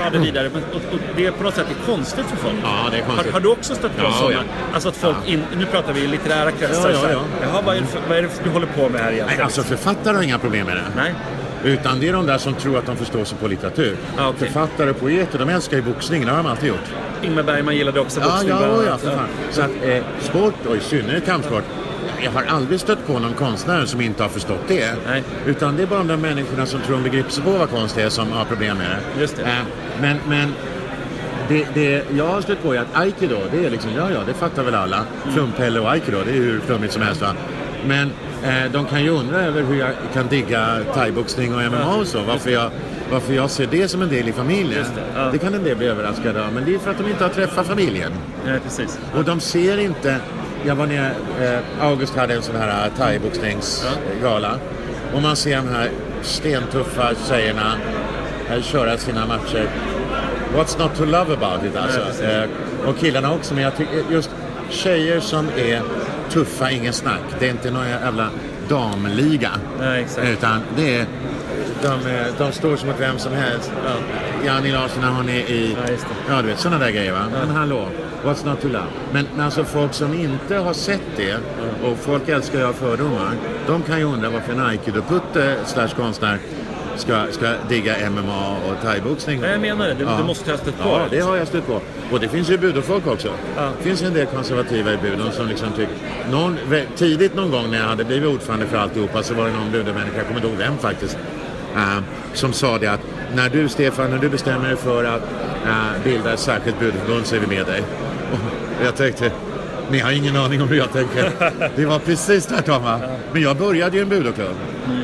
ta 0.00 0.10
det 0.10 0.18
vidare. 0.18 0.50
Men- 0.54 0.62
Och, 0.64 0.94
och 0.94 0.98
det 1.16 1.26
är 1.26 1.30
på 1.30 1.42
något 1.42 1.54
sätt 1.54 1.66
är 1.70 1.86
konstigt 1.92 2.26
för 2.26 2.36
folk. 2.36 2.54
Ja, 2.62 2.68
det 2.90 2.96
är 2.98 3.02
Har, 3.02 3.08
konstigt. 3.08 3.32
har 3.32 3.40
du 3.40 3.48
också 3.48 3.74
stött 3.74 3.96
på 3.96 4.02
Ja, 4.04 4.12
sådana? 4.12 4.34
ja. 4.34 4.40
Alltså 4.74 4.88
att 4.88 4.96
folk, 4.96 5.16
in, 5.26 5.42
nu 5.56 5.66
pratar 5.66 5.92
vi 5.92 6.00
i 6.00 6.06
litterära 6.06 6.50
kretsar. 6.50 6.90
Ja, 6.90 6.98
ja, 7.02 7.10
ja. 7.12 7.20
Jaha, 7.42 7.62
vad 7.66 7.76
är, 7.76 7.80
det 7.80 7.86
för, 7.86 8.00
vad 8.08 8.18
är 8.18 8.22
det 8.22 8.28
du 8.44 8.50
håller 8.50 8.66
på 8.66 8.88
med 8.88 9.00
här 9.00 9.12
egentligen? 9.12 9.26
Nej, 9.38 9.44
alltså 9.44 9.62
författare 9.62 10.16
har 10.16 10.22
inga 10.22 10.38
problem 10.38 10.66
med 10.66 10.76
det. 10.76 10.82
Nej. 10.96 11.14
Utan 11.64 12.00
det 12.00 12.08
är 12.08 12.12
de 12.12 12.26
där 12.26 12.38
som 12.38 12.54
tror 12.54 12.78
att 12.78 12.86
de 12.86 12.96
förstår 12.96 13.24
sig 13.24 13.38
på 13.38 13.48
litteratur. 13.48 13.96
Ja, 14.16 14.28
okej. 14.28 14.46
Författare 14.50 14.90
och 14.90 15.00
poeter, 15.00 15.38
de 15.38 15.48
älskar 15.48 15.76
ju 15.76 15.82
boxning. 15.82 16.24
Det 16.24 16.30
har 16.30 16.36
de 16.36 16.46
alltid 16.46 16.68
gjort. 16.68 16.78
Ingmar 17.22 17.42
Bergman 17.42 17.76
gillade 17.76 18.00
också 18.00 18.20
Ja, 18.20 18.26
boxning. 18.26 18.48
ja, 18.50 18.60
ja, 18.60 18.88
annat. 18.88 19.00
för 19.00 19.10
fan. 19.10 19.28
Så 19.50 19.62
att 19.62 19.70
eh, 19.82 20.02
sport, 20.20 20.54
och 20.68 20.76
i 20.76 20.80
synnerhet 20.80 21.26
kampsport, 21.26 21.64
jag 22.24 22.30
har 22.30 22.42
aldrig 22.42 22.80
stött 22.80 23.06
på 23.06 23.18
någon 23.18 23.34
konstnär 23.34 23.86
som 23.86 24.00
inte 24.00 24.22
har 24.22 24.30
förstått 24.30 24.68
det. 24.68 24.94
Nej. 25.06 25.22
Utan 25.46 25.76
det 25.76 25.82
är 25.82 25.86
bara 25.86 25.98
de 25.98 26.08
där 26.08 26.16
människorna 26.16 26.66
som 26.66 26.80
tror 26.80 26.96
de 26.96 27.02
begriper 27.02 27.30
sig 27.30 27.44
på 27.44 27.50
vad 27.50 27.70
konst 27.70 27.98
är 27.98 28.08
som 28.08 28.32
har 28.32 28.44
problem 28.44 28.78
med 28.78 28.86
det. 28.90 29.20
Just 29.20 29.36
det. 29.36 29.42
Eh, 29.42 29.64
men 30.00 30.16
men 30.28 30.54
det, 31.48 31.66
det 31.74 32.04
jag 32.16 32.26
har 32.26 32.40
stött 32.40 32.62
på 32.62 32.74
är 32.74 32.80
att 32.80 32.86
aikido, 32.92 33.36
det 33.52 33.66
är 33.66 33.70
liksom, 33.70 33.90
ja 33.96 34.10
ja, 34.10 34.20
det 34.26 34.34
fattar 34.34 34.62
väl 34.62 34.74
alla. 34.74 34.96
Mm. 34.96 35.34
Flumpelle 35.34 35.80
och 35.80 35.90
aikido, 35.90 36.18
det 36.24 36.30
är 36.30 36.34
hur 36.34 36.60
flummigt 36.60 36.92
som 36.92 37.02
helst 37.02 37.20
va. 37.20 37.34
Men 37.86 38.10
eh, 38.44 38.72
de 38.72 38.86
kan 38.86 39.02
ju 39.02 39.10
undra 39.10 39.40
över 39.40 39.62
hur 39.62 39.78
jag 39.78 39.90
kan 40.12 40.28
digga 40.28 40.80
thaiboxning 40.94 41.54
och 41.54 41.60
MMA 41.72 41.96
och 41.96 42.06
så. 42.06 42.22
Varför 42.22 42.50
jag, 42.50 42.70
varför 43.10 43.34
jag 43.34 43.50
ser 43.50 43.66
det 43.66 43.88
som 43.88 44.02
en 44.02 44.08
del 44.08 44.28
i 44.28 44.32
familjen. 44.32 44.78
Just 44.78 44.94
det, 44.94 45.02
ja. 45.14 45.28
det 45.32 45.38
kan 45.38 45.54
en 45.54 45.64
del 45.64 45.76
bli 45.76 45.86
överraskade 45.86 46.46
av. 46.46 46.52
Men 46.52 46.64
det 46.64 46.74
är 46.74 46.78
för 46.78 46.90
att 46.90 46.98
de 46.98 47.10
inte 47.10 47.24
har 47.24 47.30
träffat 47.30 47.66
familjen. 47.66 48.12
Nej, 48.46 48.60
precis. 48.60 48.98
Och 49.14 49.24
de 49.24 49.40
ser 49.40 49.78
inte... 49.78 50.20
Jag 50.66 50.74
var 50.74 50.86
nere, 50.86 51.10
eh, 51.40 51.86
August 51.86 52.16
hade 52.16 52.34
en 52.34 52.42
sån 52.42 52.56
här 52.56 52.90
thaiboxningsgala. 52.98 54.58
Och 55.14 55.22
man 55.22 55.36
ser 55.36 55.56
de 55.56 55.68
här 55.68 55.90
stentuffa 56.22 57.10
tjejerna 57.28 57.74
eh, 58.50 58.62
köra 58.62 58.98
sina 58.98 59.26
matcher. 59.26 59.68
What's 60.56 60.78
not 60.78 60.94
to 60.96 61.04
love 61.04 61.32
about 61.34 61.64
it 61.64 61.76
alltså. 61.76 62.24
eh, 62.24 62.44
och 62.86 62.98
killarna 62.98 63.32
också. 63.32 63.54
Men 63.54 63.64
jag 63.64 63.76
tycker 63.76 64.04
just 64.10 64.30
tjejer 64.70 65.20
som 65.20 65.48
är 65.56 65.82
tuffa, 66.30 66.70
ingen 66.70 66.92
snack. 66.92 67.20
Det 67.38 67.46
är 67.46 67.50
inte 67.50 67.70
någon 67.70 67.88
jävla 67.88 68.28
damliga. 68.68 69.50
Nej. 69.80 70.06
Utan 70.32 70.60
det 70.76 70.96
är... 70.98 71.06
De, 71.82 71.88
eh, 72.10 72.26
de 72.38 72.52
står 72.52 72.76
som 72.76 72.90
att 72.90 73.00
vem 73.00 73.18
som 73.18 73.32
helst. 73.32 73.72
Janni 74.46 74.72
Larsson 74.72 75.02
när 75.02 75.10
hon 75.10 75.28
är 75.28 75.50
i... 75.50 75.76
Ja, 75.84 75.90
just 75.92 76.04
det. 76.04 76.34
Ja, 76.34 76.42
du 76.42 76.48
vet 76.48 76.58
sådana 76.58 76.84
där 76.84 76.90
grejer 76.90 77.12
va. 77.12 77.24
Men 77.32 77.56
hallå, 77.56 77.88
what's 78.24 78.46
not 78.46 78.60
to 78.60 78.68
love? 78.68 78.86
Men, 79.12 79.26
men 79.36 79.44
alltså 79.44 79.64
folk 79.64 79.94
som 79.94 80.14
inte 80.14 80.56
har 80.56 80.72
sett 80.72 81.00
det 81.16 81.36
och 81.84 81.98
folk 81.98 82.28
älskar 82.28 82.66
ju 82.66 82.72
fördomar. 82.72 83.32
De 83.66 83.82
kan 83.82 83.98
ju 83.98 84.04
undra 84.04 84.30
varför 84.30 84.52
en 84.52 84.60
aikido-putte 84.60 85.54
slash 85.66 85.88
konstnär 85.96 86.38
ska, 86.96 87.26
ska 87.30 87.52
digga 87.68 88.10
MMA 88.10 88.56
och 88.68 88.82
thaiboxning. 88.82 89.40
Nej, 89.40 89.50
jag 89.50 89.60
menar 89.60 89.88
det. 89.88 89.94
Du, 89.94 90.04
Ja. 90.04 90.16
du 90.18 90.24
måste 90.24 90.50
ha 90.50 90.58
stött 90.58 90.78
på 90.82 90.88
Ja, 90.88 91.00
det. 91.10 91.20
har 91.20 91.36
jag 91.36 91.48
stött 91.48 91.66
på. 91.66 91.80
Och 92.12 92.20
det 92.20 92.28
finns 92.28 92.50
ju 92.50 92.58
budofolk 92.58 93.06
också. 93.06 93.28
Ja. 93.56 93.68
Det 93.78 93.84
finns 93.84 94.02
en 94.02 94.14
del 94.14 94.26
konservativa 94.26 94.92
i 94.92 94.96
budon 94.96 95.32
som 95.32 95.48
liksom 95.48 95.68
tycker... 95.76 95.94
Någon, 96.30 96.58
tidigt 96.96 97.34
någon 97.34 97.50
gång 97.50 97.70
när 97.70 97.78
jag 97.78 97.86
hade 97.86 98.04
blivit 98.04 98.28
ordförande 98.28 98.66
för 98.66 98.76
alltihopa 98.76 99.22
så 99.22 99.34
var 99.34 99.44
det 99.46 99.52
någon 99.52 99.70
budomänniska, 99.72 100.16
jag 100.16 100.26
kommer 100.26 100.40
inte 100.40 100.48
ihåg 100.48 100.58
vem 100.58 100.78
faktiskt, 100.78 101.18
eh, 101.76 101.98
som 102.32 102.52
sa 102.52 102.78
det 102.78 102.86
att 102.86 103.00
när 103.34 103.48
du 103.48 103.68
Stefan, 103.68 104.10
när 104.10 104.18
du 104.18 104.28
bestämmer 104.28 104.68
dig 104.68 104.76
för 104.76 105.04
att 105.04 105.22
eh, 105.66 106.02
bilda 106.04 106.32
ett 106.32 106.40
särskilt 106.40 106.80
budoförbund 106.80 107.26
så 107.26 107.36
är 107.36 107.40
vi 107.40 107.46
med 107.46 107.66
dig. 107.66 107.82
Jag 108.84 108.96
tänkte, 108.96 109.32
ni 109.90 109.98
har 109.98 110.12
ingen 110.12 110.36
aning 110.36 110.62
om 110.62 110.68
hur 110.68 110.76
jag 110.76 110.92
tänker. 110.92 111.30
Det 111.76 111.86
var 111.86 111.98
precis 111.98 112.46
tvärtom 112.46 112.82
va? 112.82 113.00
Men 113.32 113.42
jag 113.42 113.56
började 113.56 113.96
ju 113.96 114.02
en 114.02 114.08
budoklubb. 114.08 114.56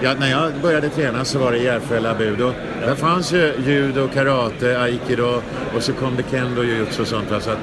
Jag, 0.03 0.21
när 0.21 0.31
jag 0.31 0.53
började 0.63 0.89
träna 0.89 1.25
så 1.25 1.39
var 1.39 1.53
det 1.53 1.59
Järfälla 1.59 2.15
budo. 2.15 2.53
Där 2.81 2.95
fanns 2.95 3.33
ju 3.33 3.55
judo, 3.67 4.09
karate, 4.15 4.81
aikido 4.81 5.43
och 5.77 5.83
så 5.83 5.93
kom 5.93 6.17
det 6.17 6.25
kendo, 6.31 6.63
jujutsu 6.63 7.03
och 7.03 7.09
sånt. 7.09 7.31
Va? 7.31 7.41
Så 7.41 7.51
att 7.51 7.59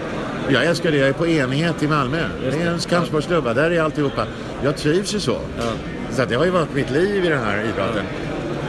jag 0.49 0.65
älskar 0.65 0.91
det. 0.91 0.97
Jag 0.97 1.09
är 1.09 1.13
på 1.13 1.27
enighet 1.27 1.83
i 1.83 1.87
Malmö. 1.87 2.23
Det 2.51 2.61
är 2.61 2.71
en 2.71 2.79
kampsportsklubb. 2.79 3.45
Där 3.55 3.71
är 3.71 3.81
alltihopa. 3.81 4.25
Jag 4.63 4.77
trivs 4.77 5.15
ju 5.15 5.19
så. 5.19 5.37
Så 6.11 6.21
att 6.21 6.29
det 6.29 6.35
har 6.35 6.45
ju 6.45 6.51
varit 6.51 6.73
mitt 6.73 6.91
liv 6.91 7.25
i 7.25 7.29
den 7.29 7.43
här 7.43 7.59
idrotten. 7.59 8.05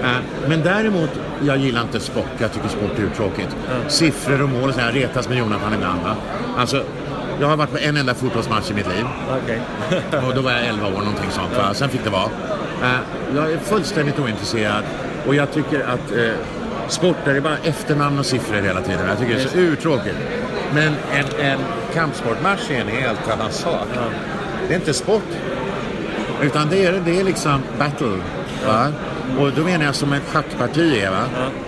Eh, 0.02 0.48
men 0.48 0.62
däremot, 0.62 1.10
jag 1.42 1.56
gillar 1.56 1.82
inte 1.82 2.00
sport. 2.00 2.30
Jag 2.38 2.52
tycker 2.52 2.68
sport 2.68 2.98
är 2.98 3.02
uttråkigt. 3.02 3.56
Siffror 3.88 4.42
och 4.42 4.48
mål 4.48 4.68
och 4.68 4.74
så 4.74 4.80
här, 4.80 4.92
jag 4.92 4.96
retas 5.02 5.28
med 5.28 5.38
Jonathan 5.38 5.74
ibland. 5.74 6.02
Va? 6.02 6.16
Alltså, 6.56 6.82
jag 7.40 7.48
har 7.48 7.56
varit 7.56 7.70
på 7.70 7.78
en 7.78 7.96
enda 7.96 8.14
fotbollsmatch 8.14 8.70
i 8.70 8.74
mitt 8.74 8.88
liv. 8.88 9.04
Okej. 9.42 9.60
Och 10.28 10.34
då 10.34 10.40
var 10.40 10.52
jag 10.52 10.66
11 10.66 10.86
år, 10.86 10.90
någonting 10.90 11.30
sånt. 11.30 11.56
Va? 11.56 11.74
Sen 11.74 11.88
fick 11.88 12.04
det 12.04 12.10
vara. 12.10 12.30
Eh, 12.82 12.98
jag 13.34 13.52
är 13.52 13.58
fullständigt 13.58 14.18
ointresserad. 14.18 14.84
Och 15.26 15.34
jag 15.34 15.52
tycker 15.52 15.80
att 15.80 16.12
eh, 16.12 16.32
sport, 16.88 17.16
där 17.24 17.34
är 17.34 17.40
bara 17.40 17.56
efternamn 17.56 18.18
och 18.18 18.26
siffror 18.26 18.62
hela 18.62 18.82
tiden. 18.82 19.08
Jag 19.08 19.18
tycker 19.18 19.34
det 19.34 19.42
är 19.42 19.48
så 19.48 19.58
uttråkigt. 19.58 20.16
Men 20.74 20.94
en, 21.12 21.40
en 21.40 21.58
kampsportmatch 21.94 22.70
är 22.70 22.80
en 22.80 22.88
helt 22.88 23.30
annan 23.30 23.52
sak. 23.52 23.88
Det 24.68 24.74
är 24.74 24.78
inte 24.78 24.94
sport. 24.94 25.28
Utan 26.42 26.68
det 26.70 26.86
är, 26.86 26.92
det 27.04 27.20
är 27.20 27.24
liksom 27.24 27.62
battle. 27.78 28.18
Va? 28.66 28.92
Och 29.38 29.52
då 29.52 29.62
menar 29.62 29.84
jag 29.84 29.94
som 29.94 30.12
ett 30.12 30.22
schackparti 30.28 31.02
är. 31.02 31.10
Va? 31.10 31.24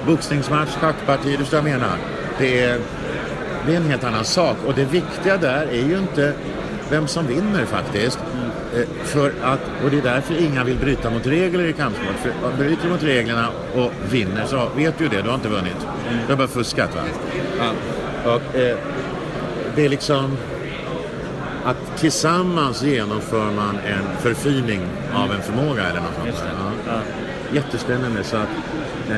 Boxningsmatch, 0.06 0.70
schackparti, 0.70 1.30
du 1.30 1.36
förstår 1.36 1.60
vad 1.60 1.70
jag 1.70 1.80
menar. 1.80 1.96
Det 2.38 2.60
är, 2.60 2.80
det 3.66 3.72
är 3.72 3.76
en 3.76 3.90
helt 3.90 4.04
annan 4.04 4.24
sak. 4.24 4.56
Och 4.66 4.74
det 4.74 4.84
viktiga 4.84 5.36
där 5.36 5.66
är 5.66 5.86
ju 5.88 5.98
inte 5.98 6.32
vem 6.90 7.06
som 7.06 7.26
vinner 7.26 7.64
faktiskt. 7.64 8.18
Eh, 8.76 8.82
För 9.04 9.32
att, 9.42 9.60
och 9.84 9.90
det 9.90 9.98
är 9.98 10.02
därför 10.02 10.34
inga 10.44 10.64
vill 10.64 10.76
bryta 10.76 11.10
mot 11.10 11.26
regler 11.26 11.64
i 11.64 11.72
kampsport. 11.72 12.16
För 12.22 12.30
om 12.46 12.52
du 12.58 12.64
bryter 12.64 12.88
mot 12.88 13.02
reglerna 13.02 13.48
och 13.74 13.92
vinner 14.10 14.44
så 14.46 14.68
vet 14.76 14.98
du 14.98 15.04
ju 15.04 15.10
det, 15.10 15.22
du 15.22 15.28
har 15.28 15.34
inte 15.34 15.48
vunnit. 15.48 15.76
Du 16.26 16.32
har 16.32 16.36
bara 16.36 16.48
fuskat 16.48 16.90
va? 16.94 17.02
Och, 18.24 18.56
eh, 18.56 18.76
det 19.74 19.84
är 19.84 19.88
liksom 19.88 20.36
att 21.64 21.96
tillsammans 21.98 22.82
genomför 22.82 23.50
man 23.50 23.78
en 23.86 24.16
förfining 24.18 24.80
av 25.14 25.32
en 25.32 25.42
förmåga 25.42 25.82
eller 25.82 26.00
något 26.00 26.14
sånt. 26.16 26.44
Ja. 26.58 26.92
Ja. 26.92 27.00
Jättespännande 27.52 28.24
så 28.24 28.36
att 28.36 28.48
eh, 29.10 29.16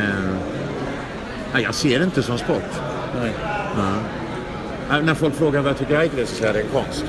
ja, 1.53 1.61
jag 1.61 1.75
ser 1.75 1.99
det 1.99 2.05
inte 2.05 2.23
som 2.23 2.39
sport. 2.39 2.71
Nej. 3.21 3.33
Äh, 3.79 4.22
När 5.03 5.15
folk 5.15 5.35
frågar 5.35 5.61
vad 5.61 5.71
jag 5.71 5.79
tycker 5.79 5.99
är 6.01 6.27
så 6.27 6.35
säger 6.35 6.47
jag 6.47 6.55
det 6.55 6.61
är 6.61 6.65
en 6.65 6.71
konst. 6.85 7.05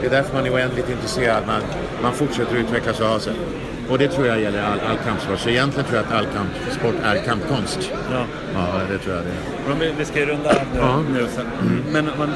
Det 0.00 0.06
är 0.06 0.10
därför 0.10 0.34
man 0.34 0.46
är 0.46 0.54
oändligt 0.54 0.90
intresserad. 0.90 1.42
Man, 1.46 1.60
man 2.02 2.12
fortsätter 2.12 2.56
utvecklas 2.56 3.00
och 3.00 3.06
ha 3.06 3.20
sig. 3.20 3.32
Och 3.90 3.98
det 3.98 4.08
tror 4.08 4.26
jag 4.26 4.40
gäller 4.40 4.62
all, 4.62 4.80
all 4.90 4.96
kampsport. 5.06 5.38
Så 5.38 5.48
egentligen 5.48 5.84
tror 5.88 5.96
jag 5.96 6.06
att 6.06 6.12
all 6.18 6.26
kampsport 6.26 6.94
är 7.04 7.16
kampkonst. 7.24 7.90
Ja. 8.12 8.24
Ja, 8.54 8.80
det 8.90 8.98
tror 8.98 9.16
jag 9.16 9.24
det 9.24 9.30
är. 9.74 9.90
Vi- 9.90 9.94
Vi 9.98 10.04
ska 10.04 10.18
ju 10.18 10.26
runda 10.26 10.50
av 10.50 10.56
nu, 10.74 10.78
Ja. 10.80 11.00
nu 11.12 11.26
sen. 11.36 11.46
Men 11.92 12.04
man, 12.18 12.28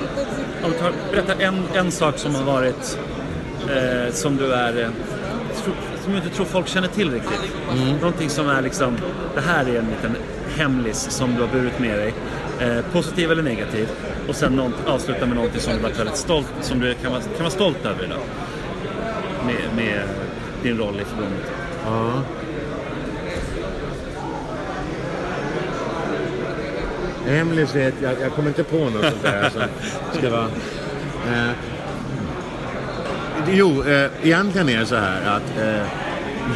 om 0.64 0.70
du 0.72 0.78
tar, 0.78 0.92
berätta 1.12 1.42
en, 1.42 1.62
en 1.74 1.90
sak 1.90 2.18
som 2.18 2.34
har 2.34 2.42
varit 2.44 2.98
eh, 3.70 4.12
som 4.12 4.36
du 4.36 4.52
är 4.52 4.80
eh, 4.82 4.88
som 6.04 6.12
jag 6.14 6.22
inte 6.24 6.36
tror 6.36 6.46
folk 6.46 6.68
känner 6.68 6.88
till 6.88 7.10
riktigt. 7.12 7.40
Någonting 8.00 8.28
som 8.30 8.48
är 8.48 8.62
liksom, 8.62 8.96
det 9.34 9.40
här 9.40 9.60
är 9.64 9.78
en 9.78 9.86
liten 9.90 10.16
hemlis 10.56 11.06
som 11.10 11.34
du 11.34 11.40
har 11.40 11.48
burit 11.48 11.78
med 11.78 11.98
dig. 11.98 12.14
Eh, 12.60 12.84
positiv 12.92 13.30
eller 13.32 13.42
negativ. 13.42 13.88
Och 14.28 14.36
sen 14.36 14.56
något, 14.56 14.72
avsluta 14.86 15.26
med 15.26 15.36
någonting 15.36 15.60
som 15.60 15.72
du 15.72 15.78
varit 15.78 15.98
väldigt 15.98 16.16
stolt, 16.16 16.52
som 16.60 16.80
du 16.80 16.94
kan 16.94 17.12
vara, 17.12 17.22
kan 17.22 17.38
vara 17.38 17.50
stolt 17.50 17.86
över 17.86 18.04
idag. 18.04 18.18
Med, 19.46 19.56
med 19.76 20.02
din 20.62 20.78
roll 20.78 21.00
i 21.00 21.04
förbundet. 21.04 21.50
Ja. 21.86 22.22
Hemlis 27.26 27.74
vet 27.74 27.94
jag, 28.02 28.20
jag 28.20 28.32
kommer 28.32 28.48
inte 28.48 28.64
på 28.64 28.76
något 28.76 29.04
sånt 29.04 29.22
där 29.22 29.50
som 29.50 29.62
ska 30.18 30.30
vara... 30.30 30.48
Eh, 31.32 31.50
jo, 33.50 33.84
eh, 33.84 34.10
egentligen 34.22 34.68
är 34.68 34.78
det 34.78 34.86
så 34.86 34.96
här 34.96 35.36
att 35.36 35.58
eh, 35.58 35.86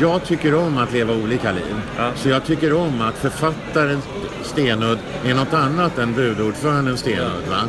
jag 0.01 0.25
tycker 0.25 0.55
om 0.55 0.79
att 0.79 0.93
leva 0.93 1.14
olika 1.14 1.53
liv. 1.53 1.75
Ja. 1.99 2.11
Så 2.16 2.29
jag 2.29 2.45
tycker 2.45 2.73
om 2.73 3.01
att 3.01 3.14
författaren 3.14 4.03
Stenudd 4.49 4.99
är 5.24 5.34
något 5.34 5.55
annat 5.55 5.99
än 5.99 6.14
budordföranden 6.14 6.96
Stenudd. 6.96 7.49
Va? 7.51 7.61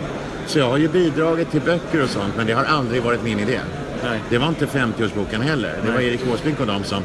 Så 0.48 0.60
jag 0.60 0.70
har 0.70 0.78
ju 0.78 0.88
bidragit 0.88 1.52
till 1.52 1.62
böcker 1.62 2.04
och 2.04 2.10
sånt 2.10 2.34
men 2.38 2.48
det 2.48 2.54
har 2.54 2.64
aldrig 2.64 3.04
varit 3.04 3.24
min 3.24 3.40
idé. 3.40 3.60
Nej. 4.04 4.20
Det 4.30 4.38
var 4.38 4.48
inte 4.48 4.66
50-årsboken 4.66 5.42
heller. 5.42 5.76
Det 5.86 5.92
var 5.92 6.00
Erik 6.00 6.22
Åsbrink 6.34 6.60
och 6.60 6.68
de 6.68 6.84
som 6.84 7.04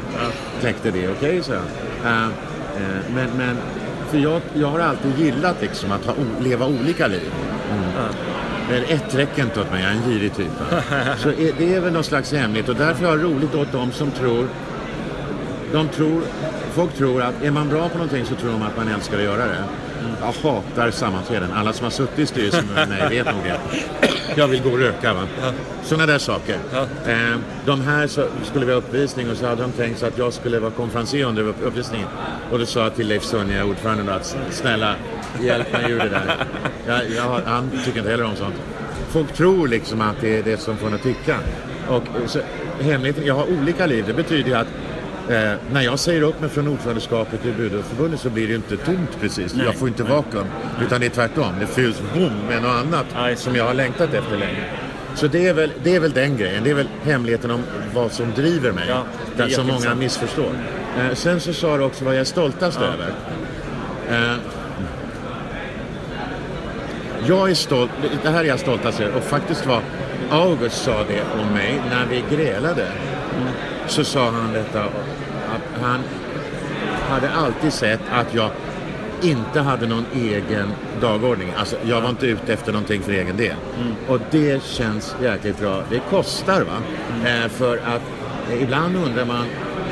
kläckte 0.61 0.91
det. 0.91 1.09
Okej, 1.09 1.43
så. 1.43 1.53
Uh, 1.53 1.57
uh, 1.57 2.27
men, 3.15 3.29
men 3.37 3.57
för 4.09 4.17
jag, 4.17 4.41
jag 4.53 4.67
har 4.67 4.79
alltid 4.79 5.19
gillat 5.19 5.61
liksom 5.61 5.91
att 5.91 6.05
ha, 6.05 6.13
leva 6.39 6.65
olika 6.65 7.07
liv. 7.07 7.31
Men 8.69 8.83
ett 8.83 9.15
räcker 9.15 9.43
inte 9.43 9.61
åt 9.61 9.71
mig, 9.71 9.83
jag 9.83 9.91
är 9.91 9.95
en 9.95 10.11
girig 10.11 10.35
typ. 10.35 10.51
Så 11.17 11.31
det 11.57 11.75
är 11.75 11.79
väl 11.79 11.93
någon 11.93 12.03
slags 12.03 12.33
hemlighet 12.33 12.69
och 12.69 12.75
därför 12.75 13.05
har 13.05 13.17
jag 13.17 13.23
roligt 13.23 13.55
åt 13.55 13.71
de 13.71 13.91
som 13.91 14.11
tror 14.11 14.47
de 15.75 15.87
tror, 15.89 16.21
folk 16.73 16.93
tror 16.93 17.21
att 17.21 17.43
är 17.43 17.51
man 17.51 17.69
bra 17.69 17.89
på 17.89 17.97
någonting 17.97 18.25
så 18.25 18.35
tror 18.35 18.51
de 18.51 18.61
att 18.61 18.77
man 18.77 18.87
älskar 18.87 19.17
att 19.17 19.23
göra 19.23 19.45
det. 19.45 19.63
Jag 20.21 20.49
hatar 20.49 20.91
sammanträden. 20.91 21.49
Alla 21.53 21.73
som 21.73 21.83
har 21.83 21.91
suttit 21.91 22.19
i 22.19 22.25
styrelsen 22.25 22.65
med 22.75 22.89
mig 22.89 23.09
vet 23.09 23.25
nog 23.25 23.43
det. 23.43 23.59
Jag 24.35 24.47
vill 24.47 24.61
gå 24.63 24.69
och 24.69 24.79
röka. 24.79 25.13
Va? 25.13 25.21
Sådana 25.83 26.05
där 26.05 26.17
saker. 26.17 26.57
Eh, 27.07 27.15
de 27.65 27.81
här 27.81 28.07
så 28.07 28.25
skulle 28.43 28.65
vi 28.65 28.71
ha 28.71 28.77
uppvisning 28.79 29.29
och 29.29 29.37
så 29.37 29.45
hade 29.47 29.61
de 29.61 29.71
tänkt 29.71 29.99
sig 29.99 30.07
att 30.07 30.17
jag 30.17 30.33
skulle 30.33 30.59
vara 30.59 30.71
konferencier 30.71 31.25
under 31.25 31.43
upp- 31.43 31.63
uppvisningen. 31.65 32.07
Och 32.51 32.59
då 32.59 32.65
sa 32.65 32.79
jag 32.83 32.95
till 32.95 33.07
Leif 33.07 33.23
Sonja, 33.23 33.65
ordföranden, 33.65 34.09
att 34.09 34.37
snälla 34.51 34.95
hjälp 35.41 35.73
mig 35.73 35.91
ur 35.91 35.99
det 35.99 36.09
där. 36.09 36.35
Jag, 36.87 37.01
jag, 37.15 37.41
han 37.45 37.69
tycker 37.85 37.97
inte 37.99 38.11
heller 38.11 38.23
om 38.25 38.35
sånt. 38.35 38.55
Folk 39.09 39.33
tror 39.33 39.67
liksom 39.67 40.01
att 40.01 40.15
det 40.21 40.37
är 40.39 40.43
det 40.43 40.57
som 40.57 40.77
får 40.77 40.87
en 40.87 40.93
att 40.93 41.03
tycka. 41.03 41.35
Och 41.87 42.03
så, 42.25 42.39
hemligheten, 42.81 43.25
jag 43.25 43.35
har 43.35 43.45
olika 43.59 43.85
liv. 43.85 44.03
Det 44.07 44.13
betyder 44.13 44.49
ju 44.49 44.55
att 44.55 44.67
Eh, 45.29 45.53
när 45.71 45.81
jag 45.81 45.99
säger 45.99 46.21
upp 46.21 46.41
mig 46.41 46.49
från 46.49 46.67
ordförandeskapet 46.67 47.45
i 47.45 47.51
Budförbundet 47.51 48.19
så 48.19 48.29
blir 48.29 48.43
det 48.43 48.49
ju 48.49 48.55
inte 48.55 48.77
tomt 48.77 49.17
precis. 49.21 49.55
jag 49.55 49.75
får 49.75 49.87
inte 49.87 50.03
vakuum. 50.03 50.45
Utan 50.85 50.99
det 50.99 51.05
är 51.05 51.09
tvärtom. 51.09 51.53
Det 51.59 51.67
fylls 51.67 52.01
boom 52.13 52.33
med 52.47 52.61
något 52.61 52.71
annat 52.71 53.05
Aj, 53.15 53.35
som 53.35 53.55
jag 53.55 53.65
har 53.65 53.73
längtat 53.73 54.13
efter 54.13 54.37
länge. 54.37 54.63
Så 55.15 55.27
det 55.27 55.47
är, 55.47 55.53
väl, 55.53 55.71
det 55.83 55.95
är 55.95 55.99
väl 55.99 56.11
den 56.11 56.37
grejen. 56.37 56.63
Det 56.63 56.69
är 56.69 56.75
väl 56.75 56.87
hemligheten 57.03 57.51
om 57.51 57.63
vad 57.93 58.11
som 58.11 58.31
driver 58.31 58.71
mig. 58.71 58.85
Ja, 58.87 59.03
där 59.37 59.47
som 59.47 59.67
många 59.67 59.95
missförstår. 59.95 60.51
Eh, 60.99 61.13
sen 61.13 61.39
så 61.39 61.53
sa 61.53 61.77
du 61.77 61.83
också 61.83 62.05
vad 62.05 62.13
jag 62.13 62.21
är 62.21 62.25
stoltast 62.25 62.79
över. 62.81 63.13
Eh, 64.09 64.37
jag 67.27 67.49
är 67.49 67.55
stolt, 67.55 67.91
det 68.23 68.29
här 68.29 68.43
är 68.43 68.47
jag 68.47 68.59
stoltast 68.59 68.99
över 68.99 69.17
och 69.17 69.23
faktiskt 69.23 69.65
var 69.65 69.81
August 70.29 70.83
sa 70.83 71.03
det 71.07 71.21
om 71.41 71.53
mig 71.53 71.81
när 71.89 72.05
vi 72.05 72.35
grälade. 72.35 72.87
Så 73.87 74.03
sa 74.03 74.29
han 74.29 74.53
detta 74.53 74.83
att 74.83 75.81
han 75.81 75.99
hade 77.09 77.29
alltid 77.29 77.73
sett 77.73 77.99
att 78.11 78.33
jag 78.33 78.49
inte 79.21 79.59
hade 79.59 79.87
någon 79.87 80.05
egen 80.13 80.71
dagordning. 81.01 81.53
Alltså 81.57 81.75
jag 81.83 82.01
var 82.01 82.09
inte 82.09 82.25
ute 82.25 82.53
efter 82.53 82.71
någonting 82.71 83.01
för 83.01 83.11
egen 83.11 83.37
del. 83.37 83.55
Och 84.07 84.19
det 84.31 84.63
känns 84.63 85.15
jäkligt 85.21 85.59
bra. 85.59 85.83
Det 85.89 85.99
kostar 86.09 86.61
va. 86.61 86.77
Eh, 87.29 87.49
för 87.49 87.77
att 87.77 88.01
eh, 88.51 88.63
ibland 88.63 88.95
undrar 88.95 89.25
man, 89.25 89.45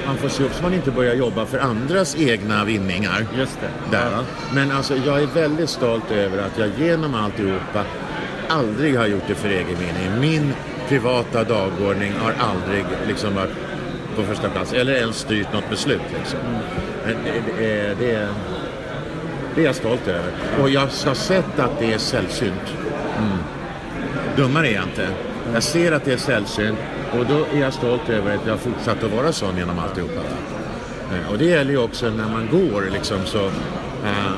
man 0.05 0.17
får 0.17 0.29
se 0.29 0.43
upp 0.43 0.53
så 0.53 0.63
man 0.63 0.73
inte 0.73 0.91
börjar 0.91 1.13
jobba 1.13 1.45
för 1.45 1.59
andras 1.59 2.15
egna 2.19 2.65
vinningar. 2.65 3.25
Just 3.37 3.59
det. 3.61 3.97
Där, 3.97 4.11
va? 4.11 4.23
Men 4.53 4.71
alltså 4.71 4.95
jag 5.05 5.21
är 5.21 5.27
väldigt 5.27 5.69
stolt 5.69 6.11
över 6.11 6.37
att 6.37 6.57
jag 6.57 6.69
genom 6.79 7.15
alltihopa 7.15 7.83
aldrig 8.49 8.97
har 8.97 9.07
gjort 9.07 9.27
det 9.27 9.35
för 9.35 9.49
egen 9.49 9.67
vinning. 9.79 10.19
Min 10.19 10.53
privata 10.87 11.43
dagordning 11.43 12.13
har 12.13 12.33
aldrig 12.39 12.85
liksom 13.07 13.35
varit 13.35 13.51
på 14.15 14.23
första 14.23 14.49
plats 14.49 14.73
eller 14.73 14.93
ens 14.93 15.15
styrt 15.17 15.53
något 15.53 15.69
beslut. 15.69 16.01
Liksom. 16.19 16.39
Men 17.05 17.15
det, 17.23 17.31
det, 17.57 17.79
är- 17.79 17.95
det, 17.99 18.11
är- 18.11 18.27
det 19.55 19.61
är 19.61 19.65
jag 19.65 19.75
stolt 19.75 20.07
över. 20.07 20.31
Och 20.61 20.69
jag 20.69 20.81
har 20.81 21.13
sett 21.13 21.59
att 21.59 21.79
det 21.79 21.93
är 21.93 21.97
sällsynt. 21.97 22.73
Mm. 23.17 23.37
Dummare 24.37 24.67
är 24.69 24.73
jag 24.73 24.83
inte. 24.83 25.07
Jag 25.53 25.63
ser 25.63 25.91
att 25.91 26.05
det 26.05 26.13
är 26.13 26.17
sällsynt 26.17 26.77
och 27.19 27.25
då 27.25 27.45
är 27.57 27.61
jag 27.61 27.73
stolt 27.73 28.09
över 28.09 28.35
att 28.35 28.41
jag 28.45 28.53
har 28.53 28.57
fortsatt 28.57 29.03
att 29.03 29.11
vara 29.11 29.31
sån 29.31 29.57
genom 29.57 29.79
alltihopa. 29.79 30.21
Eh, 31.13 31.31
Och 31.31 31.37
det 31.37 31.45
gäller 31.45 31.71
ju 31.71 31.77
också 31.77 32.09
när 32.09 32.29
man 32.29 32.47
går 32.51 32.83
liksom 32.93 33.17
så. 33.25 33.45
eh, 33.45 34.31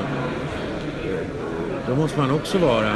då 1.88 1.94
måste 1.94 2.18
man 2.20 2.30
också 2.30 2.58
vara... 2.58 2.92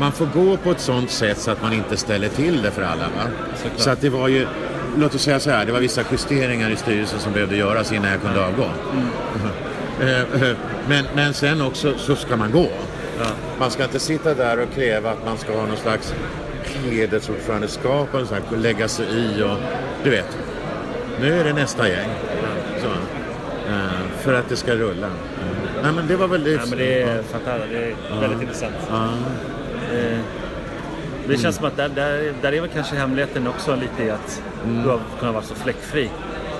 Man 0.00 0.12
får 0.12 0.26
gå 0.26 0.56
på 0.56 0.70
ett 0.70 0.80
sånt 0.80 1.10
sätt 1.10 1.38
så 1.38 1.50
att 1.50 1.62
man 1.62 1.72
inte 1.72 1.96
ställer 1.96 2.28
till 2.28 2.62
det 2.62 2.70
för 2.70 2.82
alla. 2.82 3.02
Va? 3.04 3.22
Så 3.76 3.90
att 3.90 4.00
det 4.00 4.08
var 4.10 4.28
ju... 4.28 4.46
Låt 5.00 5.14
oss 5.14 5.22
säga 5.22 5.40
så 5.40 5.50
här, 5.50 5.66
det 5.66 5.72
var 5.72 5.80
vissa 5.80 6.02
justeringar 6.10 6.70
i 6.70 6.76
styrelsen 6.76 7.20
som 7.20 7.32
behövde 7.32 7.56
göras 7.56 7.92
innan 7.92 8.10
jag 8.10 8.20
kunde 8.20 8.46
avgå. 8.46 8.64
Eh, 10.00 10.20
eh, 10.20 10.56
Men, 10.88 11.04
men 11.14 11.34
sen 11.34 11.62
också 11.62 11.98
så 11.98 12.16
ska 12.16 12.36
man 12.36 12.50
gå. 12.52 12.68
Man 13.58 13.70
ska 13.70 13.84
inte 13.84 13.98
sitta 13.98 14.34
där 14.34 14.60
och 14.60 14.74
kräva 14.74 15.10
att 15.10 15.24
man 15.24 15.38
ska 15.38 15.52
ha 15.52 15.66
någon 15.66 15.76
slags 15.76 16.14
hedersordförandeskap 16.90 18.14
och 18.14 18.26
så 18.26 18.34
här, 18.34 18.42
lägga 18.56 18.88
sig 18.88 19.06
i 19.06 19.42
och 19.42 19.58
du 20.04 20.10
vet. 20.10 20.38
Nu 21.20 21.40
är 21.40 21.44
det 21.44 21.52
nästa 21.52 21.88
gäng. 21.88 22.08
Så. 22.82 22.88
Eh, 23.72 24.20
för 24.20 24.34
att 24.34 24.48
det 24.48 24.56
ska 24.56 24.74
rulla. 24.74 25.08
Nej 25.82 25.92
men 25.92 26.06
det 26.06 26.16
var 26.16 26.28
väl 26.28 26.46
Ja, 26.46 26.60
men 26.68 26.78
det 26.78 27.02
är, 27.02 27.22
fattar, 27.22 27.60
det 27.72 27.78
är 27.78 28.20
väldigt 28.20 28.42
intressant. 28.42 28.74
Ja. 28.90 29.08
Det 31.28 31.38
känns 31.38 31.56
som 31.56 31.64
att 31.64 31.76
där, 31.76 31.88
där, 31.88 32.32
där 32.42 32.52
är 32.52 32.60
väl 32.60 32.70
kanske 32.74 32.96
hemligheten 32.96 33.46
också 33.46 33.76
lite 33.76 34.02
i 34.04 34.10
att 34.10 34.42
Mm. 34.64 34.82
du 34.82 34.88
har 34.88 35.00
kunnat 35.20 35.34
vara 35.34 35.44
så 35.44 35.54
fläckfri 35.54 36.10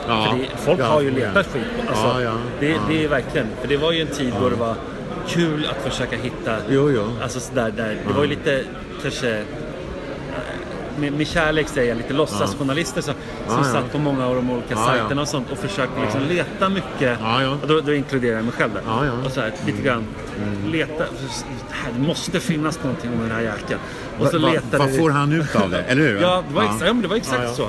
Ja. 0.08 0.26
För 0.30 0.38
det, 0.38 0.46
folk 0.56 0.80
har 0.80 1.00
ju 1.00 1.10
letat 1.10 1.46
skit. 1.46 1.62
Alltså, 1.88 2.06
Ja, 2.06 2.22
ja, 2.22 2.32
det, 2.60 2.76
det 2.88 3.04
är 3.04 3.08
verkligen, 3.08 3.46
för 3.60 3.68
det 3.68 3.76
var 3.76 3.92
ju 3.92 4.00
en 4.00 4.06
tid 4.06 4.34
då 4.40 4.48
det 4.48 4.56
var 4.56 4.74
kul 5.28 5.66
att 5.70 5.92
försöka 5.92 6.16
hitta, 6.16 6.56
Jo, 6.68 6.90
jo. 6.90 7.02
alltså 7.22 7.40
sådär, 7.40 7.72
där, 7.76 7.96
det 8.08 8.12
var 8.14 8.22
ju 8.22 8.28
lite 8.30 8.64
kanske 9.02 9.38
eh, 9.38 9.44
med, 10.98 11.12
med 11.12 11.26
kärlek 11.26 11.68
säger 11.68 11.88
jag, 11.88 11.96
lite 11.96 12.12
låtsasjournalister 12.12 13.00
som, 13.00 13.14
som 13.48 13.64
satt 13.64 13.92
på 13.92 13.98
många 13.98 14.26
av 14.26 14.34
de 14.34 14.50
olika 14.50 14.66
Ja, 14.74 14.86
sajterna 14.86 15.22
och 15.22 15.28
sånt 15.28 15.50
och 15.52 15.58
försökte 15.58 16.00
liksom 16.00 16.20
leta 16.28 16.68
mycket. 16.68 17.18
Ja, 17.22 17.42
ja. 17.42 17.56
Och 17.62 17.68
då, 17.68 17.80
då 17.80 17.94
inkluderar 17.94 18.36
jag 18.36 18.44
mig 18.44 18.52
själv 18.54 18.70
där. 18.74 19.10
Och 19.26 19.32
så 19.32 19.40
här, 19.40 19.52
lite 19.66 19.82
grann 19.82 20.04
leta. 20.66 21.04
Här, 21.70 21.92
det 21.92 22.06
måste 22.06 22.40
finnas 22.40 22.82
någonting 22.82 23.10
om 23.12 23.20
den 23.20 23.30
här 23.30 23.40
jäkeln. 23.40 23.80
Och 24.18 24.26
så 24.26 24.38
Va- 24.38 24.46
va- 24.46 24.52
letade 24.52 24.78
vad 24.78 24.96
får 24.96 25.10
han 25.10 25.32
ut 25.32 25.56
av 25.56 25.70
det? 25.70 25.82
Eller 25.82 26.02
hur? 26.02 26.20
Ja, 26.20 26.44
det 26.48 26.54
var, 26.54 26.62
Exakt, 26.62 26.86
ja, 26.86 26.92
men 26.92 27.02
det 27.02 27.08
var 27.08 27.16
exakt 27.16 27.42
Ja, 27.42 27.48
ja. 27.48 27.54
så. 27.54 27.68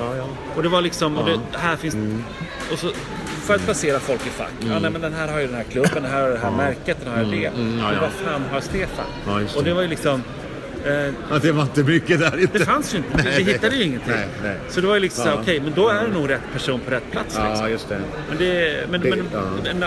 Och 0.56 0.64
det 0.64 0.70
var 0.70 0.82
liksom, 0.82 1.18
och 1.18 1.26
det, 1.26 1.40
här 1.58 1.76
finns... 1.76 1.96
Och 2.74 2.80
så, 2.80 2.88
för 3.26 3.56
att 3.56 3.66
placera 3.66 4.00
folk 4.00 4.28
i 4.28 4.30
fack. 4.30 4.52
Ja, 4.60 4.80
nej, 4.80 4.92
men 4.92 5.02
den 5.02 5.14
här 5.14 5.28
har 5.28 5.40
ju 5.40 5.46
den 5.48 5.56
här 5.56 5.64
klubben, 5.64 6.04
den 6.04 6.12
här 6.12 6.22
har 6.22 6.30
det 6.30 6.38
här 6.40 6.52
märket, 6.52 6.98
den 7.06 7.14
här 7.14 7.24
har 7.24 7.32
det. 7.32 7.46
Mm, 7.46 7.80
ja, 7.80 7.94
ja. 7.94 8.00
vad 8.02 8.12
fan 8.12 8.42
har 8.52 8.62
Stefan? 8.62 9.06
Ja, 9.28 9.42
just 9.42 9.56
och 9.56 9.64
det. 9.64 9.70
det 9.70 9.74
var 9.76 9.82
ju 9.82 9.88
liksom... 9.88 10.24
Eh, 10.86 11.14
Ja, 11.32 11.40
det 11.42 11.52
var 11.52 11.62
inte 11.64 11.84
mycket 11.84 12.20
där 12.20 12.40
inte. 12.42 12.58
det 12.58 12.66
fanns 12.66 12.94
ju 12.94 12.98
inte, 12.98 13.10
vi 13.18 13.24
Nej, 13.24 13.44
hittade 13.44 13.76
ju 13.76 13.84
ingenting. 13.84 14.12
nej, 14.16 14.28
nej. 14.44 14.58
Så 14.70 14.82
det 14.82 14.88
var 14.88 14.94
ju 14.94 15.00
liksom 15.02 15.26
Ja. 15.28 15.38
okej, 15.42 15.60
men 15.64 15.74
då 15.76 15.90
är 15.90 16.04
det 16.08 16.14
nog 16.14 16.30
rätt 16.30 16.42
person 16.54 16.80
på 16.80 16.92
rätt 16.92 17.12
plats. 17.12 17.26
Liksom. 17.36 17.46
Ja, 17.64 17.70
just 17.70 17.90
det. 17.90 18.00
Men 18.30 18.38
det... 18.38 18.84
Men, 18.92 19.02
Det- 19.02 19.10
men, 19.10 19.20
ja. 19.34 19.42
men, 19.64 19.84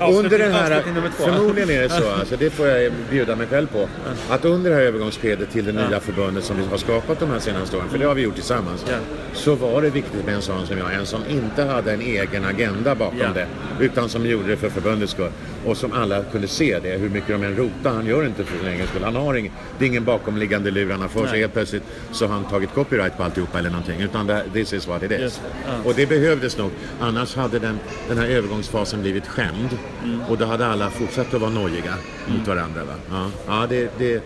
ja. 0.00 0.06
Under 0.06 0.38
den 0.38 0.52
här, 0.52 0.82
förmodligen 1.18 1.70
är 1.70 1.82
det 1.82 1.88
så, 1.88 2.10
alltså, 2.20 2.36
det 2.36 2.50
får 2.50 2.66
jag 2.68 2.92
bjuda 3.10 3.36
mig 3.36 3.46
själv 3.46 3.66
på, 3.66 3.88
att 4.28 4.44
under 4.44 4.70
det 4.70 4.76
här 4.76 4.82
övergångsskedet 4.82 5.50
till 5.50 5.64
det 5.64 5.72
nya 5.72 6.00
förbundet 6.00 6.44
som 6.44 6.56
vi 6.56 6.62
har 6.70 6.76
skapat 6.76 7.20
de 7.20 7.30
här 7.30 7.38
senaste 7.38 7.76
åren, 7.76 7.88
för 7.88 7.98
det 7.98 8.04
har 8.04 8.14
vi 8.14 8.22
gjort 8.22 8.34
tillsammans, 8.34 8.84
så 9.32 9.54
var 9.54 9.82
det 9.82 9.90
viktigt 9.90 10.24
med 10.26 10.34
en 10.34 10.42
sån 10.42 10.66
som 10.66 10.78
jag, 10.78 10.94
en 10.94 11.06
som 11.06 11.20
inte 11.30 11.62
hade 11.64 11.92
en 11.92 12.00
egen 12.00 12.44
agenda 12.44 12.94
bakom 12.94 13.18
det, 13.34 13.46
utan 13.80 14.08
som 14.08 14.26
gjorde 14.26 14.48
det 14.48 14.56
för 14.56 14.68
förbundets 14.68 15.12
skull. 15.12 15.30
Och 15.66 15.76
som 15.76 15.92
alla 15.92 16.22
kunde 16.32 16.48
se 16.48 16.78
det, 16.82 16.88
hur 16.90 17.08
mycket 17.08 17.28
de 17.28 17.42
än 17.46 17.56
rotade, 17.56 17.94
han 17.96 18.06
gör 18.06 18.26
inte 18.26 18.44
för 18.44 18.58
sin 18.58 18.68
egen 18.68 18.86
skull. 18.86 19.04
Han 19.04 19.16
har 19.16 19.34
ing, 19.36 19.50
det 19.78 19.84
är 19.84 19.88
ingen 19.92 20.04
bakomliggande 20.04 20.70
lur 20.70 20.90
han 20.90 21.00
har 21.00 21.08
för 21.08 21.26
sig, 21.26 21.40
helt 21.40 21.52
plötsligt 21.52 21.82
så 22.12 22.26
har 22.26 22.34
han 22.34 22.44
tagit 22.44 22.74
copyright 22.74 23.16
på 23.16 23.22
alltihopa 23.22 23.58
eller 23.58 23.70
någonting, 23.70 24.00
utan 24.00 24.26
det, 24.26 24.44
this 24.52 24.72
is 24.72 24.86
what 24.86 25.02
it 25.02 25.10
is. 25.10 25.18
Det, 25.18 25.30
ja. 25.66 25.72
Och 25.84 25.94
det 25.94 26.06
behövdes 26.06 26.58
nog. 26.58 26.70
Annars 27.00 27.36
hade 27.36 27.58
den, 27.58 27.78
den 28.08 28.18
här 28.18 28.26
övergångsfasen 28.26 29.02
blivit 29.02 29.26
skämd. 29.26 29.78
Mm. 30.04 30.20
Och 30.22 30.38
då 30.38 30.44
hade 30.44 30.66
alla 30.66 30.90
fortsatt 30.90 31.34
att 31.34 31.40
vara 31.40 31.50
nojiga 31.50 31.94
mot 32.26 32.48
varandra. 32.48 32.84
Va? 32.84 32.94
Ja, 33.10 33.30
ja 33.46 33.66
det, 33.68 33.90
det, 33.98 34.22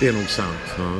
det 0.00 0.08
är 0.08 0.12
nog 0.12 0.28
sant. 0.28 0.74
Ja, 0.78 0.92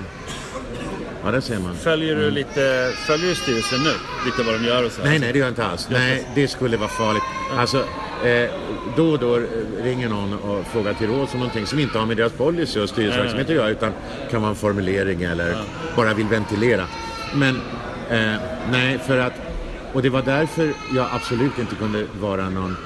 ja 1.25 1.31
det 1.31 1.41
ser 1.43 1.59
man. 1.59 1.75
Följer 1.75 2.17
du 2.17 2.31
lite, 2.31 2.93
följer 3.07 3.29
du 3.29 3.35
styrelsen 3.35 3.79
nu? 3.85 3.93
Lite 4.27 4.43
vad 4.43 4.61
de 4.61 4.67
gör 4.67 4.87
och 4.87 4.93
så? 4.93 5.03
Nej, 5.03 5.19
nej, 5.19 5.33
det 5.33 5.39
gör 5.39 5.47
jag 5.47 5.53
inte 5.53 5.67
alls. 5.67 5.89
Nej, 5.91 6.27
det 6.35 6.49
skulle 6.49 6.77
vara 6.77 6.89
farligt. 6.89 7.23
Alltså, 7.57 7.85
eh, 8.25 8.51
då 8.97 9.11
och 9.11 9.19
då 9.19 9.41
ringer 9.83 10.09
någon 10.09 10.33
och 10.33 10.67
frågar 10.67 10.95
till 10.95 11.09
råds 11.09 11.35
om 11.35 11.41
någonting 11.41 11.67
som 11.67 11.79
inte 11.79 11.99
har 11.99 12.07
med 12.07 12.17
deras 12.17 12.33
policy 12.33 12.81
och 12.81 12.89
styrelseverksamhet 12.89 13.49
att 13.49 13.55
göra, 13.55 13.69
utan 13.69 13.93
kan 14.31 14.41
vara 14.43 14.51
en 14.51 14.57
formulering 14.57 15.23
eller 15.23 15.57
bara 15.97 16.15
vill 16.15 16.27
ventilera. 16.27 16.87
Men, 17.35 17.57
eh, 18.11 18.35
nej, 18.73 18.99
för 18.99 19.19
att, 19.19 19.33
och 19.93 20.03
det 20.03 20.09
var 20.09 20.23
därför 20.23 20.73
jag 20.95 21.09
absolut 21.13 21.59
inte 21.59 21.75
kunde 21.75 22.07
vara 22.21 22.51
någon 22.51 22.77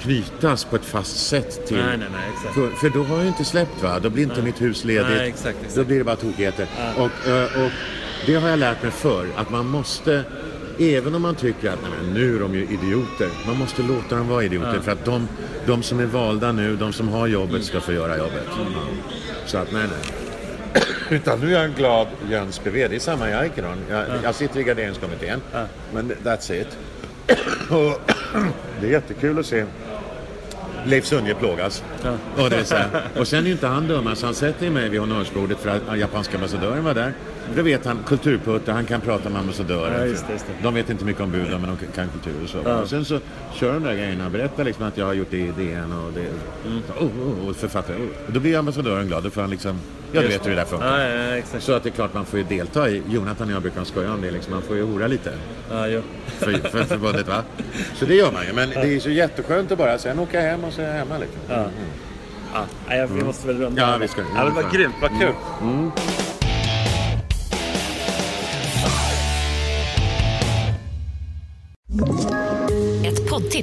knytas 0.00 0.64
på 0.64 0.76
ett 0.76 0.84
fast 0.84 1.26
sätt 1.26 1.66
till... 1.66 1.76
Nej, 1.76 1.96
nej, 1.96 2.08
nej. 2.12 2.52
För, 2.54 2.70
för 2.70 2.90
då 2.90 3.04
har 3.04 3.18
jag 3.18 3.26
inte 3.26 3.44
släppt 3.44 3.82
va, 3.82 3.98
då 3.98 4.10
blir 4.10 4.22
inte 4.22 4.42
mitt 4.42 4.60
hus 4.60 4.84
ledigt. 4.84 5.20
Exakt, 5.20 5.56
exakt. 5.60 5.76
Då 5.76 5.84
blir 5.84 5.98
det 5.98 6.04
bara 6.04 6.16
tokigheter. 6.16 6.66
Och, 6.96 7.28
eh, 7.28 7.64
och 7.64 7.70
det 8.26 8.34
har 8.34 8.48
jag 8.48 8.58
lärt 8.58 8.82
mig 8.82 8.92
för 8.92 9.26
att 9.36 9.50
man 9.50 9.66
måste, 9.66 10.24
även 10.78 11.14
om 11.14 11.22
man 11.22 11.34
tycker 11.34 11.70
att 11.70 11.78
nej, 11.82 11.90
men 12.02 12.14
nu 12.14 12.36
är 12.36 12.40
de 12.40 12.54
ju 12.54 12.62
idioter, 12.62 13.28
man 13.46 13.56
måste 13.56 13.82
låta 13.82 14.16
dem 14.16 14.28
vara 14.28 14.44
idioter 14.44 14.80
för 14.80 14.92
att 14.92 15.04
de, 15.04 15.28
de 15.66 15.82
som 15.82 16.00
är 16.00 16.06
valda 16.06 16.52
nu, 16.52 16.76
de 16.76 16.92
som 16.92 17.08
har 17.08 17.26
jobbet 17.26 17.64
ska 17.64 17.80
få 17.80 17.92
göra 17.92 18.18
jobbet. 18.18 18.46
Så 19.46 19.58
att 19.58 19.72
nej, 19.72 19.82
nej. 19.82 20.14
Utan 21.10 21.40
nu 21.40 21.46
är 21.46 21.52
jag 21.52 21.64
en 21.64 21.74
glad 21.74 22.06
Jöns 22.30 22.64
BV, 22.64 22.88
det 22.88 22.96
är 22.96 22.98
samma 22.98 23.30
i 23.30 23.46
Ikeron. 23.46 23.78
Jag, 23.90 24.04
jag 24.22 24.34
sitter 24.34 24.60
i 24.60 24.62
graderingskommittén, 24.62 25.40
men 25.92 26.12
that's 26.24 26.52
it. 26.52 26.78
Och 27.70 28.00
det 28.80 28.86
är 28.86 28.90
jättekul 28.90 29.38
att 29.38 29.46
se 29.46 29.64
Leif 30.84 31.04
Sunje 31.06 31.34
plågas. 31.34 31.84
Och, 32.36 32.50
det 32.50 32.56
är 32.56 32.64
så 32.64 32.76
här. 32.76 33.02
och 33.18 33.28
sen 33.28 33.38
är 33.38 33.46
ju 33.46 33.52
inte 33.52 33.66
han 33.66 33.88
dum, 33.88 34.16
så 34.16 34.26
han 34.26 34.34
sätter 34.34 34.70
mig 34.70 34.88
vid 34.88 35.00
honnörsbordet 35.00 35.58
för 35.58 35.70
att 35.70 35.98
japanska 35.98 36.36
ambassadören 36.36 36.84
var 36.84 36.94
där. 36.94 37.12
Då 37.56 37.62
vet 37.62 37.84
han, 37.86 37.98
kulturputte, 38.06 38.72
han 38.72 38.84
kan 38.84 39.00
prata 39.00 39.28
med 39.30 39.40
ambassadörer. 39.40 39.98
Ja, 40.00 40.06
just 40.06 40.26
det, 40.26 40.32
just 40.32 40.46
det. 40.46 40.52
De 40.62 40.74
vet 40.74 40.90
inte 40.90 41.04
mycket 41.04 41.22
om 41.22 41.30
buden 41.30 41.60
men 41.60 41.76
de 41.80 41.86
kan 41.94 42.08
kultur 42.08 42.34
och 42.44 42.48
så. 42.48 42.80
Och 42.82 42.88
sen 42.88 43.04
så 43.04 43.18
kör 43.54 43.72
de 43.72 43.82
där 43.82 43.94
grejerna, 43.94 44.30
berättar 44.30 44.64
liksom 44.64 44.84
att 44.86 44.96
jag 44.98 45.06
har 45.06 45.12
gjort 45.14 45.30
det 45.30 45.36
i 45.38 45.52
DN 45.58 45.92
och 45.92 46.12
det. 46.12 46.20
Mm. 46.68 46.82
Oh, 46.98 47.04
oh, 47.04 47.48
och 47.48 47.56
författare. 47.56 47.96
Oh. 47.96 48.02
Och 48.26 48.32
då 48.32 48.40
blir 48.40 48.58
ambassadören 48.58 49.06
glad, 49.06 49.22
då 49.24 49.30
får 49.30 49.40
han 49.40 49.50
liksom, 49.50 49.78
ja 50.12 50.20
du 50.20 50.28
vet 50.28 50.44
hur 50.46 50.50
det 50.50 50.56
där 50.56 50.64
funkar. 50.64 50.98
Ja, 51.00 51.08
ja, 51.08 51.36
ja. 51.36 51.60
Så 51.60 51.72
att 51.72 51.82
det 51.82 51.88
är 51.88 51.90
klart 51.92 52.14
man 52.14 52.24
får 52.24 52.38
ju 52.38 52.44
delta 52.44 52.88
i, 52.90 53.02
Jonathan 53.10 53.48
och 53.48 53.54
jag 53.54 53.62
brukar 53.62 53.84
skoja 53.84 54.12
om 54.12 54.20
det, 54.20 54.30
liksom, 54.30 54.52
man 54.52 54.62
får 54.62 54.76
ju 54.76 54.82
hora 54.82 55.06
lite 55.06 55.32
Ja, 55.70 55.86
jo. 55.88 56.02
för, 56.38 56.52
för 56.52 56.84
förbundet 56.84 57.28
va. 57.28 57.42
Så 57.94 58.04
det 58.04 58.14
gör 58.14 58.32
man 58.32 58.46
ju, 58.46 58.52
men 58.52 58.70
det 58.70 58.94
är 58.96 59.00
så 59.00 59.10
jätteskönt 59.10 59.72
att 59.72 59.78
bara 59.78 59.98
sen 59.98 60.18
åka 60.18 60.40
hem 60.40 60.64
och 60.64 60.72
så 60.72 60.82
är 60.82 60.86
jag 60.86 60.94
hemma 60.94 61.18
liksom. 61.18 61.40
Ja. 61.48 61.66
Ja, 62.88 63.06
vi 63.10 63.24
måste 63.24 63.46
väl 63.46 63.58
runda 63.58 63.82
Ja, 63.82 63.96
vi 64.00 64.08
ska- 64.08 64.20
Ja, 64.36 64.44
men 64.44 64.54
vad 64.54 64.72
grymt, 64.72 64.94
vad 65.02 65.10
kul. 65.10 65.28
Ett 65.28 66.25